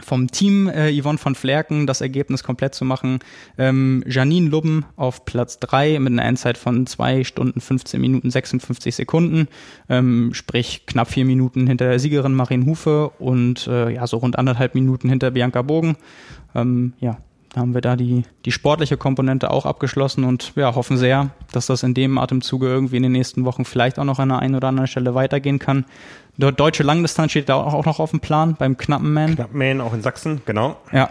vom 0.04 0.30
Team 0.30 0.68
äh, 0.68 0.92
Yvonne 0.92 1.18
von 1.18 1.36
Flerken 1.36 1.88
das 1.88 2.02
Ergebnis 2.02 2.44
komplett 2.44 2.76
zu 2.76 2.84
machen. 2.84 3.20
Ähm, 3.58 4.04
Janine 4.06 4.50
Lubben 4.50 4.86
auf 4.98 5.24
Platz 5.24 5.58
drei 5.60 5.98
mit 6.00 6.12
einer 6.12 6.26
Endzeit 6.26 6.58
von 6.58 6.86
zwei 6.86 7.24
Stunden 7.24 7.62
15 7.62 8.02
Minuten 8.02 8.30
56 8.30 8.94
Sekunden, 8.94 9.48
ähm, 9.88 10.34
sprich 10.34 10.86
knapp 10.86 11.10
vier 11.10 11.24
Minuten 11.24 11.66
hinter 11.66 11.88
der 11.88 12.00
Siegerin 12.00 12.34
Marin 12.34 12.66
Hufe 12.66 13.10
und 13.20 13.68
äh, 13.68 13.92
ja 13.92 14.06
so 14.06 14.18
rund 14.18 14.38
anderthalb 14.38 14.76
Minuten 14.76 15.08
hinter 15.08 15.32
Bianca 15.32 15.62
Bogen. 15.62 15.96
Ähm, 16.54 16.92
ja, 17.00 17.18
haben 17.58 17.74
wir 17.74 17.82
da 17.82 17.96
die, 17.96 18.24
die 18.46 18.52
sportliche 18.52 18.98
Komponente 18.98 19.52
auch 19.52 19.66
abgeschlossen 19.66 20.24
und 20.24 20.54
ja, 20.56 20.76
hoffen 20.76 20.98
sehr, 20.98 21.30
dass 21.52 21.68
das 21.68 21.84
in 21.84 21.94
dem 21.94 22.18
Atemzuge 22.18 22.68
irgendwie 22.68 22.98
in 22.98 23.04
den 23.04 23.12
nächsten 23.12 23.46
Wochen 23.46 23.66
vielleicht 23.66 24.00
auch 24.00 24.04
noch 24.04 24.20
an 24.20 24.30
der 24.30 24.40
einen 24.40 24.56
oder 24.56 24.68
anderen 24.68 24.88
Stelle 24.88 25.16
weitergehen 25.16 25.60
kann. 25.60 25.86
Deutsche 26.38 26.84
Langdistanz 26.84 27.32
steht 27.32 27.50
da 27.50 27.56
auch 27.56 27.86
noch 27.86 28.00
auf 28.00 28.12
dem 28.12 28.20
Plan 28.20 28.56
beim 28.58 28.78
Knappen 28.78 29.14
Man. 29.14 29.36
Knappen 29.36 29.58
Man 29.58 29.82
auch 29.82 29.94
in 29.94 30.02
Sachsen, 30.02 30.42
genau. 30.46 30.76
Ja, 30.92 31.10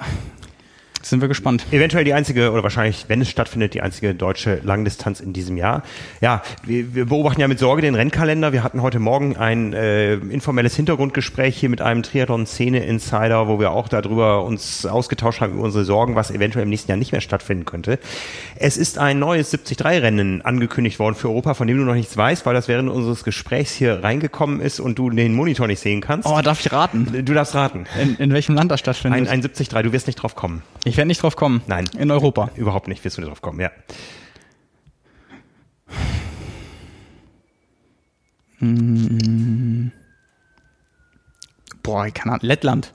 sind 1.06 1.20
wir 1.20 1.28
gespannt. 1.28 1.66
Eventuell 1.70 2.04
die 2.04 2.14
einzige, 2.14 2.50
oder 2.52 2.62
wahrscheinlich, 2.62 3.04
wenn 3.08 3.20
es 3.20 3.28
stattfindet, 3.28 3.74
die 3.74 3.82
einzige 3.82 4.14
deutsche 4.14 4.60
Langdistanz 4.62 5.20
in 5.20 5.32
diesem 5.32 5.56
Jahr. 5.56 5.82
Ja, 6.20 6.42
wir, 6.64 6.94
wir 6.94 7.06
beobachten 7.06 7.40
ja 7.40 7.48
mit 7.48 7.58
Sorge 7.58 7.82
den 7.82 7.94
Rennkalender. 7.94 8.52
Wir 8.52 8.62
hatten 8.62 8.82
heute 8.82 8.98
Morgen 8.98 9.36
ein 9.36 9.72
äh, 9.72 10.14
informelles 10.14 10.76
Hintergrundgespräch 10.76 11.56
hier 11.56 11.68
mit 11.68 11.80
einem 11.80 12.02
Triathlon-Szene-Insider, 12.02 13.48
wo 13.48 13.60
wir 13.60 13.72
auch 13.72 13.88
darüber 13.88 14.44
uns 14.44 14.86
ausgetauscht 14.86 15.40
haben 15.40 15.54
über 15.54 15.62
unsere 15.62 15.84
Sorgen, 15.84 16.14
was 16.14 16.30
eventuell 16.30 16.64
im 16.64 16.70
nächsten 16.70 16.90
Jahr 16.90 16.98
nicht 16.98 17.12
mehr 17.12 17.20
stattfinden 17.20 17.64
könnte. 17.64 17.98
Es 18.56 18.76
ist 18.76 18.98
ein 18.98 19.18
neues 19.18 19.52
73-Rennen 19.52 20.42
angekündigt 20.42 20.98
worden 20.98 21.14
für 21.14 21.28
Europa, 21.28 21.54
von 21.54 21.66
dem 21.66 21.78
du 21.78 21.84
noch 21.84 21.94
nichts 21.94 22.16
weißt, 22.16 22.46
weil 22.46 22.54
das 22.54 22.68
während 22.68 22.88
unseres 22.90 23.24
Gesprächs 23.24 23.72
hier 23.72 24.02
reingekommen 24.02 24.60
ist 24.60 24.80
und 24.80 24.98
du 24.98 25.10
den 25.10 25.34
Monitor 25.34 25.66
nicht 25.66 25.80
sehen 25.80 26.00
kannst. 26.00 26.28
Oh, 26.28 26.40
darf 26.40 26.60
ich 26.60 26.72
raten? 26.72 27.24
Du 27.24 27.34
darfst 27.34 27.54
raten. 27.54 27.86
In, 28.00 28.16
in 28.16 28.32
welchem 28.32 28.54
Land 28.54 28.70
das 28.70 28.80
stattfindet? 28.80 29.20
Ein, 29.20 29.28
ein 29.28 29.40
73, 29.42 29.68
du 29.68 29.92
wirst 29.92 30.06
nicht 30.06 30.16
drauf 30.16 30.34
kommen. 30.34 30.62
Ich 30.84 30.98
werde 30.98 31.08
nicht 31.08 31.22
drauf 31.22 31.34
kommen. 31.34 31.62
Nein. 31.66 31.88
In 31.98 32.10
Europa. 32.10 32.50
Überhaupt 32.56 32.88
nicht, 32.88 33.02
wirst 33.04 33.16
du 33.16 33.22
nicht 33.22 33.30
drauf 33.30 33.40
kommen, 33.40 33.60
ja. 33.60 33.70
Boah, 41.82 42.06
ich 42.06 42.14
kann 42.14 42.30
Ahnung. 42.30 42.40
Lettland. 42.42 42.92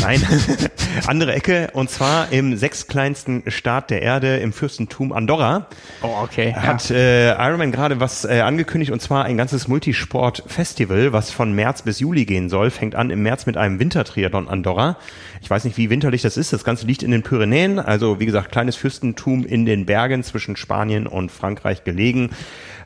Nein, 0.00 0.22
andere 1.06 1.34
Ecke 1.34 1.70
und 1.72 1.90
zwar 1.90 2.32
im 2.32 2.56
sechstkleinsten 2.56 3.42
Staat 3.48 3.90
der 3.90 4.02
Erde 4.02 4.36
im 4.36 4.52
Fürstentum 4.52 5.12
Andorra. 5.12 5.66
Oh, 6.02 6.22
okay. 6.22 6.54
Hat 6.54 6.90
äh, 6.90 7.32
Ironman 7.32 7.72
gerade 7.72 8.00
was 8.00 8.24
äh, 8.24 8.40
angekündigt 8.40 8.92
und 8.92 9.00
zwar 9.00 9.24
ein 9.24 9.36
ganzes 9.36 9.68
Multisport-Festival, 9.68 11.12
was 11.12 11.30
von 11.30 11.52
März 11.52 11.82
bis 11.82 12.00
Juli 12.00 12.24
gehen 12.24 12.48
soll. 12.48 12.70
Fängt 12.70 12.94
an 12.94 13.10
im 13.10 13.22
März 13.22 13.46
mit 13.46 13.56
einem 13.56 13.80
Wintertriathlon 13.80 14.48
Andorra. 14.48 14.96
Ich 15.40 15.50
weiß 15.50 15.64
nicht, 15.64 15.76
wie 15.76 15.90
winterlich 15.90 16.22
das 16.22 16.36
ist. 16.36 16.52
Das 16.52 16.64
Ganze 16.64 16.86
liegt 16.86 17.02
in 17.02 17.10
den 17.10 17.22
Pyrenäen, 17.22 17.78
also 17.78 18.20
wie 18.20 18.26
gesagt, 18.26 18.52
kleines 18.52 18.76
Fürstentum 18.76 19.44
in 19.44 19.66
den 19.66 19.86
Bergen 19.86 20.22
zwischen 20.22 20.56
Spanien 20.56 21.06
und 21.06 21.30
Frankreich 21.30 21.84
gelegen. 21.84 22.30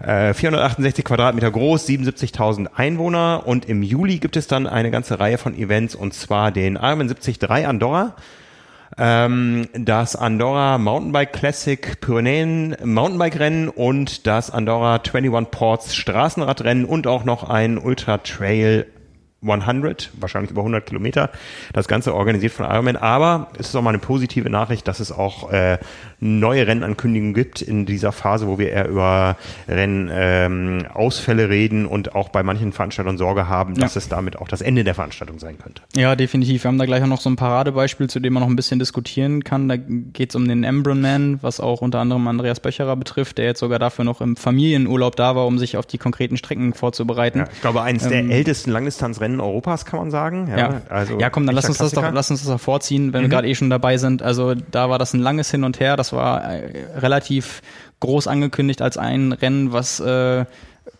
468 0.03 0.99
äh, 0.99 1.03
Quadratmeter 1.07 1.51
groß, 1.51 1.89
77.000 1.89 2.69
Einwohner. 2.75 3.43
Und 3.47 3.69
im 3.69 3.83
Juli 3.83 4.19
gibt 4.19 4.37
es 4.37 4.47
dann 4.47 4.67
eine 4.67 4.91
ganze 4.91 5.21
Reihe 5.21 5.39
von 5.39 5.57
Events 5.57 5.95
und 5.95 6.15
zwar 6.15 6.51
den 6.51 6.77
Ironman 6.77 7.09
73 7.09 7.67
Andorra, 7.67 8.17
ähm, 8.99 9.69
das 9.75 10.17
Andorra 10.17 10.79
Mountainbike 10.79 11.33
Classic 11.33 12.01
Pyrenäen 12.01 12.77
Mountainbike 12.85 13.39
Rennen 13.39 13.69
und 13.69 14.27
das 14.27 14.51
Andorra 14.51 14.97
21 14.97 15.51
Ports 15.51 15.95
Straßenradrennen 15.95 16.85
und 16.85 17.07
auch 17.07 17.25
noch 17.25 17.49
ein 17.49 17.79
Ultra 17.79 18.19
Trail 18.19 18.87
100, 19.43 20.11
wahrscheinlich 20.19 20.51
über 20.51 20.61
100 20.61 20.87
Kilometer. 20.87 21.31
Das 21.73 21.89
Ganze 21.89 22.15
organisiert 22.15 22.53
von 22.53 22.67
Ironman. 22.67 22.97
Aber 22.97 23.49
es 23.59 23.69
ist 23.69 23.77
auch 23.77 23.83
mal 23.83 23.91
eine 23.91 23.99
positive 23.99 24.49
Nachricht, 24.51 24.87
dass 24.89 25.01
es 25.01 25.13
auch 25.13 25.51
äh, 25.51 25.79
neue 26.21 26.67
Rennankündigungen 26.67 27.35
gibt 27.35 27.63
in 27.63 27.85
dieser 27.85 28.13
Phase, 28.13 28.47
wo 28.47 28.59
wir 28.59 28.71
eher 28.71 28.89
über 28.89 29.37
Rennausfälle 29.69 31.45
ähm, 31.45 31.51
reden 31.51 31.87
und 31.87 32.15
auch 32.15 32.29
bei 32.29 32.43
manchen 32.43 32.73
Veranstaltern 32.73 33.19
Sorge 33.19 33.49
haben, 33.49 33.75
dass 33.75 33.95
ja. 33.95 33.99
es 33.99 34.09
damit 34.09 34.39
auch 34.39 34.49
das 34.49 34.61
Ende 34.61 34.85
der 34.85 34.95
Veranstaltung 34.95 35.39
sein 35.39 35.59
könnte. 35.59 35.83
Ja, 35.95 36.15
definitiv. 36.15 36.65
Wir 36.65 36.69
haben 36.69 36.79
da 36.79 36.87
gleich 36.87 37.03
auch 37.03 37.09
noch 37.09 37.21
so 37.21 37.29
ein 37.29 37.37
Paradebeispiel, 37.37 38.09
zu 38.09 38.21
dem 38.21 38.35
man 38.35 38.43
noch 38.43 38.51
ein 38.51 38.57
bisschen 38.57 38.79
diskutieren 38.79 39.43
kann. 39.43 39.69
Da 39.69 39.77
geht 39.77 40.31
es 40.31 40.37
um 40.37 40.47
den 40.47 40.65
Embron 40.65 41.03
was 41.43 41.59
auch 41.59 41.81
unter 41.81 41.99
anderem 41.99 42.27
Andreas 42.29 42.61
Böcherer 42.61 42.97
betrifft, 42.97 43.39
der 43.39 43.47
jetzt 43.47 43.61
sogar 43.61 43.79
dafür 43.79 44.05
noch 44.05 44.21
im 44.21 44.37
Familienurlaub 44.37 45.17
da 45.17 45.35
war, 45.35 45.47
um 45.47 45.59
sich 45.59 45.77
auf 45.77 45.87
die 45.87 45.99
konkreten 45.99 46.37
Strecken 46.37 46.75
vorzubereiten. 46.75 47.41
Ja, 47.41 47.49
ich 47.53 47.61
glaube, 47.61 47.83
eines 47.83 48.05
ähm, 48.05 48.11
der 48.11 48.37
ältesten 48.37 48.71
Langdistanzrennen 48.71 49.32
Europas, 49.41 49.85
kann 49.85 50.01
man 50.01 50.11
sagen. 50.11 50.49
Ja, 50.51 50.57
ja. 50.57 50.83
Also 50.89 51.19
ja 51.19 51.31
komm, 51.31 51.47
dann 51.47 51.55
lass 51.55 51.69
uns 51.69 51.79
das 51.79 51.93
doch, 51.93 52.13
lass 52.13 52.31
uns 52.31 52.41
das 52.41 52.51
doch 52.51 52.61
vorziehen, 52.61 53.13
wenn 53.13 53.21
mhm. 53.21 53.25
wir 53.25 53.31
gerade 53.31 53.49
eh 53.49 53.55
schon 53.55 53.71
dabei 53.71 53.97
sind. 53.99 54.23
Also 54.23 54.55
da 54.55 54.91
war 54.91 54.99
das 54.99 55.15
ein 55.15 55.21
langes 55.21 55.51
Hin 55.51 55.65
und 55.65 55.81
Her. 55.81 55.97
Das 55.97 56.13
war 56.13 56.43
äh, 56.45 56.99
relativ 56.99 57.63
groß 58.01 58.27
angekündigt 58.27 58.83
als 58.83 58.97
ein 58.97 59.33
Rennen, 59.33 59.73
was 59.73 60.01
äh, 60.01 60.45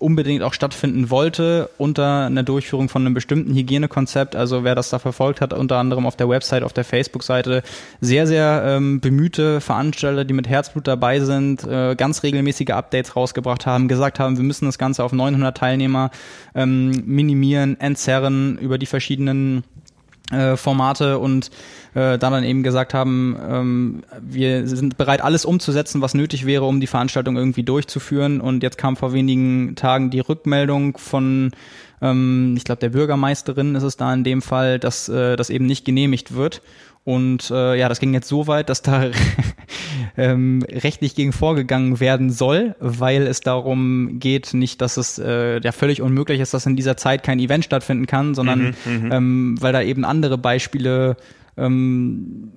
unbedingt 0.03 0.43
auch 0.43 0.53
stattfinden 0.53 1.11
wollte 1.11 1.71
unter 1.79 2.27
einer 2.27 2.43
Durchführung 2.43 2.89
von 2.89 3.03
einem 3.03 3.15
bestimmten 3.15 3.55
Hygienekonzept. 3.55 4.37
Also 4.37 4.65
wer 4.65 4.75
das 4.75 4.91
da 4.91 4.99
verfolgt 4.99 5.41
hat, 5.41 5.53
unter 5.53 5.79
anderem 5.79 6.07
auf 6.07 6.17
der 6.17 6.29
Website, 6.29 6.63
auf 6.63 6.73
der 6.73 6.85
Facebook-Seite, 6.85 7.63
sehr, 8.01 8.27
sehr 8.27 8.63
ähm, 8.67 9.01
bemühte 9.01 9.61
Veranstalter, 9.61 10.25
die 10.25 10.35
mit 10.35 10.49
Herzblut 10.49 10.87
dabei 10.87 11.21
sind, 11.21 11.65
äh, 11.65 11.95
ganz 11.95 12.23
regelmäßige 12.23 12.71
Updates 12.71 13.17
rausgebracht 13.17 13.67
haben, 13.67 13.89
gesagt 13.89 14.19
haben, 14.19 14.37
wir 14.37 14.45
müssen 14.45 14.67
das 14.67 14.79
Ganze 14.79 15.05
auf 15.05 15.13
900 15.13 15.57
Teilnehmer 15.57 16.11
ähm, 16.55 16.91
minimieren, 17.07 17.81
entzerren 17.81 18.59
über 18.59 18.79
die 18.79 18.87
verschiedenen 18.87 19.65
äh, 20.33 20.57
Formate 20.57 21.19
und 21.19 21.51
äh, 21.95 22.19
da 22.19 22.31
dann 22.31 22.45
eben 22.45 22.63
gesagt 22.63 22.95
haben, 22.95 23.37
ähm, 23.49 24.03
wir 24.21 24.67
sind 24.67 24.97
bereit, 24.97 25.23
alles 25.23 25.45
umzusetzen, 25.45 26.01
was 26.01 26.15
nötig 26.15 26.47
wäre, 26.47 26.65
um 26.65 26.81
die 26.81 26.87
Veranstaltung 26.87 27.37
irgendwie 27.37 27.63
durchzuführen. 27.63 28.41
Und 28.41 28.63
jetzt 28.63 28.79
kam 28.79 28.97
vor 28.97 29.13
wenigen 29.13 29.75
Tagen 29.77 30.11
die 30.11 30.21
Rückmeldung 30.21 30.97
von, 30.97 31.53
ähm, 32.01 32.55
ich 32.57 32.65
glaube, 32.65 32.81
der 32.81 32.91
Bürgermeisterin 32.91 33.75
ist 33.75 33.83
es 33.83 33.97
da 33.97 34.13
in 34.13 34.25
dem 34.25 34.43
Fall, 34.43 34.79
dass 34.79 35.09
äh, 35.09 35.37
das 35.37 35.51
eben 35.51 35.67
nicht 35.67 35.85
genehmigt 35.85 36.35
wird. 36.35 36.63
Und 37.05 37.51
äh, 37.51 37.77
ja, 37.77 37.89
das 37.89 37.99
ging 37.99 38.15
jetzt 38.15 38.29
so 38.29 38.47
weit, 38.47 38.69
dass 38.69 38.83
da 38.83 39.11
ähm, 40.17 40.65
rechtlich 40.71 41.15
gegen 41.15 41.33
vorgegangen 41.33 41.99
werden 41.99 42.31
soll, 42.31 42.77
weil 42.79 43.27
es 43.27 43.41
darum 43.41 44.21
geht, 44.21 44.55
nicht, 44.55 44.81
dass 44.81 44.97
es 44.97 45.19
äh, 45.19 45.61
ja 45.61 45.73
völlig 45.73 46.01
unmöglich 46.01 46.41
ist, 46.41 46.55
dass 46.55 46.67
in 46.67 46.77
dieser 46.77 46.97
Zeit 46.97 47.25
kein 47.25 47.41
Event 47.41 47.65
stattfinden 47.65 48.07
kann, 48.07 48.35
sondern 48.35 48.77
mhm, 48.85 49.05
mhm. 49.05 49.13
ähm, 49.13 49.57
weil 49.61 49.73
da 49.73 49.83
eben 49.83 50.05
andere 50.05 50.39
Beispiele 50.39 51.17
ähm, 51.57 52.53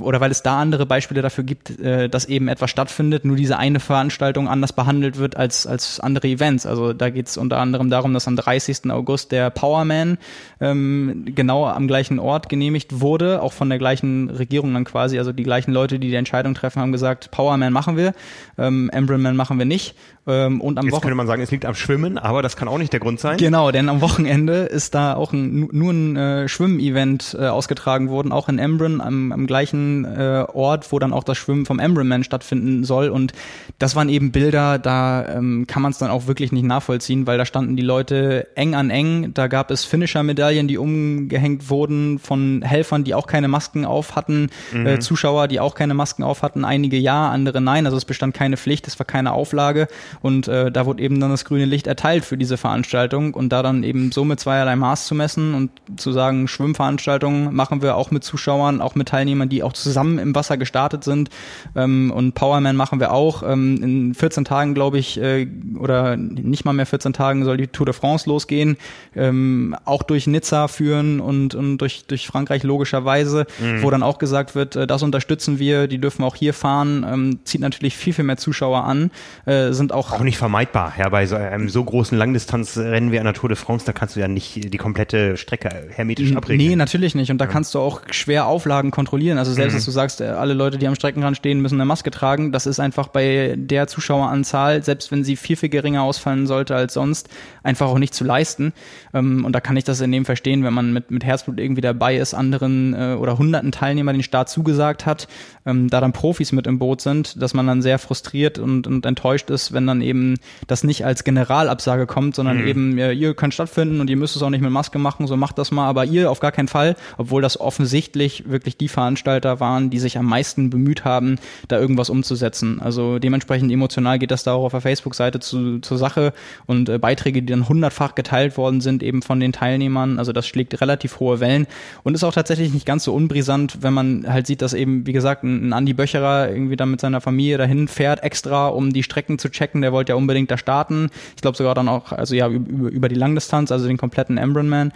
oder 0.00 0.20
weil 0.20 0.30
es 0.30 0.42
da 0.42 0.60
andere 0.60 0.84
Beispiele 0.84 1.22
dafür 1.22 1.44
gibt, 1.44 1.78
äh, 1.80 2.08
dass 2.08 2.26
eben 2.26 2.48
etwas 2.48 2.70
stattfindet, 2.70 3.24
nur 3.24 3.36
diese 3.36 3.56
eine 3.56 3.80
Veranstaltung 3.80 4.46
anders 4.46 4.72
behandelt 4.72 5.16
wird 5.16 5.36
als, 5.36 5.66
als 5.66 5.98
andere 5.98 6.28
Events. 6.28 6.66
Also 6.66 6.92
da 6.92 7.08
geht 7.08 7.28
es 7.28 7.38
unter 7.38 7.58
anderem 7.58 7.88
darum, 7.88 8.12
dass 8.12 8.28
am 8.28 8.36
30. 8.36 8.90
August 8.90 9.32
der 9.32 9.48
Powerman 9.48 10.18
ähm, 10.60 11.24
genau 11.34 11.66
am 11.66 11.88
gleichen 11.88 12.18
Ort 12.18 12.50
genehmigt 12.50 13.00
wurde, 13.00 13.40
auch 13.40 13.54
von 13.54 13.70
der 13.70 13.78
gleichen 13.78 14.28
Regierung 14.28 14.74
dann 14.74 14.84
quasi. 14.84 15.18
Also 15.18 15.32
die 15.32 15.42
gleichen 15.42 15.72
Leute, 15.72 15.98
die 15.98 16.08
die 16.08 16.16
Entscheidung 16.16 16.54
treffen, 16.54 16.82
haben 16.82 16.92
gesagt, 16.92 17.30
Powerman 17.30 17.72
machen 17.72 17.96
wir, 17.96 18.12
ähm, 18.58 18.90
Embryman 18.90 19.36
machen 19.36 19.58
wir 19.58 19.66
nicht. 19.66 19.94
Ähm, 20.28 20.60
und 20.60 20.78
am 20.78 20.84
Jetzt 20.84 21.00
könnte 21.00 21.14
man 21.14 21.26
sagen, 21.26 21.40
es 21.40 21.50
liegt 21.50 21.64
am 21.64 21.74
Schwimmen, 21.74 22.18
aber 22.18 22.42
das 22.42 22.56
kann 22.56 22.68
auch 22.68 22.76
nicht 22.76 22.92
der 22.92 23.00
Grund 23.00 23.18
sein. 23.18 23.38
Genau, 23.38 23.70
denn 23.70 23.88
am 23.88 24.02
Wochenende 24.02 24.64
ist 24.64 24.94
da 24.94 25.14
auch 25.14 25.32
ein, 25.32 25.68
nur 25.72 25.92
ein 25.92 26.16
äh, 26.16 26.48
Schwimmevent 26.48 27.34
äh, 27.38 27.46
ausgetragen 27.46 28.10
worden, 28.10 28.30
auch 28.30 28.50
in 28.50 28.58
Embrun, 28.58 29.00
am, 29.00 29.32
am 29.32 29.46
gleichen 29.46 30.04
äh, 30.04 30.44
Ort, 30.52 30.92
wo 30.92 30.98
dann 30.98 31.14
auch 31.14 31.24
das 31.24 31.38
Schwimmen 31.38 31.64
vom 31.64 31.78
Embrunman 31.78 32.24
stattfinden 32.24 32.84
soll. 32.84 33.08
Und 33.08 33.32
das 33.78 33.96
waren 33.96 34.10
eben 34.10 34.30
Bilder, 34.30 34.78
da 34.78 35.26
ähm, 35.26 35.66
kann 35.66 35.80
man 35.80 35.92
es 35.92 35.98
dann 35.98 36.10
auch 36.10 36.26
wirklich 36.26 36.52
nicht 36.52 36.64
nachvollziehen, 36.64 37.26
weil 37.26 37.38
da 37.38 37.46
standen 37.46 37.76
die 37.76 37.82
Leute 37.82 38.48
eng 38.54 38.74
an 38.74 38.90
eng. 38.90 39.32
Da 39.32 39.46
gab 39.46 39.70
es 39.70 39.86
Finisher-Medaillen, 39.86 40.68
die 40.68 40.76
umgehängt 40.76 41.70
wurden 41.70 42.18
von 42.18 42.60
Helfern, 42.60 43.02
die 43.04 43.14
auch 43.14 43.26
keine 43.26 43.48
Masken 43.48 43.86
auf 43.86 44.14
hatten, 44.14 44.50
mhm. 44.72 44.86
äh, 44.86 44.98
Zuschauer, 44.98 45.48
die 45.48 45.58
auch 45.58 45.74
keine 45.74 45.94
Masken 45.94 46.22
auf 46.22 46.42
hatten, 46.42 46.66
einige 46.66 46.98
ja, 46.98 47.30
andere 47.30 47.62
nein. 47.62 47.86
Also 47.86 47.96
es 47.96 48.04
bestand 48.04 48.34
keine 48.34 48.58
Pflicht, 48.58 48.86
es 48.88 48.98
war 48.98 49.06
keine 49.06 49.32
Auflage. 49.32 49.88
Und 50.20 50.48
äh, 50.48 50.70
da 50.70 50.86
wurde 50.86 51.02
eben 51.02 51.20
dann 51.20 51.30
das 51.30 51.44
grüne 51.44 51.64
Licht 51.64 51.86
erteilt 51.86 52.24
für 52.24 52.36
diese 52.36 52.56
Veranstaltung 52.56 53.34
und 53.34 53.50
da 53.50 53.62
dann 53.62 53.82
eben 53.82 54.12
so 54.12 54.24
mit 54.24 54.40
zweierlei 54.40 54.76
Maß 54.76 55.06
zu 55.06 55.14
messen 55.14 55.54
und 55.54 55.70
zu 55.96 56.12
sagen, 56.12 56.48
Schwimmveranstaltungen 56.48 57.54
machen 57.54 57.82
wir 57.82 57.96
auch 57.96 58.10
mit 58.10 58.24
Zuschauern, 58.24 58.80
auch 58.80 58.94
mit 58.94 59.08
Teilnehmern, 59.08 59.48
die 59.48 59.62
auch 59.62 59.72
zusammen 59.72 60.18
im 60.18 60.34
Wasser 60.34 60.56
gestartet 60.56 61.04
sind. 61.04 61.30
Ähm, 61.76 62.12
und 62.14 62.34
Powerman 62.34 62.76
machen 62.76 63.00
wir 63.00 63.12
auch. 63.12 63.42
Ähm, 63.42 63.82
in 63.82 64.14
14 64.14 64.44
Tagen, 64.44 64.74
glaube 64.74 64.98
ich, 64.98 65.20
äh, 65.20 65.46
oder 65.78 66.16
nicht 66.16 66.64
mal 66.64 66.72
mehr 66.72 66.86
14 66.86 67.12
Tagen 67.12 67.44
soll 67.44 67.56
die 67.56 67.68
Tour 67.68 67.86
de 67.86 67.94
France 67.94 68.28
losgehen. 68.28 68.76
Ähm, 69.14 69.76
auch 69.84 70.02
durch 70.02 70.26
Nizza 70.26 70.68
führen 70.68 71.20
und, 71.20 71.54
und 71.54 71.78
durch, 71.78 72.04
durch 72.06 72.26
Frankreich 72.26 72.62
logischerweise, 72.62 73.46
mhm. 73.58 73.82
wo 73.82 73.90
dann 73.90 74.02
auch 74.02 74.18
gesagt 74.18 74.54
wird, 74.54 74.76
äh, 74.76 74.86
das 74.86 75.02
unterstützen 75.02 75.58
wir, 75.58 75.86
die 75.86 75.98
dürfen 75.98 76.24
auch 76.24 76.36
hier 76.36 76.54
fahren, 76.54 77.06
ähm, 77.08 77.38
zieht 77.44 77.60
natürlich 77.60 77.96
viel, 77.96 78.12
viel 78.12 78.24
mehr 78.24 78.36
Zuschauer 78.36 78.84
an, 78.84 79.10
äh, 79.46 79.72
sind 79.72 79.92
auch 79.92 80.07
auch 80.12 80.20
nicht 80.20 80.38
vermeidbar. 80.38 80.94
Ja, 80.98 81.08
bei 81.08 81.26
so 81.26 81.36
einem 81.36 81.68
so 81.68 81.84
großen 81.84 82.16
Langdistanzrennen 82.16 83.12
wie 83.12 83.18
einer 83.18 83.32
Tour 83.34 83.48
de 83.48 83.56
France, 83.56 83.84
da 83.86 83.92
kannst 83.92 84.16
du 84.16 84.20
ja 84.20 84.28
nicht 84.28 84.72
die 84.72 84.78
komplette 84.78 85.36
Strecke 85.36 85.68
hermetisch 85.90 86.34
abregeln. 86.34 86.70
Nee, 86.70 86.76
natürlich 86.76 87.14
nicht. 87.14 87.30
Und 87.30 87.38
da 87.38 87.46
kannst 87.46 87.74
du 87.74 87.78
auch 87.78 88.02
schwer 88.10 88.46
Auflagen 88.46 88.90
kontrollieren. 88.90 89.38
Also 89.38 89.52
selbst, 89.52 89.74
mhm. 89.74 89.78
dass 89.78 89.84
du 89.84 89.90
sagst, 89.90 90.20
äh, 90.20 90.24
alle 90.24 90.54
Leute, 90.54 90.78
die 90.78 90.86
am 90.86 90.94
Streckenrand 90.94 91.36
stehen, 91.36 91.60
müssen 91.60 91.76
eine 91.76 91.84
Maske 91.84 92.10
tragen, 92.10 92.52
das 92.52 92.66
ist 92.66 92.80
einfach 92.80 93.08
bei 93.08 93.54
der 93.56 93.86
Zuschaueranzahl, 93.86 94.82
selbst 94.82 95.10
wenn 95.10 95.24
sie 95.24 95.36
viel, 95.36 95.56
viel 95.56 95.68
geringer 95.68 96.02
ausfallen 96.02 96.46
sollte 96.46 96.74
als 96.74 96.94
sonst, 96.94 97.28
einfach 97.62 97.88
auch 97.88 97.98
nicht 97.98 98.14
zu 98.14 98.24
leisten. 98.24 98.72
Ähm, 99.14 99.44
und 99.44 99.52
da 99.52 99.60
kann 99.60 99.76
ich 99.76 99.84
das 99.84 100.00
in 100.00 100.12
dem 100.12 100.24
verstehen, 100.24 100.64
wenn 100.64 100.74
man 100.74 100.92
mit, 100.92 101.10
mit 101.10 101.24
Herzblut 101.24 101.58
irgendwie 101.58 101.80
dabei 101.80 102.16
ist, 102.16 102.34
anderen 102.34 102.94
äh, 102.94 103.16
oder 103.18 103.38
hunderten 103.38 103.72
Teilnehmern 103.72 104.16
den 104.16 104.22
Start 104.22 104.48
zugesagt 104.48 105.06
hat, 105.06 105.28
ähm, 105.66 105.88
da 105.88 106.00
dann 106.00 106.12
Profis 106.12 106.52
mit 106.52 106.66
im 106.66 106.78
Boot 106.78 107.00
sind, 107.00 107.40
dass 107.42 107.54
man 107.54 107.66
dann 107.66 107.82
sehr 107.82 107.98
frustriert 107.98 108.58
und, 108.58 108.86
und 108.86 109.04
enttäuscht 109.06 109.50
ist, 109.50 109.72
wenn 109.72 109.86
dann 109.88 110.00
eben 110.00 110.36
das 110.66 110.84
nicht 110.84 111.04
als 111.04 111.24
Generalabsage 111.24 112.06
kommt, 112.06 112.36
sondern 112.36 112.58
mhm. 112.62 112.66
eben, 112.68 112.98
ihr 112.98 113.34
könnt 113.34 113.54
stattfinden 113.54 114.00
und 114.00 114.08
ihr 114.08 114.16
müsst 114.16 114.36
es 114.36 114.42
auch 114.42 114.50
nicht 114.50 114.60
mit 114.60 114.70
Maske 114.70 114.98
machen, 114.98 115.26
so 115.26 115.36
macht 115.36 115.58
das 115.58 115.70
mal, 115.70 115.88
aber 115.88 116.04
ihr 116.04 116.30
auf 116.30 116.40
gar 116.40 116.52
keinen 116.52 116.68
Fall, 116.68 116.96
obwohl 117.16 117.42
das 117.42 117.58
offensichtlich 117.60 118.48
wirklich 118.48 118.76
die 118.76 118.88
Veranstalter 118.88 119.60
waren, 119.60 119.90
die 119.90 119.98
sich 119.98 120.18
am 120.18 120.26
meisten 120.26 120.70
bemüht 120.70 121.04
haben, 121.04 121.38
da 121.68 121.78
irgendwas 121.78 122.10
umzusetzen. 122.10 122.80
Also 122.80 123.18
dementsprechend 123.18 123.72
emotional 123.72 124.18
geht 124.18 124.30
das 124.30 124.44
da 124.44 124.52
auch 124.52 124.64
auf 124.64 124.72
der 124.72 124.80
Facebook-Seite 124.80 125.40
zu, 125.40 125.80
zur 125.80 125.98
Sache 125.98 126.32
und 126.66 126.88
äh, 126.88 126.98
Beiträge, 126.98 127.42
die 127.42 127.50
dann 127.52 127.68
hundertfach 127.68 128.14
geteilt 128.14 128.56
worden 128.56 128.80
sind, 128.80 129.02
eben 129.02 129.22
von 129.22 129.40
den 129.40 129.52
Teilnehmern. 129.52 130.18
Also 130.18 130.32
das 130.32 130.46
schlägt 130.46 130.80
relativ 130.80 131.20
hohe 131.20 131.40
Wellen 131.40 131.66
und 132.02 132.14
ist 132.14 132.24
auch 132.24 132.32
tatsächlich 132.34 132.72
nicht 132.72 132.86
ganz 132.86 133.04
so 133.04 133.14
unbrisant, 133.14 133.78
wenn 133.82 133.94
man 133.94 134.26
halt 134.28 134.46
sieht, 134.46 134.62
dass 134.62 134.74
eben, 134.74 135.06
wie 135.06 135.12
gesagt, 135.12 135.44
ein, 135.44 135.68
ein 135.68 135.72
Andi 135.72 135.94
Böcherer 135.94 136.50
irgendwie 136.50 136.76
dann 136.76 136.90
mit 136.90 137.00
seiner 137.00 137.20
Familie 137.20 137.58
dahin 137.58 137.88
fährt, 137.88 138.22
extra, 138.22 138.68
um 138.68 138.92
die 138.92 139.02
Strecken 139.02 139.38
zu 139.38 139.50
checken. 139.50 139.77
Der 139.82 139.92
wollte 139.92 140.12
ja 140.12 140.16
unbedingt 140.16 140.50
da 140.50 140.58
starten. 140.58 141.10
Ich 141.36 141.42
glaube 141.42 141.56
sogar 141.56 141.74
dann 141.74 141.88
auch, 141.88 142.12
also 142.12 142.34
ja, 142.34 142.48
über, 142.48 142.90
über 142.90 143.08
die 143.08 143.14
Langdistanz, 143.14 143.72
also 143.72 143.86
den 143.86 143.96
kompletten 143.96 144.38
Embronman. 144.38 144.92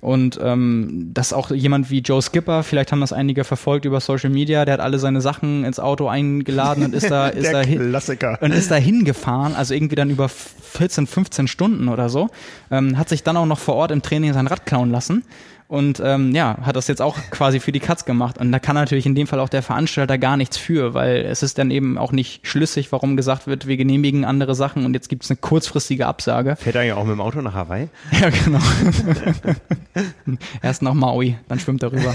Und 0.00 0.38
ähm, 0.42 1.10
dass 1.14 1.32
auch 1.32 1.50
jemand 1.50 1.90
wie 1.90 1.98
Joe 1.98 2.22
Skipper, 2.22 2.62
vielleicht 2.62 2.92
haben 2.92 3.00
das 3.00 3.12
einige 3.12 3.44
verfolgt 3.44 3.84
über 3.84 4.00
Social 4.00 4.30
Media, 4.30 4.64
der 4.64 4.74
hat 4.74 4.80
alle 4.80 4.98
seine 4.98 5.20
Sachen 5.20 5.64
ins 5.64 5.80
Auto 5.80 6.06
eingeladen 6.08 6.84
und 6.84 6.94
ist 6.94 7.10
da, 7.10 7.28
ist 7.28 7.52
da 7.52 7.60
hin, 7.60 7.92
und 8.40 8.52
ist 8.52 8.70
da 8.70 8.76
hingefahren, 8.76 9.54
also 9.56 9.74
irgendwie 9.74 9.96
dann 9.96 10.10
über 10.10 10.28
14, 10.28 11.06
15 11.06 11.48
Stunden 11.48 11.88
oder 11.88 12.08
so, 12.08 12.28
ähm, 12.70 12.98
hat 12.98 13.08
sich 13.08 13.22
dann 13.22 13.36
auch 13.36 13.46
noch 13.46 13.58
vor 13.58 13.74
Ort 13.74 13.90
im 13.90 14.02
Training 14.02 14.32
sein 14.32 14.46
Rad 14.46 14.66
klauen 14.66 14.90
lassen 14.90 15.24
und 15.68 16.00
ähm, 16.04 16.32
ja, 16.34 16.58
hat 16.62 16.76
das 16.76 16.86
jetzt 16.86 17.02
auch 17.02 17.16
quasi 17.30 17.58
für 17.58 17.72
die 17.72 17.80
Katz 17.80 18.04
gemacht. 18.04 18.38
Und 18.38 18.52
da 18.52 18.58
kann 18.58 18.76
natürlich 18.76 19.06
in 19.06 19.14
dem 19.14 19.26
Fall 19.26 19.40
auch 19.40 19.48
der 19.48 19.62
Veranstalter 19.62 20.16
gar 20.16 20.36
nichts 20.36 20.56
für, 20.56 20.94
weil 20.94 21.24
es 21.24 21.42
ist 21.42 21.58
dann 21.58 21.70
eben 21.70 21.98
auch 21.98 22.12
nicht 22.12 22.46
schlüssig, 22.46 22.92
warum 22.92 23.16
gesagt 23.16 23.46
wird, 23.46 23.66
wir 23.66 23.76
genehmigen 23.76 24.24
andere 24.24 24.54
Sachen 24.54 24.84
und 24.84 24.94
jetzt 24.94 25.08
gibt 25.08 25.24
es 25.24 25.30
eine 25.30 25.38
kurzfristige 25.38 26.06
Absage. 26.06 26.56
Fährt 26.56 26.76
er 26.76 26.84
ja 26.84 26.96
auch 26.96 27.04
mit 27.04 27.12
dem 27.12 27.20
Auto 27.20 27.40
nach 27.40 27.54
Hawaii? 27.54 27.88
Ja, 28.12 28.30
genau. 28.30 28.60
Erst 30.62 30.82
nach 30.82 30.94
Maui, 30.94 31.36
dann 31.48 31.58
schwimmt 31.58 31.82
er 31.82 31.92
rüber. 31.92 32.14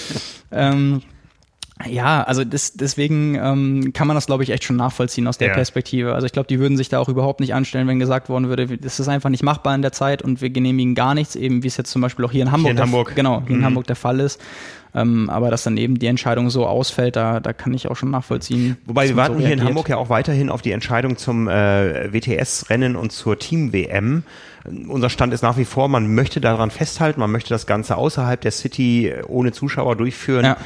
ähm, 0.52 1.02
ja, 1.88 2.22
also 2.22 2.44
das, 2.44 2.74
deswegen 2.74 3.34
ähm, 3.34 3.92
kann 3.92 4.06
man 4.06 4.16
das, 4.16 4.26
glaube 4.26 4.42
ich, 4.42 4.50
echt 4.50 4.64
schon 4.64 4.76
nachvollziehen 4.76 5.26
aus 5.26 5.38
der 5.38 5.48
ja. 5.48 5.54
Perspektive. 5.54 6.14
Also 6.14 6.26
ich 6.26 6.32
glaube, 6.32 6.46
die 6.46 6.58
würden 6.58 6.76
sich 6.76 6.88
da 6.88 6.98
auch 6.98 7.08
überhaupt 7.08 7.40
nicht 7.40 7.54
anstellen, 7.54 7.88
wenn 7.88 7.98
gesagt 7.98 8.28
worden 8.28 8.48
würde, 8.48 8.78
das 8.78 9.00
ist 9.00 9.08
einfach 9.08 9.30
nicht 9.30 9.42
machbar 9.42 9.74
in 9.74 9.82
der 9.82 9.92
Zeit 9.92 10.22
und 10.22 10.40
wir 10.40 10.50
genehmigen 10.50 10.94
gar 10.94 11.14
nichts, 11.14 11.36
eben 11.36 11.62
wie 11.62 11.68
es 11.68 11.76
jetzt 11.76 11.90
zum 11.90 12.02
Beispiel 12.02 12.24
auch 12.24 12.32
hier 12.32 12.42
in 12.42 12.52
Hamburg, 12.52 12.72
hier 12.72 12.76
in 12.76 12.82
Hamburg. 12.82 13.12
genau, 13.14 13.42
hier 13.46 13.56
mhm. 13.56 13.60
in 13.60 13.64
Hamburg 13.64 13.86
der 13.86 13.96
Fall 13.96 14.20
ist. 14.20 14.40
Ähm, 14.94 15.30
aber 15.30 15.50
dass 15.50 15.62
dann 15.62 15.78
eben 15.78 15.98
die 15.98 16.06
Entscheidung 16.06 16.50
so 16.50 16.66
ausfällt, 16.66 17.16
da, 17.16 17.40
da 17.40 17.54
kann 17.54 17.72
ich 17.72 17.88
auch 17.88 17.96
schon 17.96 18.10
nachvollziehen. 18.10 18.76
Wobei 18.84 19.08
wir 19.08 19.16
warten 19.16 19.38
so 19.38 19.40
hier 19.40 19.54
in 19.54 19.64
Hamburg 19.64 19.88
ja 19.88 19.96
auch 19.96 20.10
weiterhin 20.10 20.50
auf 20.50 20.60
die 20.60 20.72
Entscheidung 20.72 21.16
zum 21.16 21.48
äh, 21.48 22.12
WTS-Rennen 22.12 22.96
und 22.96 23.10
zur 23.10 23.38
Team-WM. 23.38 24.24
Unser 24.88 25.08
Stand 25.08 25.32
ist 25.32 25.42
nach 25.42 25.56
wie 25.56 25.64
vor, 25.64 25.88
man 25.88 26.14
möchte 26.14 26.40
daran 26.40 26.70
festhalten, 26.70 27.20
man 27.20 27.30
möchte 27.30 27.48
das 27.50 27.66
Ganze 27.66 27.96
außerhalb 27.96 28.40
der 28.40 28.50
City 28.50 29.12
ohne 29.26 29.52
Zuschauer 29.52 29.96
durchführen. 29.96 30.44
Ja. 30.44 30.56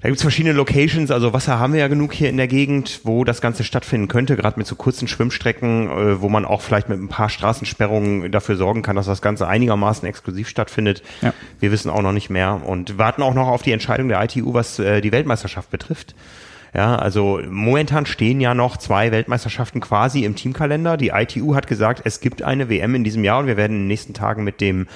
Da 0.00 0.08
gibt's 0.08 0.22
verschiedene 0.22 0.54
Locations, 0.54 1.10
also 1.10 1.32
Wasser 1.32 1.58
haben 1.58 1.72
wir 1.72 1.80
ja 1.80 1.88
genug 1.88 2.12
hier 2.12 2.30
in 2.30 2.36
der 2.36 2.46
Gegend, 2.46 3.00
wo 3.02 3.24
das 3.24 3.40
Ganze 3.40 3.64
stattfinden 3.64 4.06
könnte, 4.06 4.36
gerade 4.36 4.56
mit 4.56 4.66
so 4.66 4.76
kurzen 4.76 5.08
Schwimmstrecken, 5.08 5.88
äh, 5.88 6.20
wo 6.20 6.28
man 6.28 6.44
auch 6.44 6.60
vielleicht 6.60 6.88
mit 6.88 7.00
ein 7.00 7.08
paar 7.08 7.28
Straßensperrungen 7.28 8.30
dafür 8.30 8.56
sorgen 8.56 8.82
kann, 8.82 8.94
dass 8.94 9.06
das 9.06 9.22
Ganze 9.22 9.48
einigermaßen 9.48 10.06
exklusiv 10.06 10.48
stattfindet. 10.48 11.02
Ja. 11.20 11.34
Wir 11.58 11.72
wissen 11.72 11.90
auch 11.90 12.02
noch 12.02 12.12
nicht 12.12 12.30
mehr 12.30 12.62
und 12.64 12.96
warten 12.96 13.22
auch 13.22 13.34
noch 13.34 13.48
auf 13.48 13.62
die 13.62 13.72
Entscheidung 13.72 14.08
der 14.08 14.22
ITU, 14.22 14.54
was 14.54 14.78
äh, 14.78 15.00
die 15.00 15.10
Weltmeisterschaft 15.10 15.70
betrifft. 15.70 16.14
Ja, 16.74 16.96
also 16.96 17.40
momentan 17.48 18.06
stehen 18.06 18.40
ja 18.40 18.54
noch 18.54 18.76
zwei 18.76 19.10
Weltmeisterschaften 19.10 19.80
quasi 19.80 20.24
im 20.24 20.34
Teamkalender. 20.34 20.96
Die 20.96 21.08
ITU 21.08 21.54
hat 21.54 21.66
gesagt, 21.66 22.02
es 22.04 22.20
gibt 22.20 22.42
eine 22.42 22.68
WM 22.68 22.94
in 22.94 23.04
diesem 23.04 23.24
Jahr 23.24 23.38
und 23.38 23.46
wir 23.46 23.56
werden 23.56 23.72
in 23.72 23.82
den 23.82 23.88
nächsten 23.88 24.14
Tagen 24.14 24.44
mit 24.44 24.60
dem 24.60 24.86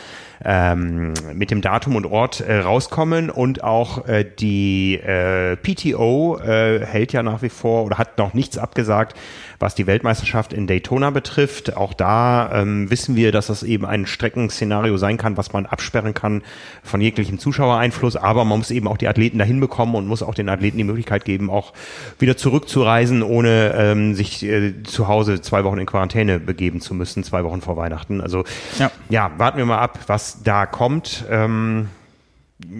ähm, 0.44 1.15
mit 1.35 1.51
dem 1.51 1.61
Datum 1.61 1.97
und 1.97 2.07
Ort 2.07 2.40
äh, 2.40 2.59
rauskommen 2.59 3.31
und 3.31 3.62
auch 3.62 4.07
äh, 4.09 4.24
die 4.24 4.97
äh, 4.97 5.57
PTO 5.57 6.39
äh, 6.39 6.85
hält 6.85 7.12
ja 7.12 7.23
nach 7.23 7.43
wie 7.43 7.49
vor 7.49 7.85
oder 7.85 7.99
hat 7.99 8.19
noch 8.19 8.35
nichts 8.35 8.59
abgesagt, 8.59 9.16
was 9.62 9.74
die 9.74 9.86
Weltmeisterschaft 9.86 10.52
in 10.52 10.66
Daytona 10.66 11.10
betrifft. 11.10 11.76
Auch 11.76 11.94
da 11.94 12.51
ähm, 12.52 12.90
wissen 12.90 13.16
wir, 13.16 13.32
dass 13.32 13.47
das 13.47 13.62
eben 13.62 13.86
ein 13.86 14.06
Streckenszenario 14.06 14.97
sein 14.98 15.16
kann, 15.16 15.36
was 15.36 15.52
man 15.52 15.66
absperren 15.66 16.12
kann 16.12 16.43
von 16.82 17.01
jeglichem 17.01 17.39
Zuschauereinfluss, 17.39 18.16
aber 18.16 18.44
man 18.44 18.59
muss 18.59 18.70
eben 18.70 18.89
auch 18.89 18.98
die 18.98 19.09
Athleten 19.09 19.39
dahin 19.39 19.60
bekommen 19.60 19.94
und 19.94 20.06
muss 20.06 20.22
auch 20.22 20.34
den 20.34 20.48
Athleten 20.48 20.76
die 20.76 20.84
Möglichkeit 20.84 21.24
geben, 21.24 21.48
auch 21.48 21.72
wieder 22.18 22.36
zurückzureisen, 22.36 23.22
ohne 23.22 23.74
ähm, 23.76 24.14
sich 24.14 24.43
äh, 24.43 24.82
zu 24.82 25.09
Hause 25.09 25.40
zwei 25.40 25.64
Wochen 25.64 25.78
in 25.78 25.86
Quarantäne 25.86 26.40
begeben 26.40 26.80
zu 26.80 26.93
müssen, 26.94 27.22
zwei 27.22 27.44
Wochen 27.44 27.62
vor 27.62 27.76
Weihnachten. 27.76 28.20
Also 28.20 28.44
ja, 28.78 28.90
ja 29.09 29.30
warten 29.39 29.59
wir 29.59 29.64
mal 29.64 29.78
ab, 29.78 30.01
was 30.09 30.43
da 30.43 30.66
kommt. 30.66 31.24
Ähm, 31.30 31.89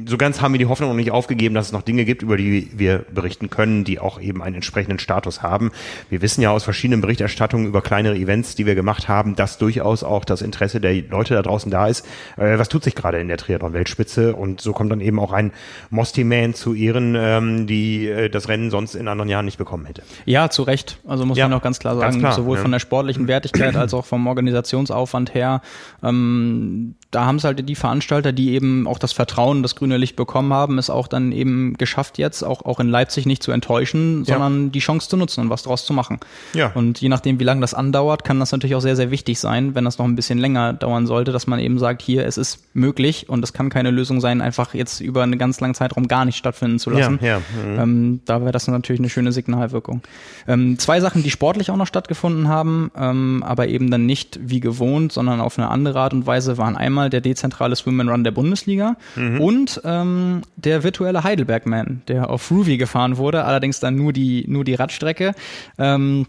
so 0.07 0.17
ganz 0.17 0.41
haben 0.41 0.53
wir 0.53 0.59
die 0.59 0.67
Hoffnung 0.67 0.91
noch 0.91 0.97
nicht 0.97 1.11
aufgegeben, 1.11 1.55
dass 1.55 1.67
es 1.67 1.73
noch 1.73 1.83
Dinge 1.83 2.05
gibt, 2.05 2.23
über 2.23 2.37
die 2.37 2.71
wir 2.75 3.05
berichten 3.13 3.51
können, 3.51 3.85
die 3.85 3.99
auch 3.99 4.21
eben 4.21 4.43
einen 4.43 4.57
entsprechenden 4.57 4.99
Status 4.99 5.43
haben. 5.43 5.71
Wir 6.11 6.23
wissen 6.23 6.43
ja 6.43 6.51
aus 6.51 6.65
verschiedenen 6.65 7.01
Berichterstattungen 7.01 7.67
über 7.67 7.83
kleinere 7.83 8.17
Events, 8.17 8.55
die 8.55 8.67
wir 8.67 8.75
gemacht 8.75 9.09
haben, 9.09 9.37
dass 9.37 9.59
durchaus 9.59 10.03
auch 10.03 10.25
das 10.25 10.43
Interesse 10.43 10.81
der 10.81 10.95
Leute 11.03 11.35
da 11.35 11.43
draußen 11.43 11.71
da 11.71 11.87
ist. 11.87 12.07
Äh, 12.37 12.59
was 12.59 12.69
tut 12.69 12.85
sich 12.85 12.95
gerade 12.95 13.19
in 13.19 13.29
der 13.29 13.37
Triathlon-Weltspitze? 13.37 14.35
Und 14.35 14.61
so 14.61 14.73
kommt 14.73 14.93
dann 14.93 15.01
eben 15.01 15.19
auch 15.19 15.33
ein 15.33 15.53
Mosty 15.91 16.25
Man 16.25 16.55
zu 16.55 16.75
Ehren, 16.75 17.15
ähm, 17.17 17.67
die 17.67 18.09
äh, 18.09 18.29
das 18.29 18.49
Rennen 18.49 18.71
sonst 18.71 18.95
in 18.95 19.09
anderen 19.09 19.29
Jahren 19.29 19.45
nicht 19.45 19.59
bekommen 19.59 19.87
hätte. 19.87 20.03
Ja, 20.25 20.51
zu 20.51 20.63
Recht. 20.63 20.99
Also 21.07 21.27
muss 21.27 21.39
ja, 21.39 21.49
man 21.49 21.59
auch 21.59 21.63
ganz 21.63 21.79
klar 21.79 21.95
sagen, 21.95 22.13
ganz 22.13 22.19
klar, 22.19 22.33
sowohl 22.33 22.57
ja. 22.57 22.63
von 22.63 22.71
der 22.73 22.79
sportlichen 22.79 23.29
Wertigkeit 23.29 23.77
als 23.77 23.95
auch 23.95 24.05
vom 24.05 24.27
Organisationsaufwand 24.27 25.35
her. 25.35 25.63
Ähm, 26.03 26.95
da 27.11 27.27
haben 27.27 27.37
es 27.37 27.45
halt 27.45 27.69
die 27.69 27.75
Veranstalter, 27.75 28.33
die 28.33 28.53
eben 28.53 28.87
auch 28.87 28.99
das 28.99 29.13
Vertrauen, 29.13 29.63
das 29.73 29.77
grüne 29.79 29.97
Licht 29.97 30.17
bekommen 30.17 30.53
haben, 30.53 30.79
es 30.79 30.89
auch 30.89 31.09
dann 31.09 31.33
eben 31.33 31.75
geschafft 31.77 32.19
jetzt, 32.19 32.43
auch, 32.43 32.65
auch 32.65 32.81
in 32.81 32.89
Leipzig 32.89 33.27
nicht 33.27 33.43
zu 33.43 33.53
enttäuschen, 33.53 34.25
sondern 34.25 34.65
ja. 34.65 34.71
die 34.71 34.79
Chance 34.79 35.09
zu 35.09 35.17
nutzen 35.17 35.41
und 35.41 35.51
was 35.51 35.63
draus 35.63 35.85
zu 35.85 35.93
machen. 35.93 36.19
Ja. 36.55 36.71
Und 36.75 37.01
je 37.01 37.09
nachdem, 37.09 37.39
wie 37.41 37.45
lange 37.45 37.61
das 37.61 37.75
andauert, 37.75 38.25
kann 38.25 38.41
das 38.41 38.53
natürlich 38.53 38.75
auch 38.75 38.81
sehr, 38.81 38.97
sehr 38.97 39.11
wichtig 39.11 39.39
sein, 39.39 39.75
wenn 39.75 39.85
das 39.85 39.99
noch 39.99 40.07
ein 40.07 40.17
bisschen 40.17 40.39
länger 40.39 40.73
dauern 40.73 41.07
sollte, 41.07 41.33
dass 41.33 41.47
man 41.47 41.59
eben 41.59 41.79
sagt, 41.79 42.03
hier, 42.03 42.25
es 42.27 42.39
ist 42.39 42.61
möglich 42.75 43.29
und 43.29 43.43
es 43.45 43.53
kann 43.53 43.69
keine 43.69 43.91
Lösung 43.91 44.21
sein, 44.21 44.41
einfach 44.41 44.75
jetzt 44.75 45.01
über 45.01 45.23
einen 45.23 45.39
ganz 45.39 45.61
langen 45.61 45.75
Zeitraum 45.75 46.09
gar 46.09 46.25
nicht 46.25 46.37
stattfinden 46.37 46.79
zu 46.79 46.91
lassen. 46.91 47.19
Ja, 47.21 47.29
ja. 47.29 47.39
Mhm. 47.39 47.81
Ähm, 47.81 48.21
da 48.25 48.41
wäre 48.41 48.53
das 48.53 48.69
natürlich 48.69 49.01
eine 49.01 49.11
schöne 49.11 49.33
Signalwirkung. 49.33 50.03
Ähm, 50.47 50.79
zwei 50.79 51.01
Sachen, 51.01 51.23
die 51.23 51.31
sportlich 51.31 51.71
auch 51.71 51.77
noch 51.77 51.87
stattgefunden 51.87 52.49
haben, 52.49 52.91
ähm, 52.97 53.43
aber 53.47 53.69
eben 53.69 53.91
dann 53.91 54.07
nicht 54.07 54.39
wie 54.43 54.61
gewohnt, 54.61 55.13
sondern 55.13 55.41
auf 55.41 55.59
eine 55.59 55.69
andere 55.69 55.99
Art 56.01 56.13
und 56.13 56.27
Weise, 56.27 56.59
waren 56.59 56.77
einmal 56.77 56.93
einmal 56.93 57.11
der 57.11 57.21
dezentrale 57.21 57.75
Swim 57.75 58.01
and 58.01 58.11
Run 58.11 58.25
der 58.25 58.31
Bundesliga 58.31 58.97
mhm. 59.17 59.41
und 59.41 59.52
ähm, 59.85 60.43
der 60.57 60.83
virtuelle 60.83 61.25
Heidelberg-Man, 61.25 62.03
der 62.09 62.31
auf 62.31 62.51
Ruby 62.51 62.77
gefahren 62.77 63.17
wurde, 63.17 63.45
allerdings 63.45 63.81
dann 63.81 63.97
nur 63.97 64.13
die, 64.13 64.45
nur 64.49 64.65
die 64.65 64.75
Radstrecke. 64.75 65.35
Ähm, 65.79 66.27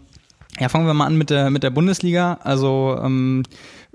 ja, 0.58 0.68
fangen 0.68 0.86
wir 0.86 0.94
mal 0.94 1.06
an 1.06 1.18
mit 1.18 1.30
der, 1.30 1.50
mit 1.50 1.62
der 1.62 1.70
Bundesliga. 1.70 2.38
Also 2.42 2.98
ähm, 3.02 3.42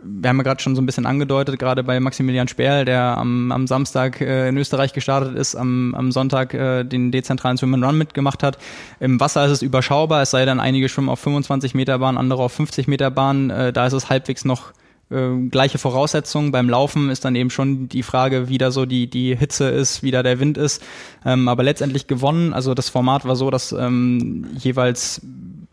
wir 0.03 0.29
haben 0.29 0.37
ja 0.37 0.43
gerade 0.43 0.61
schon 0.61 0.75
so 0.75 0.81
ein 0.81 0.85
bisschen 0.85 1.05
angedeutet, 1.05 1.59
gerade 1.59 1.83
bei 1.83 1.99
Maximilian 1.99 2.47
Sperl, 2.47 2.85
der 2.85 3.17
am, 3.17 3.51
am 3.51 3.67
Samstag 3.67 4.21
äh, 4.21 4.49
in 4.49 4.57
Österreich 4.57 4.93
gestartet 4.93 5.35
ist, 5.35 5.55
am, 5.55 5.95
am 5.95 6.11
Sonntag 6.11 6.53
äh, 6.53 6.83
den 6.83 7.11
dezentralen 7.11 7.57
Swim 7.57 7.73
and 7.73 7.85
Run 7.85 7.97
mitgemacht 7.97 8.43
hat. 8.43 8.57
Im 8.99 9.19
Wasser 9.19 9.45
ist 9.45 9.51
es 9.51 9.61
überschaubar, 9.61 10.21
es 10.21 10.31
sei 10.31 10.45
denn, 10.45 10.59
einige 10.59 10.89
schwimmen 10.89 11.09
auf 11.09 11.19
25 11.19 11.75
Meter 11.75 11.99
Bahn, 11.99 12.17
andere 12.17 12.43
auf 12.43 12.53
50 12.53 12.87
Meter 12.87 13.11
Bahn. 13.11 13.49
Äh, 13.49 13.73
da 13.73 13.87
ist 13.87 13.93
es 13.93 14.09
halbwegs 14.09 14.45
noch 14.45 14.73
äh, 15.09 15.47
gleiche 15.49 15.77
Voraussetzungen. 15.77 16.51
Beim 16.51 16.69
Laufen 16.69 17.09
ist 17.09 17.25
dann 17.25 17.35
eben 17.35 17.49
schon 17.49 17.89
die 17.89 18.03
Frage, 18.03 18.49
wie 18.49 18.57
da 18.57 18.71
so 18.71 18.85
die, 18.85 19.09
die 19.09 19.35
Hitze 19.35 19.69
ist, 19.69 20.03
wie 20.03 20.11
da 20.11 20.23
der 20.23 20.39
Wind 20.39 20.57
ist. 20.57 20.83
Ähm, 21.25 21.47
aber 21.47 21.63
letztendlich 21.63 22.07
gewonnen. 22.07 22.53
Also 22.53 22.73
das 22.73 22.89
Format 22.89 23.25
war 23.25 23.35
so, 23.35 23.49
dass 23.49 23.71
ähm, 23.71 24.47
jeweils 24.57 25.21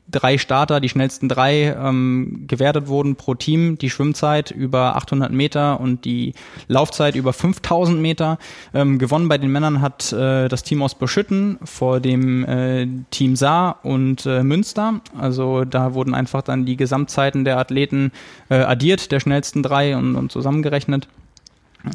drei 0.08 0.38
Starter, 0.38 0.80
die 0.80 0.88
schnellsten 0.88 1.28
drei, 1.28 1.74
ähm, 1.78 2.44
gewertet 2.46 2.88
wurden 2.88 3.16
pro 3.16 3.34
Team. 3.34 3.78
Die 3.78 3.90
Schwimmzeit 3.90 4.50
über 4.50 4.96
800 4.96 5.32
Meter 5.32 5.80
und 5.80 6.04
die 6.04 6.34
Laufzeit 6.68 7.16
über 7.16 7.32
5000 7.32 8.00
Meter. 8.00 8.38
Ähm, 8.72 8.98
gewonnen 8.98 9.28
bei 9.28 9.38
den 9.38 9.50
Männern 9.50 9.80
hat 9.80 10.12
äh, 10.12 10.48
das 10.48 10.62
Team 10.62 10.82
aus 10.82 10.94
Beschütten 10.94 11.58
vor 11.64 12.00
dem 12.00 12.44
äh, 12.44 12.86
Team 13.10 13.36
Saar 13.36 13.80
und 13.84 14.26
äh, 14.26 14.42
Münster. 14.42 15.00
Also 15.18 15.64
da 15.64 15.94
wurden 15.94 16.14
einfach 16.14 16.42
dann 16.42 16.66
die 16.66 16.76
Gesamtzeiten 16.76 17.44
der 17.44 17.58
Athleten 17.58 18.12
äh, 18.48 18.56
addiert, 18.56 19.10
der 19.12 19.20
schnellsten 19.20 19.62
drei 19.62 19.96
und, 19.96 20.16
und 20.16 20.30
zusammengerechnet. 20.30 21.08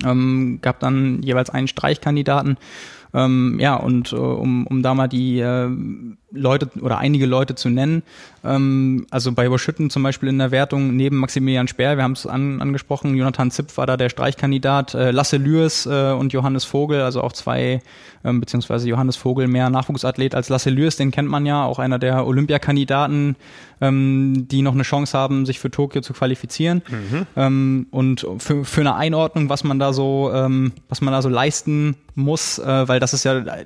Ähm, 0.06 0.60
gab 0.62 0.80
dann 0.80 1.22
jeweils 1.22 1.50
einen 1.50 1.68
Streichkandidaten. 1.68 2.58
Ähm, 3.14 3.58
ja, 3.60 3.76
und 3.76 4.14
äh, 4.14 4.16
um, 4.16 4.66
um 4.68 4.84
da 4.84 4.94
mal 4.94 5.08
die 5.08 5.40
äh, 5.40 5.70
Leute 6.32 6.70
oder 6.82 6.98
einige 6.98 7.26
Leute 7.26 7.56
zu 7.56 7.70
nennen. 7.70 8.04
Ähm, 8.44 9.06
also 9.12 9.32
bei 9.32 9.46
Überschütten 9.46 9.90
zum 9.90 10.04
Beispiel 10.04 10.30
in 10.30 10.40
der 10.40 10.52
Wertung 10.52 10.96
neben 10.96 11.18
Maximilian 11.18 11.68
Sperr, 11.68 11.98
wir 11.98 12.04
haben 12.04 12.14
es 12.14 12.26
an, 12.26 12.62
angesprochen, 12.62 13.16
Jonathan 13.16 13.52
Zipp 13.52 13.78
war 13.78 13.86
da 13.86 13.98
der 13.98 14.10
Streichkandidat, 14.10 14.94
äh, 14.94 15.12
Lasse 15.12 15.38
Lürs 15.38 15.86
äh, 15.86 16.12
und 16.12 16.34
Johannes 16.34 16.64
Vogel, 16.64 17.02
also 17.02 17.22
auch 17.22 17.34
zwei, 17.34 17.82
ähm, 18.24 18.40
beziehungsweise 18.40 18.88
Johannes 18.88 19.16
Vogel 19.16 19.48
mehr 19.48 19.70
Nachwuchsathlet 19.70 20.36
als 20.36 20.50
Lasse 20.50 20.70
Lürs, 20.70 20.96
den 20.96 21.12
kennt 21.12 21.30
man 21.30 21.46
ja, 21.46 21.64
auch 21.66 21.80
einer 21.80 22.00
der 22.00 22.26
Olympiakandidaten, 22.26 23.36
ähm, 23.82 24.48
die 24.48 24.62
noch 24.62 24.74
eine 24.74 24.84
Chance 24.84 25.18
haben, 25.18 25.46
sich 25.46 25.60
für 25.60 25.72
Tokio 25.72 26.02
zu 26.02 26.14
qualifizieren. 26.14 26.84
Mhm. 26.90 27.28
Ähm, 27.36 27.88
und 27.92 28.26
für, 28.38 28.64
für 28.64 28.82
eine 28.82 28.96
Einordnung, 28.96 29.50
was 29.50 29.64
man 29.64 29.80
da 29.80 29.92
so, 29.92 30.32
ähm, 30.34 30.72
was 30.88 31.02
man 31.02 31.12
da 31.14 31.22
so 31.22 31.30
leisten 31.30 31.96
muss, 32.16 32.60
äh, 32.60 32.88
weil 32.88 33.00
das 33.00 33.14
ist 33.14 33.24
ja 33.24 33.38
äh, 33.40 33.66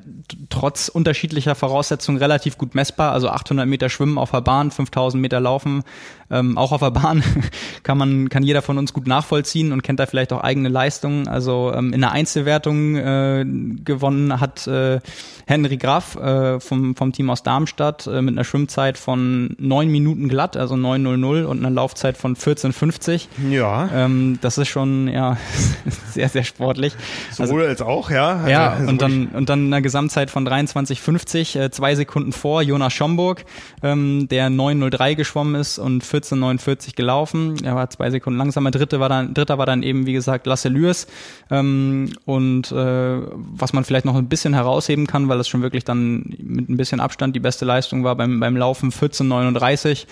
trotz 0.49 0.87
unterschiedlicher 0.87 1.55
Voraussetzungen 1.55 2.17
relativ 2.17 2.54
relativ 2.55 2.57
gut 2.57 2.75
messbar. 2.75 3.11
Also 3.11 3.29
800 3.29 3.67
Meter 3.67 3.89
Schwimmen 3.89 4.17
auf 4.17 4.31
der 4.31 4.41
Bahn, 4.41 4.71
5000 4.71 5.21
Meter 5.21 5.39
Laufen, 5.39 5.83
ähm, 6.31 6.57
auch 6.57 6.71
auf 6.71 6.81
der 6.81 6.91
Bahn 6.91 7.23
kann 7.83 7.97
man, 7.97 8.29
kann 8.29 8.43
jeder 8.43 8.61
von 8.61 8.77
uns 8.77 8.93
gut 8.93 9.07
nachvollziehen 9.07 9.71
und 9.71 9.83
kennt 9.83 9.99
da 9.99 10.05
vielleicht 10.05 10.33
auch 10.33 10.41
eigene 10.41 10.69
Leistungen. 10.69 11.27
Also 11.27 11.71
ähm, 11.73 11.93
in 11.93 12.01
der 12.01 12.11
Einzelwertung 12.11 12.95
äh, 12.95 13.45
gewonnen 13.83 14.39
hat 14.39 14.67
äh, 14.67 14.99
Henry 15.47 15.77
Graf 15.77 16.15
äh, 16.15 16.59
vom, 16.59 16.95
vom 16.95 17.11
Team 17.11 17.29
aus 17.29 17.43
Darmstadt 17.43 18.07
äh, 18.07 18.21
mit 18.21 18.33
einer 18.33 18.43
Schwimmzeit 18.43 18.97
von 18.97 19.55
neun 19.59 19.89
Minuten 19.89 20.27
glatt, 20.27 20.57
also 20.57 20.75
9.00 20.75 21.43
und 21.43 21.59
einer 21.59 21.69
Laufzeit 21.69 22.17
von 22.17 22.35
14.50. 22.35 23.27
Ja. 23.51 23.89
Ähm, 23.93 24.39
das 24.41 24.57
ist 24.57 24.69
schon 24.69 25.07
ja 25.07 25.37
sehr, 26.11 26.29
sehr 26.29 26.43
sportlich. 26.43 26.93
Sowohl 27.31 27.61
also, 27.65 27.69
als 27.69 27.81
auch, 27.81 28.09
ja. 28.09 28.37
Also, 28.37 28.49
ja, 28.49 28.77
und 28.87 29.01
dann, 29.01 29.27
und 29.27 29.49
dann 29.49 29.71
eine 29.71 29.81
Gesamtzeit 29.83 30.31
von 30.31 30.47
23.50, 30.47 31.59
äh, 31.59 31.71
zwei 31.71 31.93
Sekunden 31.93 32.31
vor 32.31 32.63
Jonas 32.63 32.93
Schomburg, 32.93 33.45
ähm, 33.83 34.27
der 34.29 34.49
9.03 34.49 35.15
geschwommen 35.15 35.55
ist 35.55 35.77
und 35.77 36.03
14,49 36.15 36.95
gelaufen. 36.95 37.63
Er 37.63 37.75
war 37.75 37.89
zwei 37.89 38.09
Sekunden 38.09 38.37
langsamer. 38.37 38.71
Dritte 38.71 38.99
war 38.99 39.09
dann, 39.09 39.33
dritter 39.33 39.57
war 39.57 39.65
dann 39.65 39.83
eben, 39.83 40.05
wie 40.05 40.13
gesagt, 40.13 40.47
Lasse 40.47 40.69
Lürs. 40.69 41.07
Ähm, 41.51 42.11
und 42.25 42.71
äh, 42.71 43.21
was 43.35 43.73
man 43.73 43.83
vielleicht 43.83 44.05
noch 44.05 44.15
ein 44.15 44.29
bisschen 44.29 44.53
herausheben 44.53 45.07
kann, 45.07 45.27
weil 45.27 45.39
es 45.39 45.47
schon 45.47 45.61
wirklich 45.61 45.83
dann 45.83 46.35
mit 46.39 46.69
ein 46.69 46.77
bisschen 46.77 46.99
Abstand 46.99 47.35
die 47.35 47.39
beste 47.39 47.65
Leistung 47.65 48.03
war 48.03 48.15
beim, 48.15 48.39
beim 48.39 48.55
Laufen 48.55 48.91
14,39. 48.91 50.05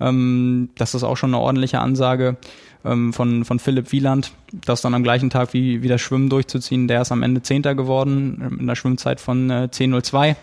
Ähm, 0.00 0.70
das 0.76 0.94
ist 0.94 1.02
auch 1.02 1.16
schon 1.16 1.34
eine 1.34 1.42
ordentliche 1.42 1.80
Ansage 1.80 2.36
ähm, 2.84 3.12
von, 3.12 3.44
von 3.44 3.58
Philipp 3.58 3.92
Wieland, 3.92 4.32
das 4.52 4.82
dann 4.82 4.94
am 4.94 5.02
gleichen 5.02 5.30
Tag 5.30 5.52
wie, 5.52 5.82
wie 5.82 5.88
das 5.88 6.00
Schwimmen 6.00 6.28
durchzuziehen. 6.28 6.88
Der 6.88 7.02
ist 7.02 7.12
am 7.12 7.22
Ende 7.22 7.42
Zehnter 7.42 7.74
geworden, 7.74 8.58
in 8.60 8.66
der 8.66 8.76
Schwimmzeit 8.76 9.20
von 9.20 9.50
äh, 9.50 9.68
10.02. 9.70 10.36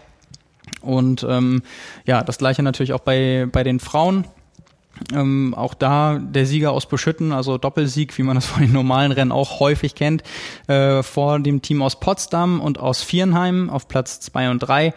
Und 0.82 1.26
ähm, 1.28 1.62
ja, 2.06 2.24
das 2.24 2.38
gleiche 2.38 2.64
natürlich 2.64 2.94
auch 2.94 3.00
bei, 3.00 3.48
bei 3.52 3.64
den 3.64 3.80
Frauen. 3.80 4.26
Ähm, 5.14 5.54
auch 5.56 5.74
da 5.74 6.20
der 6.20 6.46
Sieger 6.46 6.72
aus 6.72 6.86
Beschütten, 6.86 7.32
also 7.32 7.58
Doppelsieg, 7.58 8.18
wie 8.18 8.24
man 8.24 8.36
das 8.36 8.46
von 8.46 8.62
den 8.62 8.72
normalen 8.72 9.12
Rennen 9.12 9.32
auch 9.32 9.60
häufig 9.60 9.96
kennt, 9.96 10.24
äh, 10.68 11.04
vor 11.04 11.40
dem 11.40 11.62
Team 11.62 11.82
aus 11.82 12.00
Potsdam 12.00 12.60
und 12.60 12.80
aus 12.80 13.02
Vierenheim 13.02 13.70
auf 13.70 13.88
Platz 13.88 14.20
zwei 14.20 14.50
und 14.50 14.60
drei. 14.60 14.94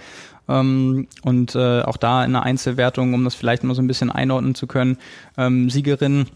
Ähm, 0.48 1.08
und 1.22 1.54
äh, 1.54 1.82
auch 1.82 1.96
da 1.96 2.24
in 2.24 2.32
der 2.32 2.42
Einzelwertung, 2.42 3.14
um 3.14 3.24
das 3.24 3.34
vielleicht 3.34 3.64
mal 3.64 3.74
so 3.74 3.82
ein 3.82 3.86
bisschen 3.86 4.10
einordnen 4.10 4.54
zu 4.54 4.66
können, 4.66 4.98
ähm, 5.36 5.68
Siegerin 5.68 6.26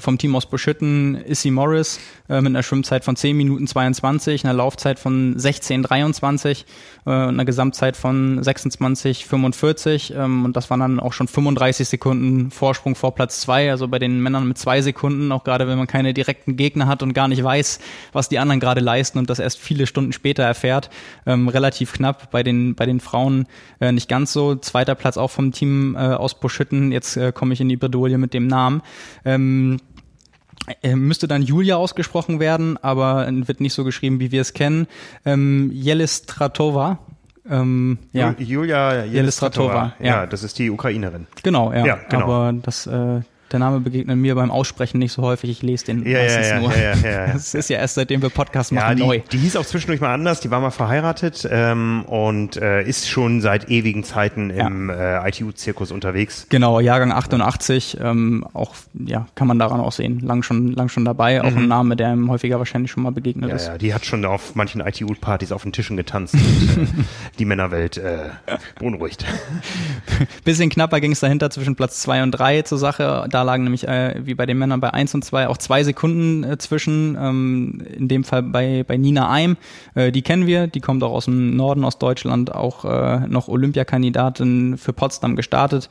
vom 0.00 0.18
Team 0.18 0.34
aus 0.36 0.46
Buschütten, 0.46 1.16
Issy 1.24 1.50
Morris, 1.50 2.00
äh, 2.28 2.40
mit 2.40 2.48
einer 2.48 2.62
Schwimmzeit 2.62 3.04
von 3.04 3.16
10 3.16 3.36
Minuten 3.36 3.66
22, 3.66 4.44
einer 4.44 4.54
Laufzeit 4.54 4.98
von 4.98 5.36
16,23 5.36 6.64
äh, 7.06 7.10
einer 7.10 7.44
Gesamtzeit 7.44 7.96
von 7.96 8.40
26,45. 8.40 10.14
Ähm, 10.14 10.44
und 10.44 10.56
das 10.56 10.70
waren 10.70 10.80
dann 10.80 11.00
auch 11.00 11.12
schon 11.12 11.28
35 11.28 11.88
Sekunden 11.88 12.50
Vorsprung 12.50 12.94
vor 12.94 13.14
Platz 13.14 13.40
2. 13.40 13.70
Also 13.70 13.88
bei 13.88 13.98
den 13.98 14.20
Männern 14.20 14.46
mit 14.46 14.58
zwei 14.58 14.80
Sekunden, 14.82 15.32
auch 15.32 15.44
gerade 15.44 15.66
wenn 15.66 15.78
man 15.78 15.86
keine 15.86 16.14
direkten 16.14 16.56
Gegner 16.56 16.86
hat 16.86 17.02
und 17.02 17.12
gar 17.12 17.28
nicht 17.28 17.42
weiß, 17.42 17.80
was 18.12 18.28
die 18.28 18.38
anderen 18.38 18.60
gerade 18.60 18.80
leisten 18.80 19.18
und 19.18 19.30
das 19.30 19.38
erst 19.38 19.58
viele 19.58 19.86
Stunden 19.86 20.12
später 20.12 20.42
erfährt. 20.42 20.90
Ähm, 21.26 21.48
relativ 21.48 21.92
knapp. 21.92 22.30
Bei 22.30 22.42
den, 22.42 22.74
bei 22.74 22.86
den 22.86 23.00
Frauen 23.00 23.46
äh, 23.80 23.92
nicht 23.92 24.08
ganz 24.08 24.32
so. 24.32 24.54
Zweiter 24.54 24.94
Platz 24.94 25.16
auch 25.16 25.30
vom 25.30 25.52
Team 25.52 25.96
äh, 25.96 25.98
aus 25.98 26.38
Buschütten. 26.38 26.92
Jetzt 26.92 27.16
äh, 27.16 27.32
komme 27.32 27.54
ich 27.54 27.60
in 27.60 27.68
die 27.68 27.76
Bredouille 27.76 28.18
mit 28.18 28.34
dem 28.34 28.46
Namen. 28.46 28.82
Ähm, 29.24 29.59
ähm, 30.82 31.08
müsste 31.08 31.26
dann 31.26 31.42
Julia 31.42 31.76
ausgesprochen 31.76 32.40
werden, 32.40 32.76
aber 32.82 33.26
wird 33.48 33.60
nicht 33.60 33.72
so 33.72 33.84
geschrieben, 33.84 34.20
wie 34.20 34.30
wir 34.30 34.40
es 34.40 34.52
kennen. 34.52 34.86
Ähm, 35.24 35.70
Jelistratova. 35.72 36.98
Ähm, 37.48 37.98
ja. 38.12 38.34
Julia 38.38 39.04
Jelistratova. 39.04 39.94
Ja. 39.98 40.06
ja, 40.06 40.26
das 40.26 40.42
ist 40.42 40.58
die 40.58 40.70
Ukrainerin. 40.70 41.26
Genau, 41.42 41.72
ja. 41.72 41.84
ja 41.84 41.98
genau. 42.08 42.24
Aber 42.24 42.52
das 42.52 42.86
äh, 42.86 43.20
Der 43.52 43.58
Name 43.58 43.80
begegnet 43.80 44.16
mir 44.16 44.34
beim 44.34 44.50
Aussprechen 44.50 44.98
nicht 44.98 45.12
so 45.12 45.22
häufig. 45.22 45.50
Ich 45.50 45.62
lese 45.62 45.86
den 45.86 46.06
Ja, 46.08 46.18
meistens 46.20 46.48
ja, 46.48 46.54
ja, 46.54 46.60
nur. 46.60 46.76
ja, 46.76 46.94
ja, 46.94 47.26
ja. 47.26 47.26
Das 47.32 47.54
ist 47.54 47.68
ja 47.70 47.78
erst 47.78 47.94
seitdem 47.96 48.22
wir 48.22 48.30
Podcast 48.30 48.70
Ja, 48.70 48.80
machen 48.82 48.96
die, 48.96 49.02
neu. 49.02 49.20
die 49.32 49.38
hieß 49.38 49.56
auch 49.56 49.66
zwischendurch 49.66 50.00
mal 50.00 50.14
anders, 50.14 50.40
die 50.40 50.50
war 50.50 50.60
mal 50.60 50.70
verheiratet 50.70 51.48
ähm, 51.50 52.04
und 52.06 52.56
äh, 52.56 52.82
ist 52.84 53.08
schon 53.08 53.40
seit 53.40 53.68
ewigen 53.70 54.04
Zeiten 54.04 54.50
im 54.50 54.88
äh, 54.90 55.28
ITU-Zirkus 55.28 55.90
unterwegs. 55.90 56.46
Genau, 56.48 56.80
Jahrgang 56.80 57.12
88, 57.12 57.98
ähm, 58.00 58.46
auch, 58.52 58.74
ja, 58.94 59.26
kann 59.34 59.48
man 59.48 59.58
daran 59.58 59.80
auch 59.80 59.92
sehen. 59.92 60.20
Lang 60.20 60.42
schon, 60.42 60.72
lang 60.72 60.88
schon 60.88 61.04
dabei. 61.04 61.42
Auch 61.42 61.46
ein 61.56 61.66
Name, 61.68 61.96
der 61.96 62.12
ihm 62.12 62.30
häufiger 62.30 62.58
wahrscheinlich 62.58 62.90
schon 62.90 63.02
mal 63.02 63.10
begegnet 63.12 63.40
Mhm. 63.44 63.48
Ja, 63.50 63.56
ist. 63.56 63.66
ja, 63.68 63.78
die 63.78 63.94
hat 63.94 64.04
schon 64.06 64.24
auf 64.24 64.54
manchen 64.54 64.80
ITU-Partys 64.80 65.50
auf 65.52 65.62
den 65.62 65.72
Tischen 65.72 65.96
getanzt 65.96 66.34
und 66.76 66.82
äh, 66.82 66.86
die 67.38 67.44
Männerwelt 67.44 67.96
äh, 67.96 68.30
beunruhigt. 68.78 69.24
Bisschen 70.44 70.70
knapper 70.70 71.00
ging 71.00 71.12
es 71.12 71.20
dahinter 71.20 71.50
zwischen 71.50 71.76
Platz 71.76 72.00
zwei 72.00 72.22
und 72.22 72.32
drei 72.32 72.62
zur 72.62 72.78
Sache. 72.78 73.26
Da 73.30 73.39
lagen 73.42 73.64
nämlich, 73.64 73.86
äh, 73.86 74.20
wie 74.24 74.34
bei 74.34 74.46
den 74.46 74.58
Männern 74.58 74.80
bei 74.80 74.92
eins 74.92 75.14
und 75.14 75.24
zwei 75.24 75.48
auch 75.48 75.58
zwei 75.58 75.84
Sekunden 75.84 76.44
äh, 76.44 76.58
zwischen. 76.58 77.16
Ähm, 77.20 77.82
in 77.96 78.08
dem 78.08 78.24
Fall 78.24 78.42
bei, 78.42 78.84
bei 78.86 78.96
Nina 78.96 79.30
Eim. 79.30 79.56
Äh, 79.94 80.12
die 80.12 80.22
kennen 80.22 80.46
wir, 80.46 80.66
die 80.66 80.80
kommt 80.80 81.02
auch 81.02 81.12
aus 81.12 81.26
dem 81.26 81.56
Norden, 81.56 81.84
aus 81.84 81.98
Deutschland, 81.98 82.54
auch 82.54 82.84
äh, 82.84 83.26
noch 83.28 83.48
Olympiakandidatin 83.48 84.78
für 84.78 84.92
Potsdam 84.92 85.36
gestartet. 85.36 85.88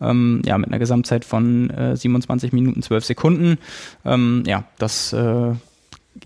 Ähm, 0.00 0.42
ja, 0.44 0.56
mit 0.58 0.68
einer 0.68 0.78
Gesamtzeit 0.78 1.24
von 1.24 1.70
äh, 1.70 1.96
27 1.96 2.52
Minuten 2.52 2.82
12 2.82 3.04
Sekunden. 3.04 3.58
Ähm, 4.04 4.42
ja, 4.46 4.64
das 4.78 5.12
äh, 5.12 5.52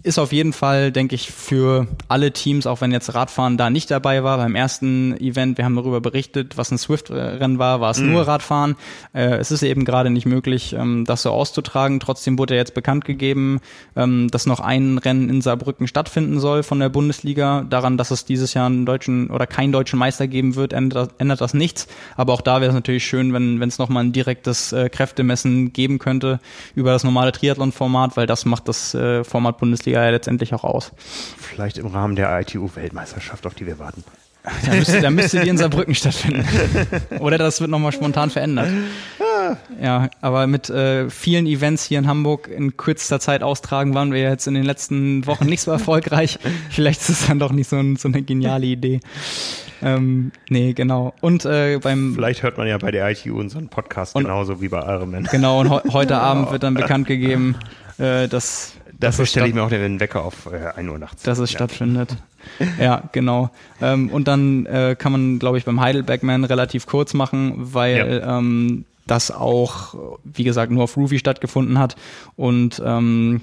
ist 0.02 0.18
auf 0.18 0.32
jeden 0.32 0.54
Fall, 0.54 0.92
denke 0.92 1.14
ich, 1.14 1.30
für 1.30 1.86
alle 2.08 2.32
Teams, 2.32 2.66
auch 2.66 2.80
wenn 2.80 2.90
jetzt 2.90 3.14
Radfahren 3.14 3.58
da 3.58 3.68
nicht 3.68 3.90
dabei 3.90 4.24
war. 4.24 4.38
Beim 4.38 4.54
ersten 4.54 5.14
Event, 5.18 5.58
wir 5.58 5.64
haben 5.66 5.76
darüber 5.76 6.00
berichtet, 6.00 6.56
was 6.56 6.70
ein 6.70 6.78
Swift-Rennen 6.78 7.58
war, 7.58 7.80
war 7.80 7.90
es 7.90 8.00
nur 8.00 8.26
Radfahren. 8.26 8.76
Äh, 9.12 9.36
es 9.36 9.50
ist 9.50 9.62
eben 9.62 9.84
gerade 9.84 10.08
nicht 10.08 10.24
möglich, 10.24 10.72
ähm, 10.72 11.04
das 11.04 11.22
so 11.22 11.30
auszutragen. 11.30 12.00
Trotzdem 12.00 12.38
wurde 12.38 12.54
ja 12.54 12.60
jetzt 12.60 12.72
bekannt 12.74 13.04
gegeben, 13.04 13.60
ähm, 13.94 14.28
dass 14.30 14.46
noch 14.46 14.60
ein 14.60 14.96
Rennen 14.96 15.28
in 15.28 15.42
Saarbrücken 15.42 15.86
stattfinden 15.86 16.40
soll 16.40 16.62
von 16.62 16.80
der 16.80 16.88
Bundesliga. 16.88 17.66
Daran, 17.68 17.98
dass 17.98 18.10
es 18.10 18.24
dieses 18.24 18.54
Jahr 18.54 18.66
einen 18.66 18.86
deutschen 18.86 19.28
oder 19.28 19.46
keinen 19.46 19.72
deutschen 19.72 19.98
Meister 19.98 20.26
geben 20.26 20.56
wird, 20.56 20.72
ändert, 20.72 21.10
ändert 21.18 21.42
das 21.42 21.52
nichts. 21.52 21.88
Aber 22.16 22.32
auch 22.32 22.40
da 22.40 22.62
wäre 22.62 22.70
es 22.70 22.74
natürlich 22.74 23.04
schön, 23.04 23.34
wenn 23.34 23.60
wenn 23.60 23.68
es 23.68 23.78
nochmal 23.78 24.04
ein 24.04 24.12
direktes 24.12 24.72
äh, 24.72 24.88
Kräftemessen 24.88 25.74
geben 25.74 25.98
könnte 25.98 26.40
über 26.74 26.90
das 26.90 27.04
normale 27.04 27.32
Triathlon-Format, 27.32 28.16
weil 28.16 28.26
das 28.26 28.46
macht 28.46 28.68
das 28.68 28.94
äh, 28.94 29.24
Format 29.24 29.58
Bundesliga 29.58 29.73
ja 29.84 30.08
letztendlich 30.10 30.54
auch 30.54 30.64
aus. 30.64 30.92
Vielleicht 31.38 31.78
im 31.78 31.86
Rahmen 31.86 32.16
der 32.16 32.38
ITU-Weltmeisterschaft, 32.40 33.46
auf 33.46 33.54
die 33.54 33.66
wir 33.66 33.78
warten. 33.78 34.04
Da 34.66 34.74
müsste, 34.74 35.00
da 35.00 35.10
müsste 35.10 35.40
die 35.40 35.48
in 35.48 35.56
Saarbrücken 35.56 35.94
stattfinden. 35.94 36.44
Oder 37.20 37.38
das 37.38 37.62
wird 37.62 37.70
nochmal 37.70 37.92
spontan 37.92 38.28
verändert. 38.28 38.68
Ja, 39.80 40.10
aber 40.20 40.46
mit 40.46 40.68
äh, 40.68 41.08
vielen 41.08 41.46
Events 41.46 41.84
hier 41.84 41.98
in 41.98 42.06
Hamburg 42.06 42.48
in 42.48 42.76
kürzester 42.76 43.20
Zeit 43.20 43.42
austragen 43.42 43.94
waren 43.94 44.12
wir 44.12 44.20
jetzt 44.20 44.46
in 44.46 44.52
den 44.54 44.64
letzten 44.64 45.26
Wochen 45.26 45.46
nicht 45.46 45.62
so 45.62 45.70
erfolgreich. 45.70 46.38
Vielleicht 46.70 47.00
ist 47.00 47.08
es 47.08 47.26
dann 47.26 47.38
doch 47.38 47.52
nicht 47.52 47.70
so, 47.70 47.76
ein, 47.76 47.96
so 47.96 48.08
eine 48.08 48.20
geniale 48.22 48.66
Idee. 48.66 49.00
Ähm, 49.82 50.30
nee, 50.48 50.72
genau. 50.74 51.14
Und 51.20 51.44
äh, 51.46 51.78
beim 51.82 52.14
Vielleicht 52.14 52.42
hört 52.42 52.56
man 52.58 52.66
ja 52.66 52.76
bei 52.78 52.90
der 52.90 53.10
ITU 53.10 53.38
unseren 53.38 53.68
Podcast 53.68 54.14
Und- 54.14 54.24
genauso 54.24 54.60
wie 54.60 54.68
bei 54.68 54.80
Ironman. 54.80 55.24
genau 55.30 55.60
und 55.60 55.70
heu- 55.70 55.82
heute 55.90 56.16
Abend 56.18 56.50
wird 56.52 56.62
dann 56.62 56.74
bekannt 56.74 57.06
gegeben, 57.06 57.56
äh, 57.98 58.28
dass 58.28 58.72
Dafür 58.98 59.24
es 59.24 59.30
stelle 59.30 59.48
ich 59.48 59.54
mir 59.54 59.62
auch 59.62 59.70
den 59.70 60.00
Wecker 60.00 60.24
auf 60.24 60.46
äh, 60.46 60.78
1 60.78 60.88
Uhr 60.88 60.98
nachts. 60.98 61.22
dass 61.22 61.38
es 61.38 61.52
ja. 61.52 61.58
stattfindet. 61.58 62.16
Ja, 62.78 63.02
genau. 63.12 63.50
Ähm, 63.80 64.10
und 64.10 64.28
dann 64.28 64.66
äh, 64.66 64.96
kann 64.98 65.12
man, 65.12 65.38
glaube 65.38 65.58
ich, 65.58 65.64
beim 65.64 65.80
Heidelbergman 65.80 66.44
relativ 66.44 66.86
kurz 66.86 67.14
machen, 67.14 67.54
weil 67.56 68.22
ähm, 68.26 68.84
das 69.06 69.30
auch, 69.30 70.18
wie 70.24 70.44
gesagt, 70.44 70.70
nur 70.70 70.84
auf 70.84 70.96
Ruby 70.96 71.18
stattgefunden 71.18 71.78
hat 71.78 71.96
und 72.36 72.82
ähm, 72.84 73.42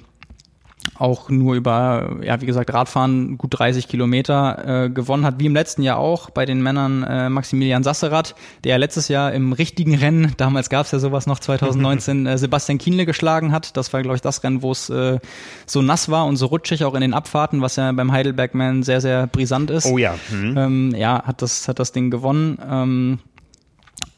auch 0.95 1.29
nur 1.29 1.55
über, 1.55 2.17
ja, 2.23 2.41
wie 2.41 2.45
gesagt, 2.45 2.73
Radfahren 2.73 3.37
gut 3.37 3.57
30 3.57 3.87
Kilometer 3.87 4.85
äh, 4.85 4.89
gewonnen 4.89 5.25
hat, 5.25 5.39
wie 5.39 5.47
im 5.47 5.53
letzten 5.53 5.81
Jahr 5.81 5.97
auch 5.97 6.29
bei 6.29 6.45
den 6.45 6.61
Männern 6.61 7.03
äh, 7.03 7.29
Maximilian 7.29 7.83
Sasserath, 7.83 8.35
der 8.63 8.77
letztes 8.77 9.07
Jahr 9.07 9.33
im 9.33 9.53
richtigen 9.53 9.95
Rennen, 9.95 10.33
damals 10.37 10.69
gab 10.69 10.85
es 10.85 10.91
ja 10.91 10.99
sowas 10.99 11.27
noch 11.27 11.39
2019, 11.39 12.25
äh, 12.27 12.37
Sebastian 12.37 12.77
Kienle 12.77 13.05
geschlagen 13.05 13.51
hat. 13.51 13.77
Das 13.77 13.93
war, 13.93 14.01
glaube 14.01 14.15
ich, 14.15 14.21
das 14.21 14.43
Rennen, 14.43 14.61
wo 14.61 14.71
es 14.71 14.89
äh, 14.89 15.19
so 15.65 15.81
nass 15.81 16.09
war 16.09 16.25
und 16.25 16.37
so 16.37 16.47
rutschig 16.47 16.83
auch 16.83 16.93
in 16.93 17.01
den 17.01 17.13
Abfahrten, 17.13 17.61
was 17.61 17.75
ja 17.75 17.91
beim 17.91 18.11
Heidelbergman 18.11 18.83
sehr, 18.83 19.01
sehr 19.01 19.27
brisant 19.27 19.71
ist. 19.71 19.85
Oh 19.85 19.97
ja. 19.97 20.15
Hm. 20.29 20.57
Ähm, 20.57 20.95
ja, 20.95 21.23
hat 21.23 21.41
das, 21.41 21.67
hat 21.67 21.79
das 21.79 21.91
Ding 21.91 22.11
gewonnen. 22.11 22.57
Ähm, 22.69 23.19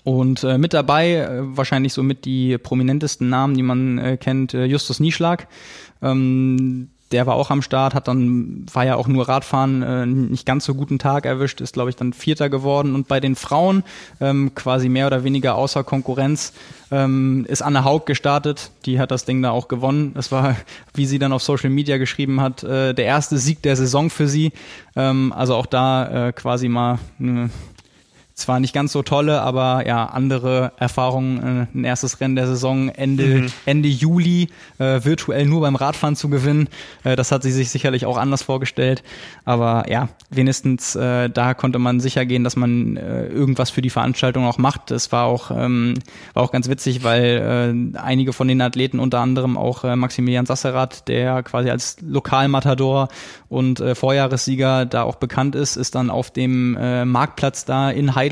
und 0.03 0.43
äh, 0.43 0.57
mit 0.57 0.73
dabei, 0.73 1.13
äh, 1.15 1.39
wahrscheinlich 1.41 1.93
so 1.93 2.03
mit 2.03 2.25
die 2.25 2.57
prominentesten 2.57 3.29
Namen, 3.29 3.55
die 3.55 3.63
man 3.63 3.97
äh, 3.97 4.17
kennt, 4.17 4.53
äh, 4.53 4.65
Justus 4.65 4.99
Nieschlag. 4.99 5.47
Ähm, 6.01 6.89
der 7.13 7.27
war 7.27 7.35
auch 7.35 7.51
am 7.51 7.61
Start, 7.61 7.93
hat 7.93 8.07
dann, 8.07 8.65
war 8.73 8.85
ja 8.85 8.95
auch 8.95 9.07
nur 9.07 9.29
Radfahren, 9.29 9.83
äh, 9.83 10.05
nicht 10.05 10.47
ganz 10.47 10.65
so 10.65 10.73
guten 10.73 10.97
Tag 10.97 11.25
erwischt, 11.25 11.61
ist, 11.61 11.73
glaube 11.73 11.91
ich, 11.91 11.95
dann 11.95 12.11
Vierter 12.11 12.49
geworden. 12.49 12.95
Und 12.95 13.07
bei 13.07 13.19
den 13.19 13.35
Frauen, 13.35 13.83
ähm, 14.19 14.55
quasi 14.55 14.89
mehr 14.89 15.07
oder 15.07 15.23
weniger 15.23 15.55
außer 15.55 15.83
Konkurrenz, 15.83 16.53
ähm, 16.91 17.45
ist 17.47 17.61
Anne 17.61 17.85
Haug 17.85 18.05
gestartet. 18.05 18.71
Die 18.85 18.99
hat 18.99 19.11
das 19.11 19.25
Ding 19.25 19.43
da 19.43 19.51
auch 19.51 19.67
gewonnen. 19.67 20.13
Das 20.15 20.31
war, 20.31 20.55
wie 20.95 21.05
sie 21.05 21.19
dann 21.19 21.33
auf 21.33 21.43
Social 21.43 21.69
Media 21.69 21.97
geschrieben 21.97 22.41
hat, 22.41 22.63
äh, 22.63 22.93
der 22.93 23.05
erste 23.05 23.37
Sieg 23.37 23.61
der 23.61 23.75
Saison 23.75 24.09
für 24.09 24.27
sie. 24.27 24.51
Ähm, 24.95 25.31
also 25.33 25.55
auch 25.55 25.67
da 25.67 26.29
äh, 26.29 26.33
quasi 26.33 26.67
mal 26.67 26.97
eine 27.19 27.51
zwar 28.35 28.59
nicht 28.59 28.73
ganz 28.73 28.91
so 28.91 29.03
tolle, 29.03 29.41
aber 29.41 29.85
ja, 29.87 30.05
andere 30.05 30.71
Erfahrungen, 30.77 31.67
äh, 31.73 31.77
ein 31.77 31.83
erstes 31.83 32.19
Rennen 32.19 32.35
der 32.35 32.47
Saison 32.47 32.89
Ende, 32.89 33.47
Ende 33.65 33.89
Juli, 33.89 34.49
äh, 34.79 35.03
virtuell 35.03 35.45
nur 35.45 35.61
beim 35.61 35.75
Radfahren 35.75 36.15
zu 36.15 36.29
gewinnen. 36.29 36.67
Äh, 37.03 37.15
das 37.15 37.31
hat 37.31 37.43
sie 37.43 37.51
sich 37.51 37.69
sicherlich 37.69 38.05
auch 38.05 38.17
anders 38.17 38.43
vorgestellt. 38.43 39.03
Aber 39.45 39.85
ja, 39.89 40.09
wenigstens 40.29 40.95
äh, 40.95 41.29
da 41.29 41.53
konnte 41.53 41.79
man 41.79 41.99
sicher 41.99 42.25
gehen, 42.25 42.43
dass 42.43 42.55
man 42.55 42.97
äh, 42.97 43.27
irgendwas 43.27 43.69
für 43.69 43.81
die 43.81 43.89
Veranstaltung 43.89 44.45
auch 44.45 44.57
macht. 44.57 44.91
Es 44.91 45.11
war 45.11 45.25
auch, 45.25 45.51
ähm, 45.51 45.95
war 46.33 46.43
auch 46.43 46.51
ganz 46.51 46.69
witzig, 46.69 47.03
weil 47.03 47.93
äh, 47.93 47.97
einige 47.99 48.33
von 48.33 48.47
den 48.47 48.61
Athleten, 48.61 48.99
unter 48.99 49.19
anderem 49.19 49.57
auch 49.57 49.83
äh, 49.83 49.95
Maximilian 49.95 50.45
Sasserath, 50.45 51.07
der 51.07 51.43
quasi 51.43 51.69
als 51.69 51.97
Lokalmatador 52.01 53.09
und 53.49 53.79
äh, 53.79 53.93
Vorjahressieger 53.93 54.85
da 54.85 55.03
auch 55.03 55.15
bekannt 55.15 55.55
ist, 55.55 55.75
ist 55.75 55.95
dann 55.95 56.09
auf 56.09 56.31
dem 56.31 56.75
äh, 56.75 57.05
Marktplatz 57.05 57.65
da 57.65 57.91
in 57.91 58.15
Heidelberg 58.15 58.23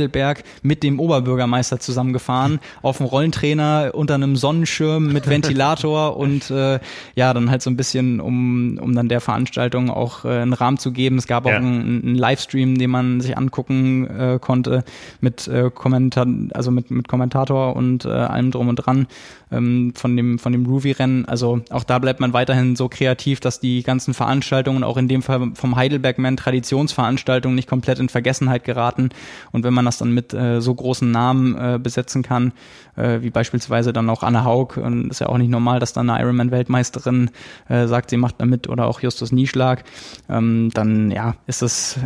mit 0.63 0.83
dem 0.83 0.99
Oberbürgermeister 0.99 1.79
zusammengefahren, 1.79 2.59
auf 2.81 2.97
dem 2.97 3.05
Rollentrainer 3.05 3.91
unter 3.93 4.15
einem 4.15 4.35
Sonnenschirm 4.35 5.11
mit 5.11 5.27
Ventilator 5.27 6.17
und 6.21 6.49
äh, 6.51 6.79
ja, 7.15 7.33
dann 7.33 7.49
halt 7.51 7.61
so 7.61 7.69
ein 7.69 7.77
bisschen, 7.77 8.19
um, 8.19 8.77
um 8.81 8.95
dann 8.95 9.09
der 9.09 9.21
Veranstaltung 9.21 9.89
auch 9.89 10.25
äh, 10.25 10.29
einen 10.29 10.53
Rahmen 10.53 10.77
zu 10.77 10.91
geben. 10.91 11.17
Es 11.17 11.27
gab 11.27 11.45
auch 11.45 11.51
Ja. 11.51 11.57
einen, 11.57 12.03
einen 12.03 12.15
Livestream, 12.15 12.77
den 12.77 12.89
man 12.89 13.21
sich 13.21 13.37
angucken 13.37 14.07
äh, 14.07 14.39
konnte 14.39 14.83
mit 15.19 15.47
äh, 15.47 15.69
Kommentar, 15.73 16.27
also 16.53 16.71
mit, 16.71 16.91
mit 16.91 17.07
Kommentator 17.07 17.75
und 17.75 18.05
äh, 18.05 18.09
allem 18.09 18.51
drum 18.51 18.67
und 18.69 18.75
dran 18.77 19.07
ähm, 19.51 19.93
von 19.95 20.15
dem 20.15 20.39
von 20.39 20.51
dem 20.51 20.65
Ruby-Rennen. 20.65 21.25
Also 21.25 21.61
auch 21.69 21.83
da 21.83 21.99
bleibt 21.99 22.19
man 22.19 22.33
weiterhin 22.33 22.75
so 22.75 22.89
kreativ, 22.89 23.39
dass 23.39 23.59
die 23.59 23.83
ganzen 23.83 24.13
Veranstaltungen, 24.13 24.83
auch 24.83 24.97
in 24.97 25.07
dem 25.07 25.21
Fall 25.21 25.51
vom 25.53 25.75
Heidelbergman 25.75 26.37
Traditionsveranstaltungen, 26.37 27.55
nicht 27.55 27.67
komplett 27.67 27.99
in 27.99 28.09
Vergessenheit 28.09 28.63
geraten. 28.63 29.09
Und 29.51 29.63
wenn 29.63 29.73
man 29.73 29.80
das 29.85 29.97
dann 29.97 30.11
mit 30.11 30.33
äh, 30.33 30.61
so 30.61 30.73
großen 30.73 31.09
Namen 31.09 31.55
äh, 31.55 31.79
besetzen 31.79 32.23
kann, 32.23 32.53
äh, 32.95 33.21
wie 33.21 33.29
beispielsweise 33.29 33.93
dann 33.93 34.09
auch 34.09 34.23
Anne 34.23 34.43
Haug, 34.43 34.77
und 34.77 35.09
ist 35.09 35.19
ja 35.19 35.27
auch 35.27 35.37
nicht 35.37 35.49
normal, 35.49 35.79
dass 35.79 35.93
dann 35.93 36.09
eine 36.09 36.21
Ironman-Weltmeisterin 36.21 37.31
äh, 37.69 37.87
sagt, 37.87 38.09
sie 38.09 38.17
macht 38.17 38.35
da 38.39 38.45
mit, 38.45 38.67
oder 38.69 38.87
auch 38.87 39.01
Justus 39.01 39.31
Nieschlag, 39.31 39.83
ähm, 40.29 40.69
dann 40.73 41.11
ja, 41.11 41.35
ist 41.47 41.61
das 41.61 41.99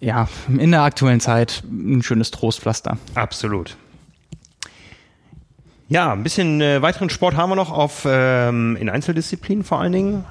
ja 0.00 0.28
in 0.48 0.70
der 0.70 0.82
aktuellen 0.82 1.20
Zeit 1.20 1.62
ein 1.70 2.02
schönes 2.02 2.30
Trostpflaster. 2.30 2.98
Absolut. 3.14 3.76
Ja, 5.88 6.12
ein 6.12 6.22
bisschen 6.22 6.60
äh, 6.60 6.80
weiteren 6.82 7.10
Sport 7.10 7.36
haben 7.36 7.50
wir 7.50 7.56
noch 7.56 7.72
auf 7.72 8.06
ähm, 8.06 8.76
in 8.76 8.88
Einzeldisziplinen 8.88 9.64
vor 9.64 9.80
allen 9.80 9.92
Dingen. 9.92 10.24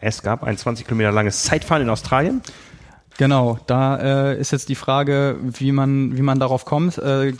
Es 0.00 0.22
gab 0.22 0.44
ein 0.44 0.56
20 0.56 0.86
Kilometer 0.86 1.10
langes 1.10 1.42
Zeitfahren 1.42 1.82
in 1.82 1.90
Australien. 1.90 2.40
Genau, 3.18 3.58
da 3.66 4.30
äh, 4.30 4.40
ist 4.40 4.52
jetzt 4.52 4.68
die 4.68 4.74
Frage, 4.74 5.36
wie 5.42 5.72
man, 5.72 6.16
wie 6.16 6.22
man 6.22 6.38
darauf 6.38 6.64
kommt. 6.64 6.98
Äh, 6.98 7.34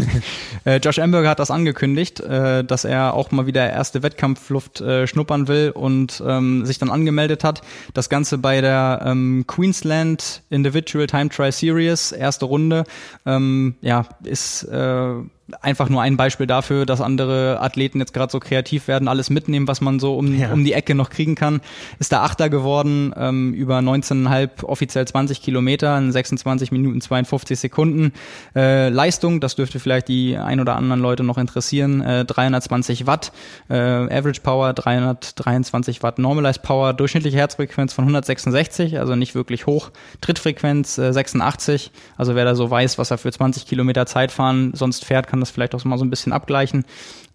äh, 0.64 0.76
Josh 0.76 0.98
Amberger 0.98 1.30
hat 1.30 1.38
das 1.38 1.50
angekündigt, 1.50 2.20
äh, 2.20 2.62
dass 2.62 2.84
er 2.84 3.14
auch 3.14 3.30
mal 3.30 3.46
wieder 3.46 3.68
erste 3.68 4.02
Wettkampfluft 4.02 4.80
äh, 4.80 5.06
schnuppern 5.06 5.48
will 5.48 5.70
und 5.74 6.22
ähm, 6.26 6.66
sich 6.66 6.78
dann 6.78 6.90
angemeldet 6.90 7.42
hat. 7.42 7.62
Das 7.94 8.08
Ganze 8.08 8.38
bei 8.38 8.60
der 8.60 9.02
ähm, 9.04 9.44
Queensland 9.46 10.42
Individual 10.50 11.06
Time 11.06 11.30
Trial 11.30 11.52
Series, 11.52 12.12
erste 12.12 12.44
Runde, 12.44 12.84
ähm, 13.24 13.76
ja, 13.80 14.06
ist 14.24 14.64
äh, 14.64 15.14
einfach 15.60 15.88
nur 15.90 16.00
ein 16.00 16.16
Beispiel 16.16 16.46
dafür, 16.46 16.86
dass 16.86 17.00
andere 17.02 17.60
Athleten 17.60 17.98
jetzt 17.98 18.14
gerade 18.14 18.32
so 18.32 18.40
kreativ 18.40 18.88
werden, 18.88 19.08
alles 19.08 19.28
mitnehmen, 19.28 19.68
was 19.68 19.80
man 19.82 20.00
so 20.00 20.16
um, 20.16 20.34
Ja. 20.38 20.52
um 20.52 20.64
die 20.64 20.72
Ecke 20.72 20.94
noch 20.94 21.10
kriegen 21.10 21.34
kann. 21.34 21.60
Ist 21.98 22.12
der 22.12 22.22
Achter 22.22 22.48
geworden, 22.48 23.12
ähm, 23.16 23.52
über 23.52 23.78
19,5, 23.80 24.64
offiziell 24.64 25.06
20 25.06 25.42
Kilometer 25.42 25.98
in 25.98 26.12
26 26.12 26.72
Minuten 26.72 27.00
52 27.02 27.58
Sekunden. 27.58 28.12
Äh, 28.56 28.88
Leistung, 28.88 29.40
das 29.40 29.54
dürfte 29.54 29.80
vielleicht 29.80 30.08
die 30.08 30.36
ein 30.38 30.60
oder 30.60 30.76
anderen 30.76 31.00
Leute 31.02 31.24
noch 31.24 31.36
interessieren, 31.36 32.00
äh, 32.00 32.24
320 32.24 33.06
Watt, 33.06 33.32
äh, 33.68 33.74
Average 33.74 34.40
Power 34.40 34.72
323 34.72 36.02
Watt, 36.02 36.18
Normalized 36.18 36.62
Power, 36.62 36.92
durchschnittliche 36.94 37.36
Herzfrequenz 37.36 37.92
von 37.92 38.04
166, 38.04 38.98
also 38.98 39.14
nicht 39.16 39.34
wirklich 39.34 39.66
hoch, 39.66 39.90
Trittfrequenz 40.20 40.98
äh, 40.98 41.12
86, 41.12 41.90
also 42.16 42.34
wer 42.34 42.44
da 42.44 42.54
so 42.54 42.70
weiß, 42.70 42.98
was 42.98 43.10
er 43.10 43.18
für 43.18 43.30
20 43.30 43.66
Kilometer 43.66 44.06
Zeit 44.06 44.32
fahren 44.32 44.72
sonst 44.74 45.04
fährt, 45.04 45.26
kann 45.34 45.40
das 45.40 45.50
vielleicht 45.50 45.74
auch 45.74 45.84
mal 45.84 45.98
so 45.98 46.04
ein 46.04 46.10
bisschen 46.10 46.32
abgleichen. 46.32 46.84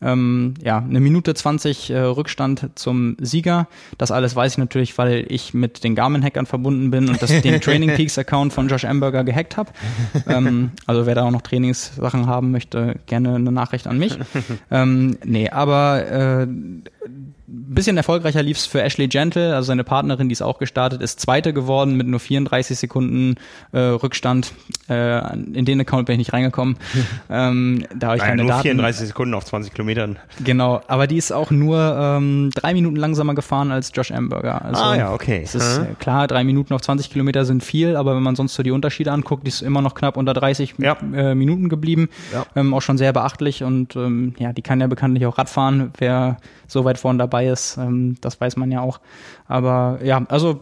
Ähm, 0.01 0.53
ja, 0.63 0.77
eine 0.77 1.01
Minute 1.01 1.34
20 1.34 1.89
äh, 1.89 1.99
Rückstand 1.99 2.69
zum 2.76 3.17
Sieger. 3.19 3.67
Das 3.97 4.09
alles 4.09 4.38
weiß 4.38 4.53
ich 4.53 4.57
natürlich, 4.57 4.97
weil 4.97 5.26
ich 5.27 5.53
mit 5.53 5.84
den 5.84 5.95
Garmin-Hackern 5.95 6.45
verbunden 6.45 6.91
bin 6.91 7.09
und 7.09 7.21
das, 7.21 7.41
den 7.41 7.59
Training 7.61 7.95
Peaks-Account 7.95 8.53
von 8.53 8.69
Josh 8.69 8.85
Amberger 8.85 9.26
gehackt 9.26 9.57
habe. 9.57 9.71
ähm, 10.27 10.71
also 10.85 11.05
wer 11.07 11.15
da 11.15 11.26
auch 11.26 11.31
noch 11.31 11.41
Trainingssachen 11.41 12.26
haben 12.26 12.51
möchte, 12.51 13.01
gerne 13.05 13.35
eine 13.35 13.51
Nachricht 13.51 13.85
an 13.85 13.97
mich. 13.97 14.17
ähm, 14.71 15.17
nee, 15.26 15.49
aber 15.49 16.09
äh, 16.09 16.47
bisschen 17.51 17.97
erfolgreicher 17.97 18.43
lief's 18.43 18.65
für 18.65 18.81
Ashley 18.81 19.07
Gentle, 19.07 19.55
also 19.55 19.67
seine 19.67 19.84
Partnerin, 19.84 20.30
die 20.30 20.34
ist 20.34 20.41
auch 20.41 20.59
gestartet, 20.59 21.01
ist 21.01 21.19
Zweite 21.19 21.53
geworden 21.53 21.95
mit 21.95 22.07
nur 22.07 22.19
34 22.19 22.77
Sekunden 22.77 23.35
äh, 23.71 23.80
Rückstand. 23.80 24.53
Äh, 24.89 25.34
in 25.38 25.65
den 25.65 25.81
Account 25.81 26.05
bin 26.05 26.13
ich 26.13 26.19
nicht 26.19 26.34
reingekommen. 26.34 26.77
ähm, 27.30 27.85
da 27.95 28.07
habe 28.07 28.17
ich 28.17 28.21
Naja, 28.21 28.30
keine 28.31 28.41
nur 28.43 28.51
Daten. 28.51 28.61
34 28.63 29.07
Sekunden 29.07 29.34
auf 29.34 29.45
20 29.45 29.73
Kilometern. 29.73 30.17
Genau, 30.43 30.81
aber 30.88 31.07
die 31.07 31.17
ist 31.17 31.31
auch 31.31 31.51
nur 31.51 31.77
ähm, 31.99 32.49
drei 32.55 32.73
Minuten 32.73 32.95
langsamer 32.95 33.34
gefahren 33.35 33.71
als 33.71 33.91
Josh 33.93 34.11
Amberger. 34.11 34.63
Also, 34.63 34.81
Ah 34.84 34.95
ja, 34.95 35.13
okay. 35.13 35.41
Es 35.43 35.55
ist 35.55 35.77
Hm. 35.80 35.97
klar, 35.99 36.27
drei 36.27 36.43
Minuten 36.43 36.73
auf 36.73 36.81
20 36.81 37.09
Kilometer 37.09 37.45
sind 37.45 37.63
viel, 37.63 37.95
aber 37.95 38.15
wenn 38.15 38.23
man 38.23 38.35
sonst 38.35 38.53
so 38.55 38.63
die 38.63 38.71
Unterschiede 38.71 39.11
anguckt, 39.11 39.45
die 39.45 39.49
ist 39.49 39.61
immer 39.61 39.81
noch 39.81 39.93
knapp 39.95 40.17
unter 40.17 40.34
30 40.34 40.76
Ja. 40.77 40.97
äh, 41.13 41.35
Minuten 41.35 41.69
geblieben. 41.69 42.09
Ja. 42.34 42.45
Ähm, 42.55 42.73
auch 42.73 42.81
schon 42.81 42.97
sehr 42.97 43.13
beachtlich 43.13 43.63
und 43.63 43.95
ähm, 43.95 44.34
ja, 44.39 44.53
die 44.53 44.61
kann 44.61 44.80
ja 44.81 44.88
bekanntlich 44.88 45.26
auch 45.26 45.38
Radfahren. 45.38 45.91
Wer 45.97 46.38
so 46.67 46.85
weit 46.85 46.99
vorn 46.99 47.17
dabei 47.17 47.39
ist, 47.48 47.78
ähm, 47.78 48.18
das 48.22 48.40
weiß 48.40 48.56
man 48.57 48.72
ja 48.72 48.82
auch. 48.82 48.99
Aber 49.48 49.99
ja, 50.03 50.26
also 50.30 50.61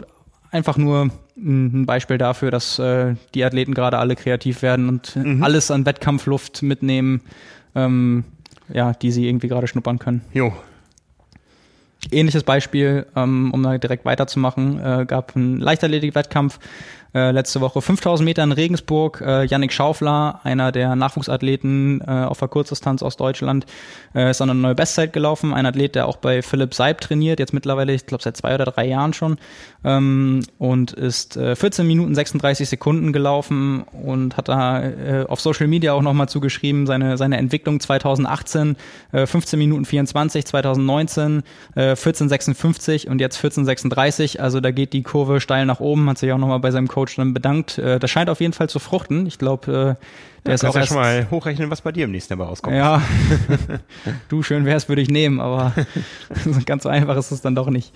einfach 0.51 0.77
nur 0.77 1.09
ein 1.35 1.85
Beispiel 1.85 2.17
dafür, 2.17 2.49
dass 2.51 2.79
äh, 2.79 3.15
die 3.35 3.43
Athleten 3.43 3.73
gerade 3.73 3.97
alle 3.99 4.15
kreativ 4.15 4.61
werden 4.61 4.89
und 4.89 5.15
Mhm. 5.15 5.43
alles 5.43 5.69
an 5.71 5.85
Wettkampfluft 5.85 6.63
mitnehmen, 6.63 7.21
ähm, 7.75 8.23
ja, 8.73 8.93
die 8.93 9.11
sie 9.11 9.27
irgendwie 9.27 9.47
gerade 9.47 9.67
schnuppern 9.67 9.99
können. 9.99 10.21
Jo. 10.33 10.51
Ähnliches 12.11 12.43
Beispiel, 12.43 13.05
ähm, 13.15 13.51
um 13.53 13.61
da 13.63 13.77
direkt 13.77 14.05
weiterzumachen, 14.05 14.79
äh, 14.79 15.05
gab 15.05 15.35
einen 15.35 15.59
Leichtathletik-Wettkampf 15.59 16.59
äh, 17.13 17.31
letzte 17.31 17.61
Woche 17.61 17.81
5000 17.81 18.25
Meter 18.25 18.43
in 18.43 18.51
Regensburg. 18.51 19.21
Äh, 19.25 19.45
Yannick 19.45 19.73
Schaufler, 19.73 20.41
einer 20.43 20.71
der 20.71 20.95
Nachwuchsathleten 20.95 22.01
äh, 22.01 22.11
auf 22.11 22.39
der 22.39 22.47
Kurzdistanz 22.47 23.03
aus 23.03 23.17
Deutschland, 23.17 23.65
äh, 24.13 24.31
ist 24.31 24.41
an 24.41 24.49
eine 24.49 24.59
neue 24.59 24.75
Bestzeit 24.75 25.13
gelaufen. 25.13 25.53
Ein 25.53 25.65
Athlet, 25.65 25.95
der 25.95 26.07
auch 26.07 26.17
bei 26.17 26.41
Philipp 26.41 26.73
Seib 26.73 27.01
trainiert, 27.01 27.39
jetzt 27.39 27.53
mittlerweile, 27.53 27.93
ich 27.93 28.05
glaube, 28.05 28.23
seit 28.23 28.37
zwei 28.37 28.55
oder 28.55 28.65
drei 28.65 28.87
Jahren 28.87 29.13
schon, 29.13 29.37
ähm, 29.83 30.41
und 30.57 30.93
ist 30.93 31.37
äh, 31.37 31.55
14 31.55 31.87
Minuten 31.87 32.15
36 32.15 32.67
Sekunden 32.67 33.13
gelaufen 33.13 33.83
und 33.83 34.37
hat 34.37 34.49
da 34.49 34.83
äh, 34.83 35.25
auf 35.27 35.39
Social 35.39 35.67
Media 35.67 35.93
auch 35.93 36.01
nochmal 36.01 36.29
zugeschrieben, 36.29 36.85
seine, 36.85 37.17
seine 37.17 37.37
Entwicklung 37.37 37.79
2018, 37.79 38.75
äh, 39.11 39.25
15 39.25 39.59
Minuten 39.59 39.85
24, 39.85 40.45
2019, 40.45 41.43
äh, 41.75 41.93
14,56 41.93 43.07
und 43.07 43.21
jetzt 43.21 43.37
14,36. 43.37 44.39
Also 44.39 44.59
da 44.59 44.71
geht 44.71 44.93
die 44.93 45.03
Kurve 45.03 45.39
steil 45.39 45.65
nach 45.65 45.79
oben, 45.79 46.09
hat 46.09 46.17
sich 46.17 46.31
auch 46.31 46.37
nochmal 46.37 46.59
bei 46.59 46.71
seinem 46.71 46.87
Coach 46.97 47.17
dann 47.17 47.31
bedankt. 47.31 47.77
Äh, 47.77 47.99
das 47.99 48.09
scheint 48.09 48.27
auf 48.27 48.41
jeden 48.41 48.53
Fall 48.53 48.69
zu 48.69 48.79
fruchten. 48.79 49.27
Ich 49.27 49.37
glaube, 49.37 49.97
äh, 50.01 50.05
der 50.47 50.55
ist 50.55 50.61
Kannst 50.61 50.65
auch 50.65 50.73
ja 50.73 50.79
erst, 50.79 50.87
schon 50.93 50.97
mal 50.97 51.27
hochrechnen, 51.29 51.69
was 51.69 51.81
bei 51.81 51.91
dir 51.91 52.05
im 52.05 52.11
nächsten 52.11 52.35
Jahr 52.35 52.47
rauskommt. 52.47 52.75
ja, 52.75 53.03
du 54.29 54.41
schön 54.41 54.65
wär's, 54.65 54.89
würde 54.89 55.03
ich 55.03 55.09
nehmen, 55.09 55.39
aber 55.39 55.73
ganz 56.65 56.81
so 56.83 56.89
einfach 56.89 57.15
ist 57.15 57.29
es 57.29 57.41
dann 57.41 57.53
doch 57.53 57.69
nicht. 57.69 57.93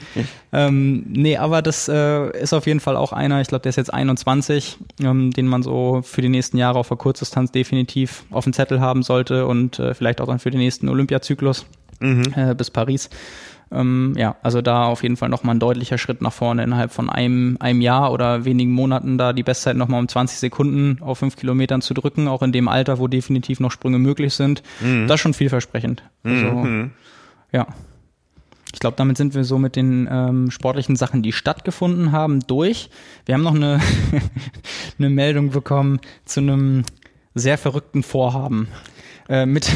Ähm, 0.54 1.04
nee, 1.08 1.36
aber 1.36 1.64
das 1.64 1.88
äh, 1.88 2.30
ist 2.40 2.54
auf 2.54 2.68
jeden 2.68 2.80
Fall 2.80 2.96
auch 2.96 3.12
einer, 3.12 3.42
ich 3.42 3.48
glaube, 3.48 3.64
der 3.64 3.72
ist 3.72 3.78
jetzt 3.78 3.92
21, 3.92 4.78
ähm, 5.02 5.32
den 5.32 5.48
man 5.48 5.64
so 5.64 6.02
für 6.04 6.22
die 6.22 6.30
nächsten 6.30 6.58
Jahre 6.58 6.78
auf 6.78 6.90
der 6.90 6.98
Kurzdistanz 6.98 7.52
definitiv 7.52 8.24
auf 8.30 8.44
dem 8.44 8.54
Zettel 8.54 8.82
haben 8.82 9.02
sollte 9.02 9.48
und 9.48 9.80
äh, 9.80 9.96
vielleicht 9.96 10.22
auch 10.22 10.28
dann 10.28 10.38
für 10.38 10.52
den 10.52 10.60
nächsten 10.60 10.90
Olympiazyklus 10.90 11.66
äh, 12.02 12.54
bis 12.56 12.70
Paris. 12.70 13.10
Ähm, 13.72 14.14
ja, 14.18 14.36
also 14.44 14.62
da 14.62 14.86
auf 14.86 15.04
jeden 15.04 15.18
Fall 15.18 15.30
nochmal 15.30 15.56
ein 15.56 15.60
deutlicher 15.60 15.98
Schritt 15.98 16.22
nach 16.22 16.34
vorne 16.34 16.64
innerhalb 16.64 16.92
von 16.92 17.10
einem, 17.10 17.58
einem 17.60 17.82
Jahr 17.82 18.12
oder 18.12 18.44
wenigen 18.46 18.72
Monaten 18.72 19.18
da 19.18 19.34
die 19.34 19.44
Bestzeit 19.44 19.78
nochmal 19.78 20.02
um 20.02 20.08
20 20.08 20.40
Sekunden 20.40 21.02
auf 21.02 21.20
fünf 21.20 21.36
Kilometern 21.38 21.82
zu 21.82 21.94
drücken, 21.94 22.28
auch 22.28 22.42
in 22.42 22.52
dem 22.52 22.68
Alter, 22.68 23.00
wo 23.00 23.08
definitiv 23.08 23.60
noch 23.60 23.72
Sprünge 23.72 24.00
möglich 24.00 24.34
sind. 24.34 24.62
Das 25.08 25.16
ist 25.16 25.22
schon 25.22 25.34
vielversprechend. 25.34 26.04
Also, 26.24 26.68
ja. 27.52 27.68
Ich 28.74 28.80
glaube, 28.80 28.96
damit 28.96 29.18
sind 29.18 29.36
wir 29.36 29.44
so 29.44 29.58
mit 29.58 29.76
den 29.76 30.08
ähm, 30.10 30.50
sportlichen 30.50 30.96
Sachen, 30.96 31.22
die 31.22 31.34
stattgefunden 31.34 32.12
haben, 32.12 32.40
durch. 32.48 32.90
Wir 33.26 33.36
haben 33.36 33.44
noch 33.44 33.56
eine, 33.56 33.80
eine 35.00 35.10
Meldung 35.10 35.50
bekommen 35.52 36.00
zu 36.26 36.40
einem 36.40 36.84
sehr 37.34 37.58
verrückten 37.58 38.04
Vorhaben. 38.04 38.68
Äh, 39.32 39.46
mit, 39.46 39.72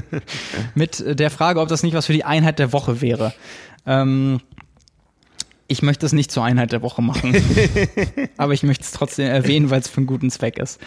mit 0.74 1.18
der 1.18 1.30
Frage, 1.30 1.58
ob 1.60 1.68
das 1.68 1.82
nicht 1.82 1.94
was 1.94 2.04
für 2.04 2.12
die 2.12 2.24
Einheit 2.24 2.58
der 2.58 2.74
Woche 2.74 3.00
wäre. 3.00 3.32
Ähm, 3.86 4.40
ich 5.68 5.80
möchte 5.80 6.04
es 6.04 6.12
nicht 6.12 6.30
zur 6.30 6.44
Einheit 6.44 6.72
der 6.72 6.82
Woche 6.82 7.00
machen, 7.00 7.34
aber 8.36 8.52
ich 8.52 8.62
möchte 8.62 8.84
es 8.84 8.92
trotzdem 8.92 9.26
erwähnen, 9.26 9.70
weil 9.70 9.80
es 9.80 9.88
für 9.88 9.96
einen 9.96 10.06
guten 10.06 10.30
Zweck 10.30 10.58
ist. 10.58 10.78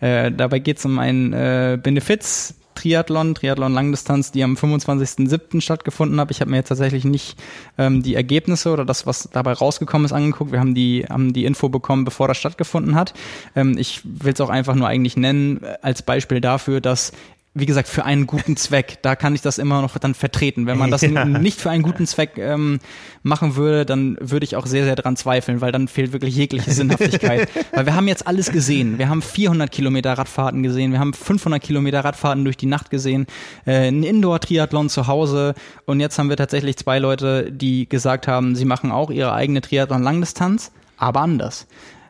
Äh, 0.00 0.30
dabei 0.30 0.58
geht 0.58 0.76
es 0.76 0.84
um 0.84 0.98
einen 0.98 1.32
äh, 1.32 1.78
Benefiz. 1.82 2.54
Triathlon, 2.74 3.34
Triathlon 3.34 3.72
Langdistanz, 3.72 4.30
die 4.30 4.44
am 4.44 4.54
25.07. 4.54 5.60
stattgefunden 5.60 6.20
hat. 6.20 6.30
Ich 6.30 6.40
habe 6.40 6.50
mir 6.50 6.58
jetzt 6.58 6.68
tatsächlich 6.68 7.04
nicht 7.04 7.36
ähm, 7.76 8.04
die 8.04 8.14
Ergebnisse 8.14 8.72
oder 8.72 8.84
das, 8.84 9.04
was 9.04 9.28
dabei 9.32 9.54
rausgekommen 9.54 10.04
ist, 10.04 10.12
angeguckt. 10.12 10.52
Wir 10.52 10.60
haben 10.60 10.74
die, 10.74 11.04
haben 11.08 11.32
die 11.32 11.44
Info 11.44 11.68
bekommen, 11.68 12.04
bevor 12.04 12.28
das 12.28 12.36
stattgefunden 12.36 12.94
hat. 12.94 13.14
Ähm, 13.56 13.76
ich 13.78 14.02
will 14.04 14.32
es 14.32 14.40
auch 14.40 14.50
einfach 14.50 14.76
nur 14.76 14.86
eigentlich 14.86 15.16
nennen 15.16 15.60
äh, 15.64 15.78
als 15.82 16.02
Beispiel 16.02 16.40
dafür, 16.40 16.80
dass 16.80 17.12
wie 17.58 17.66
gesagt, 17.66 17.88
für 17.88 18.04
einen 18.04 18.26
guten 18.26 18.56
Zweck, 18.56 18.98
da 19.02 19.16
kann 19.16 19.34
ich 19.34 19.42
das 19.42 19.58
immer 19.58 19.82
noch 19.82 19.96
dann 19.98 20.14
vertreten. 20.14 20.66
Wenn 20.66 20.78
man 20.78 20.90
das 20.90 21.02
Ja. 21.08 21.24
nicht 21.24 21.60
für 21.60 21.70
einen 21.70 21.82
guten 21.82 22.06
Zweck 22.06 22.38
ähm, 22.38 22.80
machen 23.22 23.56
würde, 23.56 23.86
dann 23.86 24.16
würde 24.20 24.44
ich 24.44 24.56
auch 24.56 24.66
sehr, 24.66 24.84
sehr 24.84 24.94
dran 24.96 25.16
zweifeln, 25.16 25.60
weil 25.60 25.72
dann 25.72 25.88
fehlt 25.88 26.12
wirklich 26.12 26.36
jegliche 26.36 26.70
Sinnhaftigkeit. 26.70 27.48
weil 27.72 27.86
wir 27.86 27.94
haben 27.94 28.08
jetzt 28.08 28.26
alles 28.26 28.52
gesehen. 28.52 28.98
Wir 28.98 29.08
haben 29.08 29.22
400 29.22 29.70
Kilometer 29.70 30.12
Radfahrten 30.12 30.62
gesehen, 30.62 30.92
wir 30.92 30.98
haben 30.98 31.14
500 31.14 31.62
Kilometer 31.62 32.04
Radfahrten 32.04 32.44
durch 32.44 32.56
die 32.56 32.66
Nacht 32.66 32.90
gesehen, 32.90 33.26
äh, 33.64 33.88
ein 33.88 34.02
Indoor-Triathlon 34.02 34.88
zu 34.88 35.06
Hause 35.06 35.54
und 35.86 36.00
jetzt 36.00 36.18
haben 36.18 36.28
wir 36.28 36.36
tatsächlich 36.36 36.76
zwei 36.76 36.98
Leute, 36.98 37.50
die 37.50 37.88
gesagt 37.88 38.28
haben, 38.28 38.54
sie 38.54 38.64
machen 38.64 38.90
auch 38.92 39.10
ihre 39.10 39.32
eigene 39.32 39.60
Triathlon-Langdistanz, 39.60 40.72
aber 40.96 41.20
anders. 41.20 41.66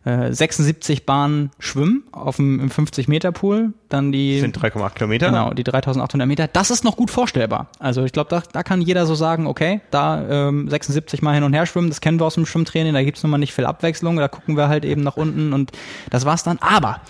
Äh, 0.09 0.32
76 0.32 1.05
Bahnen 1.05 1.51
schwimmen 1.59 2.05
auf 2.12 2.36
dem 2.36 2.60
im 2.60 2.70
50-Meter-Pool, 2.70 3.74
dann 3.90 4.10
die 4.10 4.36
Das 4.36 4.40
sind 4.40 4.59
3,8 4.59 4.94
Kilometer. 4.94 5.26
Genau, 5.26 5.52
die 5.52 5.64
3800 5.64 6.26
Meter. 6.26 6.48
Das 6.48 6.70
ist 6.70 6.82
noch 6.82 6.97
gut 6.97 7.10
vorstellbar. 7.10 7.66
Also 7.78 8.05
ich 8.05 8.12
glaube, 8.12 8.30
da, 8.30 8.43
da 8.51 8.62
kann 8.62 8.80
jeder 8.80 9.05
so 9.05 9.14
sagen, 9.14 9.47
okay, 9.47 9.82
da 9.90 10.48
ähm, 10.48 10.70
76 10.70 11.20
Mal 11.20 11.35
hin 11.35 11.43
und 11.43 11.52
her 11.52 11.66
schwimmen, 11.66 11.90
das 11.90 12.01
kennen 12.01 12.18
wir 12.18 12.24
aus 12.24 12.36
dem 12.36 12.47
Schwimmtraining, 12.47 12.94
da 12.94 13.02
gibt's 13.02 13.22
nun 13.22 13.30
mal 13.30 13.36
nicht 13.36 13.52
viel 13.52 13.66
Abwechslung, 13.66 14.16
da 14.16 14.28
gucken 14.28 14.56
wir 14.56 14.68
halt 14.68 14.86
eben 14.86 15.02
nach 15.02 15.18
unten 15.18 15.52
und 15.52 15.72
das 16.09 16.24
war's 16.24 16.43
dann. 16.43 16.59
Aber 16.60 17.02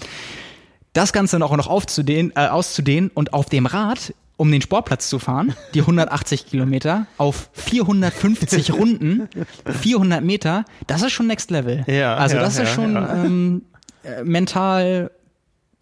das 0.92 1.12
Ganze 1.12 1.38
noch, 1.38 1.56
noch 1.56 1.68
aufzudehnen, 1.68 2.32
äh, 2.34 2.48
auszudehnen 2.48 3.12
und 3.14 3.32
auf 3.32 3.46
dem 3.46 3.66
Rad 3.66 4.12
um 4.38 4.50
den 4.50 4.62
Sportplatz 4.62 5.10
zu 5.10 5.18
fahren, 5.18 5.54
die 5.74 5.80
180 5.80 6.46
Kilometer 6.46 7.06
auf 7.18 7.50
450 7.54 8.72
Runden, 8.72 9.28
400 9.66 10.22
Meter, 10.24 10.64
das 10.86 11.02
ist 11.02 11.12
schon 11.12 11.26
Next 11.26 11.50
Level. 11.50 11.84
Ja, 11.86 12.16
also 12.16 12.36
ja, 12.36 12.42
das 12.42 12.54
ist 12.54 12.60
ja, 12.60 12.66
schon 12.66 12.94
ja. 12.94 13.24
Ähm, 13.24 13.62
äh, 14.04 14.22
mental 14.22 15.10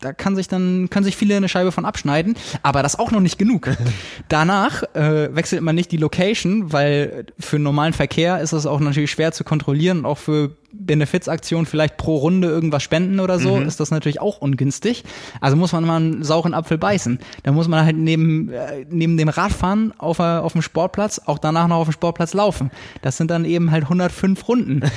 da 0.01 0.13
kann 0.13 0.37
sich 0.37 0.47
dann 0.47 0.91
können 0.91 1.05
sich 1.05 1.17
viele 1.17 1.37
eine 1.37 1.49
Scheibe 1.49 1.73
von 1.73 1.87
abschneiden, 1.87 2.37
aber 2.63 2.83
das 2.83 2.99
auch 2.99 3.11
noch 3.11 3.21
nicht 3.21 3.39
genug. 3.39 3.71
Danach 4.29 4.83
äh, 4.95 5.35
wechselt 5.35 5.63
man 5.63 5.75
nicht 5.75 5.91
die 5.91 5.97
Location, 5.97 6.73
weil 6.73 7.27
für 7.39 7.59
normalen 7.59 7.95
Verkehr 7.95 8.41
ist 8.41 8.53
es 8.53 8.67
auch 8.67 8.81
natürlich 8.81 9.11
schwer 9.11 9.33
zu 9.33 9.43
kontrollieren. 9.43 10.05
Auch 10.05 10.19
für 10.19 10.55
Benefizaktionen 10.73 11.65
vielleicht 11.65 11.97
pro 11.97 12.17
Runde 12.17 12.49
irgendwas 12.49 12.83
spenden 12.83 13.21
oder 13.21 13.39
so 13.39 13.59
ist 13.59 13.81
das 13.81 13.91
natürlich 13.91 14.21
auch 14.21 14.43
ungünstig. 14.43 15.05
Also 15.41 15.57
muss 15.57 15.73
man 15.73 15.87
mal 15.87 15.97
einen 15.97 16.23
sauren 16.23 16.53
Apfel 16.53 16.77
beißen. 16.77 17.19
Da 17.45 17.53
muss 17.53 17.67
man 17.67 17.87
halt 17.87 17.97
neben 17.97 18.51
äh, 18.51 18.85
neben 18.91 19.17
dem 19.17 19.31
Radfahren 19.31 19.95
auf 19.99 20.21
auf 20.21 20.53
dem 20.53 20.63
Sportplatz 20.63 21.21
auch 21.25 21.39
danach 21.39 21.69
noch 21.69 21.77
auf 21.77 21.89
dem 21.89 21.93
Sportplatz 21.93 22.35
laufen. 22.35 22.71
Das 23.01 23.17
sind 23.17 23.31
dann 23.31 23.47
eben 23.47 23.71
halt 23.71 23.85
105 23.85 24.47
Runden. 24.47 24.83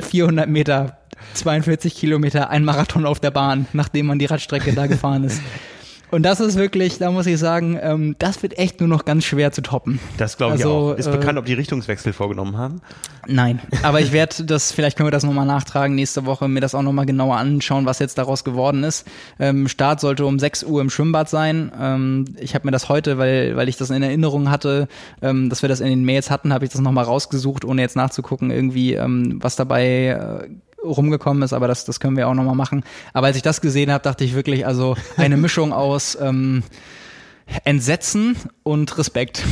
400 0.00 0.48
Meter, 0.48 0.98
42 1.34 1.94
Kilometer, 1.94 2.50
ein 2.50 2.64
Marathon 2.64 3.06
auf 3.06 3.20
der 3.20 3.30
Bahn, 3.30 3.66
nachdem 3.72 4.06
man 4.06 4.18
die 4.18 4.26
Radstrecke 4.26 4.72
da 4.72 4.86
gefahren 4.86 5.24
ist. 5.24 5.40
Und 6.14 6.22
das 6.22 6.38
ist 6.38 6.54
wirklich, 6.54 6.98
da 6.98 7.10
muss 7.10 7.26
ich 7.26 7.40
sagen, 7.40 7.76
ähm, 7.82 8.14
das 8.20 8.40
wird 8.44 8.56
echt 8.56 8.78
nur 8.78 8.88
noch 8.88 9.04
ganz 9.04 9.24
schwer 9.24 9.50
zu 9.50 9.62
toppen. 9.62 9.98
Das 10.16 10.36
glaube 10.36 10.54
ich 10.54 10.64
also, 10.64 10.92
auch. 10.92 10.94
Ist 10.94 11.08
äh, 11.08 11.10
bekannt, 11.10 11.40
ob 11.40 11.44
die 11.44 11.54
Richtungswechsel 11.54 12.12
vorgenommen 12.12 12.56
haben? 12.56 12.82
Nein, 13.26 13.60
aber 13.82 14.00
ich 14.00 14.12
werde 14.12 14.44
das, 14.44 14.70
vielleicht 14.70 14.96
können 14.96 15.08
wir 15.08 15.10
das 15.10 15.24
nochmal 15.24 15.44
nachtragen 15.44 15.96
nächste 15.96 16.24
Woche, 16.24 16.46
mir 16.46 16.60
das 16.60 16.76
auch 16.76 16.82
nochmal 16.82 17.04
genauer 17.04 17.36
anschauen, 17.36 17.84
was 17.84 17.98
jetzt 17.98 18.16
daraus 18.16 18.44
geworden 18.44 18.84
ist. 18.84 19.08
Ähm, 19.40 19.66
Start 19.66 19.98
sollte 19.98 20.24
um 20.24 20.38
6 20.38 20.62
Uhr 20.62 20.80
im 20.82 20.88
Schwimmbad 20.88 21.28
sein. 21.28 21.72
Ähm, 21.76 22.26
ich 22.38 22.54
habe 22.54 22.68
mir 22.68 22.70
das 22.70 22.88
heute, 22.88 23.18
weil, 23.18 23.56
weil 23.56 23.68
ich 23.68 23.76
das 23.76 23.90
in 23.90 24.04
Erinnerung 24.04 24.50
hatte, 24.50 24.86
ähm, 25.20 25.48
dass 25.50 25.62
wir 25.62 25.68
das 25.68 25.80
in 25.80 25.88
den 25.88 26.04
Mails 26.04 26.30
hatten, 26.30 26.52
habe 26.52 26.64
ich 26.64 26.70
das 26.70 26.80
nochmal 26.80 27.06
rausgesucht, 27.06 27.64
ohne 27.64 27.82
jetzt 27.82 27.96
nachzugucken, 27.96 28.52
irgendwie, 28.52 28.94
ähm, 28.94 29.38
was 29.42 29.56
dabei 29.56 30.44
äh, 30.44 30.48
rumgekommen 30.84 31.42
ist, 31.42 31.52
aber 31.52 31.68
das, 31.68 31.84
das 31.84 32.00
können 32.00 32.16
wir 32.16 32.28
auch 32.28 32.34
nochmal 32.34 32.54
machen. 32.54 32.84
Aber 33.12 33.28
als 33.28 33.36
ich 33.36 33.42
das 33.42 33.60
gesehen 33.60 33.90
habe, 33.90 34.02
dachte 34.02 34.24
ich 34.24 34.34
wirklich, 34.34 34.66
also 34.66 34.96
eine 35.16 35.36
Mischung 35.36 35.72
aus 35.72 36.16
ähm, 36.20 36.62
Entsetzen 37.64 38.36
und 38.62 38.96
Respekt. 38.98 39.44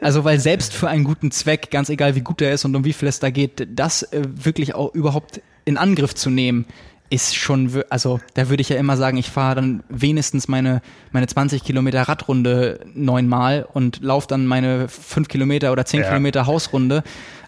also, 0.00 0.24
weil 0.24 0.38
selbst 0.38 0.72
für 0.72 0.88
einen 0.88 1.04
guten 1.04 1.30
Zweck, 1.30 1.70
ganz 1.70 1.88
egal 1.88 2.14
wie 2.14 2.20
gut 2.20 2.40
er 2.40 2.52
ist 2.52 2.64
und 2.64 2.74
um 2.76 2.84
wie 2.84 2.92
viel 2.92 3.08
es 3.08 3.18
da 3.18 3.30
geht, 3.30 3.66
das 3.74 4.02
äh, 4.02 4.22
wirklich 4.24 4.74
auch 4.74 4.94
überhaupt 4.94 5.40
in 5.64 5.76
Angriff 5.76 6.14
zu 6.14 6.30
nehmen, 6.30 6.66
ist 7.10 7.36
schon, 7.36 7.82
also 7.88 8.20
da 8.34 8.48
würde 8.48 8.60
ich 8.60 8.68
ja 8.68 8.76
immer 8.76 8.96
sagen, 8.96 9.16
ich 9.16 9.30
fahre 9.30 9.56
dann 9.56 9.82
wenigstens 9.88 10.48
meine, 10.48 10.82
meine 11.12 11.26
20 11.26 11.62
Kilometer 11.62 12.02
Radrunde 12.02 12.80
neunmal 12.94 13.66
und 13.72 14.02
laufe 14.02 14.26
dann 14.26 14.46
meine 14.46 14.88
fünf 14.88 15.28
Kilometer 15.28 15.72
oder 15.72 15.84
zehn 15.84 16.00
ja. 16.00 16.08
Kilometer 16.08 16.46
Hausrunde. 16.46 17.04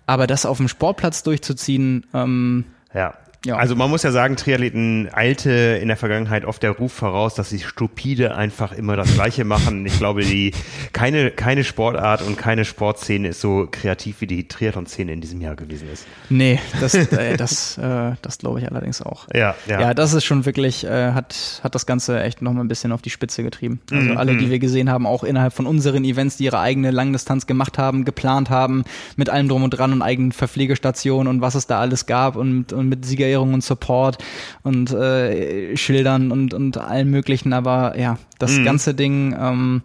Aber 0.08 0.26
das 0.26 0.46
auf 0.46 0.56
dem 0.56 0.68
Sportplatz 0.68 1.22
durchzuziehen, 1.22 2.06
ähm, 2.14 2.64
ja. 2.94 3.12
Ja. 3.44 3.56
Also 3.56 3.76
man 3.76 3.88
muss 3.88 4.02
ja 4.02 4.10
sagen, 4.10 4.34
Triathleten 4.36 5.08
eilte 5.12 5.50
in 5.80 5.86
der 5.86 5.96
Vergangenheit 5.96 6.44
oft 6.44 6.60
der 6.62 6.72
Ruf 6.72 6.92
voraus, 6.92 7.34
dass 7.34 7.50
sie 7.50 7.60
stupide 7.60 8.34
einfach 8.34 8.72
immer 8.72 8.96
das 8.96 9.14
Gleiche 9.14 9.44
machen. 9.44 9.86
Ich 9.86 9.96
glaube, 9.98 10.22
die 10.22 10.52
keine 10.92 11.30
keine 11.30 11.62
Sportart 11.62 12.22
und 12.22 12.36
keine 12.36 12.64
Sportszene 12.64 13.28
ist 13.28 13.40
so 13.40 13.68
kreativ 13.70 14.20
wie 14.20 14.26
die 14.26 14.48
Triathlon-Szene 14.48 15.12
in 15.12 15.20
diesem 15.20 15.40
Jahr 15.40 15.54
gewesen 15.54 15.88
ist. 15.92 16.04
Nee, 16.30 16.58
das 16.80 16.94
äh, 16.94 17.36
das 17.36 17.78
äh, 17.78 18.12
das 18.22 18.38
glaube 18.38 18.58
ich 18.58 18.68
allerdings 18.68 19.02
auch. 19.02 19.28
Ja, 19.32 19.54
ja. 19.68 19.80
Ja, 19.80 19.94
das 19.94 20.14
ist 20.14 20.24
schon 20.24 20.44
wirklich 20.44 20.84
äh, 20.84 21.12
hat 21.12 21.60
hat 21.62 21.76
das 21.76 21.86
Ganze 21.86 22.20
echt 22.20 22.42
noch 22.42 22.52
mal 22.52 22.62
ein 22.62 22.68
bisschen 22.68 22.90
auf 22.90 23.02
die 23.02 23.10
Spitze 23.10 23.44
getrieben. 23.44 23.80
Also 23.92 24.10
mhm. 24.10 24.16
alle, 24.18 24.36
die 24.36 24.50
wir 24.50 24.58
gesehen 24.58 24.90
haben, 24.90 25.06
auch 25.06 25.22
innerhalb 25.22 25.52
von 25.52 25.66
unseren 25.66 26.04
Events, 26.04 26.38
die 26.38 26.44
ihre 26.44 26.58
eigene 26.58 26.90
Langdistanz 26.90 27.46
gemacht 27.46 27.78
haben, 27.78 28.04
geplant 28.04 28.50
haben, 28.50 28.82
mit 29.14 29.30
allem 29.30 29.48
drum 29.48 29.62
und 29.62 29.70
dran 29.70 29.92
und 29.92 30.02
eigenen 30.02 30.32
Verpflegestationen 30.32 31.28
und 31.28 31.40
was 31.40 31.54
es 31.54 31.68
da 31.68 31.78
alles 31.78 32.06
gab 32.06 32.34
und 32.34 32.72
und 32.72 32.88
mit 32.88 33.04
Sieger 33.04 33.27
Aufklärung 33.28 33.54
und 33.54 33.62
Support 33.62 34.18
und 34.62 34.90
äh, 34.92 35.76
Schildern 35.76 36.32
und, 36.32 36.54
und 36.54 36.78
allem 36.78 37.10
möglichen, 37.10 37.52
aber 37.52 37.98
ja, 37.98 38.18
das 38.38 38.52
mhm. 38.52 38.64
ganze 38.64 38.94
Ding 38.94 39.36
ähm, 39.38 39.82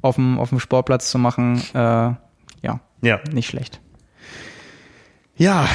auf 0.00 0.16
dem 0.16 0.38
auf 0.38 0.48
dem 0.48 0.60
Sportplatz 0.60 1.10
zu 1.10 1.18
machen, 1.18 1.62
äh, 1.74 1.78
ja, 1.78 2.80
ja, 3.02 3.20
nicht 3.32 3.48
schlecht. 3.48 3.80
Ja, 5.36 5.68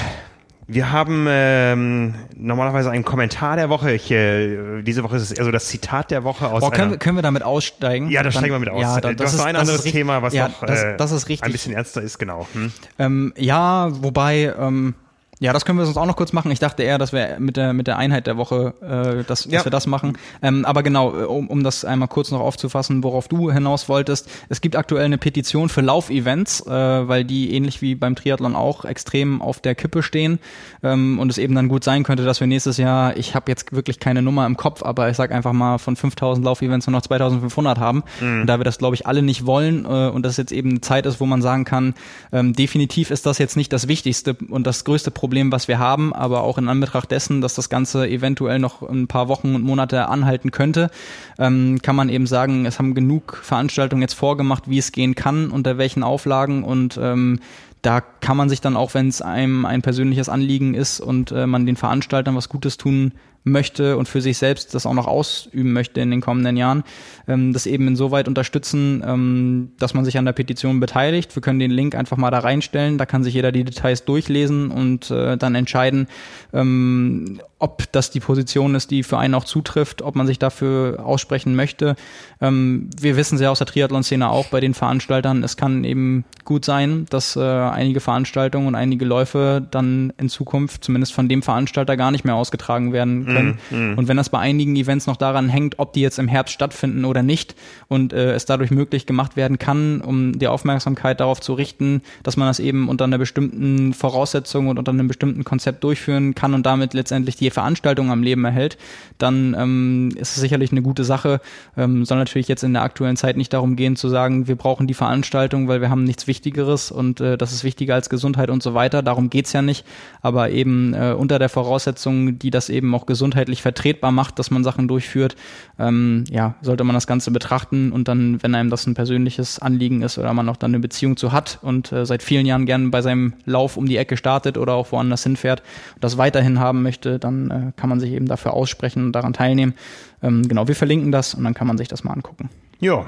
wir 0.68 0.92
haben 0.92 1.28
ähm, 1.30 2.16
normalerweise 2.36 2.90
einen 2.90 3.04
Kommentar 3.04 3.58
der 3.58 3.70
Woche. 3.70 3.92
Ich, 3.92 4.10
äh, 4.10 4.82
diese 4.82 5.04
Woche 5.04 5.18
ist 5.18 5.24
es 5.24 5.32
eher 5.32 5.44
so 5.44 5.52
das 5.52 5.68
Zitat 5.68 6.10
der 6.10 6.24
Woche 6.24 6.48
aus. 6.48 6.62
Boah, 6.62 6.72
können, 6.72 6.92
wir, 6.92 6.98
können 6.98 7.18
wir 7.18 7.22
damit 7.22 7.44
aussteigen? 7.44 8.10
Ja, 8.10 8.24
da 8.24 8.32
steigen 8.32 8.54
wir 8.54 8.60
mit 8.60 8.70
aus. 8.70 8.82
Ja, 8.82 9.02
da, 9.02 9.14
das, 9.14 9.34
ist 9.34 9.42
ein 9.42 9.56
anderes 9.56 9.84
Thema, 9.84 10.24
was 10.24 10.34
ja, 10.34 10.48
noch 10.48 10.62
das, 10.66 10.98
das 10.98 11.12
ist 11.12 11.30
richtig. 11.30 11.46
ein 11.46 11.52
bisschen 11.52 11.74
ernster 11.74 12.02
ist, 12.02 12.18
genau. 12.18 12.48
Hm? 12.54 12.72
Ähm, 12.98 13.34
ja, 13.38 13.90
wobei 14.02 14.54
ähm, 14.58 14.96
ja, 15.42 15.54
das 15.54 15.66
können 15.66 15.80
wir 15.80 15.86
sonst 15.86 15.98
auch 15.98 16.06
noch 16.06 16.16
kurz 16.16 16.34
machen. 16.34 16.52
Ich 16.52 16.60
dachte 16.60 16.84
eher, 16.84 17.00
dass 17.00 17.14
wir 17.14 17.38
mit 17.40 17.58
der 17.58 17.74
mit 17.74 17.88
der 17.88 17.98
Einheit 17.98 18.28
der 18.28 18.38
Woche, 18.38 18.76
äh, 18.80 19.24
dass, 19.24 19.46
ja. 19.46 19.54
dass 19.54 19.66
wir 19.66 19.72
das 19.72 19.88
machen. 19.88 20.16
Ähm, 20.44 20.66
aber 20.66 20.84
genau, 20.84 21.20
äh, 21.20 21.24
um, 21.24 21.48
um 21.48 21.64
das 21.64 21.84
einmal 21.84 22.10
kurz 22.10 22.30
noch 22.30 22.42
aufzufassen, 22.42 23.04
worauf 23.04 23.28
du 23.28 23.52
hinaus 23.52 23.90
wolltest: 23.90 24.30
Es 24.50 24.62
gibt 24.62 24.76
aktuell 24.76 25.06
eine 25.06 25.18
Petition 25.18 25.70
für 25.70 25.82
Laufevents, 25.82 26.68
äh, 26.68 26.70
weil 26.70 27.26
die 27.26 27.56
ähnlich 27.56 27.82
wie 27.82 27.96
beim 27.96 28.16
Triathlon 28.16 28.56
auch 28.56 28.86
extrem 28.86 29.42
auf 29.42 29.60
der 29.60 29.74
Kippe 29.74 30.04
stehen 30.04 30.38
ähm, 30.84 31.18
und 31.18 31.32
es 31.32 31.40
eben 31.40 31.56
dann 31.56 31.70
gut 31.70 31.84
sein 31.84 32.04
könnte, 32.04 32.24
dass 32.24 32.40
wir 32.40 32.46
nächstes 32.46 32.78
Jahr, 32.78 33.18
ich 33.18 33.34
habe 33.34 33.50
jetzt 33.50 33.72
wirklich 33.72 34.00
keine 34.00 34.22
Nummer 34.22 34.46
im 34.46 34.58
Kopf, 34.58 34.84
aber 34.84 35.10
ich 35.10 35.18
sag 35.18 35.32
einfach 35.32 35.54
mal 35.54 35.80
von 35.80 35.96
5000 35.96 36.46
Laufevents 36.46 36.86
nur 36.86 36.92
noch 36.92 37.02
2500 37.02 37.80
haben. 37.80 38.04
Mhm. 38.20 38.42
Und 38.42 38.48
da 38.48 38.60
wir 38.60 38.64
das 38.64 38.78
glaube 38.78 38.96
ich 38.96 39.08
alle 39.08 39.24
nicht 39.24 39.48
wollen 39.48 39.86
äh, 39.86 40.10
und 40.10 40.24
das 40.24 40.38
jetzt 40.38 40.52
eben 40.52 40.70
eine 40.70 40.82
Zeit 40.82 41.08
ist, 41.08 41.20
wo 41.20 41.26
man 41.26 41.42
sagen 41.42 41.66
kann, 41.66 41.96
ähm, 42.32 42.54
definitiv 42.54 43.10
ist 43.10 43.26
das 43.26 43.40
jetzt 43.40 43.58
nicht 43.58 43.74
das 43.74 43.88
Wichtigste 43.88 44.38
und 44.48 44.68
das 44.68 44.86
größte 44.86 45.10
Problem 45.10 45.31
Problem, 45.32 45.54
was 45.54 45.70
wir 45.70 45.80
haben, 45.80 46.12
aber 46.12 46.44
auch 46.44 46.58
in 46.58 46.68
Anbetracht 46.68 47.10
dessen, 47.10 47.40
dass 47.40 47.54
das 47.54 47.70
Ganze 47.70 48.06
eventuell 48.06 48.60
noch 48.60 48.82
ein 48.82 49.08
paar 49.08 49.30
Wochen 49.30 49.56
und 49.56 49.64
Monate 49.64 50.10
anhalten 50.10 50.52
könnte, 50.52 50.92
ähm, 51.40 51.82
kann 51.82 51.96
man 51.96 52.10
eben 52.10 52.28
sagen, 52.28 52.66
es 52.66 52.80
haben 52.80 52.96
genug 52.96 53.40
Veranstaltungen 53.42 54.02
jetzt 54.02 54.16
vorgemacht, 54.16 54.70
wie 54.70 54.78
es 54.78 54.92
gehen 54.92 55.16
kann, 55.16 55.50
unter 55.52 55.78
welchen 55.78 56.04
Auflagen 56.04 56.66
und 56.66 57.00
ähm, 57.02 57.40
da 57.82 58.02
kann 58.02 58.36
man 58.36 58.50
sich 58.50 58.60
dann 58.60 58.76
auch, 58.76 58.94
wenn 58.94 59.08
es 59.08 59.22
einem 59.22 59.66
ein 59.66 59.82
persönliches 59.82 60.28
Anliegen 60.28 60.74
ist 60.74 61.00
und 61.00 61.32
äh, 61.32 61.48
man 61.48 61.66
den 61.66 61.78
Veranstaltern 61.78 62.36
was 62.36 62.50
Gutes 62.50 62.76
tun 62.76 63.14
möchte 63.44 63.98
und 63.98 64.08
für 64.08 64.22
sich 64.22 64.38
selbst 64.38 64.76
das 64.76 64.86
auch 64.86 64.94
noch 64.94 65.08
ausüben 65.08 65.74
möchte 65.74 66.00
in 66.00 66.12
den 66.12 66.22
kommenden 66.22 66.58
Jahren, 66.58 66.84
ähm, 67.28 67.54
das 67.54 67.66
eben 67.66 67.88
insoweit 67.88 68.28
unterstützen, 68.28 69.04
ähm, 69.06 69.72
dass 69.80 69.94
man 69.94 70.06
sich 70.06 70.18
an 70.18 70.26
der 70.26 70.34
Petition 70.34 70.80
beteiligt. 70.80 71.36
Wir 71.36 71.42
können 71.42 71.60
den 71.60 71.72
Link 71.72 71.96
einfach 71.96 72.18
mal 72.18 72.30
da 72.30 72.40
reinstellen, 72.40 72.98
da 72.98 73.06
kann 73.06 73.24
sich 73.24 73.34
jeder 73.34 73.52
die 73.52 73.64
Details 73.64 74.06
durchlesen 74.06 74.70
und 74.70 75.10
äh, 75.10 75.38
dann 75.38 75.56
entscheiden, 75.56 76.08
ähm, 76.54 77.40
ob 77.58 77.92
das 77.92 78.12
die 78.12 78.20
Position 78.20 78.76
ist, 78.76 78.92
die 78.92 79.04
für 79.04 79.18
einen 79.18 79.34
auch 79.34 79.44
zutrifft, 79.44 80.02
ob 80.02 80.16
man 80.16 80.28
sich 80.28 80.40
dafür 80.40 81.04
aussprechen 81.04 81.56
möchte. 81.56 81.96
Ähm, 82.42 82.90
wir 83.00 83.16
wissen 83.18 83.38
sehr 83.38 83.52
aus 83.52 83.60
der 83.60 83.68
Triathlon-Szene 83.68 84.30
auch 84.30 84.48
bei 84.48 84.60
den 84.60 84.76
Veranstaltern, 84.76 85.44
es 85.44 85.58
kann 85.58 85.84
eben 85.84 86.26
gut 86.46 86.64
sein, 86.64 87.06
dass 87.10 87.36
äh, 87.36 87.42
einige 87.42 88.02
Veranstaltungen 88.02 88.68
und 88.68 88.76
einige 88.76 89.06
Läufe 89.06 89.66
dann 89.72 90.14
in 90.18 90.30
Zukunft 90.30 90.84
zumindest 90.84 91.14
von 91.14 91.28
dem 91.28 91.42
Veranstalter 91.42 91.98
gar 91.98 92.12
nicht 92.12 92.24
mehr 92.24 92.36
ausgetragen 92.36 92.94
werden 92.94 93.31
können. 93.34 93.60
Mm, 93.70 93.94
mm. 93.94 93.98
Und 93.98 94.08
wenn 94.08 94.18
das 94.18 94.30
bei 94.30 94.40
einigen 94.40 94.76
Events 94.76 95.08
noch 95.08 95.18
daran 95.18 95.50
hängt, 95.50 95.80
ob 95.80 95.94
die 95.94 96.02
jetzt 96.02 96.20
im 96.20 96.28
Herbst 96.28 96.54
stattfinden 96.54 97.06
oder 97.06 97.24
nicht 97.24 97.56
und 97.88 98.14
äh, 98.14 98.34
es 98.34 98.46
dadurch 98.46 98.72
möglich 98.72 99.06
gemacht 99.06 99.36
werden 99.36 99.60
kann, 99.60 100.02
um 100.02 100.38
die 100.38 100.48
Aufmerksamkeit 100.48 101.20
darauf 101.20 101.40
zu 101.42 101.54
richten, 101.54 102.02
dass 102.24 102.38
man 102.38 102.48
das 102.48 102.60
eben 102.60 102.90
unter 102.90 103.06
einer 103.06 103.18
bestimmten 103.18 103.94
Voraussetzung 103.94 104.68
und 104.68 104.80
unter 104.80 104.92
einem 104.92 105.08
bestimmten 105.08 105.44
Konzept 105.44 105.84
durchführen 105.84 106.36
kann 106.36 106.54
und 106.54 106.66
damit 106.66 106.94
letztendlich 106.94 107.36
die 107.36 107.50
Veranstaltung 107.50 108.12
am 108.12 108.24
Leben 108.24 108.46
erhält, 108.46 108.78
dann 109.18 109.56
ähm, 109.58 110.10
ist 110.16 110.36
es 110.36 110.42
sicherlich 110.42 110.72
eine 110.72 110.82
gute 110.82 111.04
Sache. 111.04 111.42
Ähm, 111.78 112.06
soll 112.06 112.18
natürlich 112.18 112.48
jetzt 112.48 112.64
in 112.64 112.74
der 112.74 112.84
aktuellen 112.84 113.18
Zeit 113.18 113.38
nicht 113.38 113.54
darum 113.54 113.76
gehen 113.76 113.96
zu 113.96 114.10
sagen, 114.10 114.48
wir 114.48 114.56
brauchen 114.56 114.88
die 114.88 114.94
Veranstaltung, 114.94 115.68
weil 115.68 115.82
wir 115.82 115.90
haben 115.90 116.04
nichts 116.04 116.28
Wichtigeres 116.28 116.92
und 116.92 117.22
äh, 117.22 117.38
das 117.38 117.52
ist 117.52 117.64
wichtiger 117.64 117.96
als 117.96 118.10
Gesundheit 118.10 118.50
und 118.50 118.64
so 118.64 118.74
weiter. 118.74 119.02
Darum 119.02 119.30
geht's 119.30 119.54
ja 119.54 119.62
nicht. 119.62 119.86
Aber 120.22 120.50
eben 120.50 120.94
äh, 120.94 121.16
unter 121.18 121.40
der 121.40 121.50
Voraussetzung, 121.50 122.40
die 122.40 122.52
das 122.52 122.70
eben 122.70 122.94
auch 122.94 123.06
gesundheitlich 123.22 123.62
vertretbar 123.62 124.12
macht, 124.12 124.40
dass 124.40 124.50
man 124.50 124.64
Sachen 124.64 124.88
durchführt, 124.88 125.36
ähm, 125.78 126.24
ja, 126.32 126.56
sollte 126.64 126.84
man 126.84 126.96
das 126.96 127.06
Ganze 127.06 127.30
betrachten 127.30 127.92
und 127.92 128.08
dann, 128.08 128.42
wenn 128.42 128.56
einem 128.56 128.72
das 128.72 128.88
ein 128.88 128.96
persönliches 128.96 129.60
Anliegen 129.60 130.02
ist 130.02 130.18
oder 130.18 130.34
man 130.34 130.50
auch 130.50 130.58
dann 130.58 130.72
eine 130.72 130.80
Beziehung 130.80 131.18
zu 131.18 131.32
hat 131.32 131.60
und 131.62 131.92
äh, 131.92 132.04
seit 132.04 132.24
vielen 132.24 132.48
Jahren 132.48 132.66
gerne 132.66 132.90
bei 132.90 133.04
seinem 133.04 133.34
Lauf 133.46 133.78
um 133.78 133.86
die 133.86 133.98
Ecke 133.98 134.18
startet 134.18 134.58
oder 134.58 134.74
auch 134.74 134.92
woanders 134.92 135.22
hinfährt 135.22 135.62
und 135.94 136.04
das 136.04 136.18
weiterhin 136.18 136.60
haben 136.60 136.82
möchte, 136.82 137.20
dann 137.20 137.52
äh, 137.52 137.72
kann 137.80 137.90
man 137.90 138.00
sich 138.00 138.12
eben 138.12 138.26
dafür 138.26 138.54
aussprechen 138.54 139.06
und 139.06 139.12
daran 139.12 139.34
teilnehmen. 139.34 139.76
Ähm, 140.24 140.48
genau, 140.48 140.68
wir 140.68 140.76
verlinken 140.76 141.12
das 141.12 141.36
und 141.36 141.44
dann 141.44 141.54
kann 141.54 141.68
man 141.68 141.78
sich 141.78 141.90
das 141.90 142.04
mal 142.04 142.14
angucken. 142.14 142.50
Ja, 142.80 143.08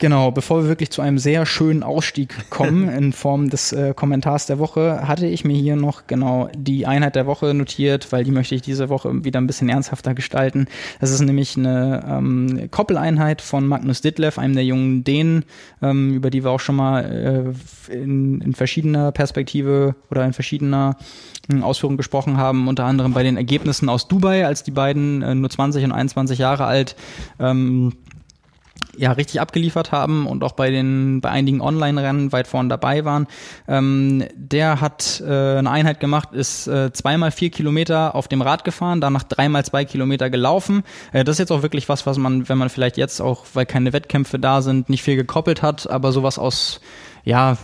Genau, 0.00 0.30
bevor 0.30 0.62
wir 0.62 0.68
wirklich 0.70 0.90
zu 0.90 1.02
einem 1.02 1.18
sehr 1.18 1.44
schönen 1.44 1.82
Ausstieg 1.82 2.48
kommen 2.48 2.88
in 2.98 3.12
Form 3.12 3.50
des 3.50 3.72
äh, 3.72 3.92
Kommentars 3.94 4.46
der 4.46 4.58
Woche, 4.58 5.06
hatte 5.06 5.26
ich 5.26 5.44
mir 5.44 5.56
hier 5.56 5.76
noch 5.76 6.06
genau 6.06 6.48
die 6.56 6.86
Einheit 6.86 7.16
der 7.16 7.26
Woche 7.26 7.52
notiert, 7.52 8.10
weil 8.10 8.24
die 8.24 8.30
möchte 8.30 8.54
ich 8.54 8.62
diese 8.62 8.88
Woche 8.88 9.24
wieder 9.24 9.38
ein 9.38 9.46
bisschen 9.46 9.68
ernsthafter 9.68 10.14
gestalten. 10.14 10.68
Das 11.00 11.10
ist 11.10 11.20
nämlich 11.20 11.54
eine 11.58 12.02
ähm, 12.08 12.68
Koppeleinheit 12.70 13.42
von 13.42 13.66
Magnus 13.66 14.00
Ditlev, 14.00 14.38
einem 14.38 14.54
der 14.54 14.64
jungen 14.64 15.04
Dänen, 15.04 15.44
ähm, 15.82 16.14
über 16.14 16.30
die 16.30 16.44
wir 16.44 16.50
auch 16.50 16.60
schon 16.60 16.76
mal 16.76 17.54
äh, 17.90 17.92
in, 17.92 18.40
in 18.40 18.54
verschiedener 18.54 19.12
Perspektive 19.12 19.96
oder 20.10 20.24
in 20.24 20.32
verschiedener 20.32 20.96
äh, 21.52 21.60
Ausführung 21.60 21.98
gesprochen 21.98 22.38
haben, 22.38 22.68
unter 22.68 22.86
anderem 22.86 23.12
bei 23.12 23.22
den 23.22 23.36
Ergebnissen 23.36 23.90
aus 23.90 24.08
Dubai, 24.08 24.46
als 24.46 24.62
die 24.62 24.70
beiden 24.70 25.20
äh, 25.20 25.34
nur 25.34 25.50
20 25.50 25.84
und 25.84 25.92
21 25.92 26.38
Jahre 26.38 26.64
alt 26.64 26.96
ähm, 27.38 27.92
ja 28.96 29.12
richtig 29.12 29.40
abgeliefert 29.40 29.92
haben 29.92 30.26
und 30.26 30.44
auch 30.44 30.52
bei 30.52 30.70
den 30.70 31.20
bei 31.20 31.30
einigen 31.30 31.60
Online-Rennen 31.60 32.32
weit 32.32 32.46
vorn 32.46 32.68
dabei 32.68 33.04
waren. 33.04 33.26
Ähm, 33.68 34.24
der 34.34 34.80
hat 34.80 35.22
äh, 35.24 35.58
eine 35.58 35.70
Einheit 35.70 36.00
gemacht, 36.00 36.32
ist 36.32 36.66
äh, 36.66 36.92
zweimal 36.92 37.30
vier 37.30 37.50
Kilometer 37.50 38.14
auf 38.14 38.28
dem 38.28 38.42
Rad 38.42 38.64
gefahren, 38.64 39.00
danach 39.00 39.22
dreimal 39.22 39.64
zwei 39.64 39.84
Kilometer 39.84 40.30
gelaufen. 40.30 40.82
Äh, 41.12 41.24
das 41.24 41.36
ist 41.36 41.40
jetzt 41.40 41.52
auch 41.52 41.62
wirklich 41.62 41.88
was, 41.88 42.06
was 42.06 42.18
man, 42.18 42.48
wenn 42.48 42.58
man 42.58 42.68
vielleicht 42.68 42.96
jetzt 42.96 43.20
auch, 43.20 43.46
weil 43.54 43.66
keine 43.66 43.92
Wettkämpfe 43.92 44.38
da 44.38 44.62
sind, 44.62 44.88
nicht 44.88 45.02
viel 45.02 45.16
gekoppelt 45.16 45.62
hat, 45.62 45.88
aber 45.88 46.12
sowas 46.12 46.38
aus 46.38 46.80
ja, 47.24 47.56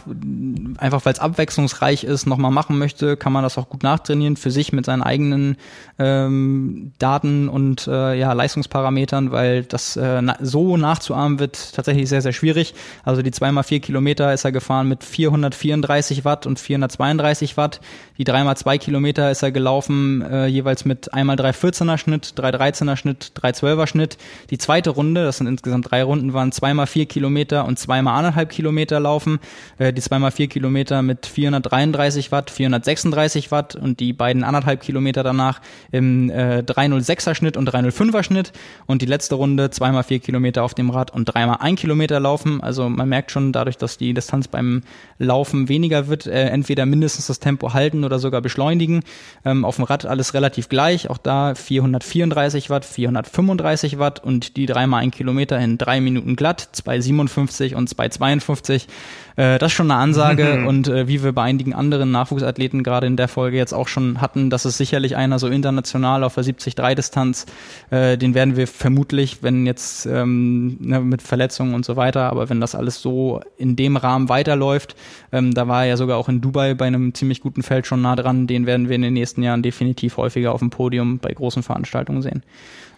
einfach 0.78 1.04
weil 1.04 1.12
es 1.12 1.18
abwechslungsreich 1.18 2.04
ist, 2.04 2.26
nochmal 2.26 2.50
machen 2.50 2.78
möchte, 2.78 3.16
kann 3.16 3.32
man 3.32 3.42
das 3.42 3.58
auch 3.58 3.68
gut 3.68 3.82
nachtrainieren 3.82 4.36
für 4.36 4.50
sich 4.50 4.72
mit 4.72 4.86
seinen 4.86 5.02
eigenen 5.02 5.56
ähm, 5.98 6.92
Daten 6.98 7.48
und 7.48 7.86
äh, 7.86 8.14
ja, 8.18 8.32
Leistungsparametern, 8.32 9.32
weil 9.32 9.64
das 9.64 9.96
äh, 9.96 10.20
na 10.22 10.36
so 10.40 10.76
nachzuahmen 10.76 11.38
wird 11.38 11.74
tatsächlich 11.74 12.08
sehr, 12.08 12.22
sehr 12.22 12.32
schwierig. 12.32 12.74
Also 13.04 13.22
die 13.22 13.30
zweimal 13.30 13.64
vier 13.64 13.80
Kilometer 13.80 14.32
ist 14.32 14.44
er 14.44 14.52
gefahren 14.52 14.88
mit 14.88 15.04
434 15.04 16.24
Watt 16.24 16.46
und 16.46 16.58
432 16.58 17.56
Watt. 17.56 17.80
Die 18.18 18.24
dreimal 18.24 18.56
zwei 18.56 18.78
Kilometer 18.78 19.30
ist 19.30 19.42
er 19.42 19.52
gelaufen, 19.52 20.22
äh, 20.22 20.46
jeweils 20.46 20.84
mit 20.84 21.12
einmal 21.14 21.36
314er 21.36 21.98
Schnitt, 21.98 22.34
313er 22.36 22.96
Schnitt, 22.96 23.32
312er 23.40 23.86
Schnitt. 23.86 24.18
Die 24.50 24.58
zweite 24.58 24.90
Runde, 24.90 25.24
das 25.24 25.38
sind 25.38 25.46
insgesamt 25.46 25.90
drei 25.90 26.02
Runden, 26.02 26.32
waren 26.32 26.52
zweimal 26.52 26.86
vier 26.86 27.06
Kilometer 27.06 27.64
und 27.64 27.78
zweimal 27.78 28.16
anderthalb 28.18 28.50
Kilometer 28.50 29.00
laufen. 29.00 29.38
Äh, 29.78 29.92
die 29.92 30.00
zweimal 30.00 30.30
vier 30.30 30.48
Kilometer 30.48 31.02
mit 31.02 31.26
433 31.26 32.32
Watt, 32.32 32.50
436 32.50 33.50
Watt 33.50 33.76
und 33.76 34.00
die 34.00 34.12
beiden 34.12 34.44
anderthalb 34.44 34.80
Kilometer 34.80 35.22
danach 35.22 35.60
im 35.92 36.30
äh, 36.30 36.62
306er 36.66 37.34
Schnitt 37.34 37.56
und 37.56 37.68
305er 37.68 38.22
Schnitt. 38.22 38.52
Und 38.86 39.02
die 39.02 39.06
letzte 39.06 39.34
Runde 39.34 39.70
zweimal 39.70 40.02
vier 40.02 40.18
Kilometer 40.18 40.62
auf 40.62 40.74
dem 40.74 40.90
Rad 40.90 41.12
und 41.12 41.26
dreimal 41.26 41.58
ein 41.60 41.76
Kilometer 41.76 42.20
laufen. 42.20 42.60
Also 42.60 42.88
man 42.88 43.08
merkt 43.08 43.30
schon 43.30 43.52
dadurch, 43.52 43.76
dass 43.76 43.98
die 43.98 44.14
Distanz 44.14 44.48
beim 44.48 44.82
Laufen 45.18 45.68
weniger 45.68 46.08
wird, 46.08 46.26
äh, 46.26 46.48
entweder 46.48 46.86
mindestens 46.86 47.26
das 47.26 47.40
Tempo 47.40 47.72
halten 47.72 48.04
oder 48.04 48.18
sogar 48.18 48.40
beschleunigen. 48.40 49.02
Ähm, 49.44 49.64
auf 49.64 49.76
dem 49.76 49.84
Rad 49.84 50.06
alles 50.06 50.34
relativ 50.34 50.68
gleich. 50.68 51.10
Auch 51.10 51.18
da 51.18 51.54
434 51.54 52.70
Watt, 52.70 52.84
435 52.84 53.98
Watt 53.98 54.22
und 54.22 54.56
die 54.56 54.66
dreimal 54.66 55.02
ein 55.02 55.10
Kilometer 55.10 55.58
in 55.58 55.78
drei 55.78 56.00
Minuten 56.00 56.36
glatt, 56.36 56.68
2,57 56.74 57.74
und 57.74 57.88
2,52. 57.88 58.86
Äh, 59.36 59.58
das 59.58 59.72
ist 59.72 59.76
schon 59.76 59.90
eine 59.90 60.00
Ansage 60.00 60.58
mhm. 60.60 60.66
und 60.66 60.88
äh, 60.88 61.08
wie 61.08 61.22
wir 61.22 61.32
bei 61.32 61.42
einigen 61.42 61.74
anderen 61.74 62.10
Nachwuchsathleten 62.10 62.82
gerade 62.82 63.06
in 63.06 63.16
der 63.16 63.28
Folge 63.28 63.56
jetzt 63.56 63.74
auch 63.74 63.88
schon 63.88 64.20
hatten, 64.20 64.50
das 64.50 64.64
ist 64.64 64.78
sicherlich 64.78 65.16
einer 65.16 65.38
so 65.38 65.48
international 65.48 66.24
auf 66.24 66.34
der 66.34 66.44
70-3-Distanz. 66.44 67.46
Äh, 67.90 68.16
den 68.16 68.34
werden 68.34 68.56
wir 68.56 68.66
vermutlich, 68.66 69.42
wenn 69.42 69.66
jetzt 69.66 70.06
ähm, 70.06 70.78
ne, 70.80 71.00
mit 71.00 71.22
Verletzungen 71.22 71.74
und 71.74 71.84
so 71.84 71.96
weiter, 71.96 72.30
aber 72.30 72.48
wenn 72.48 72.60
das 72.60 72.74
alles 72.74 73.00
so 73.00 73.40
in 73.58 73.76
dem 73.76 73.96
Rahmen 73.96 74.28
weiterläuft, 74.28 74.96
ähm, 75.32 75.52
da 75.52 75.68
war 75.68 75.82
er 75.82 75.90
ja 75.90 75.96
sogar 75.96 76.16
auch 76.16 76.28
in 76.28 76.40
Dubai 76.40 76.74
bei 76.74 76.86
einem 76.86 77.12
ziemlich 77.14 77.40
guten 77.40 77.62
Feld 77.62 77.86
schon 77.86 78.02
nah 78.02 78.16
dran, 78.16 78.46
den 78.46 78.66
werden 78.66 78.88
wir 78.88 78.96
in 78.96 79.02
den 79.02 79.14
nächsten 79.14 79.42
Jahren 79.42 79.62
definitiv 79.62 80.16
häufiger 80.16 80.52
auf 80.52 80.60
dem 80.60 80.70
Podium 80.70 81.18
bei 81.18 81.32
großen 81.32 81.62
Veranstaltungen 81.62 82.22
sehen. 82.22 82.42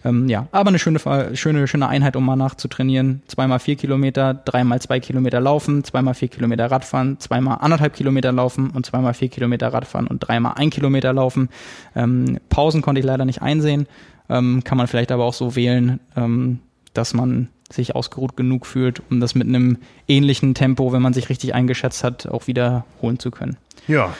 Ähm, 0.05 0.29
ja, 0.29 0.47
aber 0.51 0.69
eine 0.69 0.79
schöne, 0.79 0.99
schöne, 1.35 1.67
schöne 1.67 1.87
Einheit, 1.87 2.15
um 2.15 2.25
mal 2.25 2.35
nachzutrainieren. 2.35 3.21
Zweimal 3.27 3.59
vier 3.59 3.75
Kilometer, 3.75 4.33
dreimal 4.33 4.81
zwei 4.81 4.99
Kilometer 4.99 5.39
laufen, 5.41 5.83
zweimal 5.83 6.13
vier 6.13 6.29
Kilometer 6.29 6.71
Radfahren, 6.71 7.19
zweimal 7.19 7.57
anderthalb 7.61 7.93
Kilometer 7.93 8.31
laufen 8.31 8.69
und 8.69 8.85
zweimal 8.85 9.13
vier 9.13 9.29
Kilometer 9.29 9.73
Radfahren 9.73 10.07
und 10.07 10.19
dreimal 10.19 10.53
ein 10.55 10.69
Kilometer 10.69 11.11
laufen. 11.13 11.49
Ähm, 11.95 12.39
Pausen 12.49 12.81
konnte 12.81 12.99
ich 12.99 13.05
leider 13.05 13.25
nicht 13.25 13.41
einsehen. 13.41 13.87
Ähm, 14.29 14.63
kann 14.63 14.77
man 14.77 14.87
vielleicht 14.87 15.11
aber 15.11 15.25
auch 15.25 15.33
so 15.33 15.55
wählen, 15.55 15.99
ähm, 16.15 16.59
dass 16.93 17.13
man 17.13 17.49
sich 17.71 17.95
ausgeruht 17.95 18.35
genug 18.35 18.65
fühlt, 18.65 19.01
um 19.09 19.19
das 19.19 19.35
mit 19.35 19.47
einem 19.47 19.77
ähnlichen 20.07 20.53
Tempo, 20.53 20.91
wenn 20.91 21.01
man 21.01 21.13
sich 21.13 21.29
richtig 21.29 21.53
eingeschätzt 21.53 22.03
hat, 22.03 22.27
auch 22.27 22.47
wiederholen 22.47 23.19
zu 23.19 23.31
können. 23.31 23.57
Ja. 23.87 24.13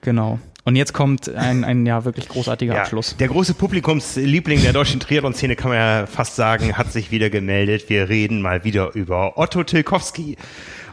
Genau. 0.00 0.38
Und 0.64 0.76
jetzt 0.76 0.92
kommt 0.92 1.28
ein, 1.28 1.64
ein 1.64 1.86
ja 1.86 2.04
wirklich 2.04 2.28
großartiger 2.28 2.74
ja, 2.74 2.82
Abschluss. 2.82 3.16
Der 3.16 3.28
große 3.28 3.54
Publikumsliebling 3.54 4.62
der 4.62 4.72
deutschen 4.72 5.00
Triathlon-Szene, 5.00 5.56
kann 5.56 5.70
man 5.70 5.78
ja 5.78 6.06
fast 6.06 6.36
sagen, 6.36 6.78
hat 6.78 6.92
sich 6.92 7.10
wieder 7.10 7.30
gemeldet. 7.30 7.88
Wir 7.88 8.08
reden 8.08 8.40
mal 8.40 8.62
wieder 8.62 8.94
über 8.94 9.38
Otto 9.38 9.64
Tilkowski. 9.64 10.36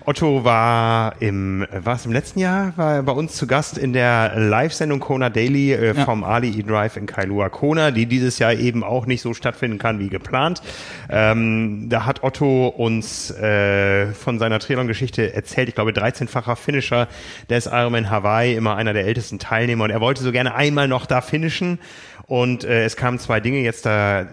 Otto 0.05 0.43
war 0.43 1.13
im, 1.19 1.65
war 1.71 1.95
es 1.95 2.05
im 2.05 2.11
letzten 2.11 2.39
Jahr, 2.39 2.73
war 2.77 2.95
er 2.95 3.03
bei 3.03 3.11
uns 3.11 3.35
zu 3.35 3.47
Gast 3.47 3.77
in 3.77 3.93
der 3.93 4.33
Live-Sendung 4.35 4.99
Kona 4.99 5.29
Daily 5.29 5.73
äh, 5.73 5.95
ja. 5.95 6.05
vom 6.05 6.23
Ali 6.23 6.49
E-Drive 6.59 6.97
in 6.97 7.05
Kailua 7.05 7.49
Kona, 7.49 7.91
die 7.91 8.05
dieses 8.05 8.39
Jahr 8.39 8.53
eben 8.53 8.83
auch 8.83 9.05
nicht 9.05 9.21
so 9.21 9.33
stattfinden 9.33 9.77
kann 9.77 9.99
wie 9.99 10.09
geplant. 10.09 10.61
Ähm, 11.09 11.87
da 11.89 12.05
hat 12.05 12.23
Otto 12.23 12.67
uns 12.67 13.31
äh, 13.31 14.07
von 14.13 14.39
seiner 14.39 14.59
Triathlon-Geschichte 14.59 15.33
erzählt. 15.33 15.69
Ich 15.69 15.75
glaube, 15.75 15.91
13-facher 15.91 16.55
Finisher 16.55 17.07
des 17.49 17.65
Ironman 17.65 18.09
Hawaii, 18.09 18.55
immer 18.55 18.75
einer 18.75 18.93
der 18.93 19.05
ältesten 19.05 19.39
Teilnehmer. 19.39 19.83
Und 19.83 19.91
er 19.91 20.01
wollte 20.01 20.23
so 20.23 20.31
gerne 20.31 20.55
einmal 20.55 20.87
noch 20.87 21.05
da 21.05 21.21
finishen. 21.21 21.79
Und 22.29 22.63
äh, 22.63 22.85
es 22.85 22.95
kamen 22.95 23.17
zwei 23.17 23.39
Dinge 23.39 23.59
jetzt 23.59 23.87
da 23.87 24.27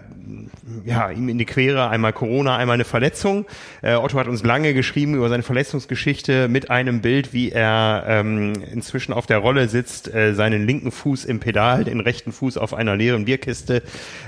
ja, 0.85 1.09
ihm 1.09 1.29
in 1.29 1.37
die 1.37 1.45
Quere. 1.45 1.89
Einmal 1.89 2.13
Corona, 2.13 2.57
einmal 2.57 2.75
eine 2.75 2.85
Verletzung. 2.85 3.45
Äh, 3.81 3.95
Otto 3.95 4.19
hat 4.19 4.27
uns 4.27 4.43
lange 4.43 4.73
geschrieben 4.73 5.15
über 5.15 5.29
seine 5.29 5.43
Verletzungsgeschichte 5.57 6.49
mit 6.49 6.69
einem 6.69 7.01
Bild, 7.01 7.33
wie 7.33 7.51
er 7.51 8.03
ähm, 8.07 8.53
inzwischen 8.71 9.11
auf 9.11 9.25
der 9.25 9.39
Rolle 9.39 9.67
sitzt, 9.67 10.13
äh, 10.13 10.35
seinen 10.35 10.67
linken 10.67 10.91
Fuß 10.91 11.25
im 11.25 11.39
Pedal, 11.39 11.83
den 11.83 11.99
rechten 11.99 12.31
Fuß 12.31 12.57
auf 12.57 12.75
einer 12.75 12.95
leeren 12.95 13.25
Bierkiste. 13.25 13.81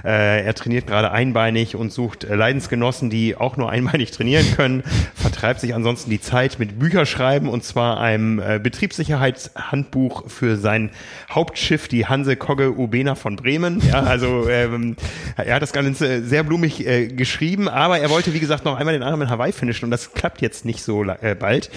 Äh, 0.03 0.43
er 0.43 0.55
trainiert 0.55 0.87
gerade 0.87 1.11
einbeinig 1.11 1.75
und 1.75 1.93
sucht 1.93 2.23
äh, 2.23 2.33
Leidensgenossen, 2.33 3.11
die 3.11 3.35
auch 3.35 3.57
nur 3.57 3.69
einbeinig 3.69 4.09
trainieren 4.09 4.43
können. 4.55 4.81
Vertreibt 5.13 5.59
sich 5.59 5.75
ansonsten 5.75 6.09
die 6.09 6.19
Zeit 6.19 6.57
mit 6.57 6.79
Bücherschreiben 6.79 7.47
und 7.47 7.63
zwar 7.63 7.99
einem 7.99 8.39
äh, 8.39 8.57
Betriebssicherheitshandbuch 8.57 10.31
für 10.31 10.57
sein 10.57 10.89
Hauptschiff, 11.29 11.87
die 11.87 12.07
Hanse 12.07 12.37
Kogge 12.37 12.71
Ubena 12.75 13.13
von 13.13 13.35
Bremen. 13.35 13.83
Ja, 13.87 14.01
also 14.01 14.49
ähm, 14.49 14.95
er 15.37 15.53
hat 15.53 15.61
das 15.61 15.73
Ganze 15.73 16.23
sehr 16.23 16.41
blumig 16.41 16.87
äh, 16.87 17.05
geschrieben, 17.05 17.69
aber 17.69 17.99
er 17.99 18.09
wollte, 18.09 18.33
wie 18.33 18.39
gesagt, 18.39 18.65
noch 18.65 18.79
einmal 18.79 18.95
den 18.95 19.03
Ironman 19.03 19.29
Hawaii 19.29 19.51
finishen 19.51 19.85
und 19.85 19.91
das 19.91 20.13
klappt 20.13 20.41
jetzt 20.41 20.65
nicht 20.65 20.81
so 20.81 21.03
äh, 21.21 21.35
bald. 21.35 21.69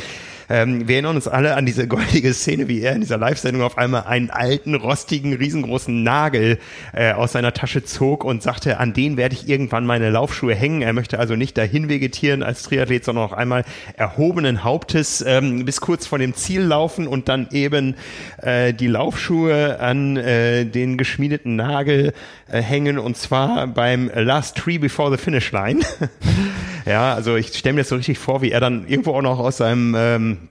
Ähm, 0.52 0.86
wir 0.86 0.96
erinnern 0.96 1.16
uns 1.16 1.28
alle 1.28 1.56
an 1.56 1.64
diese 1.64 1.88
goldige 1.88 2.34
Szene, 2.34 2.68
wie 2.68 2.82
er 2.82 2.94
in 2.94 3.00
dieser 3.00 3.16
Live-Sendung 3.16 3.62
auf 3.62 3.78
einmal 3.78 4.02
einen 4.02 4.28
alten, 4.28 4.74
rostigen, 4.74 5.32
riesengroßen 5.32 6.02
Nagel 6.02 6.58
äh, 6.92 7.12
aus 7.12 7.32
seiner 7.32 7.54
Tasche 7.54 7.84
zog 7.84 8.22
und 8.22 8.42
sagte, 8.42 8.78
an 8.78 8.92
den 8.92 9.16
werde 9.16 9.34
ich 9.34 9.48
irgendwann 9.48 9.86
meine 9.86 10.10
Laufschuhe 10.10 10.54
hängen. 10.54 10.82
Er 10.82 10.92
möchte 10.92 11.18
also 11.18 11.36
nicht 11.36 11.56
dahin 11.56 11.88
vegetieren 11.88 12.42
als 12.42 12.64
Triathlet, 12.64 13.02
sondern 13.02 13.24
auch 13.24 13.32
einmal 13.32 13.64
erhobenen 13.96 14.62
Hauptes 14.62 15.24
ähm, 15.26 15.64
bis 15.64 15.80
kurz 15.80 16.06
vor 16.06 16.18
dem 16.18 16.34
Ziel 16.34 16.60
laufen 16.60 17.06
und 17.06 17.30
dann 17.30 17.48
eben 17.50 17.94
äh, 18.42 18.74
die 18.74 18.88
Laufschuhe 18.88 19.80
an 19.80 20.18
äh, 20.18 20.66
den 20.66 20.98
geschmiedeten 20.98 21.56
Nagel 21.56 22.12
äh, 22.50 22.60
hängen 22.60 22.98
und 22.98 23.16
zwar 23.16 23.66
beim 23.68 24.10
Last 24.14 24.58
Tree 24.58 24.76
Before 24.76 25.10
the 25.10 25.16
Finish 25.16 25.50
Line. 25.52 25.80
ja, 26.86 27.14
also 27.14 27.36
ich 27.36 27.48
stelle 27.48 27.74
mir 27.74 27.80
das 27.80 27.88
so 27.88 27.96
richtig 27.96 28.18
vor, 28.18 28.42
wie 28.42 28.50
er 28.50 28.60
dann 28.60 28.86
irgendwo 28.86 29.12
auch 29.14 29.22
noch 29.22 29.38
aus 29.38 29.58
seinem 29.58 29.94
ähm, 29.96 30.48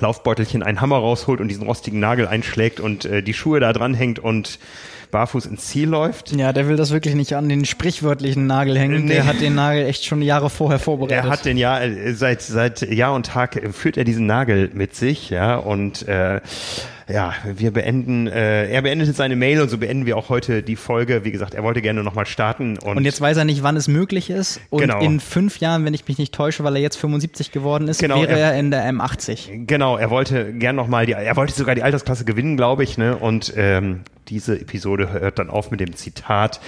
Laufbeutelchen 0.00 0.62
einen 0.62 0.80
Hammer 0.80 0.96
rausholt 0.96 1.40
und 1.40 1.48
diesen 1.48 1.66
rostigen 1.66 2.00
Nagel 2.00 2.26
einschlägt 2.26 2.80
und 2.80 3.04
äh, 3.04 3.22
die 3.22 3.34
Schuhe 3.34 3.60
da 3.60 3.72
dranhängt 3.72 4.18
und 4.18 4.58
barfuß 5.10 5.46
ins 5.46 5.66
Ziel 5.66 5.88
läuft. 5.88 6.32
Ja, 6.32 6.52
der 6.52 6.66
will 6.66 6.76
das 6.76 6.90
wirklich 6.90 7.14
nicht 7.14 7.36
an 7.36 7.48
den 7.48 7.64
sprichwörtlichen 7.64 8.48
Nagel 8.48 8.76
hängen. 8.76 9.04
Nee. 9.04 9.14
Der 9.14 9.26
hat 9.26 9.40
den 9.40 9.54
Nagel 9.54 9.86
echt 9.86 10.04
schon 10.04 10.22
Jahre 10.22 10.50
vorher 10.50 10.80
vorbereitet. 10.80 11.24
Er 11.24 11.30
hat 11.30 11.44
den 11.44 11.56
Jahr 11.56 11.82
äh, 11.82 12.14
seit 12.14 12.42
seit 12.42 12.82
Jahr 12.82 13.14
und 13.14 13.26
Tag 13.26 13.60
führt 13.72 13.96
er 13.96 14.02
diesen 14.02 14.26
Nagel 14.26 14.70
mit 14.74 14.96
sich, 14.96 15.30
ja 15.30 15.54
und 15.54 16.08
äh, 16.08 16.40
ja, 17.08 17.34
wir 17.44 17.70
beenden, 17.70 18.26
äh, 18.26 18.70
er 18.70 18.82
beendete 18.82 19.12
seine 19.12 19.36
Mail 19.36 19.60
und 19.60 19.68
so 19.68 19.76
beenden 19.78 20.06
wir 20.06 20.16
auch 20.16 20.30
heute 20.30 20.62
die 20.62 20.76
Folge. 20.76 21.24
Wie 21.24 21.32
gesagt, 21.32 21.54
er 21.54 21.62
wollte 21.62 21.82
gerne 21.82 22.02
nochmal 22.02 22.24
starten. 22.24 22.78
Und, 22.78 22.96
und 22.96 23.04
jetzt 23.04 23.20
weiß 23.20 23.36
er 23.36 23.44
nicht, 23.44 23.62
wann 23.62 23.76
es 23.76 23.88
möglich 23.88 24.30
ist. 24.30 24.60
Und 24.70 24.80
genau. 24.80 25.00
in 25.00 25.20
fünf 25.20 25.58
Jahren, 25.58 25.84
wenn 25.84 25.92
ich 25.92 26.08
mich 26.08 26.16
nicht 26.16 26.34
täusche, 26.34 26.64
weil 26.64 26.76
er 26.76 26.82
jetzt 26.82 26.96
75 26.96 27.52
geworden 27.52 27.88
ist, 27.88 28.00
genau, 28.00 28.22
wäre 28.22 28.38
er, 28.38 28.52
er 28.52 28.58
in 28.58 28.70
der 28.70 28.88
M80. 28.90 29.66
Genau, 29.66 29.98
er 29.98 30.08
wollte 30.10 30.54
gern 30.54 30.76
nochmal 30.76 31.04
die, 31.04 31.12
er 31.12 31.36
wollte 31.36 31.52
sogar 31.52 31.74
die 31.74 31.82
Altersklasse 31.82 32.24
gewinnen, 32.24 32.56
glaube 32.56 32.84
ich, 32.84 32.96
ne? 32.96 33.16
Und 33.16 33.52
ähm, 33.56 34.00
diese 34.28 34.58
Episode 34.58 35.12
hört 35.12 35.38
dann 35.38 35.50
auf 35.50 35.70
mit 35.70 35.80
dem 35.80 35.94
Zitat. 35.94 36.60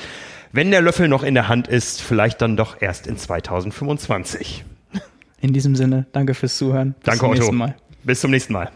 Wenn 0.52 0.70
der 0.70 0.82
Löffel 0.82 1.08
noch 1.08 1.22
in 1.22 1.34
der 1.34 1.48
Hand 1.48 1.66
ist, 1.66 2.02
vielleicht 2.02 2.42
dann 2.42 2.56
doch 2.56 2.80
erst 2.80 3.06
in 3.06 3.16
2025. 3.16 4.64
In 5.40 5.52
diesem 5.52 5.76
Sinne, 5.76 6.06
danke 6.12 6.34
fürs 6.34 6.56
Zuhören. 6.56 6.94
Bis 7.02 7.18
danke, 7.18 7.42
Otto. 7.42 7.72
Bis 8.04 8.20
zum 8.20 8.30
nächsten 8.30 8.52
Mal. 8.52 8.70